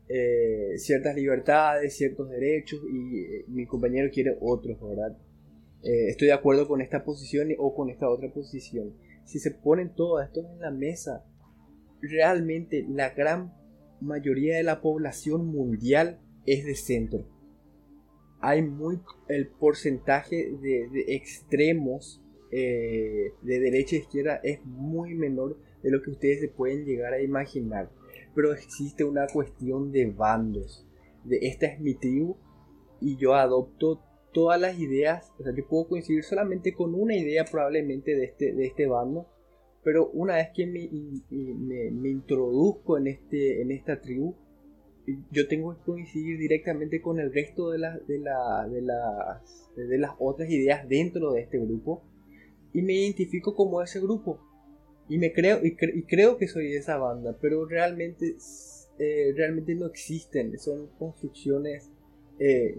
eh, 0.09 0.79
ciertas 0.79 1.17
libertades, 1.17 1.97
ciertos 1.97 2.31
derechos 2.31 2.81
y 2.89 3.19
eh, 3.19 3.45
mi 3.49 3.67
compañero 3.67 4.09
quiere 4.13 4.37
otros, 4.41 4.81
¿verdad? 4.81 5.19
Eh, 5.83 6.09
estoy 6.09 6.29
de 6.29 6.33
acuerdo 6.33 6.69
con 6.69 6.81
esta 6.81 7.05
posición 7.05 7.49
o 7.59 7.75
con 7.75 7.91
esta 7.91 8.09
otra 8.09 8.33
posición. 8.33 8.95
Si 9.25 9.41
se 9.41 9.51
ponen 9.51 9.95
todo 9.95 10.21
esto 10.23 10.41
en 10.41 10.61
la 10.61 10.71
mesa, 10.71 11.25
realmente 12.01 12.87
la 12.89 13.11
gran 13.11 13.53
mayoría 14.01 14.57
de 14.57 14.63
la 14.63 14.81
población 14.81 15.47
mundial 15.47 16.21
es 16.47 16.65
de 16.65 16.77
centro. 16.77 17.27
Hay 18.41 18.63
muy 18.63 19.01
el 19.29 19.49
porcentaje 19.49 20.53
de, 20.61 20.89
extremos 21.09 22.23
de 22.51 23.33
derecha 23.43 23.97
e 23.97 23.99
izquierda 23.99 24.41
es 24.43 24.65
muy 24.65 25.15
menor 25.15 25.59
de 25.83 25.91
lo 25.91 26.01
que 26.01 26.11
ustedes 26.11 26.41
se 26.41 26.49
pueden 26.49 26.85
llegar 26.85 27.13
a 27.13 27.21
imaginar 27.21 27.91
pero 28.37 28.53
existe 28.53 29.03
una 29.03 29.27
cuestión 29.27 29.91
de 29.91 30.05
bandos. 30.05 30.87
De 31.25 31.39
esta 31.41 31.67
es 31.67 31.81
mi 31.81 31.95
tribu 31.95 32.37
y 33.01 33.17
yo 33.17 33.35
adopto 33.35 34.03
todas 34.33 34.61
las 34.61 34.79
ideas, 34.79 35.33
o 35.41 35.43
sea, 35.43 35.55
yo 35.57 35.67
puedo 35.67 35.89
coincidir 35.89 36.23
solamente 36.23 36.75
con 36.75 36.95
una 36.95 37.17
idea 37.17 37.47
probablemente 37.51 38.15
de 38.15 38.27
este, 38.27 38.53
de 38.53 38.67
este 38.67 38.87
bando, 38.87 39.27
pero 39.83 40.11
una 40.11 40.35
vez 40.35 40.49
que 40.55 40.67
me, 40.67 40.91
me, 41.91 42.11
introduzco 42.11 42.99
en, 42.99 43.07
este, 43.07 43.63
en 43.63 43.71
esta 43.71 44.03
tribu, 44.03 44.35
yo 45.31 45.47
tengo 45.49 45.77
que 45.77 45.83
coincidir 45.85 46.39
directamente 46.39 47.01
con 47.01 47.21
el 47.21 47.33
resto 47.33 47.71
de, 47.71 47.79
la, 47.79 47.99
de, 47.99 48.19
la, 48.19 48.69
de, 48.69 48.83
las, 48.83 49.71
de 49.77 49.99
las 49.99 50.13
otras 50.19 50.51
ideas 50.51 50.89
dentro 50.89 51.33
de 51.33 51.43
este 51.43 51.59
grupo 51.59 52.03
y 52.73 52.83
me 52.83 52.95
identifico 52.95 53.55
como 53.55 53.83
ese 53.83 54.01
grupo. 54.01 54.41
Y 55.09 55.19
me 55.19 55.33
creo, 55.33 55.65
y, 55.65 55.77
creo 56.03 56.37
que 56.37 56.49
soy 56.49 56.69
de 56.69 56.79
esa 56.79 56.97
banda, 56.97 57.39
pero 57.41 57.65
realmente, 57.65 58.37
eh, 58.99 59.33
realmente 59.37 59.75
no 59.75 59.87
existen. 59.87 60.59
Son 60.59 60.89
construcciones 60.99 61.91
eh, 62.41 62.77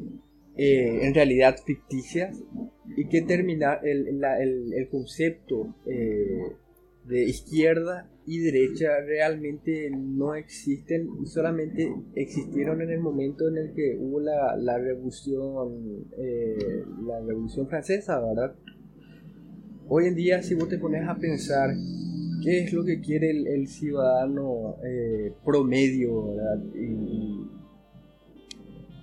eh, 0.57 0.99
en 1.03 1.13
realidad 1.13 1.55
ficticias 1.65 2.43
y 2.95 3.07
que 3.07 3.21
terminar 3.21 3.79
el, 3.87 4.23
el, 4.23 4.89
concepto 4.89 5.73
de 7.07 7.23
izquierda 7.25 8.09
y 8.25 8.39
derecha 8.39 8.87
realmente 9.05 9.89
no 9.91 10.35
existen 10.35 11.09
y 11.21 11.27
solamente 11.27 11.93
existieron 12.15 12.81
en 12.81 12.91
el 12.91 12.99
momento 12.99 13.47
en 13.47 13.57
el 13.57 13.73
que 13.73 13.97
hubo 13.99 14.19
la, 14.19 14.55
la 14.57 14.77
revolución 14.77 16.05
la 17.05 17.19
revolución 17.21 17.67
francesa 17.67 18.19
verdad 18.19 18.55
hoy 19.87 20.07
en 20.07 20.15
día 20.15 20.41
si 20.41 20.55
vos 20.55 20.67
te 20.67 20.77
pones 20.77 21.07
a 21.07 21.15
pensar 21.15 21.69
qué 22.43 22.63
es 22.63 22.73
lo 22.73 22.83
que 22.83 23.01
quiere 23.01 23.31
el, 23.31 23.67
ciudadano 23.67 24.77
eh, 24.83 25.33
promedio, 25.43 26.33
¿verdad? 26.33 26.63
Y, 26.75 27.45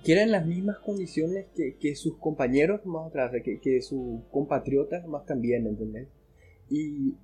quieren 0.03 0.31
las 0.31 0.45
mismas 0.45 0.77
condiciones 0.79 1.47
que, 1.55 1.95
sus 1.95 2.17
compañeros 2.17 2.85
más 2.85 3.07
atrás, 3.07 3.31
que, 3.43 3.59
que 3.59 3.81
sus 3.81 4.23
compatriotas 4.31 5.07
más 5.07 5.25
también, 5.25 5.65
¿entendés? 5.65 6.07
Y 6.69 7.15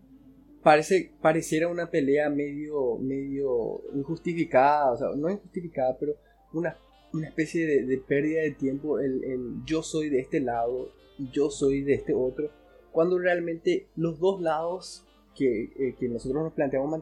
parece, 0.64 1.12
pareciera 1.22 1.68
una 1.68 1.90
pelea 1.90 2.30
medio, 2.30 2.98
medio 2.98 3.82
injustificada, 3.94 4.92
o 4.92 4.98
sea, 4.98 5.08
no 5.16 5.30
injustificada, 5.30 5.98
pero 6.00 6.16
una, 6.54 6.78
una 7.14 7.28
especie 7.28 7.66
de, 7.66 7.86
de, 7.86 7.98
pérdida 7.98 8.42
de 8.42 8.52
tiempo, 8.52 9.00
el, 9.00 9.24
el 9.24 9.66
yo 9.66 9.84
soy 9.84 10.10
de 10.10 10.20
este 10.20 10.40
lado 10.40 10.92
y 11.18 11.30
yo 11.32 11.50
soy 11.50 11.82
de 11.82 11.94
este 11.96 12.14
otro, 12.14 12.52
cuando 12.92 13.18
realmente 13.20 13.88
los 13.96 14.20
dos 14.20 14.42
lados 14.42 15.06
eh, 15.40 15.96
que, 15.98 16.08
nosotros 16.08 16.44
nos 16.44 16.54
planteamos 16.54 17.02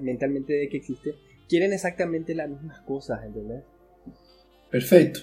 mentalmente 0.00 0.52
de 0.52 0.68
que 0.68 0.78
existe, 0.78 1.14
quieren 1.48 1.72
exactamente 1.72 2.34
las 2.34 2.48
mismas 2.48 2.80
cosas, 2.80 3.24
¿entendés? 3.24 3.62
Perfeito. 4.70 5.20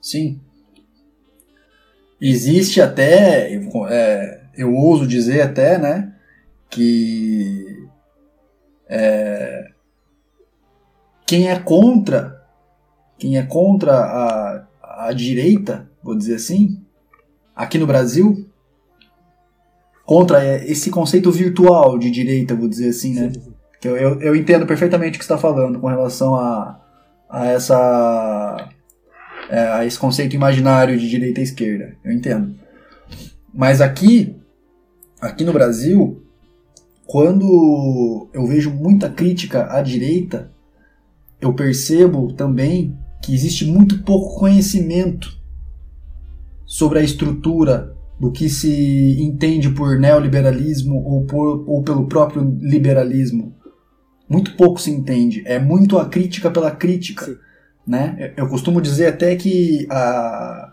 Sim. 0.00 0.40
Existe 2.20 2.80
até, 2.80 3.54
é, 3.90 4.41
eu 4.56 4.74
ouso 4.74 5.06
dizer 5.06 5.42
até, 5.42 5.78
né, 5.78 6.12
que 6.70 7.86
é, 8.88 9.70
quem 11.26 11.48
é 11.48 11.58
contra, 11.58 12.42
quem 13.18 13.38
é 13.38 13.42
contra 13.42 13.92
a, 13.92 14.66
a 15.06 15.12
direita, 15.12 15.88
vou 16.02 16.16
dizer 16.16 16.34
assim, 16.36 16.82
aqui 17.54 17.78
no 17.78 17.86
Brasil, 17.86 18.48
contra 20.04 20.56
esse 20.64 20.90
conceito 20.90 21.30
virtual 21.30 21.98
de 21.98 22.10
direita, 22.10 22.54
vou 22.54 22.68
dizer 22.68 22.90
assim, 22.90 23.14
né? 23.14 23.32
Que 23.80 23.88
eu, 23.88 23.96
eu, 23.96 24.20
eu 24.20 24.36
entendo 24.36 24.66
perfeitamente 24.66 25.16
o 25.16 25.18
que 25.18 25.24
você 25.24 25.32
está 25.32 25.38
falando 25.38 25.80
com 25.80 25.86
relação 25.86 26.34
a, 26.34 26.80
a 27.28 27.46
essa 27.46 28.68
é, 29.48 29.58
a 29.58 29.84
esse 29.84 29.98
conceito 29.98 30.34
imaginário 30.34 30.98
de 30.98 31.08
direita 31.08 31.40
e 31.40 31.44
esquerda. 31.44 31.94
Eu 32.04 32.12
entendo. 32.12 32.54
Mas 33.52 33.80
aqui, 33.80 34.36
aqui 35.22 35.44
no 35.44 35.52
Brasil, 35.52 36.20
quando 37.06 38.28
eu 38.34 38.44
vejo 38.44 38.70
muita 38.70 39.08
crítica 39.08 39.72
à 39.72 39.80
direita, 39.80 40.50
eu 41.40 41.54
percebo 41.54 42.32
também 42.32 42.98
que 43.22 43.32
existe 43.32 43.64
muito 43.64 44.02
pouco 44.02 44.38
conhecimento 44.40 45.40
sobre 46.66 46.98
a 46.98 47.02
estrutura 47.02 47.94
do 48.18 48.32
que 48.32 48.48
se 48.48 49.22
entende 49.22 49.70
por 49.70 49.98
neoliberalismo 49.98 50.96
ou, 51.04 51.24
por, 51.24 51.68
ou 51.68 51.82
pelo 51.82 52.06
próprio 52.06 52.42
liberalismo. 52.60 53.54
Muito 54.28 54.56
pouco 54.56 54.80
se 54.80 54.90
entende. 54.90 55.42
É 55.46 55.58
muito 55.58 55.98
a 55.98 56.08
crítica 56.08 56.50
pela 56.50 56.70
crítica. 56.70 57.38
Né? 57.86 58.32
Eu 58.36 58.48
costumo 58.48 58.80
dizer 58.80 59.08
até 59.08 59.36
que 59.36 59.86
a... 59.90 60.72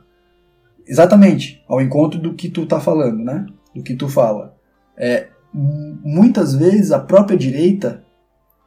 exatamente 0.88 1.64
ao 1.68 1.82
encontro 1.82 2.20
do 2.20 2.34
que 2.34 2.50
tu 2.50 2.64
está 2.64 2.80
falando, 2.80 3.24
né? 3.24 3.46
Do 3.76 3.84
que 3.84 3.96
tu 3.96 4.08
fala. 4.08 4.56
É, 4.98 5.30
muitas 5.54 6.54
vezes 6.56 6.91
a 6.91 7.00
própria 7.00 7.38
direita, 7.38 8.04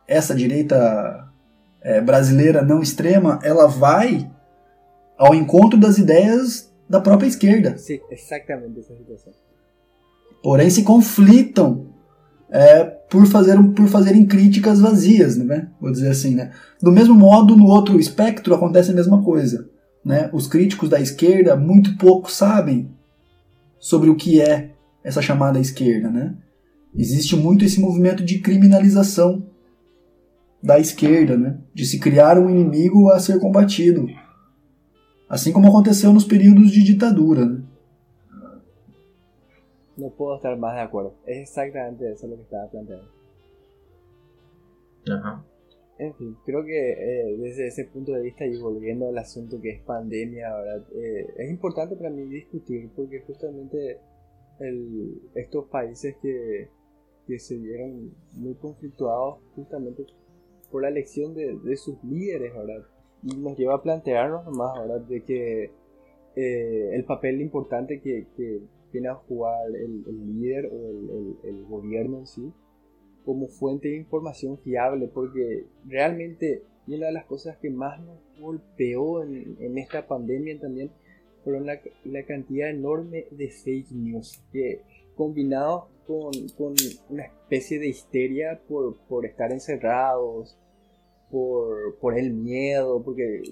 essa 0.07 0.35
direita 0.35 1.29
é, 1.81 2.01
brasileira 2.01 2.62
não 2.62 2.81
extrema, 2.81 3.39
ela 3.43 3.66
vai 3.66 4.31
ao 5.19 5.35
encontro 5.35 5.79
das 5.79 5.99
ideias 5.99 6.73
da 6.89 7.01
própria 7.01 7.29
esquerda. 7.29 7.77
Sim, 7.77 8.01
exatamente 8.11 8.81
essa 8.81 8.97
situação. 8.97 9.33
Porém, 10.43 10.69
se 10.69 10.83
conflitam 10.83 11.87
é, 12.51 12.85
por, 12.85 13.27
fazer, 13.27 13.57
por 13.74 13.89
fazerem 13.89 14.27
críticas 14.27 14.81
vazias, 14.81 15.37
né? 15.37 15.69
Vou 15.81 15.93
dizer 15.93 16.11
assim, 16.11 16.35
né? 16.35 16.53
Do 16.81 16.91
mesmo 16.91 17.15
modo, 17.15 17.57
no 17.57 17.66
outro 17.66 17.99
espectro 17.99 18.55
acontece 18.55 18.91
a 18.91 18.95
mesma 18.95 19.23
coisa. 19.23 19.69
Né? 20.05 20.29
Os 20.33 20.47
críticos 20.47 20.89
da 20.89 21.01
esquerda 21.01 21.57
muito 21.57 21.97
pouco 21.97 22.31
sabem 22.31 22.91
sobre 23.79 24.11
o 24.11 24.16
que 24.16 24.41
é 24.41 24.73
essa 25.05 25.23
chamada 25.23 25.59
esquerda, 25.59 26.11
né? 26.11 26.37
Existe 26.95 27.37
muito 27.37 27.65
esse 27.65 27.81
movimento 27.81 28.24
de 28.24 28.41
criminalização 28.41 29.47
da 30.62 30.79
esquerda, 30.79 31.37
né? 31.37 31.59
De 31.74 31.85
se 31.85 31.99
criar 31.99 32.39
um 32.39 32.49
inimigo 32.51 33.11
a 33.11 33.19
ser 33.19 33.39
combatido 33.41 34.07
assim 35.33 35.51
como 35.51 35.66
aconteceu 35.69 36.12
nos 36.12 36.27
períodos 36.27 36.70
de 36.70 36.85
ditadura. 36.85 37.47
Né? 37.47 37.62
No 39.97 40.11
puedo 40.11 40.37
estar 40.37 40.55
más 40.59 40.74
de 40.74 40.83
acuerdo. 40.83 41.15
Es 41.27 41.49
exactamente 41.49 42.12
eso 42.12 42.27
lo 42.27 42.37
que 42.37 42.43
estaba 42.43 42.69
planteando. 42.69 43.09
Ajá. 45.11 45.43
En 45.99 46.12
fin, 46.15 46.37
creo 46.45 46.62
que 46.65 46.93
eh, 46.93 47.37
desde 47.39 47.66
ese 47.69 47.85
punto 47.87 48.12
de 48.12 48.20
vista 48.20 48.45
y 48.45 48.59
volviendo 48.59 49.09
al 49.09 49.16
asunto 49.16 49.59
que 49.59 49.70
es 49.70 49.81
pandemia, 49.81 50.55
¿verdad? 50.55 50.83
Eh, 50.95 51.27
es 51.39 51.51
importante 51.51 51.97
para 51.97 52.11
mí 52.11 52.24
discutir 52.24 52.91
porque 52.95 53.20
justamente 53.20 54.01
el, 54.63 55.21
estos 55.35 55.67
países 55.69 56.17
que, 56.23 56.69
que, 57.27 57.39
se 57.39 57.57
vieron 57.57 58.15
muy 58.33 58.55
conflictuados 58.55 59.39
justamente 59.55 60.07
por 60.71 60.83
la 60.83 60.89
elección 60.89 61.35
de, 61.35 61.59
de 61.59 61.77
sus 61.77 62.03
líderes, 62.05 62.55
¿verdad? 62.55 62.87
y 63.23 63.37
nos 63.37 63.57
lleva 63.57 63.75
a 63.75 63.83
plantearnos 63.83 64.45
más 64.57 64.77
ahora 64.77 64.99
de 64.99 65.23
que 65.23 65.71
eh, 66.35 66.91
el 66.93 67.05
papel 67.05 67.41
importante 67.41 68.01
que, 68.01 68.27
que, 68.37 68.61
viene 68.93 69.09
a 69.09 69.15
jugar 69.15 69.57
el, 69.75 70.05
líder 70.39 70.67
o 70.67 70.91
el, 70.91 71.37
el, 71.45 71.65
gobierno 71.65 72.19
en 72.19 72.27
sí 72.27 72.53
como 73.25 73.49
fuente 73.49 73.89
de 73.89 73.97
información 73.97 74.59
fiable, 74.59 75.09
porque 75.09 75.65
realmente 75.87 76.63
una 76.87 77.07
de 77.07 77.13
las 77.13 77.25
cosas 77.25 77.57
que 77.57 77.71
más 77.71 77.99
nos 78.03 78.19
golpeó 78.39 79.23
en, 79.23 79.57
en 79.61 79.79
esta 79.79 80.07
pandemia 80.07 80.61
también 80.61 80.91
fueron 81.44 81.66
la, 81.66 81.81
la, 82.05 82.24
cantidad 82.24 82.70
enorme 82.70 83.27
de 83.31 83.51
fake 83.51 83.90
news, 83.93 84.43
que 84.52 84.82
combinados 85.16 85.85
con, 86.06 86.32
con 86.56 86.74
una 87.10 87.24
especie 87.24 87.78
de 87.78 87.89
histeria 87.89 88.60
por, 88.69 88.97
por 89.09 89.27
estar 89.27 89.52
encerrados, 89.52 90.56
por, 91.31 91.97
por 91.98 92.19
el 92.19 92.32
miedo, 92.32 93.02
porque 93.02 93.43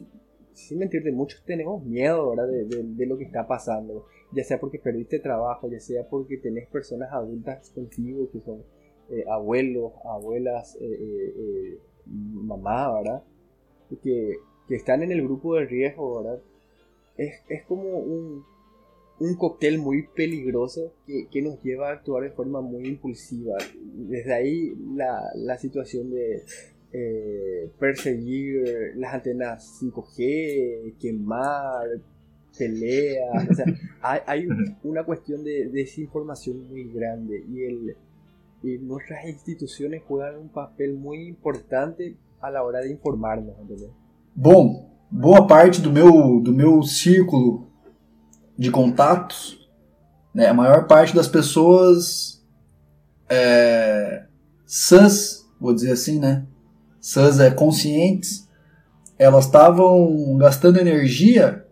sin 0.53 0.79
mentirte, 0.79 1.13
muchos 1.13 1.43
tenemos 1.45 1.83
miedo 1.85 2.31
¿verdad? 2.31 2.49
De, 2.49 2.65
de, 2.65 3.07
lo 3.07 3.17
que 3.17 3.25
está 3.25 3.47
pasando. 3.47 4.07
ya 4.33 4.45
sea 4.45 4.61
porque 4.61 4.79
perdiste 4.79 5.19
trabajo, 5.19 5.69
ya 5.69 5.81
sea 5.81 6.09
porque 6.09 6.37
tenés 6.37 6.69
personas 6.69 7.13
adultas 7.13 7.71
contigo 7.71 8.29
que 8.31 8.41
son 8.41 8.63
eh, 9.11 9.25
abuelos, 9.29 9.93
abuelas, 10.05 10.77
eh, 10.81 10.85
eh, 10.87 11.79
mamá, 12.07 12.93
¿verdad? 12.95 13.23
Que, 14.03 14.37
que 14.69 14.77
están 14.77 15.03
en 15.03 15.11
el 15.11 15.23
grupo 15.23 15.57
de 15.57 15.67
riesgo. 15.67 16.41
Es, 17.17 17.35
es 17.49 17.65
como 17.65 17.99
un, 17.99 18.45
un 19.19 19.35
cóctel 19.37 19.79
muy 19.79 20.07
peligroso 20.09 20.95
que, 21.07 21.29
que, 21.31 21.43
nos 21.43 21.63
lleva 21.63 21.91
a 21.91 21.93
actuar 21.93 22.25
de 22.25 22.31
forma 22.31 22.61
muy 22.61 22.87
impulsiva. 22.87 23.57
Desde 23.83 24.33
ahí 24.33 24.75
la, 24.95 25.21
la 25.35 25.59
situación 25.59 26.11
de 26.11 26.43
eh, 26.93 27.71
perseguir 27.79 28.95
las 28.97 29.15
antenas 29.15 29.81
5G, 29.81 30.97
quemar, 30.99 31.87
peleas. 32.59 33.49
O 33.49 33.55
sea, 33.55 33.65
hay, 34.03 34.21
hay 34.27 34.49
una 34.83 35.05
cuestión 35.05 35.45
de 35.45 35.69
desinformación 35.69 36.69
muy 36.69 36.91
grande 36.93 37.45
y, 37.49 37.63
el, 37.63 37.97
y 38.63 38.79
nuestras 38.79 39.25
instituciones 39.27 40.03
juegan 40.03 40.37
un 40.37 40.49
papel 40.49 40.95
muy 40.95 41.29
importante 41.29 42.17
a 42.41 42.51
la 42.51 42.65
hora 42.65 42.81
de 42.81 42.91
informarnos. 42.91 43.57
¿entendés? 43.61 43.91
Bom, 44.35 44.90
boa 45.11 45.47
parte 45.47 45.81
do 45.81 45.91
meu, 45.91 46.41
do 46.41 46.53
meu 46.53 46.83
círculo 46.83 47.69
de 48.57 48.71
contatos, 48.71 49.69
né, 50.35 50.47
a 50.47 50.55
maior 50.55 50.87
parte 50.87 51.15
das 51.15 51.27
pessoas 51.27 52.45
é, 53.29 54.27
sãs, 54.65 55.47
vou 55.61 55.75
dizer 55.75 55.93
assim, 55.93 56.19
né, 56.19 56.47
sãs 57.01 57.41
é, 57.41 57.51
conscientes, 57.51 58.49
elas 59.19 59.47
estavam 59.47 60.37
gastando 60.39 60.79
energia 60.79 61.67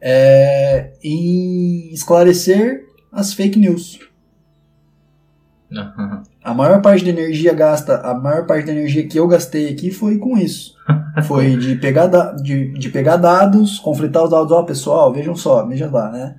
é, 0.00 0.92
em 1.02 1.92
esclarecer 1.92 2.86
as 3.12 3.32
fake 3.32 3.58
news. 3.58 4.00
A 6.44 6.52
maior 6.52 6.82
parte 6.82 7.02
da 7.02 7.10
energia 7.10 7.54
gasta, 7.54 7.96
a 8.00 8.12
maior 8.12 8.46
parte 8.46 8.66
da 8.66 8.72
energia 8.72 9.08
que 9.08 9.18
eu 9.18 9.26
gastei 9.26 9.70
aqui 9.70 9.90
foi 9.90 10.18
com 10.18 10.36
isso. 10.36 10.74
Foi 11.26 11.56
de 11.56 11.76
pegar, 11.76 12.08
da, 12.08 12.32
de, 12.32 12.72
de 12.72 12.88
pegar 12.90 13.16
dados, 13.16 13.78
conflitar 13.78 14.24
os 14.24 14.30
dados, 14.30 14.50
ó, 14.50 14.64
pessoal, 14.64 15.12
vejam 15.12 15.34
só, 15.36 15.64
veja 15.64 15.88
lá, 15.88 16.10
né? 16.10 16.34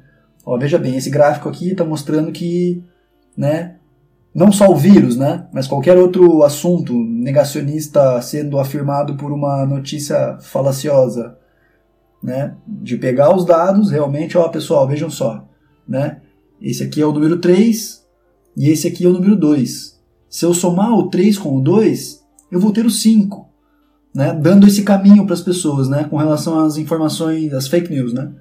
Ó, 0.45 0.57
veja 0.57 0.77
bem, 0.77 0.98
esse 0.98 1.10
gráfico 1.10 1.48
aqui 1.48 1.72
está 1.72 1.86
mostrando 1.86 2.30
que, 2.32 2.84
né, 3.38 3.77
não 4.34 4.52
só 4.52 4.69
o 4.69 4.76
vírus, 4.76 5.15
né, 5.15 5.48
mas 5.53 5.65
qualquer 5.65 5.98
outro 5.98 6.44
assunto 6.44 6.94
negacionista 6.94 8.22
sendo 8.22 8.60
afirmado 8.60 9.15
por 9.15 9.32
uma 9.32 9.65
notícia 9.65 10.38
falaciosa, 10.41 11.38
né, 12.22 12.56
de 12.68 12.98
pegar 12.98 13.34
os 13.34 13.45
dados, 13.45 13.90
realmente, 13.90 14.38
ó, 14.38 14.49
pessoal, 14.49 14.86
vejam 14.86 15.10
só, 15.10 15.48
né, 15.88 16.19
esse 16.61 16.84
aqui 16.84 17.02
é 17.02 17.06
o 17.06 17.14
número 17.14 17.40
3 17.40 18.06
e 18.57 18.69
esse 18.69 18.88
aqui 18.90 19.06
é 19.06 19.10
o 19.10 19.14
número 19.14 19.38
2. 19.38 19.94
Se 20.30 20.45
eu 20.45 20.53
somar 20.53 20.93
o 20.93 21.10
3 21.10 21.38
com 21.38 21.57
o 21.57 21.61
2, 21.61 22.23
eu 22.52 22.60
vou 22.60 22.72
ter 22.72 22.85
o 22.85 22.89
5, 22.89 23.49
né, 24.14 24.34
dando 24.34 24.68
esse 24.68 24.84
caminho 24.84 25.26
para 25.26 25.34
as 25.34 25.41
pessoas, 25.41 25.88
né, 25.89 26.06
com 26.10 26.18
relação 26.18 26.60
às 26.60 26.77
informações, 26.77 27.53
às 27.53 27.68
fake 27.68 27.91
news, 27.91 28.14
né. 28.14 28.31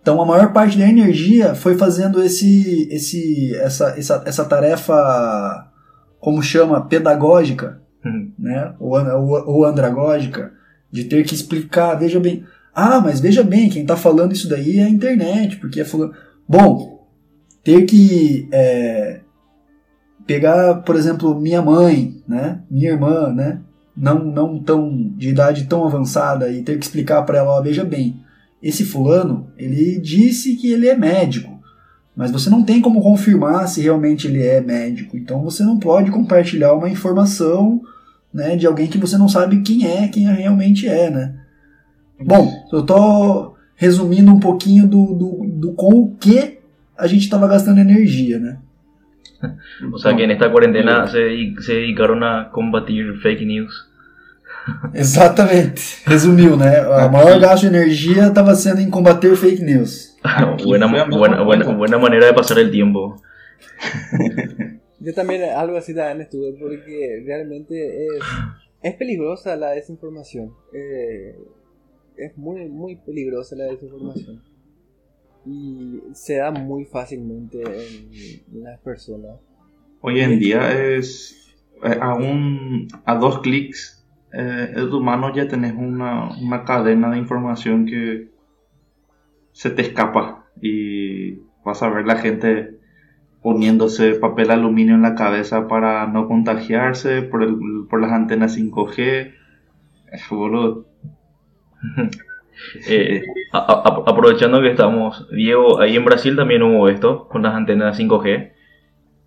Então 0.00 0.20
a 0.20 0.26
maior 0.26 0.52
parte 0.52 0.76
da 0.76 0.86
energia 0.88 1.54
foi 1.54 1.76
fazendo 1.76 2.22
esse, 2.22 2.88
esse, 2.90 3.54
essa, 3.56 3.94
essa, 3.98 4.22
essa 4.26 4.44
tarefa, 4.44 5.70
como 6.20 6.42
chama, 6.42 6.86
pedagógica, 6.86 7.82
Uhum. 8.04 8.32
né? 8.38 8.74
ou, 8.78 8.98
ou, 8.98 9.48
ou 9.48 9.64
andragógica, 9.64 10.52
de 10.92 11.04
ter 11.04 11.24
que 11.24 11.34
explicar, 11.34 11.94
veja 11.94 12.20
bem, 12.20 12.44
ah, 12.74 13.00
mas 13.00 13.18
veja 13.18 13.42
bem, 13.42 13.70
quem 13.70 13.82
está 13.82 13.96
falando 13.96 14.32
isso 14.32 14.48
daí 14.48 14.78
é 14.78 14.84
a 14.84 14.88
internet, 14.88 15.56
porque 15.56 15.80
é 15.80 15.84
falando. 15.84 16.12
Bom, 16.46 17.06
ter 17.62 17.86
que 17.86 18.46
é, 18.52 19.20
pegar, 20.26 20.82
por 20.82 20.96
exemplo, 20.96 21.38
minha 21.38 21.62
mãe, 21.62 22.22
né? 22.26 22.60
minha 22.70 22.90
irmã, 22.90 23.32
né? 23.32 23.60
não, 23.96 24.24
não 24.24 24.58
tão 24.58 25.12
de 25.16 25.28
idade 25.28 25.64
tão 25.64 25.84
avançada 25.84 26.50
e 26.50 26.62
ter 26.62 26.78
que 26.78 26.84
explicar 26.84 27.22
para 27.22 27.38
ela, 27.38 27.58
ó, 27.58 27.62
veja 27.62 27.84
bem, 27.84 28.20
esse 28.62 28.84
fulano, 28.84 29.48
ele 29.56 30.00
disse 30.00 30.56
que 30.56 30.72
ele 30.72 30.88
é 30.88 30.96
médico, 30.96 31.60
mas 32.16 32.30
você 32.30 32.48
não 32.48 32.62
tem 32.62 32.80
como 32.80 33.02
confirmar 33.02 33.68
se 33.68 33.82
realmente 33.82 34.26
ele 34.26 34.42
é 34.42 34.60
médico. 34.60 35.16
Então 35.16 35.42
você 35.42 35.62
não 35.62 35.78
pode 35.78 36.10
compartilhar 36.10 36.72
uma 36.72 36.88
informação 36.88 37.82
né, 38.32 38.56
de 38.56 38.66
alguém 38.66 38.86
que 38.86 38.98
você 38.98 39.18
não 39.18 39.28
sabe 39.28 39.62
quem 39.62 39.86
é, 39.86 40.08
quem 40.08 40.24
realmente 40.24 40.88
é, 40.88 41.10
né? 41.10 41.34
Bom, 42.24 42.50
eu 42.72 42.84
tô 42.84 43.54
resumindo 43.74 44.32
um 44.32 44.38
pouquinho 44.38 44.86
do, 44.86 45.14
do, 45.14 45.46
do 45.46 45.72
com 45.72 46.02
o 46.02 46.14
que 46.14 46.58
a 46.96 47.06
gente 47.06 47.22
estava 47.22 47.48
gastando 47.48 47.80
energia, 47.80 48.38
né? 48.38 48.58
O 49.92 49.98
sea 49.98 50.14
que 50.16 50.24
en 50.24 50.30
esta 50.30 50.50
cuarentena 50.50 51.06
se, 51.06 51.54
se 51.60 51.74
dedicaron 51.74 52.22
a 52.24 52.50
combatir 52.50 53.14
fake 53.22 53.42
news. 53.42 53.90
Exatamente. 54.94 55.82
Resumiu, 56.06 56.56
né? 56.56 56.80
A 56.80 57.08
maior 57.08 57.38
gasto 57.38 57.68
de 57.68 57.76
energia 57.76 58.28
estava 58.28 58.54
sendo 58.54 58.80
em 58.80 58.90
combater 58.90 59.36
fake 59.36 59.62
news. 59.62 60.16
Buena, 60.64 60.86
buena, 60.86 61.42
buena, 61.42 61.64
buena 61.70 61.98
manera 61.98 62.26
de 62.26 62.32
pasar 62.32 62.58
el 62.58 62.70
tiempo. 62.70 63.20
Yo 64.98 65.12
también 65.12 65.42
algo 65.54 65.76
así 65.76 65.94
también 65.94 66.22
estuve 66.22 66.54
porque 66.58 67.22
realmente 67.26 68.06
es, 68.06 68.22
es 68.82 68.94
peligrosa 68.94 69.54
la 69.56 69.72
desinformación. 69.72 70.54
Eh, 70.72 71.36
es 72.16 72.38
muy, 72.38 72.68
muy 72.70 72.96
peligrosa 72.96 73.54
la 73.54 73.64
desinformación. 73.64 74.42
Y 75.46 76.00
se 76.14 76.36
da 76.36 76.50
muy 76.50 76.84
fácilmente 76.86 77.62
en 77.62 78.64
las 78.64 78.80
personas. 78.80 79.38
Hoy 80.00 80.20
en 80.20 80.38
día 80.38 80.96
es 80.96 81.54
eh, 81.84 81.98
a, 82.00 82.14
un, 82.14 82.88
a 83.04 83.14
dos 83.16 83.40
clics 83.40 84.04
eh, 84.36 84.72
en 84.74 84.90
tu 84.90 85.00
mano 85.00 85.32
ya 85.32 85.46
tenés 85.46 85.74
una, 85.74 86.36
una 86.36 86.64
cadena 86.64 87.10
de 87.10 87.18
información 87.18 87.86
que 87.86 88.30
se 89.52 89.70
te 89.70 89.82
escapa 89.82 90.46
y 90.60 91.36
vas 91.64 91.84
a 91.84 91.88
ver 91.88 92.04
la 92.04 92.16
gente 92.16 92.80
poniéndose 93.42 94.14
papel 94.16 94.50
aluminio 94.50 94.96
en 94.96 95.02
la 95.02 95.14
cabeza 95.14 95.68
para 95.68 96.08
no 96.08 96.26
contagiarse 96.26 97.22
por, 97.22 97.44
el, 97.44 97.56
por 97.88 98.00
las 98.00 98.10
antenas 98.10 98.58
5G. 98.58 98.98
Eh, 98.98 99.34
boludo. 100.30 100.86
Eh, 102.88 103.22
aprovechando 103.52 104.60
que 104.60 104.70
estamos, 104.70 105.26
Diego, 105.30 105.80
ahí 105.80 105.96
en 105.96 106.04
Brasil 106.04 106.36
también 106.36 106.62
hubo 106.62 106.88
esto 106.88 107.26
con 107.28 107.42
las 107.42 107.54
antenas 107.54 107.96
5G. 107.96 108.50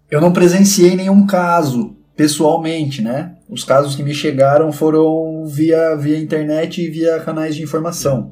Eu 0.10 0.22
não 0.22 0.32
presenciei 0.32 0.96
nenhum 0.96 1.26
caso 1.26 1.96
pessoalmente, 2.16 3.02
né? 3.02 3.36
Os 3.50 3.64
casos 3.64 3.96
que 3.96 4.04
me 4.04 4.14
chegaram 4.14 4.72
foram 4.72 5.46
via, 5.46 5.96
via 5.96 6.18
internet 6.20 6.82
e 6.82 6.90
via 6.90 7.20
canais 7.20 7.56
de 7.56 7.64
informação. 7.64 8.32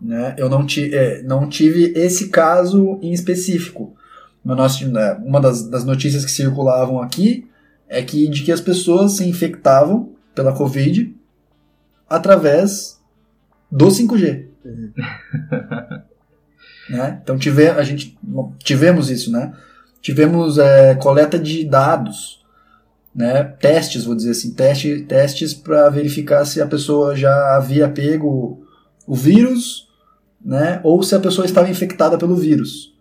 Né? 0.00 0.34
Eu 0.38 0.48
não, 0.48 0.64
ti, 0.64 0.94
é, 0.94 1.22
não 1.22 1.48
tive 1.48 1.92
esse 1.96 2.28
caso 2.28 2.98
em 3.02 3.12
específico. 3.12 3.94
Mas 4.42 4.56
nós, 4.56 4.80
né, 4.80 5.18
uma 5.24 5.40
das, 5.40 5.68
das 5.68 5.84
notícias 5.84 6.24
que 6.24 6.30
circulavam 6.30 7.02
aqui 7.02 7.46
é 7.88 8.00
que 8.00 8.28
de 8.28 8.42
que 8.42 8.52
as 8.52 8.60
pessoas 8.60 9.12
se 9.12 9.28
infectavam 9.28 10.10
pela 10.34 10.52
Covid 10.52 11.14
através 12.08 12.99
do 13.70 13.86
5G. 13.88 14.46
né? 16.88 17.20
Então 17.22 17.38
tive, 17.38 17.68
a 17.68 17.82
gente 17.82 18.18
tivemos 18.58 19.10
isso, 19.10 19.30
né? 19.30 19.52
Tivemos 20.00 20.58
é, 20.58 20.94
coleta 20.94 21.38
de 21.38 21.64
dados, 21.64 22.44
né? 23.14 23.44
testes, 23.44 24.04
vou 24.04 24.14
dizer 24.14 24.30
assim, 24.30 24.54
teste, 24.54 25.02
testes 25.02 25.52
para 25.52 25.88
verificar 25.90 26.44
se 26.44 26.60
a 26.60 26.66
pessoa 26.66 27.14
já 27.14 27.56
havia 27.56 27.88
pego 27.88 28.64
o 29.06 29.14
vírus, 29.14 29.88
né? 30.42 30.80
ou 30.82 31.02
se 31.02 31.14
a 31.14 31.20
pessoa 31.20 31.44
estava 31.44 31.68
infectada 31.68 32.16
pelo 32.16 32.34
vírus. 32.34 32.94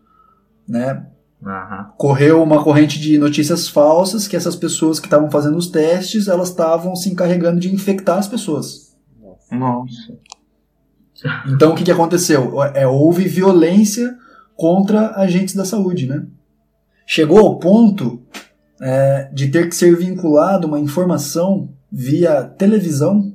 Né? 0.67 1.05
Ajá. 1.43 1.93
Correu 1.97 2.43
uma 2.43 2.61
corrente 2.61 2.99
de 2.99 3.17
notícias 3.17 3.69
falsas 3.69 4.27
que 4.27 4.35
essas 4.35 4.57
pessoas 4.57 4.99
que 4.99 5.07
estavam 5.07 5.31
fazendo 5.31 5.57
os 5.57 5.67
testes, 5.67 6.27
elas 6.27 6.49
estavam 6.49 6.95
se 6.95 7.09
encarregando 7.09 7.59
de 7.59 7.73
infectar 7.73 8.17
as 8.17 8.27
pessoas. 8.27 8.93
Nossa. 9.49 10.13
Então 11.47 11.71
o 11.71 11.75
que, 11.75 11.83
que 11.83 11.91
aconteceu? 11.91 12.63
É, 12.73 12.87
houve 12.87 13.27
violência 13.27 14.17
contra 14.55 15.15
agentes 15.15 15.55
da 15.55 15.65
saúde, 15.65 16.07
né? 16.07 16.25
Chegou 17.05 17.39
ao 17.39 17.59
ponto 17.59 18.21
é, 18.81 19.29
de 19.33 19.49
ter 19.49 19.67
que 19.67 19.75
ser 19.75 19.95
vinculado 19.95 20.67
uma 20.67 20.79
informação 20.79 21.69
via 21.91 22.43
televisão 22.43 23.33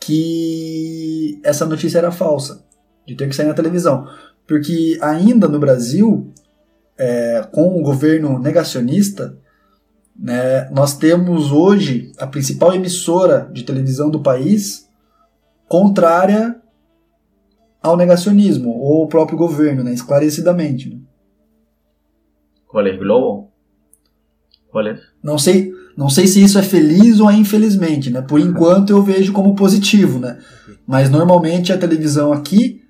que 0.00 1.40
essa 1.44 1.64
notícia 1.64 1.98
era 1.98 2.10
falsa, 2.10 2.64
de 3.06 3.14
ter 3.14 3.28
que 3.28 3.36
sair 3.36 3.46
na 3.46 3.54
televisão. 3.54 4.06
Porque 4.46 4.98
ainda 5.00 5.48
no 5.48 5.58
Brasil, 5.58 6.32
é, 6.98 7.46
com 7.52 7.78
o 7.78 7.82
governo 7.82 8.38
negacionista, 8.38 9.36
né, 10.16 10.68
nós 10.70 10.96
temos 10.96 11.52
hoje 11.52 12.12
a 12.18 12.26
principal 12.26 12.74
emissora 12.74 13.48
de 13.52 13.62
televisão 13.62 14.10
do 14.10 14.20
país 14.20 14.88
contrária 15.72 16.60
ao 17.82 17.96
negacionismo, 17.96 18.78
ou 18.78 19.04
o 19.04 19.08
próprio 19.08 19.38
governo, 19.38 19.82
né, 19.82 19.94
esclarecidamente. 19.94 20.90
Né? 20.90 21.00
¿Cuál 22.68 22.88
es? 22.88 22.98
¿Globo? 22.98 23.50
¿Cuál 24.70 24.88
es? 24.88 25.00
Não 25.24 25.38
sei, 25.38 25.72
não 25.96 26.10
sei 26.10 26.26
se 26.26 26.42
isso 26.42 26.58
é 26.58 26.62
feliz 26.62 27.20
ou 27.20 27.30
é 27.30 27.34
infelizmente, 27.34 28.10
né? 28.10 28.20
Por 28.20 28.38
enquanto 28.38 28.90
eu 28.90 29.02
vejo 29.02 29.32
como 29.32 29.54
positivo, 29.54 30.18
né? 30.18 30.38
Mas 30.86 31.08
normalmente 31.08 31.72
a 31.72 31.78
televisão 31.78 32.34
aqui, 32.34 32.82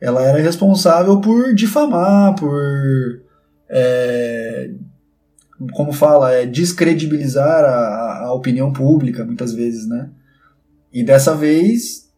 ela 0.00 0.22
era 0.22 0.38
responsável 0.38 1.20
por 1.20 1.52
difamar, 1.52 2.36
por 2.36 2.56
é, 3.68 4.70
como 5.72 5.92
fala, 5.92 6.32
é 6.32 6.46
descredibilizar 6.46 7.64
a, 7.64 8.26
a 8.26 8.32
opinião 8.32 8.72
pública, 8.72 9.24
muitas 9.24 9.52
vezes, 9.52 9.88
né? 9.88 10.10
E 10.92 11.02
dessa 11.02 11.34
vez 11.34 12.09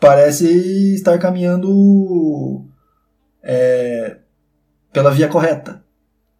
parece 0.00 0.94
estar 0.94 1.18
caminhando 1.18 2.64
é, 3.42 4.16
pela 4.92 5.10
via 5.10 5.28
correta. 5.28 5.82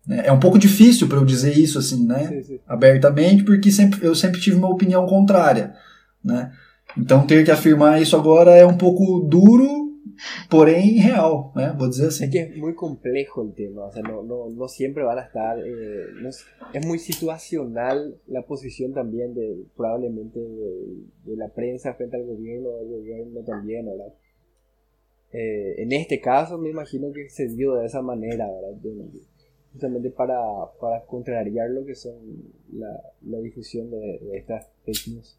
né? 0.06 0.22
É 0.26 0.32
um 0.32 0.40
pouco 0.40 0.58
difícil 0.58 1.08
para 1.08 1.18
eu 1.18 1.24
dizer 1.24 1.56
isso 1.56 1.78
assim, 1.78 2.06
né? 2.06 2.26
Sim, 2.28 2.42
sim. 2.42 2.60
Abertamente, 2.66 3.44
porque 3.44 3.70
sempre, 3.70 4.04
eu 4.04 4.14
sempre 4.14 4.40
tive 4.40 4.56
uma 4.56 4.68
opinião 4.70 5.06
contrária, 5.06 5.74
né? 6.24 6.52
Então 6.96 7.26
ter 7.26 7.44
que 7.44 7.50
afirmar 7.50 8.00
isso 8.00 8.16
agora 8.16 8.52
é 8.52 8.64
um 8.66 8.76
pouco 8.76 9.20
duro, 9.28 9.85
porém 10.50 10.98
real, 11.00 11.52
né? 11.54 11.74
Vou 11.76 11.88
dizer 11.88 12.08
assim. 12.08 12.24
Es 12.24 12.30
que 12.30 12.38
es 12.38 12.56
muy 12.56 12.74
complejo 12.74 13.42
el 13.42 13.52
tema, 13.52 13.86
o 13.86 13.92
sea, 13.92 14.02
no, 14.02 14.22
no, 14.22 14.50
no 14.50 14.68
siempre 14.68 15.02
van 15.02 15.18
a 15.18 15.22
estar, 15.22 15.58
eh, 15.58 16.06
es, 16.74 16.86
muy 16.86 16.98
situacional 16.98 18.16
la 18.26 18.42
posición 18.42 18.92
también 18.92 19.34
de 19.34 19.64
probablemente 19.76 20.38
de, 20.38 20.96
de 21.24 21.36
la 21.36 21.48
prensa 21.48 21.94
frente 21.94 22.16
al 22.16 22.24
gobierno, 22.24 22.70
del 22.76 22.88
gobierno 22.88 23.40
también, 23.42 23.86
¿verdad? 23.86 24.12
Eh, 25.32 25.82
en 25.82 25.92
este 25.92 26.20
caso 26.20 26.56
me 26.58 26.70
imagino 26.70 27.12
que 27.12 27.28
se 27.28 27.48
dio 27.48 27.74
de 27.74 27.86
esa 27.86 28.02
manera, 28.02 28.46
¿verdad? 28.50 28.78
Justamente 29.72 30.10
para, 30.10 30.38
para 30.80 31.04
contrariar 31.04 31.68
lo 31.70 31.84
que 31.84 31.94
son 31.94 32.14
la, 32.72 32.88
la 33.22 33.38
difusión 33.38 33.90
de, 33.90 34.18
de 34.18 34.38
estas 34.38 34.68
fake 34.84 35.08
news. 35.08 35.38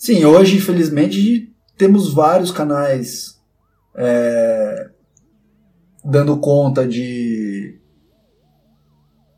Sim, 0.00 0.24
hoje, 0.24 0.56
infelizmente, 0.56 1.54
temos 1.76 2.10
vários 2.10 2.50
canais 2.50 3.38
é, 3.94 4.88
dando 6.02 6.38
conta 6.38 6.88
de. 6.88 7.78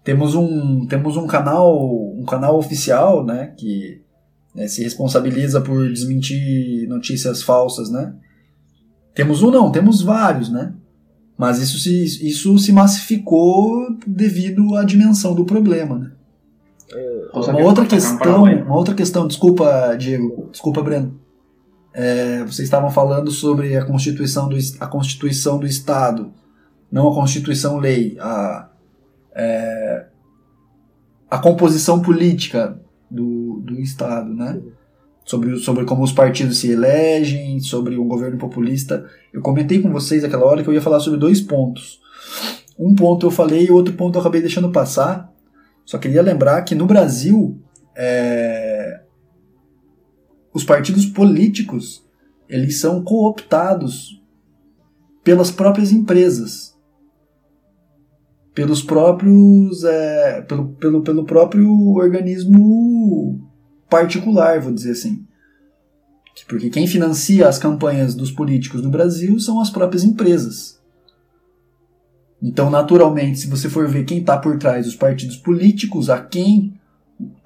Temos 0.05 0.37
um, 0.37 0.87
temos 0.87 1.17
um 1.17 1.27
canal 1.27 1.77
um 2.17 2.25
canal 2.25 2.57
oficial 2.57 3.27
né, 3.27 3.53
que 3.59 4.03
né, 4.55 4.69
se 4.69 4.85
responsabiliza 4.85 5.61
por 5.61 5.93
desmentir 5.93 6.87
notícias 6.89 7.43
falsas. 7.43 7.91
Né? 7.91 8.15
Temos 9.17 9.43
um 9.43 9.51
não, 9.51 9.73
temos 9.73 10.01
vários, 10.01 10.49
né? 10.49 10.75
Mas 11.37 11.59
isso 11.59 11.77
se, 11.81 12.05
isso 12.29 12.57
se 12.57 12.71
massificou 12.71 13.97
devido 14.07 14.77
à 14.77 14.85
dimensão 14.85 15.35
do 15.35 15.45
problema. 15.45 15.99
Né? 15.99 16.13
Cosa 17.33 17.53
Uma 17.53 17.63
outra 17.63 17.85
en 17.85 17.89
questão, 17.89 18.45
uma 18.45 18.77
outra 18.77 18.95
questão, 18.95 19.27
desculpa, 19.27 19.97
Diego, 19.97 20.49
desculpa, 20.51 20.83
Breno. 20.83 21.19
É, 21.95 22.41
vocês 22.41 22.61
estavam 22.61 22.91
falando 22.91 23.31
sobre 23.31 23.77
a 23.77 23.85
Constituição 23.85 24.49
do, 24.49 24.57
a 24.81 24.87
Constituição 24.87 25.59
do 25.59 25.67
Estado, 25.67 26.33
não 26.91 27.09
a 27.09 27.15
Constituição 27.15 27.79
Lei, 27.79 28.17
a, 28.21 28.69
é, 29.35 30.07
a 31.31 31.39
composição 31.39 32.01
política 32.01 32.79
do, 33.11 33.61
do 33.65 33.81
Estado, 33.81 34.33
né? 34.33 34.61
Sobre, 35.25 35.57
sobre 35.59 35.85
como 35.85 36.03
os 36.03 36.13
partidos 36.13 36.59
se 36.59 36.71
elegem, 36.71 37.61
sobre 37.61 37.97
o 37.97 38.05
governo 38.05 38.37
populista. 38.37 39.07
Eu 39.33 39.41
comentei 39.41 39.81
com 39.81 39.91
vocês 39.93 40.25
aquela 40.25 40.45
hora 40.45 40.63
que 40.63 40.69
eu 40.69 40.75
ia 40.75 40.83
falar 40.83 41.01
sobre 41.01 41.19
dois 41.19 41.41
pontos. 41.41 42.01
Um 42.79 42.95
ponto 42.95 43.27
eu 43.27 43.31
falei 43.31 43.67
e 43.67 43.71
o 43.71 43.75
outro 43.75 43.95
ponto 43.95 44.17
eu 44.17 44.21
acabei 44.21 44.41
deixando 44.41 44.73
passar. 44.73 45.32
Só 45.85 45.99
queria 45.99 46.23
lembrar 46.23 46.63
que 46.63 46.75
no 46.75 46.87
Brasil, 46.87 47.61
é, 47.97 49.03
os 50.53 50.65
partidos 50.65 51.07
políticos 51.07 52.07
eles 52.49 52.81
são 52.81 53.03
cooptados 53.03 54.23
pelas 55.25 55.51
próprias 55.51 55.91
empresas, 55.91 56.77
pelos 58.55 58.83
próprios, 58.83 59.83
é, 59.85 60.43
pelo, 60.43 60.69
pelo, 60.75 61.03
pelo 61.03 61.25
próprio 61.25 61.71
organismo 61.95 63.41
particular, 63.89 64.61
vou 64.61 64.73
dizer 64.73 64.93
assim. 64.93 65.27
Porque 66.47 66.69
quem 66.69 66.87
financia 66.87 67.49
as 67.49 67.59
campanhas 67.59 68.15
dos 68.15 68.31
políticos 68.31 68.83
no 68.83 68.91
Brasil 68.91 69.39
são 69.39 69.61
as 69.61 69.71
próprias 69.71 70.05
empresas. 70.05 70.82
Então, 72.43 72.69
naturalmente, 72.69 73.39
se 73.39 73.47
você 73.47 73.69
for 73.69 73.87
ver 73.87 74.05
quem 74.05 74.19
está 74.19 74.37
por 74.37 74.59
trás 74.59 74.87
dos 74.87 74.97
partidos 74.97 75.37
políticos, 75.37 76.11
a 76.11 76.21
quem, 76.21 76.75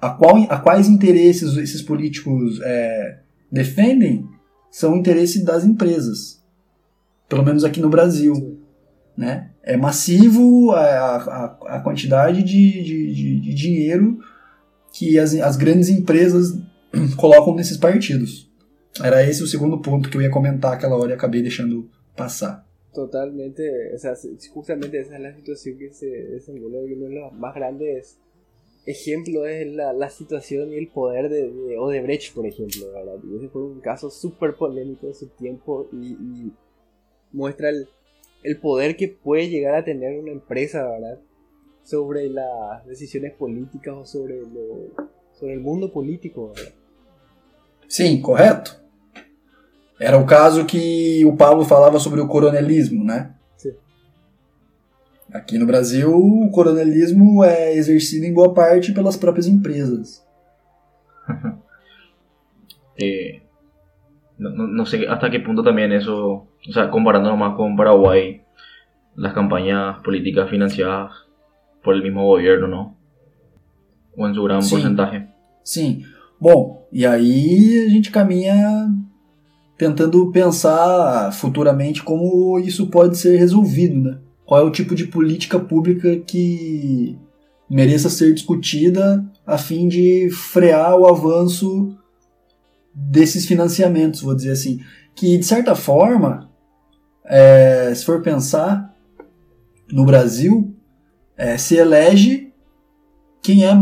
a, 0.01 0.09
qual, 0.09 0.37
a 0.49 0.57
quais 0.57 0.87
interesses 0.87 1.55
esses 1.55 1.83
políticos 1.83 2.59
é, 2.63 3.19
defendem, 3.51 4.27
são 4.71 4.93
o 4.93 4.97
interesse 4.97 5.43
das 5.43 5.63
empresas. 5.63 6.41
Pelo 7.29 7.43
menos 7.43 7.63
aqui 7.63 7.79
no 7.79 7.89
Brasil. 7.89 8.59
Né? 9.15 9.51
É 9.61 9.77
massivo 9.77 10.71
a, 10.71 10.81
a, 10.81 11.45
a 11.77 11.79
quantidade 11.79 12.41
de, 12.41 12.83
de, 12.83 13.13
de, 13.13 13.39
de 13.39 13.53
dinheiro 13.53 14.19
que 14.93 15.19
as, 15.19 15.35
as 15.35 15.55
grandes 15.57 15.89
empresas 15.89 16.57
colocam 17.17 17.55
nesses 17.55 17.77
partidos. 17.77 18.49
Era 18.99 19.23
esse 19.23 19.43
o 19.43 19.47
segundo 19.47 19.77
ponto 19.79 20.09
que 20.09 20.17
eu 20.17 20.21
ia 20.23 20.29
comentar 20.29 20.73
aquela 20.73 20.95
hora 20.95 21.11
e 21.11 21.13
acabei 21.13 21.41
deixando 21.43 21.87
passar. 22.15 22.66
Totalmente, 22.97 23.93
o 23.93 23.97
sea, 23.99 24.15
justamente 24.51 24.99
esa 24.99 25.17
es 25.17 25.21
la 25.21 25.35
situación 25.35 25.77
que 25.77 25.93
se 25.93 26.07
desenvuelve. 26.07 26.89
y 26.89 26.93
Uno 26.93 27.05
de 27.05 27.11
los 27.11 27.31
más 27.31 27.53
grandes 27.53 28.17
ejemplos 28.87 29.47
es 29.47 29.67
la, 29.67 29.93
la 29.93 30.09
situación 30.09 30.73
y 30.73 30.77
el 30.77 30.87
poder 30.87 31.29
de, 31.29 31.47
de 31.47 31.77
Odebrecht, 31.77 32.33
por 32.33 32.47
ejemplo. 32.47 32.91
¿verdad? 32.91 33.17
Ese 33.37 33.49
fue 33.49 33.65
un 33.65 33.81
caso 33.81 34.09
súper 34.09 34.55
polémico 34.55 35.05
en 35.05 35.13
su 35.13 35.27
tiempo 35.27 35.87
y, 35.91 36.51
muestra 37.31 37.69
el, 37.69 37.87
el 38.41 38.57
poder 38.59 38.97
que 38.97 39.09
puede 39.09 39.47
llegar 39.47 39.75
a 39.75 39.85
tener 39.85 40.17
una 40.17 40.31
empresa 40.31 40.89
¿verdad? 40.89 41.19
sobre 41.83 42.31
las 42.31 42.83
decisiones 42.87 43.31
políticas 43.33 43.93
o 43.95 44.05
sobre, 44.05 44.41
lo, 44.41 44.89
sobre 45.33 45.53
el 45.53 45.59
mundo 45.59 45.93
político. 45.93 46.51
¿verdad? 46.55 46.73
Sim, 47.87 48.23
correto. 48.23 48.86
Era 49.99 50.17
o 50.17 50.25
caso 50.25 50.65
que 50.65 51.23
o 51.25 51.35
Paulo 51.35 51.65
falava 51.65 51.99
sobre 51.99 52.21
o 52.21 52.27
coronelismo, 52.27 53.03
né? 53.03 53.31
Sim. 53.57 53.73
Aqui 55.33 55.57
no 55.57 55.65
Brasil, 55.65 56.11
o 56.15 56.51
coronelismo 56.51 57.43
é 57.43 57.73
exercido 57.73 58.25
em 58.25 58.33
boa 58.33 58.53
parte 58.53 58.91
pelas 58.93 59.17
próprias 59.17 59.47
empresas. 59.47 60.23
Eh, 62.99 63.41
no, 64.39 64.49
no- 64.49 64.67
no 64.67 64.85
sé 64.85 65.05
hasta 65.07 65.29
qué 65.29 65.39
punto 65.39 65.61
también 65.63 65.91
eso, 65.91 66.47
o 66.67 66.71
sea, 66.73 66.89
comparándonos 66.89 67.37
más 67.37 67.55
con 67.55 67.75
Paraguay, 67.75 68.41
las 69.15 69.33
campañas 69.33 70.01
políticas 70.03 70.49
financiadas 70.49 71.11
por 71.83 71.93
el 71.93 72.01
mismo 72.03 72.25
gobierno, 72.25 72.67
¿no? 72.67 72.97
O 74.15 74.27
en 74.27 74.33
su 74.33 74.43
gran 74.43 74.63
Sí. 74.63 74.71
porcentaje. 74.71 75.27
Sim. 75.63 76.03
Bom, 76.39 76.87
e 76.91 77.05
aí 77.05 77.85
a 77.87 77.89
gente 77.91 78.09
caminha 78.11 78.89
tentando 79.77 80.31
pensar 80.31 81.31
futuramente 81.33 82.01
como 82.03 82.59
isso 82.59 82.87
pode 82.87 83.17
ser 83.17 83.37
resolvido, 83.37 83.99
né? 83.99 84.17
Qual 84.45 84.61
é 84.61 84.63
o 84.63 84.71
tipo 84.71 84.95
de 84.95 85.05
política 85.05 85.59
pública 85.59 86.17
que 86.17 87.17
mereça 87.69 88.09
ser 88.09 88.33
discutida 88.33 89.23
a 89.45 89.57
fim 89.57 89.87
de 89.87 90.29
frear 90.31 90.95
o 90.97 91.05
avanço 91.05 91.95
desses 92.93 93.45
financiamentos, 93.45 94.21
vou 94.21 94.35
dizer 94.35 94.51
assim. 94.51 94.79
Que, 95.13 95.37
de 95.37 95.45
certa 95.45 95.75
forma, 95.75 96.49
é, 97.25 97.93
se 97.93 98.05
for 98.05 98.21
pensar, 98.21 98.95
no 99.91 100.05
Brasil, 100.05 100.73
é, 101.35 101.57
se 101.57 101.75
elege 101.75 102.53
quem 103.41 103.65
é 103.65 103.73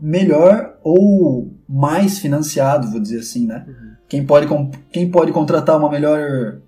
melhor 0.00 0.78
ou 0.82 1.51
mais 1.72 2.18
financiado, 2.18 2.90
vou 2.90 3.00
dizer 3.00 3.20
assim, 3.20 3.46
né? 3.46 3.66
Quem 4.08 4.26
pode, 4.26 4.46
quem 4.92 5.10
pode 5.10 5.32
contratar 5.32 5.78
uma 5.78 5.90
melhor 5.90 6.60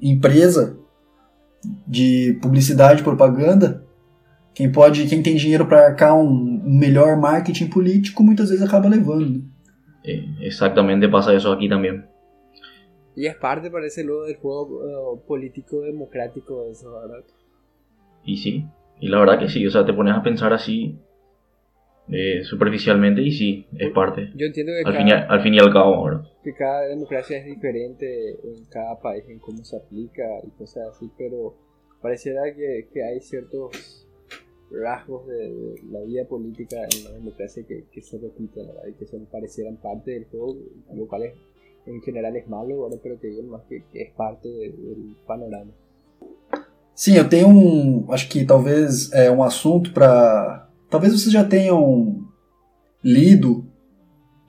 empresa 0.00 0.76
de 1.86 2.36
publicidade 2.42 3.00
e 3.00 3.04
propaganda, 3.04 3.84
quem 4.52 4.70
pode, 4.72 5.06
quem 5.06 5.22
tem 5.22 5.36
dinheiro 5.36 5.64
para 5.66 5.86
arcar 5.86 6.16
um, 6.16 6.26
um 6.26 6.78
melhor 6.78 7.16
marketing 7.16 7.68
político, 7.68 8.24
muitas 8.24 8.50
vezes 8.50 8.64
acaba 8.64 8.88
levando. 8.88 9.30
né? 9.30 9.42
Exactamente 10.40 11.06
pasa 11.08 11.34
eso 11.34 11.52
aquí 11.52 11.68
también. 11.68 12.04
Y 13.14 13.26
es 13.26 13.36
parte, 13.36 13.70
parece, 13.70 14.04
luego 14.04 14.24
del 14.24 14.36
juego 14.36 14.84
eh, 14.84 15.20
político 15.26 15.80
democrático 15.80 16.64
de 16.64 16.70
eso, 16.70 16.92
¿verdad? 16.92 17.24
Y 18.24 18.36
sí, 18.36 18.64
y 19.00 19.08
la 19.08 19.18
verdad 19.18 19.40
que 19.40 19.48
sí, 19.48 19.66
o 19.66 19.70
sea, 19.70 19.84
te 19.84 19.92
pones 19.92 20.14
a 20.14 20.22
pensar 20.22 20.52
así 20.52 20.98
eh, 22.10 22.42
superficialmente 22.44 23.20
y 23.22 23.30
sí, 23.32 23.66
es 23.78 23.90
parte. 23.92 24.30
Yo 24.34 24.46
entiendo 24.46 24.72
que 24.72 24.78
Al 24.88 24.92
cada, 24.94 24.98
fin, 24.98 25.08
y, 25.08 25.12
al 25.12 25.42
fin 25.42 25.54
y 25.54 25.58
al 25.58 25.72
cabo, 25.72 26.04
¿verdad? 26.04 26.22
que 26.42 26.54
cada 26.54 26.86
democracia 26.88 27.38
es 27.38 27.44
diferente 27.46 28.30
en 28.30 28.64
cada 28.70 28.98
país, 29.00 29.24
en 29.28 29.38
cómo 29.38 29.62
se 29.64 29.76
aplica 29.76 30.22
y 30.46 30.50
cosas 30.58 30.88
así, 30.88 31.10
pero 31.18 31.54
pareciera 32.00 32.42
que, 32.54 32.88
que 32.92 33.02
hay 33.04 33.20
ciertos 33.20 34.06
rasgos 34.70 35.26
de, 35.26 35.34
de 35.50 35.74
la 35.90 36.00
vida 36.00 36.24
política 36.26 36.76
en 36.94 37.04
la 37.04 37.10
democracia 37.12 37.62
que, 37.66 37.84
que 37.90 38.00
se 38.02 38.18
repiten 38.18 38.66
¿verdad? 38.66 38.82
y 38.88 38.92
que 38.94 39.06
son, 39.06 39.26
parecieran 39.26 39.76
parte 39.76 40.10
del 40.12 40.24
juego, 40.26 40.56
lo 40.94 41.06
cual 41.08 41.22
es, 41.24 41.34
en 41.86 42.00
general 42.02 42.36
es 42.36 42.46
malo, 42.48 42.84
¿verdad? 42.84 42.98
pero 43.02 43.18
que 43.20 43.28
digo 43.28 43.42
más 43.44 43.62
que, 43.68 43.82
que 43.92 44.02
es 44.02 44.12
parte 44.12 44.48
de- 44.48 44.70
del 44.70 45.16
panorama. 45.26 45.72
Sim, 46.94 47.14
eu 47.16 47.28
tenho 47.28 47.46
um. 47.48 48.10
Acho 48.12 48.28
que 48.28 48.44
talvez 48.44 49.12
é 49.12 49.30
um 49.30 49.44
assunto 49.44 49.92
para. 49.92 50.67
Talvez 50.90 51.12
vocês 51.12 51.32
já 51.32 51.44
tenham 51.44 52.26
lido 53.02 53.66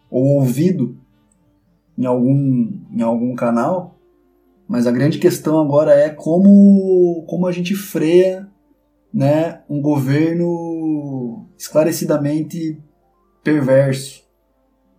ou 0.10 0.40
ouvido 0.40 0.98
em 1.98 2.06
algum, 2.06 2.72
em 2.92 3.02
algum 3.02 3.36
canal, 3.36 4.00
mas 4.68 4.88
a 4.88 4.92
grande 4.92 5.20
questão 5.20 5.60
agora 5.60 5.94
é 5.94 6.10
como, 6.10 7.26
como 7.28 7.46
a 7.46 7.52
gente 7.52 7.76
freia 7.76 8.48
né, 9.14 9.62
um 9.70 9.82
governo 9.82 11.48
esclarecidamente 11.58 12.82
perverso, 13.44 14.24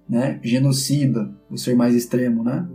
né, 0.08 0.40
genocida, 0.42 1.30
o 1.48 1.56
ser 1.56 1.74
mais 1.74 1.94
extremo, 1.94 2.42
né? 2.42 2.68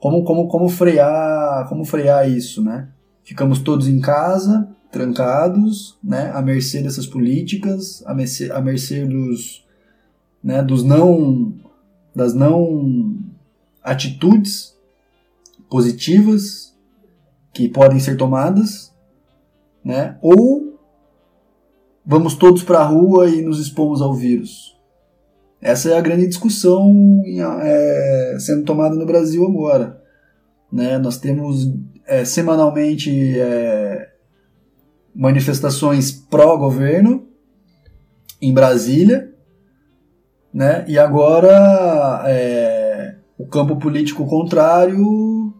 Como, 0.00 0.24
como, 0.24 0.48
como 0.48 0.68
frear 0.68 1.68
como 1.68 1.84
frear 1.84 2.28
isso, 2.28 2.62
né? 2.62 2.88
Ficamos 3.22 3.58
todos 3.58 3.88
em 3.88 4.00
casa, 4.00 4.68
trancados, 4.94 5.98
né, 6.02 6.30
à 6.32 6.40
mercê 6.40 6.80
dessas 6.80 7.04
políticas, 7.04 8.00
à 8.06 8.14
mercê, 8.14 8.48
à 8.52 8.60
mercê 8.60 9.04
dos, 9.04 9.66
né, 10.42 10.62
dos 10.62 10.84
não, 10.84 11.52
das 12.14 12.32
não 12.32 13.18
atitudes 13.82 14.72
positivas 15.68 16.72
que 17.52 17.68
podem 17.68 17.98
ser 17.98 18.16
tomadas, 18.16 18.94
né, 19.84 20.16
ou 20.22 20.78
vamos 22.06 22.36
todos 22.36 22.62
para 22.62 22.78
a 22.78 22.86
rua 22.86 23.28
e 23.28 23.42
nos 23.42 23.58
expomos 23.58 24.00
ao 24.00 24.14
vírus. 24.14 24.78
Essa 25.60 25.90
é 25.90 25.98
a 25.98 26.00
grande 26.00 26.28
discussão 26.28 27.20
é, 27.62 28.36
sendo 28.38 28.64
tomada 28.64 28.94
no 28.94 29.06
Brasil 29.06 29.44
agora. 29.44 30.00
Né? 30.70 30.98
Nós 30.98 31.18
temos 31.18 31.72
é, 32.06 32.24
semanalmente 32.24 33.10
é, 33.38 33.83
manifestações 35.14 36.10
pró-governo 36.10 37.26
em 38.40 38.52
Brasília, 38.52 39.32
né? 40.52 40.84
E 40.88 40.98
agora 40.98 42.24
é, 42.26 43.16
o 43.38 43.46
campo 43.46 43.76
político 43.76 44.26
contrário 44.26 45.52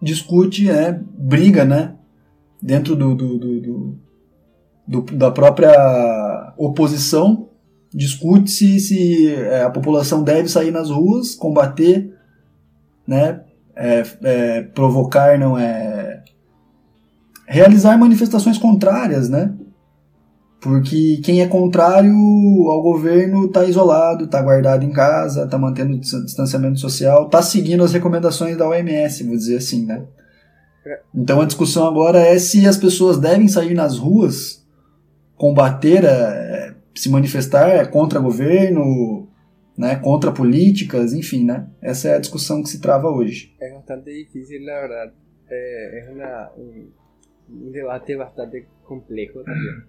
discute, 0.00 0.66
né? 0.66 1.00
Briga, 1.16 1.64
né? 1.64 1.94
Dentro 2.60 2.94
do, 2.96 3.14
do, 3.14 3.38
do, 3.38 3.98
do- 4.86 5.16
da 5.16 5.30
própria 5.30 6.54
oposição 6.56 7.48
discute 7.92 8.50
se, 8.50 8.80
se 8.80 9.32
é, 9.34 9.62
a 9.62 9.70
população 9.70 10.22
deve 10.22 10.48
sair 10.48 10.70
nas 10.70 10.90
ruas, 10.90 11.34
combater, 11.34 12.12
né? 13.06 13.44
é, 13.76 14.02
é, 14.22 14.62
provocar 14.62 15.38
não 15.38 15.58
é 15.58 15.93
realizar 17.46 17.96
manifestações 17.98 18.58
contrárias, 18.58 19.28
né? 19.28 19.54
Porque 20.60 21.18
quem 21.22 21.42
é 21.42 21.46
contrário 21.46 22.14
ao 22.70 22.82
governo 22.82 23.46
está 23.46 23.64
isolado, 23.66 24.24
está 24.24 24.40
guardado 24.40 24.82
em 24.82 24.90
casa, 24.90 25.44
está 25.44 25.58
mantendo 25.58 25.98
dis- 25.98 26.24
distanciamento 26.24 26.80
social, 26.80 27.26
está 27.26 27.42
seguindo 27.42 27.84
as 27.84 27.92
recomendações 27.92 28.56
da 28.56 28.66
OMS, 28.66 29.24
vou 29.24 29.36
dizer 29.36 29.58
assim, 29.58 29.84
né? 29.84 30.04
Então 31.14 31.40
a 31.40 31.46
discussão 31.46 31.86
agora 31.86 32.18
é 32.18 32.38
se 32.38 32.66
as 32.66 32.76
pessoas 32.78 33.18
devem 33.18 33.48
sair 33.48 33.74
nas 33.74 33.98
ruas, 33.98 34.66
combater, 35.36 36.04
é, 36.04 36.74
se 36.94 37.10
manifestar 37.10 37.90
contra 37.90 38.18
governo, 38.20 39.28
né, 39.76 39.96
contra 39.96 40.30
políticas, 40.32 41.12
enfim, 41.12 41.44
né? 41.44 41.66
Essa 41.82 42.08
é 42.08 42.14
a 42.16 42.20
discussão 42.20 42.62
que 42.62 42.68
se 42.68 42.80
trava 42.80 43.10
hoje. 43.10 43.54
Es 43.60 43.74
bastante 43.74 44.10
difícil, 44.12 44.64
la 44.64 44.80
verdad. 44.80 45.12
Eh, 45.50 45.98
es 45.98 46.08
una, 46.10 46.50
un, 46.56 46.92
un 47.48 47.72
debate 47.72 48.16
bastante 48.16 48.66
complejo 48.84 49.42
también. 49.42 49.84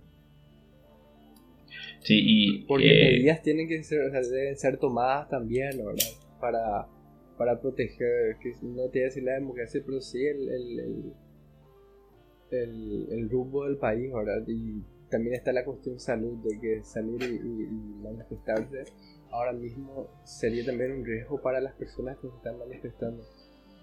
Sí, 2.02 2.22
y 2.24 2.66
Porque 2.66 2.86
eh, 2.86 3.12
medidas 3.18 3.42
tienen 3.42 3.68
que 3.68 3.84
ser, 3.84 4.02
o 4.08 4.12
sea, 4.12 4.22
deben 4.22 4.58
ser 4.58 4.78
tomadas 4.78 5.28
también, 5.30 5.72
¿verdad? 5.78 6.06
Para, 6.40 6.88
para 7.38 7.60
proteger, 7.60 8.38
que 8.42 8.54
no 8.62 8.84
te 8.90 9.00
voy 9.00 9.02
a 9.02 9.06
decir 9.06 9.24
la 9.24 9.34
democracia, 9.34 9.82
pero 9.86 10.00
sí 10.02 10.24
el, 10.26 10.50
el, 10.50 10.80
el, 10.80 11.14
el, 12.52 13.08
el 13.12 13.30
rumbo 13.30 13.66
del 13.66 13.78
país, 13.78 14.12
¿verdad? 14.14 14.44
Y 14.48 14.82
también 15.10 15.36
está 15.36 15.52
la 15.52 15.66
cuestión 15.66 16.00
salud, 16.00 16.38
de 16.44 16.60
que 16.60 16.84
salir 16.84 17.22
y, 17.24 17.36
y- 17.36 17.64
y 17.64 18.04
manifestarse 18.04 18.84
ahora 19.32 19.52
mismo 19.54 20.08
sería 20.24 20.66
también 20.66 20.92
un 20.94 21.06
riesgo 21.06 21.42
para 21.42 21.60
las 21.60 21.74
personas 21.74 22.18
que 22.18 22.30
se 22.30 22.36
están 22.38 22.58
manifestando. 22.58 23.24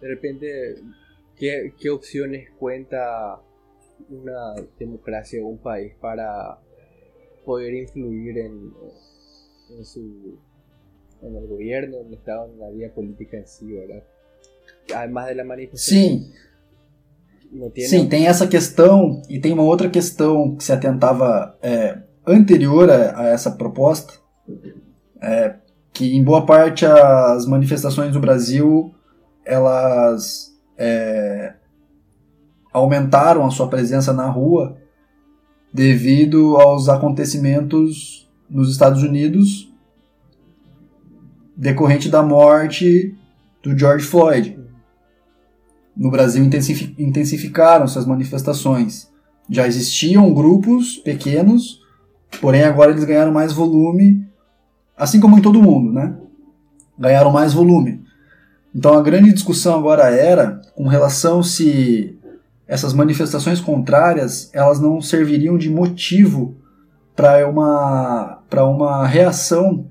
De 0.00 0.08
repente, 0.08 0.76
¿qué, 1.36 1.72
qué 1.78 1.90
opciones 1.90 2.50
cuenta 2.58 3.40
una 4.10 4.54
democracia 4.78 5.42
o 5.42 5.48
un 5.48 5.58
país 5.58 5.94
para 6.00 6.58
poder 7.44 7.74
influir 7.74 8.38
en, 8.38 8.72
en 9.70 9.84
su 9.84 10.38
en 11.22 11.36
el 11.36 11.46
gobierno, 11.46 11.98
en 11.98 12.08
el 12.08 12.14
estado, 12.14 12.50
en 12.52 12.58
la 12.58 12.70
vida 12.70 12.92
política 12.92 13.36
en 13.36 13.46
sí, 13.46 13.72
¿verdad? 13.72 14.02
Además 14.94 15.28
de 15.28 15.34
la 15.36 15.44
manifestación, 15.44 16.32
Sim, 17.52 17.70
tiene? 17.72 17.88
Sim, 17.88 18.08
tem 18.08 18.26
essa 18.26 18.46
questão 18.46 19.22
e 19.28 19.38
tem 19.38 19.52
uma 19.52 19.62
outra 19.62 19.88
questão 19.88 20.56
que 20.56 20.64
se 20.64 20.72
atentava 20.72 21.56
é, 21.62 21.98
anterior 22.26 22.90
a, 22.90 23.20
a 23.20 23.28
essa 23.28 23.52
proposta, 23.52 24.14
é, 25.20 25.54
que 25.92 26.16
em 26.16 26.24
boa 26.24 26.44
parte 26.44 26.84
as 26.84 27.46
manifestações 27.46 28.12
do 28.12 28.20
Brasil 28.20 28.92
elas 29.44 30.52
é, 30.76 31.54
aumentaram 32.72 33.44
a 33.44 33.50
sua 33.50 33.68
presença 33.68 34.12
na 34.12 34.28
rua 34.28 34.76
devido 35.72 36.56
aos 36.56 36.88
acontecimentos 36.88 38.30
nos 38.48 38.70
Estados 38.70 39.02
Unidos 39.02 39.72
decorrente 41.56 42.08
da 42.08 42.22
morte 42.22 43.14
do 43.62 43.78
George 43.78 44.04
Floyd. 44.04 44.58
No 45.96 46.10
Brasil 46.10 46.42
intensifi- 46.42 46.94
intensificaram 46.98 47.86
suas 47.86 48.06
manifestações. 48.06 49.10
Já 49.48 49.66
existiam 49.66 50.32
grupos 50.32 50.96
pequenos, 50.96 51.80
porém 52.40 52.64
agora 52.64 52.90
eles 52.90 53.04
ganharam 53.04 53.32
mais 53.32 53.52
volume, 53.52 54.26
assim 54.96 55.20
como 55.20 55.38
em 55.38 55.42
todo 55.42 55.62
mundo, 55.62 55.92
né? 55.92 56.16
Ganharam 56.98 57.30
mais 57.30 57.52
volume. 57.52 58.02
Então 58.74 58.94
a 58.94 59.02
grande 59.02 59.32
discussão 59.32 59.78
agora 59.78 60.08
era 60.08 60.60
com 60.74 60.86
relação 60.86 61.42
se 61.42 62.18
essas 62.66 62.92
manifestações 62.92 63.60
contrárias 63.60 64.50
elas 64.52 64.80
não 64.80 65.00
serviriam 65.00 65.58
de 65.58 65.68
motivo 65.68 66.56
para 67.14 67.48
uma 67.48 68.42
para 68.48 68.64
uma 68.66 69.06
reação 69.06 69.86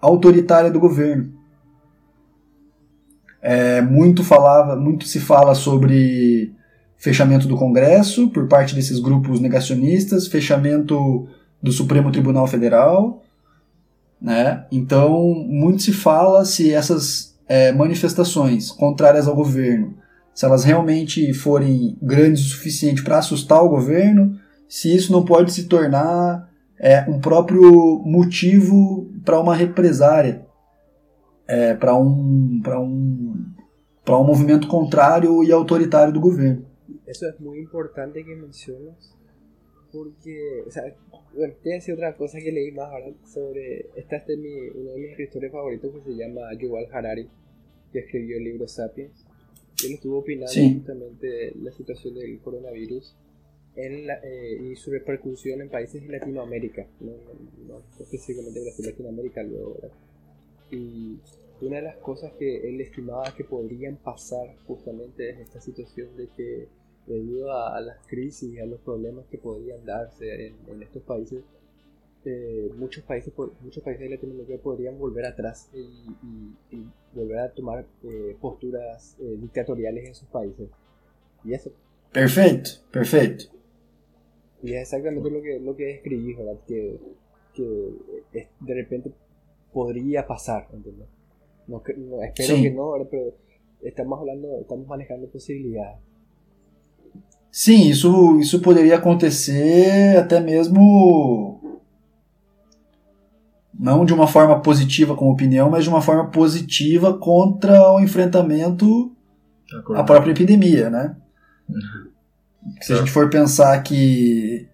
autoritária 0.00 0.70
do 0.70 0.80
governo. 0.80 1.32
É, 3.42 3.80
muito 3.80 4.24
falava, 4.24 4.76
muito 4.76 5.06
se 5.06 5.20
fala 5.20 5.54
sobre 5.54 6.52
fechamento 6.96 7.46
do 7.46 7.56
Congresso 7.56 8.28
por 8.30 8.48
parte 8.48 8.74
desses 8.74 8.98
grupos 8.98 9.40
negacionistas, 9.40 10.26
fechamento 10.26 11.28
do 11.62 11.70
Supremo 11.70 12.10
Tribunal 12.10 12.46
Federal, 12.46 13.22
né? 14.20 14.66
Então 14.72 15.44
muito 15.46 15.82
se 15.82 15.92
fala 15.92 16.44
se 16.44 16.72
essas 16.72 17.36
é, 17.48 17.72
manifestações 17.72 18.70
contrárias 18.70 19.28
ao 19.28 19.36
governo, 19.36 19.94
se 20.36 20.44
elas 20.44 20.64
realmente 20.64 21.32
forem 21.32 21.96
grandes 22.02 22.42
o 22.42 22.48
suficiente 22.50 23.02
para 23.02 23.16
assustar 23.16 23.64
o 23.64 23.70
governo, 23.70 24.38
se 24.68 24.94
isso 24.94 25.10
não 25.10 25.24
pode 25.24 25.50
se 25.50 25.66
tornar 25.66 26.52
é, 26.78 27.00
um 27.08 27.18
próprio 27.18 28.02
motivo 28.04 29.10
para 29.24 29.40
uma 29.40 29.56
represária, 29.56 30.46
é, 31.48 31.72
para 31.72 31.96
um, 31.96 32.60
um, 32.66 33.46
um 34.06 34.24
movimento 34.24 34.68
contrário 34.68 35.42
e 35.42 35.50
autoritário 35.50 36.12
do 36.12 36.20
governo. 36.20 36.66
Eso 37.06 37.26
es 37.26 37.40
muy 37.40 37.58
importante 37.58 38.22
que 38.22 38.36
mencionas, 38.36 39.16
porque, 39.90 40.64
o 40.66 40.70
sea, 40.70 40.82
bueno, 41.34 41.54
te 41.54 41.60
voy 41.62 41.72
a 41.72 41.74
decir 41.76 41.94
otra 41.94 42.14
cosa 42.14 42.38
que 42.38 42.52
leí 42.52 42.72
más 42.72 42.90
ahora 42.90 43.06
sobre, 43.24 43.86
esta 43.96 44.22
mi, 44.36 44.68
uno 44.74 44.90
de 44.90 45.00
mis 45.00 45.10
escritores 45.12 45.50
favoritos 45.50 45.94
que 45.94 46.12
se 46.12 46.14
llama 46.14 46.52
Yuval 46.60 46.88
Harari, 46.92 47.26
que 47.90 48.00
escribió 48.00 48.36
el 48.36 48.44
libro 48.44 48.68
Sapiens. 48.68 49.25
Él 49.84 49.92
estuvo 49.92 50.18
opinando 50.18 50.52
Sí. 50.52 50.74
justamente 50.74 51.26
de 51.26 51.52
la 51.62 51.72
situación 51.72 52.14
del 52.14 52.38
coronavirus 52.40 53.14
en 53.76 54.06
la- 54.06 54.20
eh, 54.24 54.70
y 54.72 54.76
su 54.76 54.90
repercusión 54.90 55.60
en 55.60 55.68
países 55.68 56.02
de 56.02 56.08
Latinoamérica, 56.08 56.86
no, 57.00 57.10
no- 57.12 57.68
no 57.74 57.82
específicamente 58.00 58.60
Brasil, 58.62 58.86
Latinoamérica 58.86 59.42
luego, 59.42 59.74
¿verdad? 59.74 59.96
Y 60.70 61.18
una 61.60 61.76
de 61.76 61.82
las 61.82 61.96
cosas 61.98 62.32
que 62.38 62.68
él 62.68 62.80
estimaba 62.80 63.34
que 63.36 63.44
podrían 63.44 63.96
pasar 63.96 64.56
justamente 64.66 65.30
es 65.30 65.38
esta 65.40 65.60
situación 65.60 66.08
de 66.16 66.28
que 66.36 66.68
debido 67.06 67.52
a, 67.52 67.76
a 67.76 67.80
las 67.80 67.98
crisis 68.06 68.52
y 68.54 68.58
a 68.58 68.66
los 68.66 68.80
problemas 68.80 69.26
que 69.30 69.38
podrían 69.38 69.84
darse 69.84 70.46
en, 70.48 70.54
en 70.68 70.82
estos 70.82 71.02
países, 71.02 71.42
eh, 72.26 72.70
muchos 72.76 73.02
países 73.04 73.32
muchos 73.62 73.82
países 73.82 74.02
de 74.02 74.16
Latinoamérica 74.16 74.60
podrían 74.62 74.98
volver 74.98 75.24
atrás 75.26 75.68
y, 75.72 75.78
y- 75.78 76.76
y 76.76 76.86
volver 77.14 77.38
a 77.38 77.48
tomar 77.52 77.86
eh, 78.04 78.36
posturas 78.40 79.16
eh, 79.20 79.36
dictatoriales 79.40 80.06
en 80.08 80.14
sus 80.14 80.28
países. 80.28 80.68
Y 81.44 81.54
eso, 81.54 81.70
Perfeito, 82.12 82.70
perfeito. 82.90 83.44
y 84.62 84.74
es 84.74 84.82
exactamente 84.82 85.30
lo 85.30 85.40
que, 85.40 85.60
lo 85.60 85.76
que 85.76 85.84
describí, 85.86 86.34
¿verdad? 86.34 86.58
Que, 86.66 86.98
que 87.54 87.90
es- 88.32 88.48
de 88.60 88.74
repente 88.74 89.12
podría 89.72 90.26
pasar, 90.26 90.66
¿entendés? 90.72 91.06
No, 91.68 91.82
no, 91.96 92.22
espero 92.22 92.56
Sí. 92.56 92.62
que 92.62 92.70
no, 92.70 92.92
¿verdad? 92.92 93.08
Pero 93.10 93.34
estamos 93.82 94.18
hablando, 94.20 94.60
estamos 94.60 94.86
manejando 94.86 95.28
posibilidades. 95.28 95.98
Sim, 97.50 97.88
isso, 97.88 98.38
isso 98.38 98.60
poderia 98.60 98.96
acontecer 98.96 100.16
até 100.18 100.40
mesmo. 100.40 101.55
não 103.78 104.04
de 104.04 104.12
uma 104.12 104.26
forma 104.26 104.60
positiva 104.60 105.14
com 105.14 105.30
opinião, 105.30 105.70
mas 105.70 105.84
de 105.84 105.90
uma 105.90 106.00
forma 106.00 106.30
positiva 106.30 107.16
contra 107.18 107.92
o 107.92 108.00
enfrentamento 108.00 109.14
à 109.94 110.02
própria 110.02 110.32
epidemia, 110.32 110.88
né? 110.88 111.16
Uhum. 111.68 112.10
Se 112.80 112.92
a 112.92 112.96
gente 112.96 113.08
tá. 113.08 113.12
for 113.12 113.30
pensar 113.30 113.80
que 113.82 114.68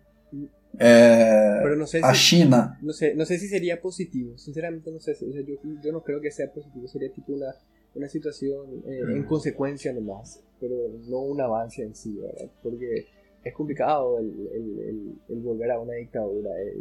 é, 0.79 1.63
a 2.03 2.15
China... 2.15 2.79
Não 2.83 2.93
sei, 2.93 3.15
não 3.15 3.25
sei 3.25 3.39
se 3.39 3.49
seria 3.49 3.77
positivo, 3.77 4.39
sinceramente 4.39 4.91
não 4.91 5.01
sei, 5.01 5.15
eu, 5.21 5.59
eu 5.85 5.93
não 5.93 6.01
creio 6.01 6.21
que 6.21 6.31
seja 6.31 6.49
positivo, 6.49 6.89
seria 6.89 7.09
tipo 7.11 7.33
uma, 7.33 7.55
uma 7.95 8.09
situação 8.09 8.83
eh, 8.87 9.05
uhum. 9.05 9.17
em 9.19 9.23
consequência 9.23 9.93
nomás, 9.93 10.43
mas 10.61 11.09
não 11.09 11.31
um 11.31 11.41
avanço 11.41 11.83
em 11.83 11.93
si, 11.93 12.15
¿verdad? 12.19 12.49
porque 12.63 13.07
é 13.45 13.51
complicado 13.51 14.19
el, 14.19 14.25
el, 14.25 14.79
el, 14.81 15.13
el 15.29 15.41
volver 15.41 15.71
a 15.71 15.81
uma 15.81 15.95
ditadura, 15.95 16.51
eh, 16.51 16.77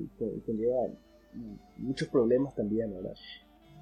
conlleva... 0.46 0.92
muchos 1.78 2.08
problemas 2.10 2.56
también, 2.56 2.92
¿verdad? 2.94 3.14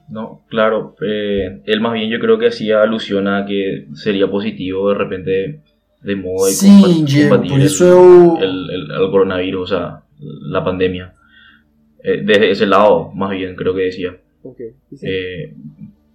No, 0.09 0.41
claro, 0.47 0.95
eh, 1.05 1.61
él 1.65 1.81
más 1.81 1.93
bien 1.93 2.09
yo 2.09 2.19
creo 2.19 2.39
que 2.39 2.47
hacía 2.47 2.81
alusión 2.81 3.27
a 3.27 3.45
que 3.45 3.87
sería 3.93 4.27
positivo 4.29 4.89
de 4.89 4.95
repente 4.95 5.61
de 6.01 6.15
modo 6.15 6.45
de 6.47 6.53
Diego, 7.05 7.29
combatir 7.29 7.51
por 7.51 7.59
el- 7.59 7.65
isso 7.65 7.85
eu. 7.87 8.37
el, 8.37 8.69
el- 8.71 8.91
el 8.91 9.11
coronavirus, 9.11 9.61
o 9.71 9.75
sea, 9.75 10.03
la 10.19 10.63
pandemia. 10.63 11.13
Eh, 12.03 12.21
desde 12.23 12.49
ese 12.51 12.65
lado, 12.65 13.11
más 13.13 13.31
bien, 13.31 13.55
creo 13.55 13.75
que 13.75 13.81
decía. 13.81 14.15
Ok, 14.43 14.59
y 14.91 14.95
sí, 14.97 15.05
Eh, 15.07 15.53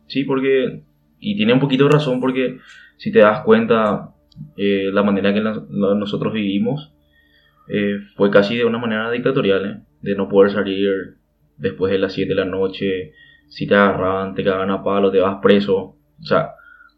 sí, 0.06 0.24
porque, 0.24 0.80
y 1.20 1.36
tiene 1.36 1.52
un 1.52 1.60
poquito 1.60 1.84
de 1.84 1.90
razón 1.90 2.18
porque 2.20 2.58
si 2.96 3.12
te 3.12 3.18
das 3.20 3.42
cuenta, 3.42 4.14
eh, 4.56 4.90
la 4.92 5.02
manera 5.02 5.32
que 5.34 5.40
la- 5.40 5.62
la- 5.70 5.94
nosotros 5.94 6.32
vivimos 6.32 6.92
eh, 7.68 7.98
fue 8.16 8.30
casi 8.30 8.56
de 8.56 8.64
una 8.64 8.78
manera 8.78 9.10
dictatorial, 9.10 9.64
¿eh? 9.66 9.82
de 10.02 10.14
no 10.16 10.28
poder 10.28 10.50
salir 10.52 11.14
después 11.58 11.92
de 11.92 11.98
las 11.98 12.12
7 12.12 12.28
de 12.30 12.34
la 12.34 12.44
noche, 12.44 13.12
si 13.48 13.66
te 13.66 13.74
agarraban, 13.74 14.34
te 14.34 14.42
cagaban 14.44 14.70
a 14.70 14.82
palo, 14.82 15.10
te 15.10 15.18
vas 15.20 15.38
preso, 15.42 15.76
o 15.76 16.24
sea, 16.24 16.54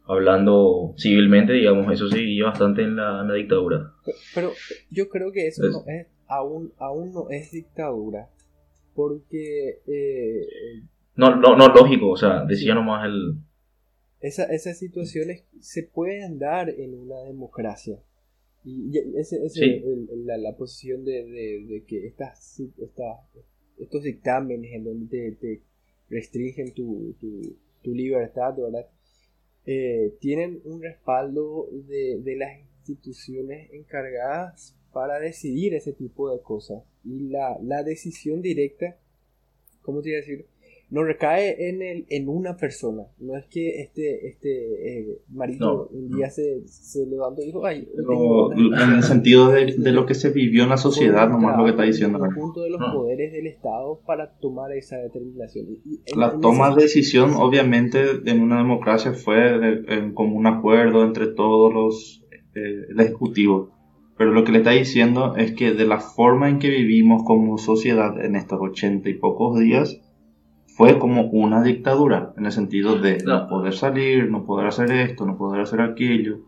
hablando 0.06 0.94
civilmente, 0.98 1.52
digamos, 1.52 1.92
eso 1.92 2.08
se 2.08 2.18
vivía 2.18 2.46
bastante 2.46 2.82
en 2.82 2.96
la, 2.96 3.20
en 3.22 3.28
la 3.28 3.34
dictadura. 3.34 3.92
Pero 4.34 4.52
yo 4.90 5.08
creo 5.08 5.32
que 5.32 5.46
eso 5.48 5.66
Es- 5.66 5.72
no 5.72 5.84
es, 5.86 6.06
aún, 6.28 6.72
aún 6.78 7.12
no 7.12 7.28
es 7.30 7.50
dictadura, 7.52 8.28
porque 8.94 9.80
eh, 9.86 10.82
No, 11.16 11.34
no, 11.36 11.56
no, 11.56 11.68
lógico, 11.68 12.10
o 12.10 12.16
sea, 12.16 12.44
decía 12.44 12.74
nomás 12.74 13.06
el... 13.06 13.34
esa, 14.20 14.44
esas 14.44 14.78
situaciones 14.78 15.44
se 15.60 15.82
pueden 15.82 16.38
dar 16.38 16.68
en 16.70 16.94
una 16.94 17.20
democracia. 17.20 17.98
Y 18.64 18.90
ese, 19.16 19.44
ese- 19.44 19.60
Sí. 19.60 19.84
la, 20.24 20.36
la 20.38 20.56
posición 20.56 21.04
de, 21.04 21.24
de- 21.24 21.64
de 21.68 21.84
que 21.86 22.06
estas, 22.06 22.58
estas- 22.60 23.20
estos 23.78 24.02
dictámenes 24.02 24.72
en 24.72 24.84
donde 24.84 25.06
te, 25.08 25.32
te 25.32 25.62
restringen 26.10 26.72
tu, 26.74 27.14
tu- 27.20 27.56
libertad, 27.94 28.56
¿verdad? 28.56 28.88
Eh, 29.64 30.16
tienen 30.20 30.60
un 30.64 30.82
respaldo 30.82 31.68
de, 31.72 32.18
de 32.20 32.36
las 32.36 32.58
instituciones 32.80 33.70
encargadas 33.72 34.74
para 34.92 35.20
decidir 35.20 35.72
ese 35.74 35.92
tipo 35.92 36.30
de 36.32 36.40
cosas. 36.42 36.82
Y 37.04 37.28
la, 37.28 37.56
la 37.62 37.84
decisión 37.84 38.42
directa, 38.42 38.98
¿cómo 39.82 40.02
te 40.02 40.10
iba 40.10 40.18
a 40.18 40.20
decir? 40.22 40.46
No 40.88 41.02
recae 41.02 41.68
en, 41.68 41.82
el, 41.82 42.06
en 42.10 42.28
una 42.28 42.56
persona. 42.56 43.02
No 43.18 43.36
es 43.36 43.44
que 43.50 43.80
este, 43.80 44.28
este 44.28 45.00
eh, 45.00 45.18
marido 45.30 45.88
No, 45.90 45.98
un 45.98 46.16
día 46.16 46.30
se, 46.30 46.62
se 46.66 47.04
levantó 47.06 47.42
y 47.42 47.46
dijo, 47.46 47.66
ay, 47.66 47.88
ganas". 47.96 48.88
en 48.88 48.94
el 48.94 49.02
sentido 49.02 49.50
de, 49.50 49.74
de 49.76 49.92
lo 49.92 50.06
que 50.06 50.14
se 50.14 50.30
vivió 50.30 50.62
en 50.62 50.68
la 50.70 50.76
sociedad, 50.76 51.28
nomás 51.28 51.58
lo 51.58 51.64
que 51.64 51.70
está 51.70 51.82
diciendo. 51.82 52.18
en 52.24 52.30
conjunto 52.30 52.62
de 52.62 52.70
los 52.70 52.80
Ah. 52.80 52.92
poderes 52.94 53.32
del 53.32 53.48
Estado 53.48 54.00
para 54.06 54.38
tomar 54.38 54.70
esa 54.72 54.96
determinación. 54.98 55.66
Y- 55.84 56.00
en- 56.06 56.20
La 56.20 56.30
en 56.34 56.40
toma 56.40 56.72
de 56.74 56.82
decisión, 56.82 57.32
obviamente, 57.34 57.98
en 58.24 58.40
una 58.42 58.58
democracia 58.58 59.12
fue 59.12 59.58
de- 59.58 59.84
en 59.92 60.14
común 60.14 60.46
acuerdo 60.46 61.02
entre 61.04 61.26
todos 61.26 61.72
los 61.74 62.22
eh, 62.54 62.86
el 62.90 63.00
ejecutivo. 63.00 63.70
Pero 64.16 64.30
lo 64.32 64.44
que 64.44 64.52
le 64.52 64.58
está 64.58 64.70
diciendo 64.70 65.34
es 65.36 65.52
que 65.52 65.72
de 65.74 65.84
la 65.86 65.98
forma 65.98 66.48
en 66.48 66.58
que 66.58 66.70
vivimos 66.70 67.22
como 67.24 67.58
sociedad 67.58 68.24
en 68.24 68.34
estos 68.36 68.58
ochenta 68.62 69.10
y 69.10 69.14
pocos 69.14 69.58
días, 69.58 70.00
fue 70.76 70.98
como 70.98 71.22
una 71.30 71.62
dictadura, 71.62 72.32
en 72.36 72.44
el 72.46 72.52
sentido 72.52 72.98
de 72.98 73.18
no 73.24 73.42
No. 73.44 73.48
poder 73.48 73.72
salir, 73.74 74.30
no 74.30 74.44
poder 74.44 74.66
hacer 74.68 74.90
esto, 74.92 75.24
no 75.24 75.36
poder 75.38 75.62
hacer 75.62 75.80
aquello, 75.80 76.38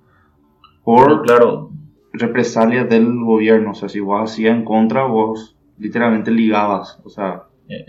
por 0.84 1.22
claro, 1.22 1.70
represalia 2.12 2.84
del 2.84 3.06
gobierno. 3.24 3.70
O 3.70 3.74
sea, 3.74 3.88
si 3.88 4.00
vos 4.00 4.30
hacías 4.30 4.54
en 4.56 4.64
contra, 4.64 5.04
vos 5.06 5.56
literalmente 5.78 6.30
ligabas. 6.30 7.00
O 7.04 7.08
sea, 7.08 7.42
Eh, 7.70 7.84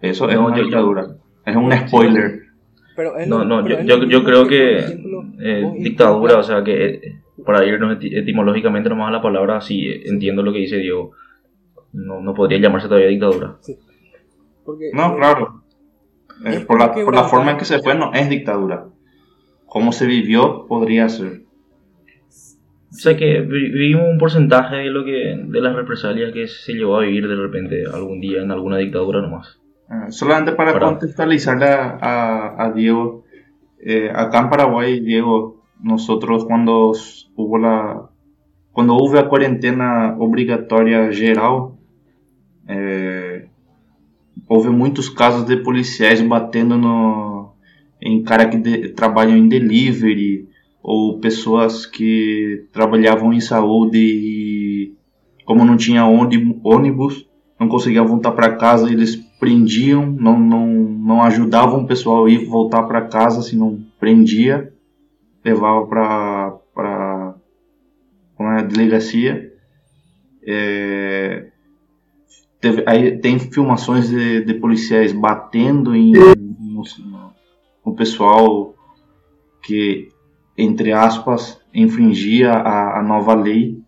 eso 0.00 0.28
es 0.28 0.34
no, 0.36 0.46
una 0.46 0.56
yo- 0.56 0.62
yo- 0.62 0.64
dictadura. 0.64 1.06
Es 1.46 1.56
un 1.56 1.72
spoiler. 1.72 2.40
pero 2.96 3.16
es 3.16 3.26
No, 3.28 3.44
no, 3.44 3.62
pero 3.62 3.82
yo, 3.82 3.96
es 3.96 4.08
yo, 4.08 4.22
creo 4.24 4.46
que 4.46 4.78
ejemplo, 4.78 5.24
eh, 5.40 5.72
dictadura, 5.78 6.38
o 6.38 6.42
sea, 6.42 6.62
que 6.64 6.84
eh, 6.94 7.00
para 7.46 7.64
irnos 7.64 7.98
eti- 7.98 8.16
etimológicamente 8.16 8.88
nomás 8.88 9.08
a 9.08 9.12
la 9.12 9.22
palabra, 9.22 9.60
sí 9.60 9.86
eh, 9.88 10.02
entiendo 10.06 10.42
lo 10.42 10.52
que 10.52 10.58
dice 10.60 10.76
Diego. 10.76 11.12
No, 11.92 12.20
no 12.20 12.34
podría 12.34 12.58
llamarse 12.58 12.86
todavía 12.88 13.08
dictadura. 13.08 13.56
porque, 14.64 14.90
No, 14.92 15.14
eh, 15.14 15.16
claro. 15.18 15.62
Eh, 16.44 16.60
por 16.66 16.78
la, 16.78 16.92
por 16.92 17.14
la 17.14 17.24
forma 17.24 17.52
en 17.52 17.56
que 17.58 17.64
se 17.64 17.78
fue, 17.80 17.94
no 17.94 18.12
es 18.12 18.28
dictadura. 18.28 18.86
Como 19.66 19.92
se 19.92 20.06
vivió, 20.06 20.66
podría 20.66 21.08
ser. 21.08 21.42
O 22.90 22.94
sea 22.94 23.16
que 23.16 23.40
vi- 23.40 23.70
vivimos 23.70 24.04
un 24.10 24.18
porcentaje 24.18 24.76
de 24.76 24.90
lo 24.90 25.04
que 25.04 25.34
de 25.46 25.60
las 25.60 25.74
represalias 25.74 26.32
que 26.32 26.46
se 26.46 26.74
llevó 26.74 26.96
a 26.98 27.00
vivir 27.02 27.26
de 27.26 27.36
repente 27.36 27.84
algún 27.92 28.20
día 28.20 28.42
en 28.42 28.50
alguna 28.50 28.76
dictadura 28.76 29.22
nomás. 29.22 29.58
Eh, 29.90 30.10
solamente 30.12 30.52
para 30.52 30.72
Para- 30.74 30.86
contextualizarle 30.86 31.66
a, 31.66 31.96
a- 32.00 32.64
a 32.66 32.72
Diego, 32.72 33.24
eh, 33.80 34.10
acá 34.14 34.40
en 34.40 34.50
Paraguay, 34.50 35.00
Diego, 35.00 35.62
nosotros 35.80 36.44
cuando 36.44 36.92
hubo 37.36 37.58
la 37.58 38.08
cuando 38.72 38.94
hubo 38.94 39.14
la 39.14 39.28
cuarentena 39.28 40.14
obligatoria 40.18 41.10
geral, 41.12 41.72
eh, 42.68 43.21
houve 44.52 44.68
muitos 44.68 45.08
casos 45.08 45.46
de 45.46 45.56
policiais 45.56 46.20
batendo 46.20 46.76
no, 46.76 47.54
em 48.00 48.22
cara 48.22 48.46
que 48.46 48.58
de- 48.58 48.90
trabalham 48.90 49.34
em 49.34 49.48
delivery 49.48 50.46
ou 50.82 51.18
pessoas 51.20 51.86
que 51.86 52.66
trabalhavam 52.70 53.32
em 53.32 53.40
saúde 53.40 53.98
e 53.98 54.94
como 55.46 55.64
não 55.64 55.76
tinha 55.76 56.04
ônibus, 56.04 56.60
ônibus 56.62 57.26
não 57.58 57.66
conseguiam 57.66 58.06
voltar 58.06 58.32
para 58.32 58.56
casa, 58.56 58.92
eles 58.92 59.16
prendiam, 59.40 60.04
não, 60.06 60.38
não, 60.38 60.66
não 60.66 61.22
ajudavam 61.22 61.84
o 61.84 61.86
pessoal 61.86 62.26
a 62.26 62.30
ir 62.30 62.44
voltar 62.44 62.82
para 62.82 63.08
casa 63.08 63.40
se 63.40 63.56
não 63.56 63.80
prendia, 63.98 64.70
levava 65.42 65.86
para 65.86 66.58
para 68.36 68.58
a 68.58 68.62
delegacia. 68.62 69.50
É, 70.44 71.51
teve- 72.62 72.84
aí 72.86 73.18
tem 73.18 73.38
filmações 73.38 74.08
de, 74.08 74.42
de 74.44 74.54
policiais 74.54 75.12
batendo 75.12 75.94
em 75.94 76.12
no, 76.12 76.82
no 77.84 77.94
pessoal 77.94 78.74
que 79.62 80.08
entre 80.56 80.92
aspas 80.92 81.60
infringia 81.74 82.52
a, 82.52 83.00
a 83.00 83.02
nova 83.02 83.34
lei. 83.34 83.82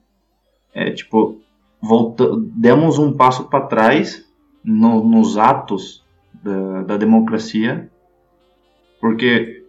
É 0.75 0.91
tipo 0.91 1.41
volta, 1.81 2.27
demos 2.57 2.99
um 2.99 3.13
passo 3.13 3.49
para 3.49 3.67
trás 3.67 4.25
no- 4.65 5.05
nos 5.05 5.39
atos 5.39 6.05
da, 6.43 6.83
da 6.83 6.97
democracia, 6.97 7.91
porque, 9.01 9.65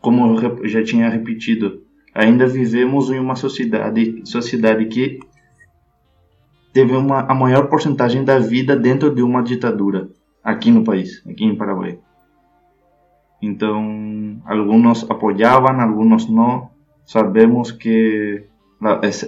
como 0.00 0.36
eu 0.36 0.68
já 0.68 0.82
tinha 0.82 1.08
repetido, 1.08 1.82
ainda 2.14 2.46
vivemos 2.46 3.10
em 3.10 3.18
uma 3.18 3.36
sociedade, 3.36 4.22
sociedade 4.24 4.86
que 4.86 5.20
teve 6.72 6.96
uma, 6.96 7.20
a 7.20 7.34
maior 7.34 7.68
porcentagem 7.68 8.24
da 8.24 8.38
vida 8.38 8.76
dentro 8.76 9.14
de 9.14 9.22
uma 9.22 9.42
ditadura 9.42 10.08
aqui 10.42 10.70
no 10.70 10.84
país, 10.84 11.22
aqui 11.26 11.44
em 11.44 11.56
Paraguai. 11.56 11.98
Então, 13.40 14.40
algunos 14.44 15.08
apoyaban, 15.10 15.80
algunos 15.80 16.28
no. 16.28 16.70
Sabemos 17.04 17.72
que 17.72 18.46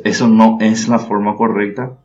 eso 0.04 0.28
no 0.28 0.58
es 0.60 0.88
la 0.88 0.98
forma 0.98 1.36
correcta. 1.36 1.98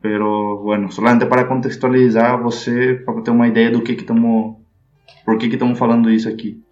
Pero, 0.00 0.62
bueno, 0.62 0.90
solamente 0.92 1.26
para 1.26 1.48
contextualizar 1.48 2.40
você, 2.40 2.94
para 2.94 3.22
ter 3.22 3.32
uma 3.32 3.48
ideia 3.48 3.70
do 3.70 3.82
que 3.82 3.92
estamos... 3.92 4.56
Por 5.24 5.38
que 5.38 5.46
estamos 5.46 5.76
falando 5.76 6.08
isso 6.10 6.28
aqui. 6.28 6.62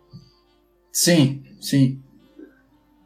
Sim, 0.93 1.43
sim. 1.61 2.01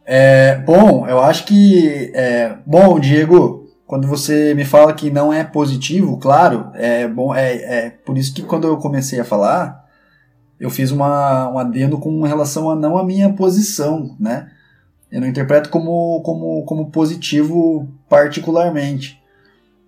É, 0.04 0.56
bom, 0.56 1.06
eu 1.06 1.20
acho 1.20 1.46
que. 1.46 2.10
É, 2.14 2.58
bom, 2.66 2.98
Diego, 3.00 3.57
quando 3.88 4.06
você 4.06 4.52
me 4.52 4.66
fala 4.66 4.92
que 4.92 5.10
não 5.10 5.32
é 5.32 5.42
positivo, 5.42 6.18
claro, 6.18 6.70
é 6.74 7.08
bom. 7.08 7.34
É, 7.34 7.54
é 7.54 7.90
por 7.90 8.18
isso 8.18 8.34
que 8.34 8.42
quando 8.42 8.66
eu 8.66 8.76
comecei 8.76 9.18
a 9.18 9.24
falar, 9.24 9.82
eu 10.60 10.68
fiz 10.68 10.90
uma, 10.90 11.50
um 11.50 11.58
adendo 11.58 11.96
com 11.96 12.20
relação 12.22 12.68
a 12.68 12.76
não 12.76 12.98
a 12.98 13.04
minha 13.04 13.32
posição, 13.32 14.14
né? 14.20 14.50
Eu 15.10 15.22
não 15.22 15.26
interpreto 15.26 15.70
como, 15.70 16.20
como, 16.20 16.66
como 16.66 16.90
positivo 16.90 17.88
particularmente. 18.10 19.18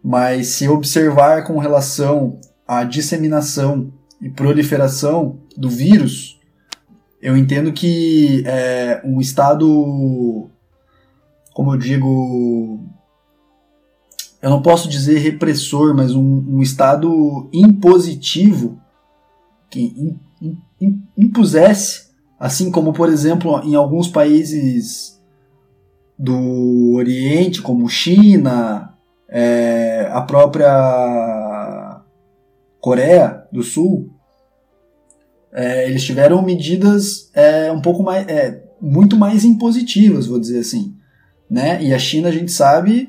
Mas 0.02 0.46
se 0.48 0.66
observar 0.66 1.44
com 1.44 1.58
relação 1.58 2.40
à 2.66 2.84
disseminação 2.84 3.92
e 4.18 4.30
proliferação 4.30 5.40
do 5.54 5.68
vírus, 5.68 6.40
eu 7.20 7.36
entendo 7.36 7.70
que 7.70 8.42
é, 8.46 9.02
um 9.04 9.20
estado, 9.20 10.48
como 11.52 11.74
eu 11.74 11.78
digo, 11.78 12.80
eu 14.42 14.50
não 14.50 14.62
posso 14.62 14.88
dizer 14.88 15.18
repressor, 15.18 15.94
mas 15.94 16.14
um, 16.14 16.44
um 16.48 16.62
estado 16.62 17.48
impositivo 17.52 18.80
que 19.68 19.80
im- 19.80 20.18
im- 20.40 20.58
im- 20.80 21.02
impusesse, 21.16 22.08
assim 22.38 22.70
como, 22.70 22.92
por 22.92 23.08
exemplo, 23.08 23.60
em 23.62 23.74
alguns 23.74 24.08
países 24.08 25.20
do 26.18 26.94
Oriente, 26.94 27.62
como 27.62 27.88
China, 27.88 28.94
é, 29.28 30.08
a 30.10 30.20
própria 30.22 32.00
Coreia 32.80 33.44
do 33.52 33.62
Sul, 33.62 34.10
é, 35.52 35.88
eles 35.88 36.04
tiveram 36.04 36.42
medidas 36.42 37.30
é, 37.34 37.70
um 37.70 37.80
pouco 37.80 38.02
mais, 38.02 38.26
é, 38.28 38.62
muito 38.80 39.16
mais 39.16 39.44
impositivas, 39.44 40.26
vou 40.26 40.40
dizer 40.40 40.60
assim, 40.60 40.94
né? 41.48 41.82
E 41.82 41.92
a 41.92 41.98
China 41.98 42.28
a 42.28 42.32
gente 42.32 42.52
sabe 42.52 43.08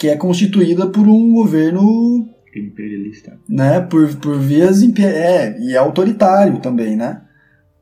que 0.00 0.08
é 0.08 0.16
constituída 0.16 0.86
por 0.86 1.06
um 1.06 1.34
governo, 1.34 2.26
Imperialista. 2.56 3.38
né? 3.46 3.80
Por, 3.82 4.16
por 4.16 4.40
vias 4.40 4.82
é, 4.82 5.60
e 5.60 5.74
é 5.74 5.76
autoritário 5.76 6.58
também, 6.60 6.96
né? 6.96 7.20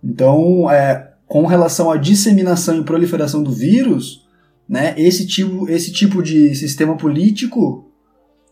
Então, 0.02 0.68
é, 0.68 1.12
com 1.28 1.46
relação 1.46 1.90
à 1.90 1.96
disseminação 1.96 2.80
e 2.80 2.84
proliferação 2.84 3.40
do 3.40 3.52
vírus, 3.52 4.26
né? 4.68 4.94
Esse 4.98 5.26
tipo, 5.26 5.70
esse 5.70 5.92
tipo 5.92 6.20
de 6.20 6.54
sistema 6.56 6.96
político 6.96 7.88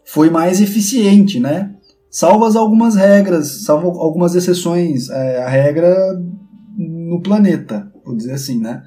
foi 0.05 0.31
mais 0.31 0.61
eficiente, 0.61 1.41
né? 1.41 1.73
salvas 2.17 2.57
algumas 2.57 2.95
regras, 2.95 3.65
salvo 3.65 3.89
algumas 4.01 4.35
exceções 4.35 5.11
é, 5.11 5.43
a 5.43 5.49
regra 5.49 5.95
no 6.79 7.21
planeta, 7.21 7.93
vou 8.03 8.17
dizer 8.17 8.33
assim, 8.33 8.59
né? 8.59 8.83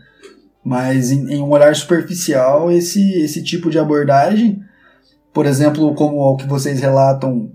Mas 0.63 1.11
em, 1.11 1.33
em 1.33 1.41
um 1.41 1.51
olhar 1.51 1.75
superficial, 1.75 2.71
esse, 2.71 3.21
esse 3.21 3.43
tipo 3.43 3.69
de 3.69 3.77
abordagem, 3.77 4.59
por 5.33 5.45
exemplo, 5.45 5.93
como 5.95 6.17
o 6.19 6.35
que 6.35 6.47
vocês 6.47 6.79
relatam 6.79 7.51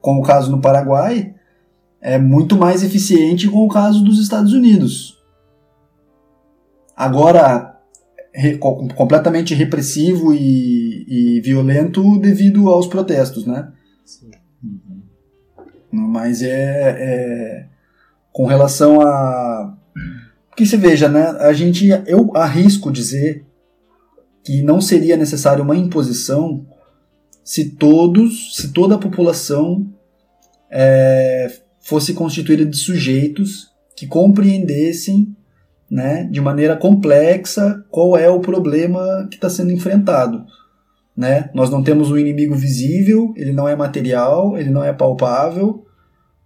com 0.00 0.18
o 0.18 0.22
caso 0.22 0.50
no 0.50 0.60
Paraguai, 0.60 1.34
é 2.00 2.18
muito 2.18 2.56
mais 2.56 2.82
eficiente 2.82 3.48
com 3.48 3.64
o 3.64 3.68
caso 3.68 4.02
dos 4.02 4.18
Estados 4.18 4.52
Unidos. 4.52 5.22
Agora, 6.96 7.78
re, 8.34 8.58
co- 8.58 8.88
completamente 8.96 9.54
repressivo 9.54 10.34
e, 10.34 11.36
e 11.36 11.40
violento 11.40 12.18
devido 12.18 12.68
aos 12.68 12.86
protestos, 12.86 13.46
né? 13.46 13.70
Sim. 14.04 14.30
Mas 15.90 16.42
é, 16.42 16.96
é 16.98 17.66
com 18.32 18.46
relação 18.46 19.00
a 19.00 19.76
que 20.56 20.66
se 20.66 20.76
veja, 20.76 21.08
né? 21.08 21.28
A 21.40 21.52
gente 21.52 21.88
eu 22.06 22.30
arrisco 22.34 22.90
dizer 22.90 23.46
que 24.44 24.62
não 24.62 24.80
seria 24.80 25.16
necessário 25.16 25.62
uma 25.62 25.76
imposição 25.76 26.66
se 27.44 27.70
todos, 27.70 28.56
se 28.56 28.72
toda 28.72 28.94
a 28.94 28.98
população 28.98 29.86
é, 30.70 31.50
fosse 31.80 32.14
constituída 32.14 32.64
de 32.64 32.76
sujeitos 32.76 33.70
que 33.96 34.06
compreendessem, 34.06 35.36
né, 35.90 36.24
de 36.24 36.40
maneira 36.40 36.76
complexa 36.76 37.84
qual 37.90 38.16
é 38.16 38.28
o 38.28 38.40
problema 38.40 39.26
que 39.30 39.36
está 39.36 39.50
sendo 39.50 39.72
enfrentado. 39.72 40.46
Né? 41.14 41.50
Nós 41.52 41.68
não 41.68 41.82
temos 41.82 42.10
um 42.10 42.16
inimigo 42.16 42.54
visível, 42.54 43.34
ele 43.36 43.52
não 43.52 43.68
é 43.68 43.76
material, 43.76 44.56
ele 44.56 44.70
não 44.70 44.82
é 44.82 44.92
palpável, 44.92 45.84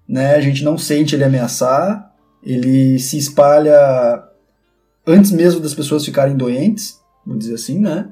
né? 0.08 0.34
A 0.34 0.40
gente 0.40 0.64
não 0.64 0.78
sente 0.78 1.14
ele 1.14 1.24
ameaçar, 1.24 2.12
ele 2.42 2.98
se 2.98 3.16
espalha 3.16 4.22
antes 5.06 5.30
mesmo 5.30 5.60
das 5.60 5.74
pessoas 5.74 6.04
ficarem 6.04 6.36
doentes, 6.36 7.00
vou 7.26 7.36
dizer 7.36 7.54
assim, 7.54 7.80
né? 7.80 8.08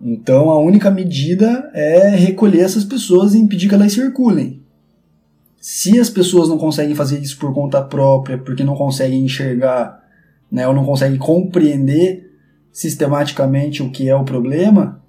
Então 0.00 0.50
a 0.50 0.60
única 0.60 0.90
medida 0.90 1.70
é 1.74 2.08
recolher 2.10 2.60
essas 2.60 2.84
pessoas 2.84 3.34
e 3.34 3.38
impedir 3.38 3.68
que 3.68 3.74
elas 3.74 3.92
circulem. 3.92 4.62
Se 5.60 5.98
as 5.98 6.08
pessoas 6.08 6.48
não 6.48 6.56
conseguem 6.56 6.94
fazer 6.94 7.18
isso 7.20 7.36
por 7.38 7.52
conta 7.52 7.82
própria, 7.82 8.38
porque 8.38 8.62
não 8.62 8.76
conseguem 8.76 9.24
enxergar, 9.24 10.02
né, 10.50 10.66
ou 10.68 10.72
não 10.72 10.84
conseguem 10.84 11.18
compreender 11.18 12.30
sistematicamente 12.72 13.82
o 13.82 13.90
que 13.90 14.08
é 14.08 14.14
o 14.14 14.24
problema, 14.24 15.02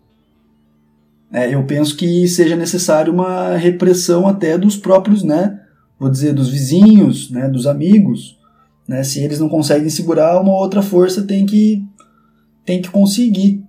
é, 1.32 1.54
eu 1.54 1.64
penso 1.66 1.96
que 1.96 2.28
seja 2.28 2.56
necessário 2.56 3.14
uma 3.14 3.56
repressão 3.56 4.28
até 4.28 4.58
dos 4.58 4.76
próprios, 4.76 5.22
né, 5.22 5.62
vou 6.00 6.10
dizer, 6.10 6.34
dos 6.34 6.50
vizinhos, 6.50 7.30
né, 7.30 7.48
dos 7.48 7.68
amigos, 7.68 8.40
né, 8.88 9.04
se 9.04 9.24
eles 9.24 9.40
não 9.40 9.48
conseguem 9.48 9.90
segurar, 9.90 10.42
uma 10.42 10.58
outra 10.58 10.82
força 10.82 11.22
tem 11.22 11.46
que 11.46 11.86
tem 12.70 12.82
que 12.84 12.90
conseguir. 12.92 13.64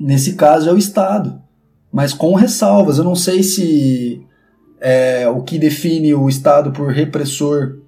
Nesse 0.00 0.34
caso 0.34 0.70
é 0.70 0.72
o 0.72 0.78
Estado, 0.78 1.42
mas 1.92 2.14
com 2.14 2.32
ressalvas. 2.34 2.96
Eu 2.96 3.04
não 3.04 3.14
sei 3.14 3.42
se 3.42 4.22
é, 4.80 5.28
o 5.28 5.42
que 5.42 5.58
define 5.58 6.14
o 6.14 6.26
Estado 6.26 6.72
por 6.72 6.88
repressor 6.90 7.80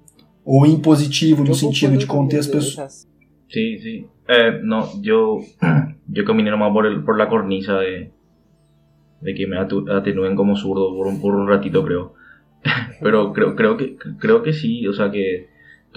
ou 0.45 0.63
impositivo 0.67 1.43
no 1.43 1.55
sentido 1.55 1.97
de 1.97 2.05
conter 2.05 2.39
as 2.39 2.45
pessoas. 2.47 2.73
esas- 2.73 3.07
Sí, 3.49 3.79
sí. 3.79 4.05
Eh, 4.27 4.59
no, 4.63 5.01
yo, 5.01 5.39
yo 6.15 6.23
caminé 6.23 6.51
nomás 6.51 6.71
por, 6.71 6.85
el, 6.85 7.03
por 7.03 7.17
la 7.17 7.27
cornisa 7.29 7.79
de, 7.79 8.11
de 9.21 9.33
que 9.33 9.47
me 9.47 9.57
atenúen 9.57 10.35
como 10.35 10.55
zurdo 10.55 10.93
por 10.95 11.07
un, 11.07 11.19
por 11.19 11.33
un 11.33 11.47
ratito, 11.47 11.83
creo. 11.83 12.13
Pero 13.01 13.33
creo, 13.33 13.55
creo, 13.55 13.75
que, 13.77 13.95
creo 14.19 14.43
que 14.43 14.53
sí, 14.53 14.85
o 14.87 14.93
sea 14.93 15.09
que 15.09 15.47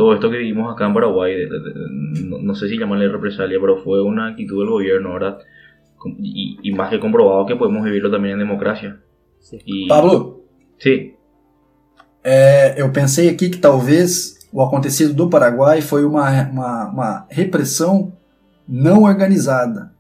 todo 0.01 0.15
esto 0.15 0.31
que 0.31 0.39
vivimos 0.39 0.73
acá 0.73 0.87
en 0.87 0.95
Paraguay, 0.95 1.33
de- 1.41 1.47
de- 1.55 1.61
de- 1.61 2.25
no, 2.31 2.39
no 2.49 2.55
sé 2.55 2.69
si 2.69 2.79
llamarle 2.79 3.07
represalia, 3.09 3.59
pero 3.61 3.77
fue 3.85 4.03
una 4.03 4.29
actitud 4.29 4.59
del 4.61 4.71
gobierno, 4.71 5.13
¿verdad? 5.13 5.37
Y, 6.19 6.57
y 6.63 6.73
más 6.73 6.89
que 6.91 6.99
comprobado 6.99 7.45
que 7.47 7.57
podemos 7.57 7.85
vivirlo 7.85 8.11
también 8.11 8.33
en 8.35 8.39
democracia. 8.47 8.91
Sí. 9.41 9.59
Y, 9.67 9.89
Pablo, 9.89 10.41
Sí, 10.79 11.15
É, 12.25 12.75
eu 12.81 12.91
pensei 12.93 13.29
aqui 13.29 13.49
que 13.51 13.59
talvez 13.59 14.39
o 14.53 14.61
acontecido 14.63 15.13
do 15.15 15.29
Paraguai 15.29 15.81
foi 15.83 16.05
uma, 16.05 16.27
uma, 16.51 16.89
uma 16.93 17.27
repressão 17.31 18.13
não 18.69 19.03
organizada. 19.05 19.91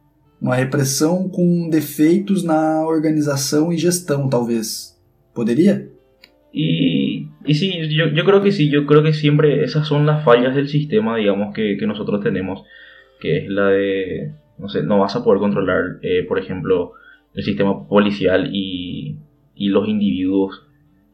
Uma 0.40 0.54
repressão 0.54 1.28
com 1.28 1.68
defeitos 1.68 2.42
na 2.42 2.86
organização 2.86 3.70
e 3.72 3.76
gestão, 3.78 4.28
talvez. 4.28 4.96
Poderia? 5.34 5.74
Y, 6.52 6.64
y 7.50 7.54
sí, 7.54 7.88
yo, 7.94 8.08
yo 8.08 8.24
creo 8.24 8.42
que 8.42 8.52
sí, 8.52 8.70
yo 8.70 8.86
creo 8.86 9.02
que 9.02 9.12
siempre 9.12 9.64
esas 9.64 9.86
son 9.88 10.06
las 10.06 10.24
fallas 10.24 10.54
del 10.54 10.68
sistema, 10.68 11.16
digamos, 11.16 11.54
que, 11.54 11.76
que 11.78 11.86
nosotros 11.86 12.22
tenemos, 12.22 12.64
que 13.20 13.38
es 13.38 13.48
la 13.48 13.68
de, 13.68 14.32
no 14.58 14.68
sé, 14.68 14.82
no 14.82 14.98
vas 15.00 15.16
a 15.16 15.24
poder 15.24 15.40
controlar, 15.40 15.98
eh, 16.02 16.24
por 16.28 16.38
ejemplo, 16.38 16.92
el 17.34 17.42
sistema 17.44 17.88
policial 17.88 18.50
y, 18.52 19.16
y 19.54 19.68
los 19.68 19.88
individuos 19.88 20.66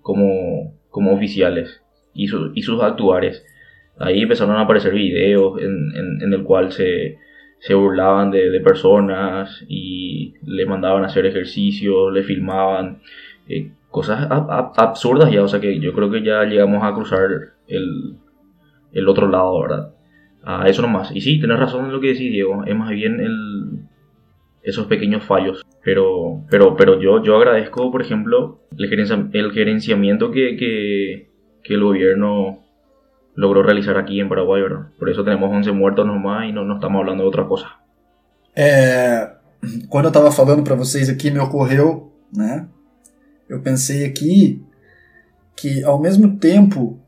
como, 0.02 0.74
como 0.90 1.12
oficiales 1.14 1.82
y, 2.14 2.28
su- 2.28 2.52
y 2.54 2.62
sus 2.62 2.82
actuares. 2.82 3.44
Ahí 3.98 4.20
empezaron 4.22 4.56
a 4.56 4.62
aparecer 4.62 4.92
videos 4.94 5.60
en, 5.60 5.92
en, 5.96 6.22
en 6.22 6.32
el 6.34 6.42
cual 6.44 6.72
se, 6.72 7.18
se 7.60 7.74
burlaban 7.74 8.30
de, 8.30 8.60
personas 8.60 9.64
y 9.68 10.34
les 10.44 10.66
mandaban 10.68 11.02
a 11.04 11.06
hacer 11.06 11.26
ejercicio, 11.26 12.10
le 12.10 12.22
filmaban. 12.22 13.00
eh, 13.48 13.70
cosas 13.98 14.18
ab- 14.36 14.50
ab- 14.58 14.72
absurdas 14.76 15.30
ya, 15.32 15.42
o 15.42 15.48
sea 15.48 15.58
que 15.60 15.80
yo 15.80 15.90
creo 15.96 16.10
que 16.10 16.22
ya 16.22 16.44
llegamos 16.44 16.84
a 16.84 16.92
cruzar 16.96 17.28
el, 17.76 18.18
el 18.92 19.08
otro 19.08 19.26
lado, 19.28 19.60
¿verdad? 19.62 19.84
A 20.44 20.68
eso 20.68 20.82
nomás. 20.82 21.10
Y 21.16 21.20
sí, 21.20 21.40
tenés 21.40 21.58
razón 21.58 21.86
en 21.86 21.92
lo 21.92 22.00
que 22.00 22.08
decís, 22.12 22.30
Diego, 22.30 22.64
es 22.64 22.76
más 22.76 22.90
bien 22.90 23.20
el, 23.20 23.36
esos 24.62 24.86
pequeños 24.86 25.22
fallos. 25.24 25.62
Pero, 25.82 26.42
pero, 26.50 26.76
pero 26.76 27.00
yo, 27.00 27.22
yo 27.22 27.36
agradezco, 27.36 27.90
por 27.90 28.02
ejemplo, 28.02 28.60
el, 28.76 28.88
gerencia- 28.90 29.28
el 29.32 29.52
gerenciamiento 29.52 30.30
que, 30.30 30.56
que, 30.56 31.30
que 31.64 31.74
el 31.74 31.82
gobierno 31.82 32.58
logró 33.34 33.62
realizar 33.62 33.96
aquí 33.98 34.20
en 34.20 34.28
Paraguay, 34.28 34.62
¿verdad? 34.62 34.86
Por 34.98 35.08
eso 35.10 35.24
tenemos 35.24 35.50
11 35.50 35.72
muertos 35.72 36.06
nomás 36.06 36.48
y 36.48 36.52
no, 36.52 36.64
no 36.64 36.74
estamos 36.74 37.00
hablando 37.00 37.22
de 37.24 37.28
otra 37.28 37.44
cosa. 37.44 37.68
É, 38.54 39.32
quando 39.90 40.06
eu 40.06 40.12
estava 40.14 40.30
falando 40.30 40.62
para 40.64 40.74
vocês 40.82 41.08
aqui, 41.10 41.30
me 41.30 41.38
ocorreu, 41.40 42.12
né? 42.32 42.66
Eu 43.48 43.60
pensei 43.60 44.04
aqui 44.04 44.62
que 45.54 45.82
ao 45.84 46.00
mesmo 46.00 46.36
tempo 46.36 47.00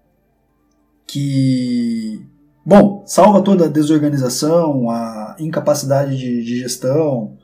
que, 1.06 2.24
bom, 2.64 3.02
salva 3.06 3.42
toda 3.42 3.64
a 3.64 3.68
desorganização, 3.68 4.90
a 4.90 5.36
incapacidade 5.38 6.16
de, 6.16 6.44
de 6.44 6.60
gestão. 6.60 7.36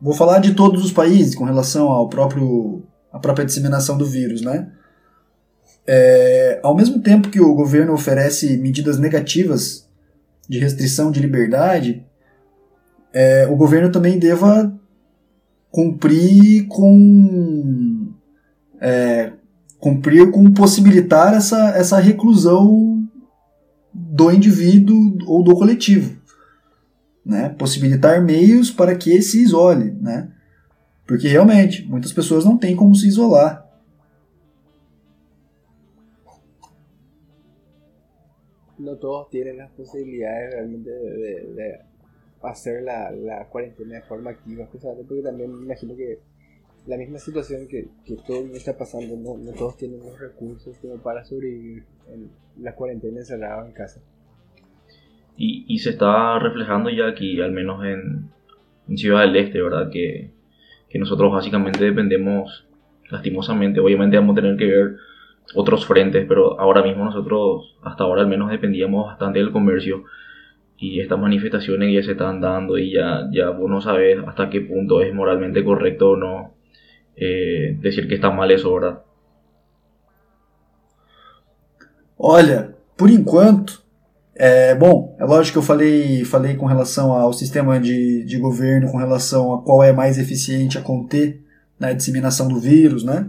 Vou 0.00 0.14
falar 0.14 0.38
de 0.38 0.54
todos 0.54 0.84
os 0.84 0.92
países 0.92 1.34
com 1.34 1.44
relação 1.44 1.88
ao 1.88 2.08
próprio 2.08 2.82
à 3.12 3.18
própria 3.18 3.44
disseminação 3.44 3.98
do 3.98 4.06
vírus, 4.06 4.40
né? 4.40 4.70
É, 5.86 6.60
ao 6.62 6.76
mesmo 6.76 7.00
tempo 7.00 7.28
que 7.28 7.40
o 7.40 7.54
governo 7.54 7.92
oferece 7.92 8.56
medidas 8.56 8.98
negativas 8.98 9.88
de 10.48 10.58
restrição 10.58 11.10
de 11.10 11.18
liberdade, 11.18 12.06
é, 13.12 13.48
o 13.48 13.56
governo 13.56 13.90
também 13.90 14.18
deva 14.18 14.72
cumprir 15.70 16.66
com 16.68 18.08
é, 18.80 19.32
cumprir 19.78 20.30
com 20.30 20.52
possibilitar 20.52 21.34
essa, 21.34 21.70
essa 21.70 21.98
reclusão 21.98 23.08
do 23.92 24.30
indivíduo 24.30 25.18
ou 25.26 25.42
do 25.42 25.54
coletivo, 25.54 26.16
né? 27.24 27.48
Possibilitar 27.50 28.22
meios 28.22 28.70
para 28.70 28.94
que 28.96 29.20
se 29.22 29.42
isole, 29.42 29.90
né? 29.92 30.30
Porque 31.06 31.28
realmente 31.28 31.84
muitas 31.88 32.12
pessoas 32.12 32.44
não 32.44 32.56
têm 32.56 32.76
como 32.76 32.94
se 32.94 33.06
isolar. 33.08 33.66
No 38.78 38.96
todos 38.96 39.28
tienen 39.30 39.58
las 39.58 39.70
posibilidades 39.72 40.54
realmente 40.54 40.88
de, 40.90 41.10
de- 41.18 41.54
de 41.54 41.78
hacer 42.42 42.82
la, 42.82 43.10
la 43.10 43.46
cuarentena 43.46 43.96
de 43.96 44.02
forma 44.02 44.30
activa, 44.30 44.66
justamente 44.66 45.04
porque 45.06 45.22
también 45.22 45.54
me 45.54 45.64
imagino 45.64 45.96
que 45.96 46.18
la 46.86 46.96
misma 46.96 47.18
situación 47.18 47.68
que, 47.68 47.88
que 48.06 48.16
todo 48.26 48.38
el 48.38 48.44
mundo 48.44 48.58
está 48.58 48.76
pasando, 48.76 49.16
no, 49.16 49.36
no 49.36 49.52
todos 49.52 49.76
tienen 49.76 50.00
los 50.00 50.18
recursos 50.18 50.76
para 51.02 51.24
sobrevivir 51.24 51.84
en 52.08 52.30
la 52.62 52.74
cuarentena 52.74 53.18
encerrado 53.18 53.66
en 53.66 53.72
casa. 53.72 54.00
Y, 55.36 55.64
y 55.68 55.78
se 55.78 55.90
está 55.90 56.38
reflejando 56.38 56.90
ya 56.90 57.06
aquí, 57.06 57.40
al 57.40 57.52
menos 57.52 57.84
en, 57.84 58.30
en 58.88 58.98
Ciudad 58.98 59.20
del 59.20 59.36
Este, 59.36 59.60
¿verdad? 59.62 59.90
Que, 59.90 60.30
que 60.88 60.98
nosotros 60.98 61.32
básicamente 61.32 61.84
dependemos, 61.84 62.66
lastimosamente, 63.10 63.80
obviamente 63.80 64.16
vamos 64.16 64.36
a 64.36 64.40
tener 64.40 64.56
que 64.56 64.66
ver 64.66 64.96
otros 65.54 65.86
frentes, 65.86 66.26
pero 66.28 66.58
ahora 66.60 66.82
mismo 66.82 67.04
nosotros, 67.04 67.76
hasta 67.82 68.04
ahora 68.04 68.22
al 68.22 68.28
menos 68.28 68.50
dependíamos 68.50 69.06
bastante 69.06 69.38
del 69.38 69.52
comercio 69.52 70.04
y 70.80 70.98
estas 71.00 71.18
manifestaciones 71.18 71.94
ya 71.94 72.02
se 72.02 72.12
están 72.12 72.40
dando 72.40 72.78
y 72.78 72.92
ya, 72.92 73.28
ya 73.30 73.50
vos 73.50 73.70
no 73.70 73.82
sabes 73.82 74.16
hasta 74.26 74.48
qué 74.48 74.62
punto 74.62 75.02
es 75.02 75.14
moralmente 75.14 75.62
correcto 75.62 76.12
o 76.12 76.16
no 76.16 76.54
eh, 77.16 77.76
decir 77.80 78.08
que 78.08 78.14
está 78.14 78.30
mal 78.30 78.50
eso, 78.50 78.72
¿verdad? 78.72 79.02
Olha, 82.16 82.74
por 82.96 83.10
enquanto, 83.10 83.82
é, 84.34 84.74
bom, 84.74 85.16
é 85.18 85.24
lógico 85.24 85.54
que 85.54 85.58
eu 85.58 85.62
falei, 85.62 86.24
falei 86.24 86.54
com 86.54 86.64
relação 86.64 87.12
ao 87.12 87.32
sistema 87.32 87.78
de, 87.78 88.24
de 88.24 88.38
governo, 88.38 88.90
com 88.90 88.96
relação 88.96 89.54
a 89.54 89.62
qual 89.62 89.82
é 89.82 89.92
mais 89.92 90.18
eficiente 90.18 90.78
a 90.78 90.82
conter 90.82 91.42
né, 91.78 91.90
a 91.90 91.92
disseminação 91.92 92.48
do 92.48 92.58
vírus, 92.58 93.04
né? 93.04 93.26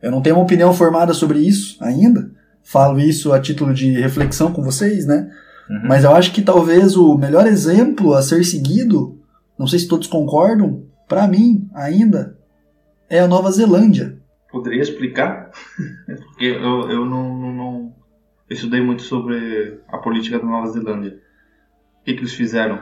Eu 0.00 0.10
não 0.10 0.22
tenho 0.22 0.36
uma 0.36 0.44
opinião 0.44 0.72
formada 0.72 1.12
sobre 1.12 1.38
isso 1.38 1.76
ainda. 1.82 2.30
Falo 2.62 2.98
isso 2.98 3.32
a 3.32 3.40
título 3.40 3.74
de 3.74 3.92
reflexão 3.92 4.52
com 4.52 4.62
vocês, 4.62 5.06
né? 5.06 5.30
Uhum. 5.70 5.82
Mas 5.84 6.02
eu 6.02 6.12
acho 6.12 6.32
que 6.32 6.42
talvez 6.42 6.96
o 6.96 7.16
melhor 7.16 7.46
exemplo 7.46 8.12
a 8.14 8.22
ser 8.22 8.44
seguido, 8.44 9.16
não 9.56 9.68
sei 9.68 9.78
se 9.78 9.86
todos 9.86 10.08
concordam, 10.08 10.82
para 11.08 11.28
mim 11.28 11.68
ainda 11.72 12.36
é 13.08 13.20
a 13.20 13.28
Nova 13.28 13.52
Zelândia. 13.52 14.18
Poderia 14.50 14.82
explicar? 14.82 15.52
Porque 16.06 16.46
eu, 16.46 16.90
eu 16.90 17.04
não, 17.04 17.38
não, 17.38 17.52
não 17.52 17.94
estudei 18.50 18.80
muito 18.80 19.02
sobre 19.02 19.78
a 19.88 19.98
política 19.98 20.40
da 20.40 20.44
Nova 20.44 20.72
Zelândia. 20.72 21.20
O 22.00 22.04
que, 22.04 22.14
que 22.14 22.20
eles 22.20 22.34
fizeram? 22.34 22.80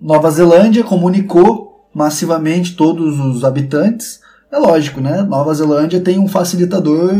Nova 0.00 0.30
Zelândia 0.30 0.84
comunicou 0.84 1.88
massivamente 1.92 2.76
todos 2.76 3.18
os 3.18 3.44
habitantes. 3.44 4.20
É 4.52 4.58
lógico, 4.58 5.00
né? 5.00 5.22
Nova 5.22 5.52
Zelândia 5.52 6.00
tem 6.00 6.20
um 6.20 6.28
facilitador 6.28 7.12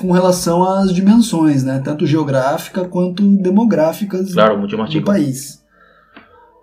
com 0.00 0.12
relação 0.12 0.62
às 0.64 0.92
dimensões, 0.92 1.64
né? 1.64 1.80
Tanto 1.84 2.06
geográfica 2.06 2.84
quanto 2.86 3.22
demográficas 3.38 4.32
Claro, 4.32 4.66
do 4.66 5.02
país. 5.04 5.62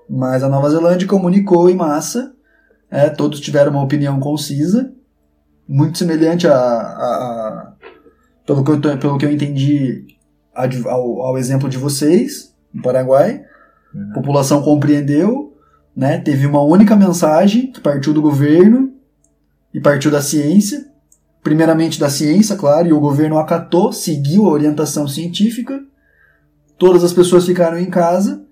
Mas 0.10 0.44
a 0.44 0.50
Nova 0.50 0.70
Zelândia 0.70 1.08
comunicou 1.08 1.70
em 1.70 1.76
massa, 1.76 2.34
é, 2.90 3.10
todos 3.10 3.40
tiveram 3.42 3.72
uma 3.72 3.84
opinião 3.84 4.20
concisa, 4.20 4.92
muito 5.68 5.98
semelhante 5.98 6.48
a, 6.48 6.54
a- 6.56 6.58
a- 6.58 7.74
pelo, 8.46 8.64
que 8.64 8.72
eu, 8.72 8.80
pelo 9.00 9.18
que 9.18 9.26
eu 9.26 9.32
entendi, 9.32 10.06
a 10.56 10.66
ao, 10.90 11.22
ao 11.24 11.38
exemplo 11.38 11.68
de 11.68 11.78
vocês, 11.78 12.54
no 12.74 12.82
Paraguai. 12.82 13.42
A 13.94 13.98
Uhum. 13.98 14.14
população 14.14 14.62
compreendeu, 14.62 15.54
né? 15.96 16.18
teve 16.20 16.46
uma 16.46 16.62
única 16.62 16.96
mensagem 16.96 17.72
que 17.72 17.80
partiu 17.82 18.14
do 18.14 18.22
governo 18.22 18.92
e 19.74 19.80
partiu 19.80 20.12
da 20.12 20.22
ciência, 20.22 20.86
primeiramente 21.46 22.00
da 22.00 22.10
ciência, 22.10 22.56
claro, 22.56 22.88
e 22.88 22.92
o 22.92 23.00
governo 23.00 23.38
acatou, 23.38 23.94
seguiu 23.94 24.48
a 24.48 24.50
orientação 24.50 25.08
científica, 25.08 25.80
todas 26.76 27.04
as 27.04 27.14
pessoas 27.14 27.46
ficaram 27.46 27.78
em 27.78 27.88
casa, 27.88 28.44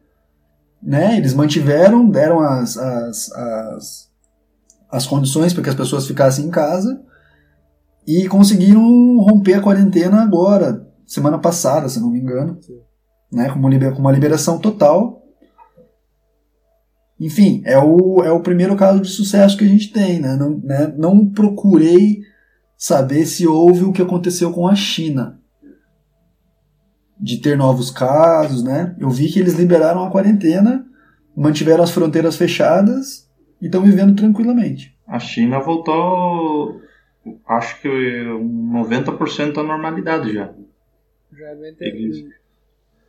né? 0.80 1.18
Eles 1.18 1.34
mantiveram, 1.34 2.08
deram 2.08 2.40
as, 2.40 2.78
as, 2.78 3.32
as, 3.32 4.10
as 4.92 5.08
condições 5.08 5.54
para 5.54 5.64
que 5.64 5.70
as 5.70 5.76
pessoas 5.76 6.06
ficassem 6.06 6.46
em 6.46 6.52
casa 6.52 7.02
e 8.06 8.28
conseguiram 8.28 9.18
romper 9.22 9.56
a 9.56 9.62
quarentena 9.62 10.22
agora, 10.22 10.88
semana 11.04 11.40
passada, 11.40 11.90
se 11.90 12.00
não 12.00 12.12
me 12.12 12.20
engano, 12.20 12.60
né? 13.32 13.50
Com 13.50 13.58
uma, 13.58 13.92
com 13.92 14.00
uma 14.02 14.12
liberação 14.12 14.60
total. 14.60 15.20
Enfim, 17.20 17.64
é 17.66 17.80
o, 17.80 18.22
é 18.24 18.32
o 18.32 18.42
primeiro 18.42 18.76
caso 18.76 19.02
de 19.02 19.10
sucesso 19.10 19.58
que 19.58 19.66
a 19.66 19.68
gente 19.68 19.92
tem, 19.92 20.20
né? 20.20 20.36
Não, 20.36 20.60
né? 20.60 20.94
não 20.96 21.28
procurei 21.28 22.22
saber 22.84 23.26
se 23.26 23.48
houve 23.48 23.86
o 23.86 23.94
que 23.94 24.02
aconteceu 24.02 24.52
com 24.52 24.68
a 24.68 24.76
China. 24.76 25.40
De 27.18 27.38
ter 27.38 27.56
novos 27.56 27.90
casos, 27.90 28.62
né? 28.62 28.94
Eu 29.00 29.10
vi 29.10 29.32
que 29.32 29.40
eles 29.40 29.54
liberaram 29.54 30.04
a 30.04 30.12
quarentena, 30.12 30.86
mantiveram 31.34 31.82
as 31.82 31.92
fronteiras 31.92 32.36
fechadas 32.36 33.32
e 33.62 33.68
estão 33.68 33.82
vivendo 33.82 34.14
tranquilamente. 34.18 35.00
A 35.08 35.18
China 35.18 35.62
voltou, 35.62 36.82
acho 37.48 37.82
que 37.82 37.88
90% 37.88 39.58
à 39.60 39.64
normalidade 39.64 40.34
já. 40.34 40.54
Realmente 41.32 41.86
el, 41.86 42.34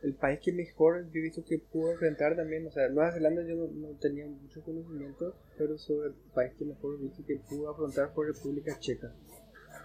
el 0.03 0.13
país 0.13 0.39
que 0.39 0.53
mejor 0.53 1.03
yo 1.11 1.19
he 1.19 1.21
visto 1.21 1.43
que 1.43 1.59
pudo 1.59 1.91
enfrentar 1.91 2.33
también, 2.37 2.65
o 2.65 2.71
sea, 2.71 2.87
Nueva 2.87 3.11
Zelanda 3.11 3.43
yo 3.43 3.55
no, 3.57 3.67
no 3.67 3.87
tenía 3.99 4.25
mucho 4.25 4.61
conocimiento, 4.61 5.35
pero 5.57 5.77
sobre 5.77 6.07
el 6.07 6.15
país 6.33 6.53
que 6.57 6.63
mejor 6.63 6.95
he 6.95 7.03
visto 7.03 7.25
que 7.25 7.35
pudo 7.49 7.69
afrontar 7.69 8.13
fue 8.13 8.27
República 8.27 8.79
Checa. 8.79 9.11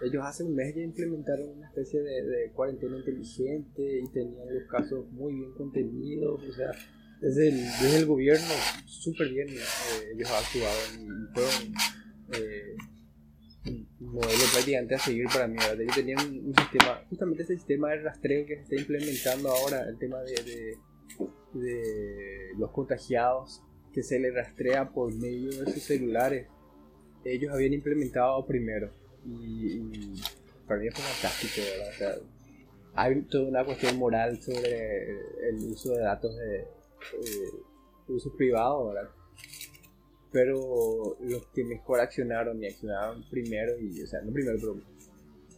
Ellos 0.03 0.25
hace 0.25 0.45
un 0.45 0.55
mes 0.55 0.75
ya 0.75 0.83
implementaron 0.83 1.51
una 1.51 1.69
especie 1.69 2.01
de, 2.01 2.23
de 2.23 2.53
cuarentena 2.53 2.97
inteligente 2.97 4.01
y 4.01 4.11
tenían 4.13 4.55
los 4.55 4.65
casos 4.69 5.11
muy 5.13 5.35
bien 5.35 5.53
contenidos, 5.53 6.43
o 6.43 6.53
sea, 6.53 6.73
desde 7.21 7.49
el, 7.49 7.57
desde 7.57 7.99
el 7.99 8.07
gobierno 8.07 8.49
súper 8.87 9.29
bien 9.29 9.49
eh, 9.49 10.13
ellos 10.15 10.31
actuaron 10.31 11.05
y 11.05 11.35
fueron 11.35 11.75
eh, 12.33 12.77
modelo 13.99 14.45
prácticamente 14.53 14.95
a 14.95 14.99
seguir 14.99 15.27
para 15.27 15.47
mí, 15.47 15.57
¿verdad? 15.57 15.81
Ellos 15.81 15.95
tenían 15.95 16.19
un, 16.19 16.55
sistema, 16.55 17.05
justamente 17.09 17.43
ese 17.43 17.57
sistema 17.57 17.91
de 17.91 18.03
rastreo 18.03 18.47
que 18.47 18.57
se 18.57 18.63
está 18.63 18.77
implementando 18.77 19.51
ahora, 19.51 19.83
el 19.89 19.99
tema 19.99 20.19
de, 20.21 20.33
de, 20.33 21.61
de 21.61 22.55
los 22.59 22.71
contagiados, 22.71 23.63
que 23.93 24.03
se 24.03 24.19
les 24.19 24.35
rastrea 24.35 24.91
por 24.91 25.13
medio 25.15 25.51
de 25.51 25.73
sus 25.73 25.83
celulares, 25.83 26.47
ellos 27.25 27.53
habían 27.53 27.75
implementado 27.75 28.47
primero. 28.47 28.93
Y, 29.25 29.79
y 29.79 30.23
para 30.67 30.81
mí 30.81 30.89
fue 30.91 31.03
fantástico, 31.03 31.61
¿verdad? 31.69 31.89
O 31.89 31.99
sea, 31.99 32.15
hay 32.95 33.23
toda 33.23 33.49
una 33.49 33.65
cuestión 33.65 33.99
moral 33.99 34.41
sobre 34.41 35.11
el 35.49 35.57
uso 35.71 35.93
de 35.93 36.03
datos 36.03 36.37
de, 36.37 36.61
eh, 36.61 37.61
uso 38.09 38.33
privado, 38.37 38.89
¿verdad? 38.89 39.11
Pero 40.33 41.17
los 41.21 41.47
que 41.55 41.65
mejor 41.65 42.01
accionaron 42.01 42.63
y 42.63 42.67
accionaron 42.67 43.25
primero, 43.31 43.73
y, 43.81 44.03
o 44.03 44.07
sea, 44.07 44.21
no 44.23 44.33
primero, 44.33 44.59
pero 44.61 44.77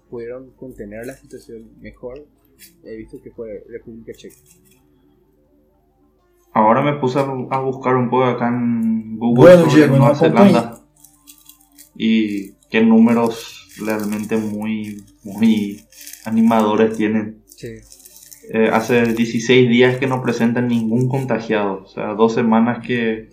pudieron 0.09 0.51
contener 0.52 1.06
la 1.06 1.14
situación 1.14 1.70
mejor, 1.80 2.24
he 2.84 2.97
visto 2.97 3.20
que 3.22 3.30
fue 3.30 3.64
República 3.68 4.12
Checa. 4.12 4.36
Ahora 6.55 6.82
me 6.82 6.98
puse 7.01 7.18
a, 7.18 7.22
a 7.22 7.60
buscar 7.60 7.97
un 7.97 8.10
poco 8.10 8.24
acá 8.24 8.48
en 8.48 9.18
Google 9.18 9.56
Bueno, 9.56 9.70
sobre 9.70 9.89
Nueva. 9.89 10.14
Zelanda. 10.14 10.84
Y 11.97 12.52
qué 12.72 12.82
números 12.82 13.68
realmente 13.78 14.38
muy, 14.38 15.04
muy 15.22 15.82
animadores 16.24 16.96
tienen. 16.96 17.42
Sí. 17.46 17.68
Eh, 18.50 18.70
hace 18.72 19.12
16 19.12 19.68
días 19.68 19.98
que 19.98 20.06
no 20.06 20.22
presentan 20.22 20.68
ningún 20.68 21.06
contagiado. 21.06 21.82
O 21.82 21.86
sea, 21.86 22.14
dos 22.14 22.32
semanas 22.32 22.84
que 22.84 23.28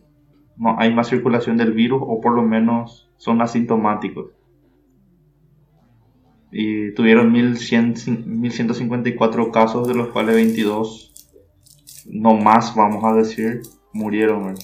no 0.57 0.77
hay 0.77 0.93
más 0.93 1.07
circulación 1.07 1.55
del 1.55 1.71
virus 1.71 2.01
o 2.05 2.19
por 2.19 2.35
lo 2.35 2.43
menos 2.43 3.09
son 3.15 3.41
asintomáticos. 3.41 4.31
Y 6.51 6.93
tuvieron 6.93 7.31
1100 7.31 7.95
1154 8.41 9.51
casos, 9.51 9.87
de 9.87 9.95
los 9.95 10.09
cuales 10.09 10.35
22, 10.35 11.13
no 12.11 12.33
más 12.35 12.75
vamos 12.75 13.05
a 13.05 13.13
decir, 13.13 13.61
murieron. 13.93 14.55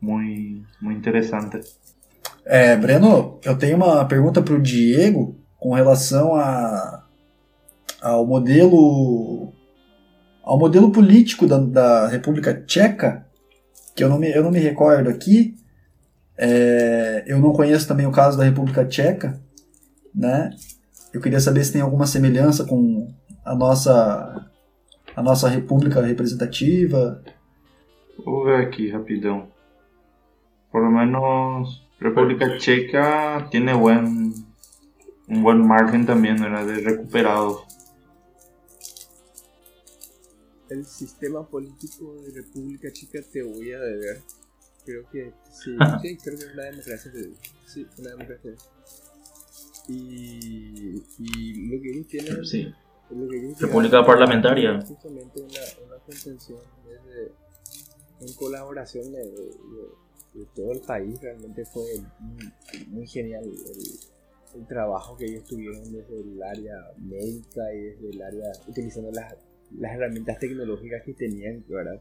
Muy, 0.00 0.66
muy 0.80 0.94
interesante. 0.94 1.60
É, 2.44 2.76
Breno, 2.76 3.38
eu 3.44 3.56
tenho 3.56 3.76
uma 3.76 4.04
pergunta 4.04 4.42
para 4.42 4.54
o 4.54 4.60
Diego 4.60 5.36
com 5.58 5.74
relação 5.74 6.34
a, 6.34 7.04
ao 8.00 8.26
modelo 8.26 9.52
ao 10.42 10.58
modelo 10.58 10.90
político 10.90 11.46
da, 11.46 11.58
da 11.58 12.08
República 12.08 12.52
Tcheca, 12.52 13.24
que 13.94 14.02
eu 14.02 14.08
não 14.08 14.18
me, 14.18 14.28
eu 14.28 14.42
não 14.42 14.50
me 14.50 14.58
recordo 14.58 15.08
aqui. 15.08 15.54
É, 16.36 17.22
eu 17.26 17.38
não 17.38 17.52
conheço 17.52 17.86
também 17.86 18.06
o 18.06 18.12
caso 18.12 18.36
da 18.36 18.44
República 18.44 18.84
Tcheca, 18.84 19.40
né? 20.12 20.50
Eu 21.14 21.20
queria 21.20 21.38
saber 21.38 21.62
se 21.62 21.72
tem 21.72 21.80
alguma 21.80 22.06
semelhança 22.06 22.64
com 22.64 23.08
a 23.44 23.54
nossa 23.54 24.50
a 25.14 25.22
nossa 25.22 25.48
república 25.48 26.00
representativa. 26.00 27.22
Vou 28.24 28.44
ver 28.44 28.66
aqui 28.66 28.90
rapidão. 28.90 29.46
Por 30.72 30.82
lo 30.82 30.90
menos 30.90 31.86
República 32.00 32.56
Checa 32.58 33.46
tiene 33.50 33.74
buen 33.74 34.32
un 35.28 35.42
buen 35.42 35.66
margen 35.66 36.04
también 36.04 36.36
¿verdad? 36.40 36.66
de 36.66 36.80
recuperados. 36.80 37.64
El 40.68 40.86
sistema 40.86 41.46
político 41.46 42.14
de 42.22 42.32
República 42.42 42.90
Chica 42.92 43.20
te 43.30 43.42
voy 43.42 43.72
a 43.72 43.78
deber. 43.80 44.22
Creo 44.84 45.08
que 45.10 45.32
sí, 45.52 45.76
sí, 46.02 46.16
creo 46.16 46.38
que 46.38 46.44
es 46.44 46.52
una 46.54 46.64
democracia. 46.64 47.10
de- 47.12 47.34
Sí, 47.66 47.86
una 47.98 48.10
democracia. 48.10 48.52
Y, 49.88 51.02
y 51.18 51.54
lo 51.68 51.82
que 51.82 51.90
ellos 51.90 52.06
tienen, 52.08 52.44
Sí. 52.44 52.72
lo 53.10 53.28
que 53.28 53.36
ellos 53.38 53.60
República 53.60 53.96
llegaron 53.98 54.06
parlamentaria. 54.06 54.78
es 54.78 54.84
Justamente 54.86 55.40
una, 55.40 55.86
una 55.86 55.96
contención 56.04 56.58
desde, 56.86 57.32
en 58.20 58.34
colaboración 58.34 59.12
de, 59.12 59.18
de- 59.20 59.50
de 60.34 60.46
todo 60.54 60.72
el 60.72 60.80
país. 60.80 61.20
Realmente 61.20 61.64
fue 61.64 61.84
muy, 62.20 62.52
muy 62.88 63.06
genial 63.06 63.44
el, 63.44 64.66
trabajo 64.66 65.16
que 65.16 65.24
ellos 65.24 65.44
tuvieron 65.44 65.82
desde 65.90 66.20
el 66.20 66.42
área 66.42 66.76
médica 66.98 67.72
y 67.74 67.80
desde 67.80 68.10
el 68.10 68.22
área 68.22 68.52
utilizando 68.68 69.10
las, 69.10 69.34
las 69.78 69.94
herramientas 69.94 70.38
tecnológicas 70.38 71.02
que 71.04 71.14
tenían, 71.14 71.64
¿verdad? 71.68 72.00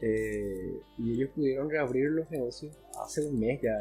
Eh, 0.00 0.80
y 0.98 1.12
ellos 1.12 1.30
pudieron 1.32 1.70
reabrir 1.70 2.10
los 2.10 2.28
negocios 2.28 2.76
hace 3.00 3.24
un 3.24 3.38
mes 3.38 3.60
ya, 3.62 3.76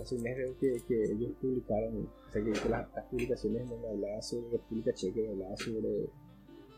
hace 0.00 0.14
un 0.14 0.22
mes 0.22 0.36
creo 0.36 0.58
que, 0.58 0.80
que 0.86 1.04
ellos 1.04 1.32
publicaron, 1.40 2.08
o 2.28 2.32
sea, 2.32 2.42
que 2.42 2.50
hice 2.50 2.68
las, 2.68 2.86
publicaciones 3.10 3.68
donde 3.68 3.88
hablaba 3.88 4.22
sobre 4.22 4.50
República 4.50 4.92
Checa 4.92 5.20
hablaba 5.28 5.56
sobre 5.56 6.08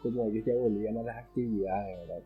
cómo 0.02 0.28
ellos 0.28 0.44
ya 0.46 0.54
volvían 0.54 0.96
a 0.98 1.02
las 1.02 1.16
actividades, 1.18 1.98
¿verdad? 2.00 2.22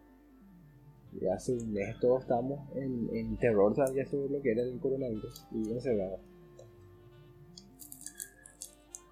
Y 1.12 1.26
hace 1.26 1.52
un 1.52 1.72
mes 1.72 1.98
todos 2.00 2.22
estamos 2.22 2.60
en, 2.76 3.08
en 3.14 3.36
terror 3.36 3.74
todavía 3.74 4.06
sobre 4.06 4.28
lo 4.32 4.40
que 4.40 4.52
era 4.52 4.62
el 4.62 4.78
coronavirus 4.78 5.46
y 5.52 5.72
encerrados. 5.72 6.20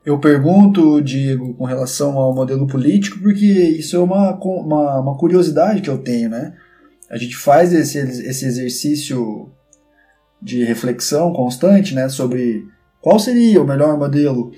Eu 0.05 0.19
pergunto, 0.19 1.03
Diego, 1.03 1.53
com 1.55 1.65
relação 1.65 2.17
ao 2.19 2.35
modelo 2.35 2.67
político, 2.67 3.19
porque 3.21 3.45
isso 3.45 3.95
é 3.97 3.99
uma, 3.99 4.35
uma, 4.37 5.01
uma 5.01 5.19
curiosidade 5.19 5.83
que 5.83 5.91
eu 5.91 5.99
tenho, 5.99 6.31
né? 6.31 6.57
A 7.11 7.19
gente 7.19 7.37
faz 7.37 7.75
esse, 7.75 7.99
esse 7.99 8.47
exercício 8.47 9.51
de 10.41 10.65
reflexão 10.65 11.33
constante, 11.33 11.95
né, 11.95 12.09
sobre 12.09 12.67
qual 13.03 13.19
seria 13.19 13.61
o 13.61 13.67
melhor 13.67 13.99
modelo 13.99 14.53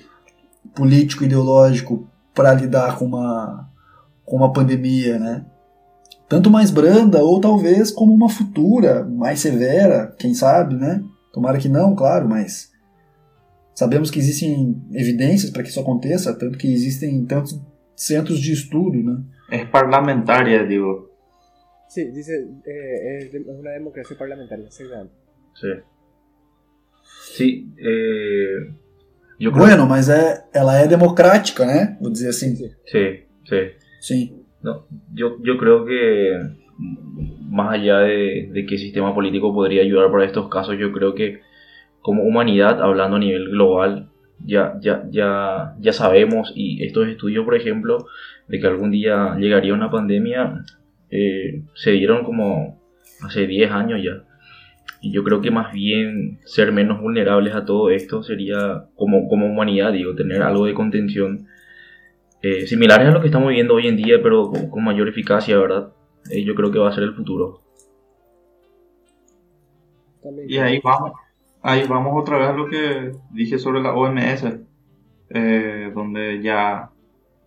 político 0.75 1.23
ideológico 1.23 2.07
para 2.33 2.53
lidar 2.53 2.97
com 2.97 3.05
uma, 3.05 3.69
com 4.23 4.37
uma 4.37 4.53
pandemia, 4.53 5.19
né? 5.19 5.45
Tanto 6.31 6.49
mais 6.49 6.71
branda 6.71 7.21
ou 7.21 7.41
talvez 7.41 7.91
como 7.91 8.13
uma 8.13 8.29
futura 8.29 9.03
mais 9.03 9.41
severa, 9.41 10.15
quem 10.17 10.33
sabe, 10.33 10.75
né? 10.75 11.03
Tomara 11.33 11.57
que 11.57 11.67
não, 11.67 11.93
claro, 11.93 12.27
mas 12.27 12.71
Sabemos 13.73 14.11
que 14.11 14.19
existem 14.19 14.79
evidências 14.93 15.49
para 15.51 15.63
que 15.63 15.69
isso 15.69 15.79
aconteça, 15.79 16.33
tanto 16.37 16.57
que 16.57 16.71
existem 16.71 17.25
tantos 17.25 17.59
centros 17.95 18.39
de 18.39 18.51
estudo, 18.53 19.01
né? 19.01 19.23
Es 19.49 19.67
parlamentaria, 19.69 20.65
digo. 20.67 21.09
Sí, 21.89 22.11
dice, 22.11 22.33
eh, 22.65 23.17
es, 23.17 23.31
de- 23.31 23.39
es 23.39 23.59
una 23.59 23.71
democracia 23.71 24.15
parlamentaria, 24.17 24.65
exactamente. 24.67 25.13
Sí. 25.55 25.71
Sí, 27.35 27.73
eh, 27.77 28.71
yo 29.39 29.51
creo 29.51 29.65
Bueno, 29.65 29.85
mas 29.87 30.09
é, 30.09 30.45
ela 30.53 30.77
é 30.79 30.87
democrática, 30.87 31.65
né? 31.65 31.97
Vou 31.99 32.11
dizer 32.11 32.29
assim. 32.29 32.55
Sí, 32.85 33.23
sí. 33.49 33.71
Sim. 34.01 34.40
No, 34.63 34.85
yo, 35.13 35.37
yo 35.41 35.57
creo 35.57 35.85
que 35.85 36.39
más 37.49 37.73
allá 37.73 37.99
de, 37.99 38.49
de 38.51 38.65
qué 38.65 38.77
sistema 38.77 39.13
político 39.13 39.53
podría 39.53 39.81
ayudar 39.81 40.11
para 40.11 40.25
estos 40.25 40.49
casos, 40.49 40.77
yo 40.77 40.91
creo 40.91 41.15
que 41.15 41.41
como 42.01 42.23
humanidad, 42.23 42.81
hablando 42.81 43.17
a 43.17 43.19
nivel 43.19 43.49
global, 43.49 44.09
ya, 44.45 44.73
ya, 44.81 45.03
ya, 45.11 45.75
ya 45.79 45.93
sabemos, 45.93 46.51
y 46.55 46.83
estos 46.83 47.07
estudios, 47.07 47.45
por 47.45 47.55
ejemplo, 47.55 48.07
de 48.47 48.59
que 48.59 48.67
algún 48.67 48.91
día 48.91 49.35
llegaría 49.37 49.73
una 49.73 49.91
pandemia, 49.91 50.63
eh, 51.09 51.63
se 51.75 51.91
dieron 51.91 52.23
como 52.23 52.81
hace 53.23 53.47
10 53.47 53.71
años 53.71 54.01
ya. 54.03 54.23
Y 55.01 55.11
yo 55.11 55.23
creo 55.23 55.41
que 55.41 55.51
más 55.51 55.73
bien 55.73 56.39
ser 56.45 56.71
menos 56.71 57.01
vulnerables 57.01 57.55
a 57.55 57.65
todo 57.65 57.89
esto 57.89 58.23
sería, 58.23 58.85
como, 58.95 59.27
como 59.27 59.47
humanidad, 59.47 59.93
digo, 59.93 60.15
tener 60.15 60.41
algo 60.41 60.65
de 60.65 60.73
contención 60.73 61.47
eh, 62.41 62.65
similares 62.67 63.07
a 63.07 63.11
lo 63.11 63.21
que 63.21 63.27
estamos 63.27 63.49
viviendo 63.49 63.75
hoy 63.75 63.87
en 63.87 63.97
día, 63.97 64.19
pero 64.21 64.49
con, 64.49 64.69
con 64.69 64.83
mayor 64.83 65.07
eficacia, 65.09 65.57
¿verdad? 65.57 65.93
Eh, 66.29 66.43
yo 66.43 66.55
creo 66.55 66.71
que 66.71 66.79
va 66.79 66.89
a 66.89 66.93
ser 66.93 67.03
el 67.03 67.13
futuro. 67.15 67.61
Y 70.47 70.57
ahí 70.57 70.79
vamos, 70.83 71.13
ahí 71.61 71.83
vamos 71.87 72.13
otra 72.21 72.37
vez 72.37 72.47
a 72.49 72.53
lo 72.53 72.67
que 72.67 73.11
dije 73.31 73.57
sobre 73.57 73.81
la 73.81 73.93
OMS, 73.95 74.45
eh, 75.29 75.91
donde 75.93 76.41
ya 76.41 76.91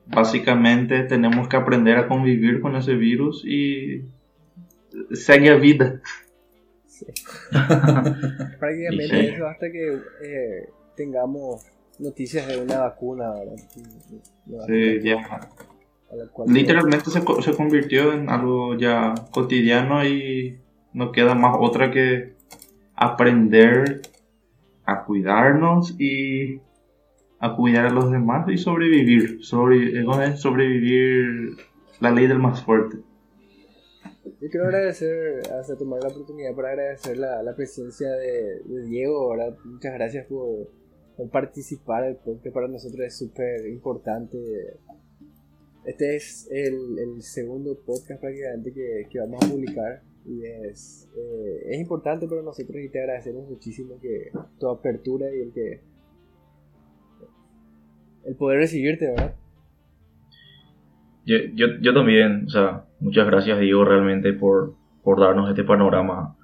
básicamente 0.07 1.05
tenemos 1.05 1.49
que 1.49 1.57
aprender 1.57 1.97
a 1.97 2.09
convivir 2.09 2.61
con 2.61 2.75
ese 2.77 2.95
virus 2.95 3.45
y 3.47 4.03
seguir 5.13 5.53
a 5.53 5.57
vida. 5.57 6.01
Prácticamente 7.51 9.09
Sí. 9.09 9.27
eso 9.35 9.47
hasta 9.47 9.71
que 9.71 9.99
eh, 10.23 10.69
tengamos 10.97 11.65
noticias 11.99 12.47
de 12.47 12.61
una 12.61 12.81
vacuna, 12.81 13.31
¿verdad? 13.31 13.57
Una 14.47 14.67
Sí, 14.67 15.01
ya. 15.03 15.51
Literalmente 16.47 17.11
se, 17.11 17.21
se 17.21 17.57
convirtió 17.57 18.13
en 18.13 18.29
algo 18.29 18.77
ya 18.79 19.15
cotidiano 19.33 20.07
y 20.07 20.61
no 20.93 21.11
queda 21.11 21.35
más 21.35 21.57
otra 21.59 21.91
que 21.91 22.35
aprender 22.95 24.03
a 24.85 25.05
cuidarnos 25.05 25.99
y 25.99 26.61
a 27.41 27.57
cuidar 27.57 27.87
a 27.87 27.91
los 27.91 28.11
demás 28.11 28.49
y 28.49 28.59
sobrevivir. 28.59 29.45
Sobre, 29.45 29.99
eh, 29.99 30.37
sobrevivir 30.37 31.57
la 32.01 32.11
ley 32.11 32.27
del 32.27 32.39
más 32.39 32.63
fuerte. 32.63 32.99
Yo 34.41 34.51
quiero 34.51 34.67
agradecer, 34.67 35.41
hasta 35.53 35.77
tomar 35.77 36.01
la 36.03 36.09
oportunidad 36.09 36.55
para 36.55 36.71
agradecer 36.71 37.17
la, 37.17 37.43
la 37.43 37.55
presencia 37.57 38.11
de, 38.11 38.61
de 38.65 38.85
Diego, 38.87 39.31
¿verdad? 39.31 39.57
Muchas 39.65 39.95
gracias 39.95 40.27
por 40.27 40.69
participar 41.31 42.05
del 42.05 42.17
podcast, 42.17 42.55
para 42.55 42.69
nosotros 42.69 43.01
es 43.07 43.17
súper 43.19 43.67
importante. 43.69 44.39
Este 45.85 46.17
es 46.17 46.49
el, 46.51 46.99
el 46.99 47.23
segundo 47.23 47.79
podcast 47.85 48.21
prácticamente 48.21 48.73
que, 48.73 49.07
que 49.11 49.19
vamos 49.21 49.45
a 49.45 49.49
publicar 49.51 50.03
y 50.27 50.45
es, 50.45 51.09
eh, 51.17 51.67
es 51.71 51.81
importante 51.81 52.27
para 52.27 52.43
nosotros 52.43 52.77
y 52.83 52.89
te 52.89 53.01
agradecemos 53.01 53.49
muchísimo 53.49 54.01
que 54.01 54.31
tu 54.59 54.69
apertura 54.69 55.27
y 55.35 55.43
el 55.43 55.53
que 55.53 55.81
el 58.25 58.35
poder 58.37 58.59
recibirte, 58.59 59.07
¿verdad? 59.07 59.35
Yo, 61.27 61.37
yo, 61.55 61.67
yo 61.81 61.95
también, 61.95 62.47
o 62.47 62.51
sea, 62.51 62.87
muchas 63.01 63.27
gracias 63.27 63.61
Diego 63.61 63.85
realmente 63.85 64.33
por, 64.33 64.75
por 65.03 65.21
darnos 65.21 65.51
este 65.51 65.65
panorama 65.65 66.37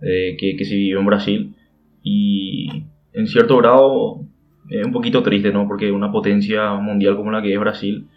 eh, 0.00 0.36
que, 0.38 0.56
que 0.56 0.64
se 0.64 0.74
vivió 0.76 1.00
en 1.00 1.06
Brasil 1.06 1.56
y 2.02 2.84
en 3.12 3.26
cierto 3.26 3.56
grado 3.56 4.20
es 4.68 4.84
un 4.84 4.92
poquito 4.92 5.22
triste, 5.22 5.52
¿no? 5.52 5.66
Porque 5.66 5.90
una 5.90 6.12
potencia 6.12 6.74
mundial 6.74 7.16
como 7.16 7.30
la 7.30 7.42
que 7.42 7.52
es 7.52 7.60
Brasil 7.60 8.08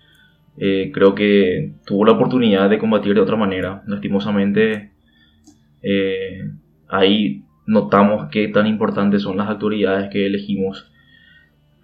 eh, 0.58 0.92
creo 0.94 1.16
que 1.16 1.74
tuvo 1.86 2.06
la 2.06 2.14
oportunidad 2.14 2.70
de 2.70 2.78
combatir 2.78 3.14
de 3.14 3.22
otra 3.22 3.38
manera. 3.38 3.84
Lastimosamente, 3.88 4.92
eh, 5.82 6.50
ahí 6.90 7.44
notamos 7.66 8.28
qué 8.32 8.48
tan 8.50 8.68
importantes 8.68 9.22
son 9.22 9.38
las 9.38 9.50
autoridades 9.50 10.10
que 10.10 10.26
elegimos, 10.26 10.92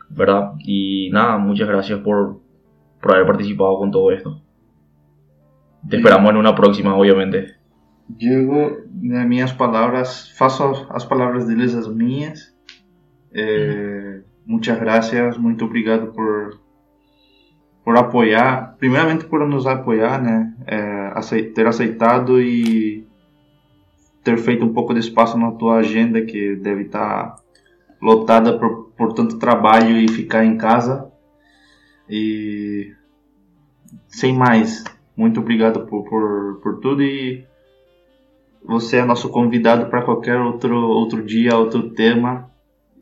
¿verdad? 0.09 0.51
Y 0.59 1.09
nada, 1.11 1.37
muchas 1.37 1.67
gracias 1.67 1.99
por, 1.99 2.41
por 3.01 3.13
haber 3.13 3.25
participado 3.25 3.77
con 3.77 3.91
todo 3.91 4.11
esto. 4.11 4.41
Te 5.89 5.97
esperamos 5.97 6.29
en 6.31 6.37
una 6.37 6.55
próxima, 6.55 6.95
obviamente. 6.95 7.55
Diego, 8.09 8.77
nas 9.01 9.27
minhas 9.27 9.53
palavras, 9.53 10.31
faço 10.37 10.87
as 10.89 11.05
palavras 11.05 11.45
deles 11.45 11.75
as 11.75 11.87
minhas. 11.87 12.56
É, 13.37 14.21
muitas 14.45 14.79
graças, 14.79 15.37
muito 15.37 15.63
obrigado 15.65 16.11
por 16.13 16.59
por 17.87 17.95
apoiar, 17.95 18.75
primeiramente 18.77 19.23
por 19.23 19.47
nos 19.47 19.65
apoiar, 19.65 20.21
né? 20.21 20.53
É, 20.67 21.41
ter 21.55 21.65
aceitado 21.65 22.41
e 22.41 23.07
ter 24.21 24.37
feito 24.39 24.65
um 24.65 24.73
pouco 24.73 24.93
de 24.93 24.99
espaço 24.99 25.37
na 25.37 25.51
tua 25.53 25.77
agenda 25.77 26.21
que 26.21 26.57
deve 26.57 26.81
estar 26.81 27.37
lotada 28.01 28.59
por, 28.59 28.91
por 28.97 29.13
tanto 29.13 29.39
trabalho 29.39 29.95
e 29.95 30.09
ficar 30.09 30.43
em 30.43 30.57
casa. 30.57 31.09
E 32.09 32.93
sem 34.09 34.33
mais, 34.33 34.83
muito 35.15 35.39
obrigado 35.39 35.85
por, 35.85 36.03
por, 36.09 36.59
por 36.61 36.79
tudo 36.81 37.01
e 37.01 37.45
você 38.65 38.97
é 38.97 39.05
nosso 39.05 39.29
convidado 39.29 39.89
para 39.89 40.01
qualquer 40.01 40.37
outro, 40.41 40.75
outro 40.75 41.23
dia, 41.23 41.55
outro 41.57 41.91
tema, 41.91 42.51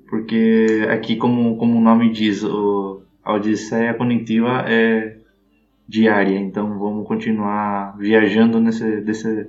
porque 0.10 0.88
aqui, 0.90 1.15
como, 1.15 1.57
como 1.57 1.77
o 1.77 1.82
nome 1.82 2.11
diz, 2.11 2.44
o, 2.44 3.02
a 3.23 3.34
Odisseia 3.34 3.94
Cognitiva 3.94 4.64
é 4.68 5.18
diária, 5.88 6.38
então 6.38 6.77
vamos 6.80 7.07
continuar 7.07 7.95
viajando 7.98 8.60
nesse, 8.60 8.84
nesse 9.02 9.48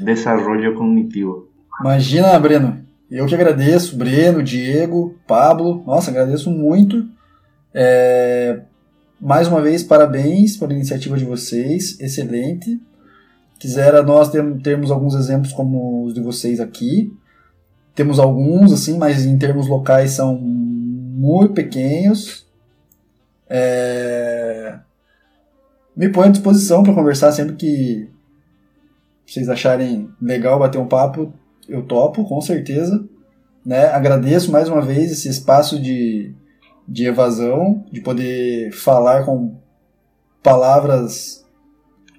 desenvolvimento 0.00 0.74
cognitivo. 0.76 1.48
Imagina, 1.80 2.38
Breno. 2.38 2.84
Eu 3.10 3.26
que 3.26 3.34
agradeço, 3.34 3.96
Breno, 3.96 4.42
Diego, 4.42 5.16
Pablo. 5.26 5.82
Nossa, 5.86 6.10
agradeço 6.10 6.50
muito. 6.50 7.06
É... 7.72 8.60
Mais 9.20 9.48
uma 9.48 9.60
vez, 9.60 9.82
parabéns 9.82 10.56
pela 10.56 10.72
iniciativa 10.72 11.16
de 11.16 11.24
vocês. 11.24 11.98
Excelente. 12.00 12.80
Quisera 13.58 14.02
nós 14.02 14.30
termos 14.62 14.90
alguns 14.90 15.14
exemplos 15.14 15.52
como 15.52 16.04
os 16.04 16.14
de 16.14 16.20
vocês 16.20 16.60
aqui. 16.60 17.12
Temos 17.94 18.18
alguns, 18.18 18.72
assim, 18.72 18.98
mas 18.98 19.24
em 19.24 19.38
termos 19.38 19.68
locais 19.68 20.12
são 20.12 20.36
muito 20.36 21.54
pequenos. 21.54 22.46
É... 23.48 24.78
Me 25.96 26.08
põe 26.08 26.26
à 26.26 26.30
disposição 26.30 26.82
para 26.82 26.94
conversar 26.94 27.30
sempre 27.30 27.54
que 27.54 28.08
vocês 29.26 29.48
acharem 29.48 30.10
legal 30.20 30.58
bater 30.58 30.78
um 30.78 30.88
papo, 30.88 31.32
eu 31.68 31.82
topo, 31.82 32.24
com 32.24 32.40
certeza. 32.40 33.04
Né? 33.64 33.86
Agradeço 33.86 34.52
mais 34.52 34.68
uma 34.68 34.82
vez 34.82 35.10
esse 35.12 35.28
espaço 35.28 35.80
de, 35.80 36.34
de 36.86 37.06
evasão, 37.06 37.84
de 37.90 38.00
poder 38.00 38.72
falar 38.72 39.24
com 39.24 39.56
palavras 40.42 41.44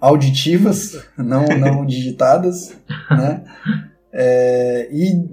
auditivas, 0.02 1.06
não, 1.18 1.46
não 1.46 1.86
digitadas, 1.86 2.76
né? 3.12 3.44
É, 4.12 4.88
e, 4.92 5.28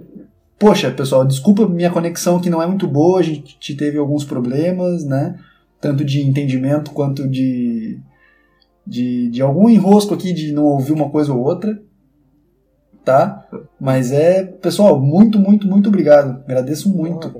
poxa, 0.62 0.92
pessoal, 0.92 1.26
desculpa 1.26 1.68
minha 1.68 1.90
conexão 1.90 2.40
que 2.40 2.48
não 2.48 2.62
é 2.62 2.66
muito 2.68 2.86
boa, 2.86 3.18
a 3.18 3.22
gente 3.22 3.74
teve 3.74 3.98
alguns 3.98 4.24
problemas, 4.24 5.04
né? 5.04 5.36
Tanto 5.80 6.04
de 6.04 6.22
entendimento 6.22 6.92
quanto 6.92 7.26
de, 7.26 7.98
de, 8.86 9.28
de 9.28 9.42
algum 9.42 9.68
enrosco 9.68 10.14
aqui 10.14 10.32
de 10.32 10.52
não 10.52 10.62
ouvir 10.62 10.92
uma 10.92 11.10
coisa 11.10 11.32
ou 11.32 11.42
outra, 11.42 11.82
tá? 13.04 13.44
Mas 13.80 14.12
é, 14.12 14.44
pessoal, 14.44 15.00
muito, 15.00 15.36
muito, 15.36 15.66
muito 15.66 15.88
obrigado. 15.88 16.44
Agradeço 16.44 16.88
muito. 16.88 17.34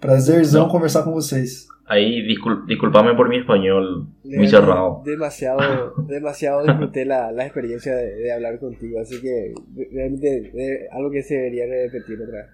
Prazerzão 0.00 0.64
Não. 0.64 0.68
conversar 0.68 1.04
com 1.04 1.12
vocês. 1.12 1.68
Ahí, 1.88 2.22
discul 2.22 2.66
disculpame 2.66 3.14
por 3.14 3.28
mi 3.28 3.38
español 3.38 4.08
muy 4.24 4.46
cerrado. 4.48 5.02
Demasiado, 5.04 5.58
demasiado 6.08 6.62
disfruté 6.64 7.04
la, 7.06 7.32
la 7.32 7.44
experiencia 7.46 7.94
de, 7.96 8.14
de 8.14 8.32
hablar 8.32 8.58
contigo, 8.60 9.00
así 9.00 9.20
que 9.20 9.54
realmente 9.92 10.52
es 10.54 10.92
algo 10.92 11.10
que 11.10 11.22
se 11.22 11.34
debería 11.36 11.64
repetir 11.66 12.20
otra 12.22 12.38
vez. 12.42 12.46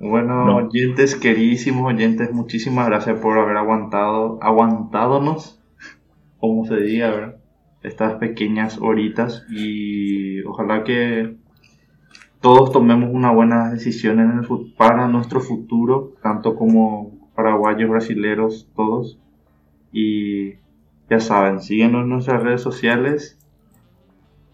Bueno, 0.00 0.44
No. 0.44 0.56
oyentes, 0.56 1.14
queridísimos 1.14 1.92
oyentes, 1.94 2.32
muchísimas 2.32 2.86
gracias 2.88 3.18
por 3.20 3.38
haber 3.38 3.56
aguantado, 3.56 4.38
aguantadonos, 4.42 5.62
como 6.38 6.66
se 6.66 6.76
diga, 6.76 7.10
¿verdad? 7.10 7.36
Estas 7.82 8.14
pequeñas 8.16 8.78
horitas 8.80 9.44
y 9.48 10.42
ojalá 10.42 10.82
que 10.84 11.36
todos 12.40 12.72
tomemos 12.72 13.10
una 13.12 13.30
buena 13.32 13.70
decisión 13.72 14.20
en 14.20 14.38
el, 14.38 14.74
para 14.76 15.08
nuestro 15.08 15.40
futuro, 15.40 16.14
tanto 16.22 16.56
como 16.56 17.05
paraguayos, 17.36 17.88
brasileros, 17.90 18.68
todos. 18.74 19.20
Y 19.92 20.54
ya 21.08 21.20
saben, 21.20 21.60
síguenos 21.60 22.02
en 22.02 22.08
nuestras 22.08 22.42
redes 22.42 22.62
sociales 22.62 23.38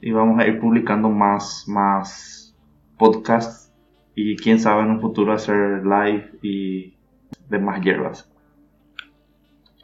y 0.02 0.10
vamos 0.10 0.40
a 0.40 0.46
ir 0.46 0.60
publicando 0.60 1.08
más, 1.08 1.64
más 1.68 2.54
podcasts 2.98 3.72
y 4.14 4.36
quién 4.36 4.58
sabe 4.58 4.82
en 4.82 4.90
un 4.90 5.00
futuro 5.00 5.32
hacer 5.32 5.84
live 5.86 6.32
y 6.42 6.94
demás 7.48 7.80
hierbas. 7.80 8.28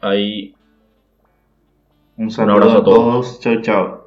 Ahí 0.01 0.55
Un 2.17 2.29
saludo 2.31 2.55
abrazo 2.55 2.77
a 2.79 2.83
todos. 2.83 3.39
Chao, 3.39 3.61
chao. 3.61 3.98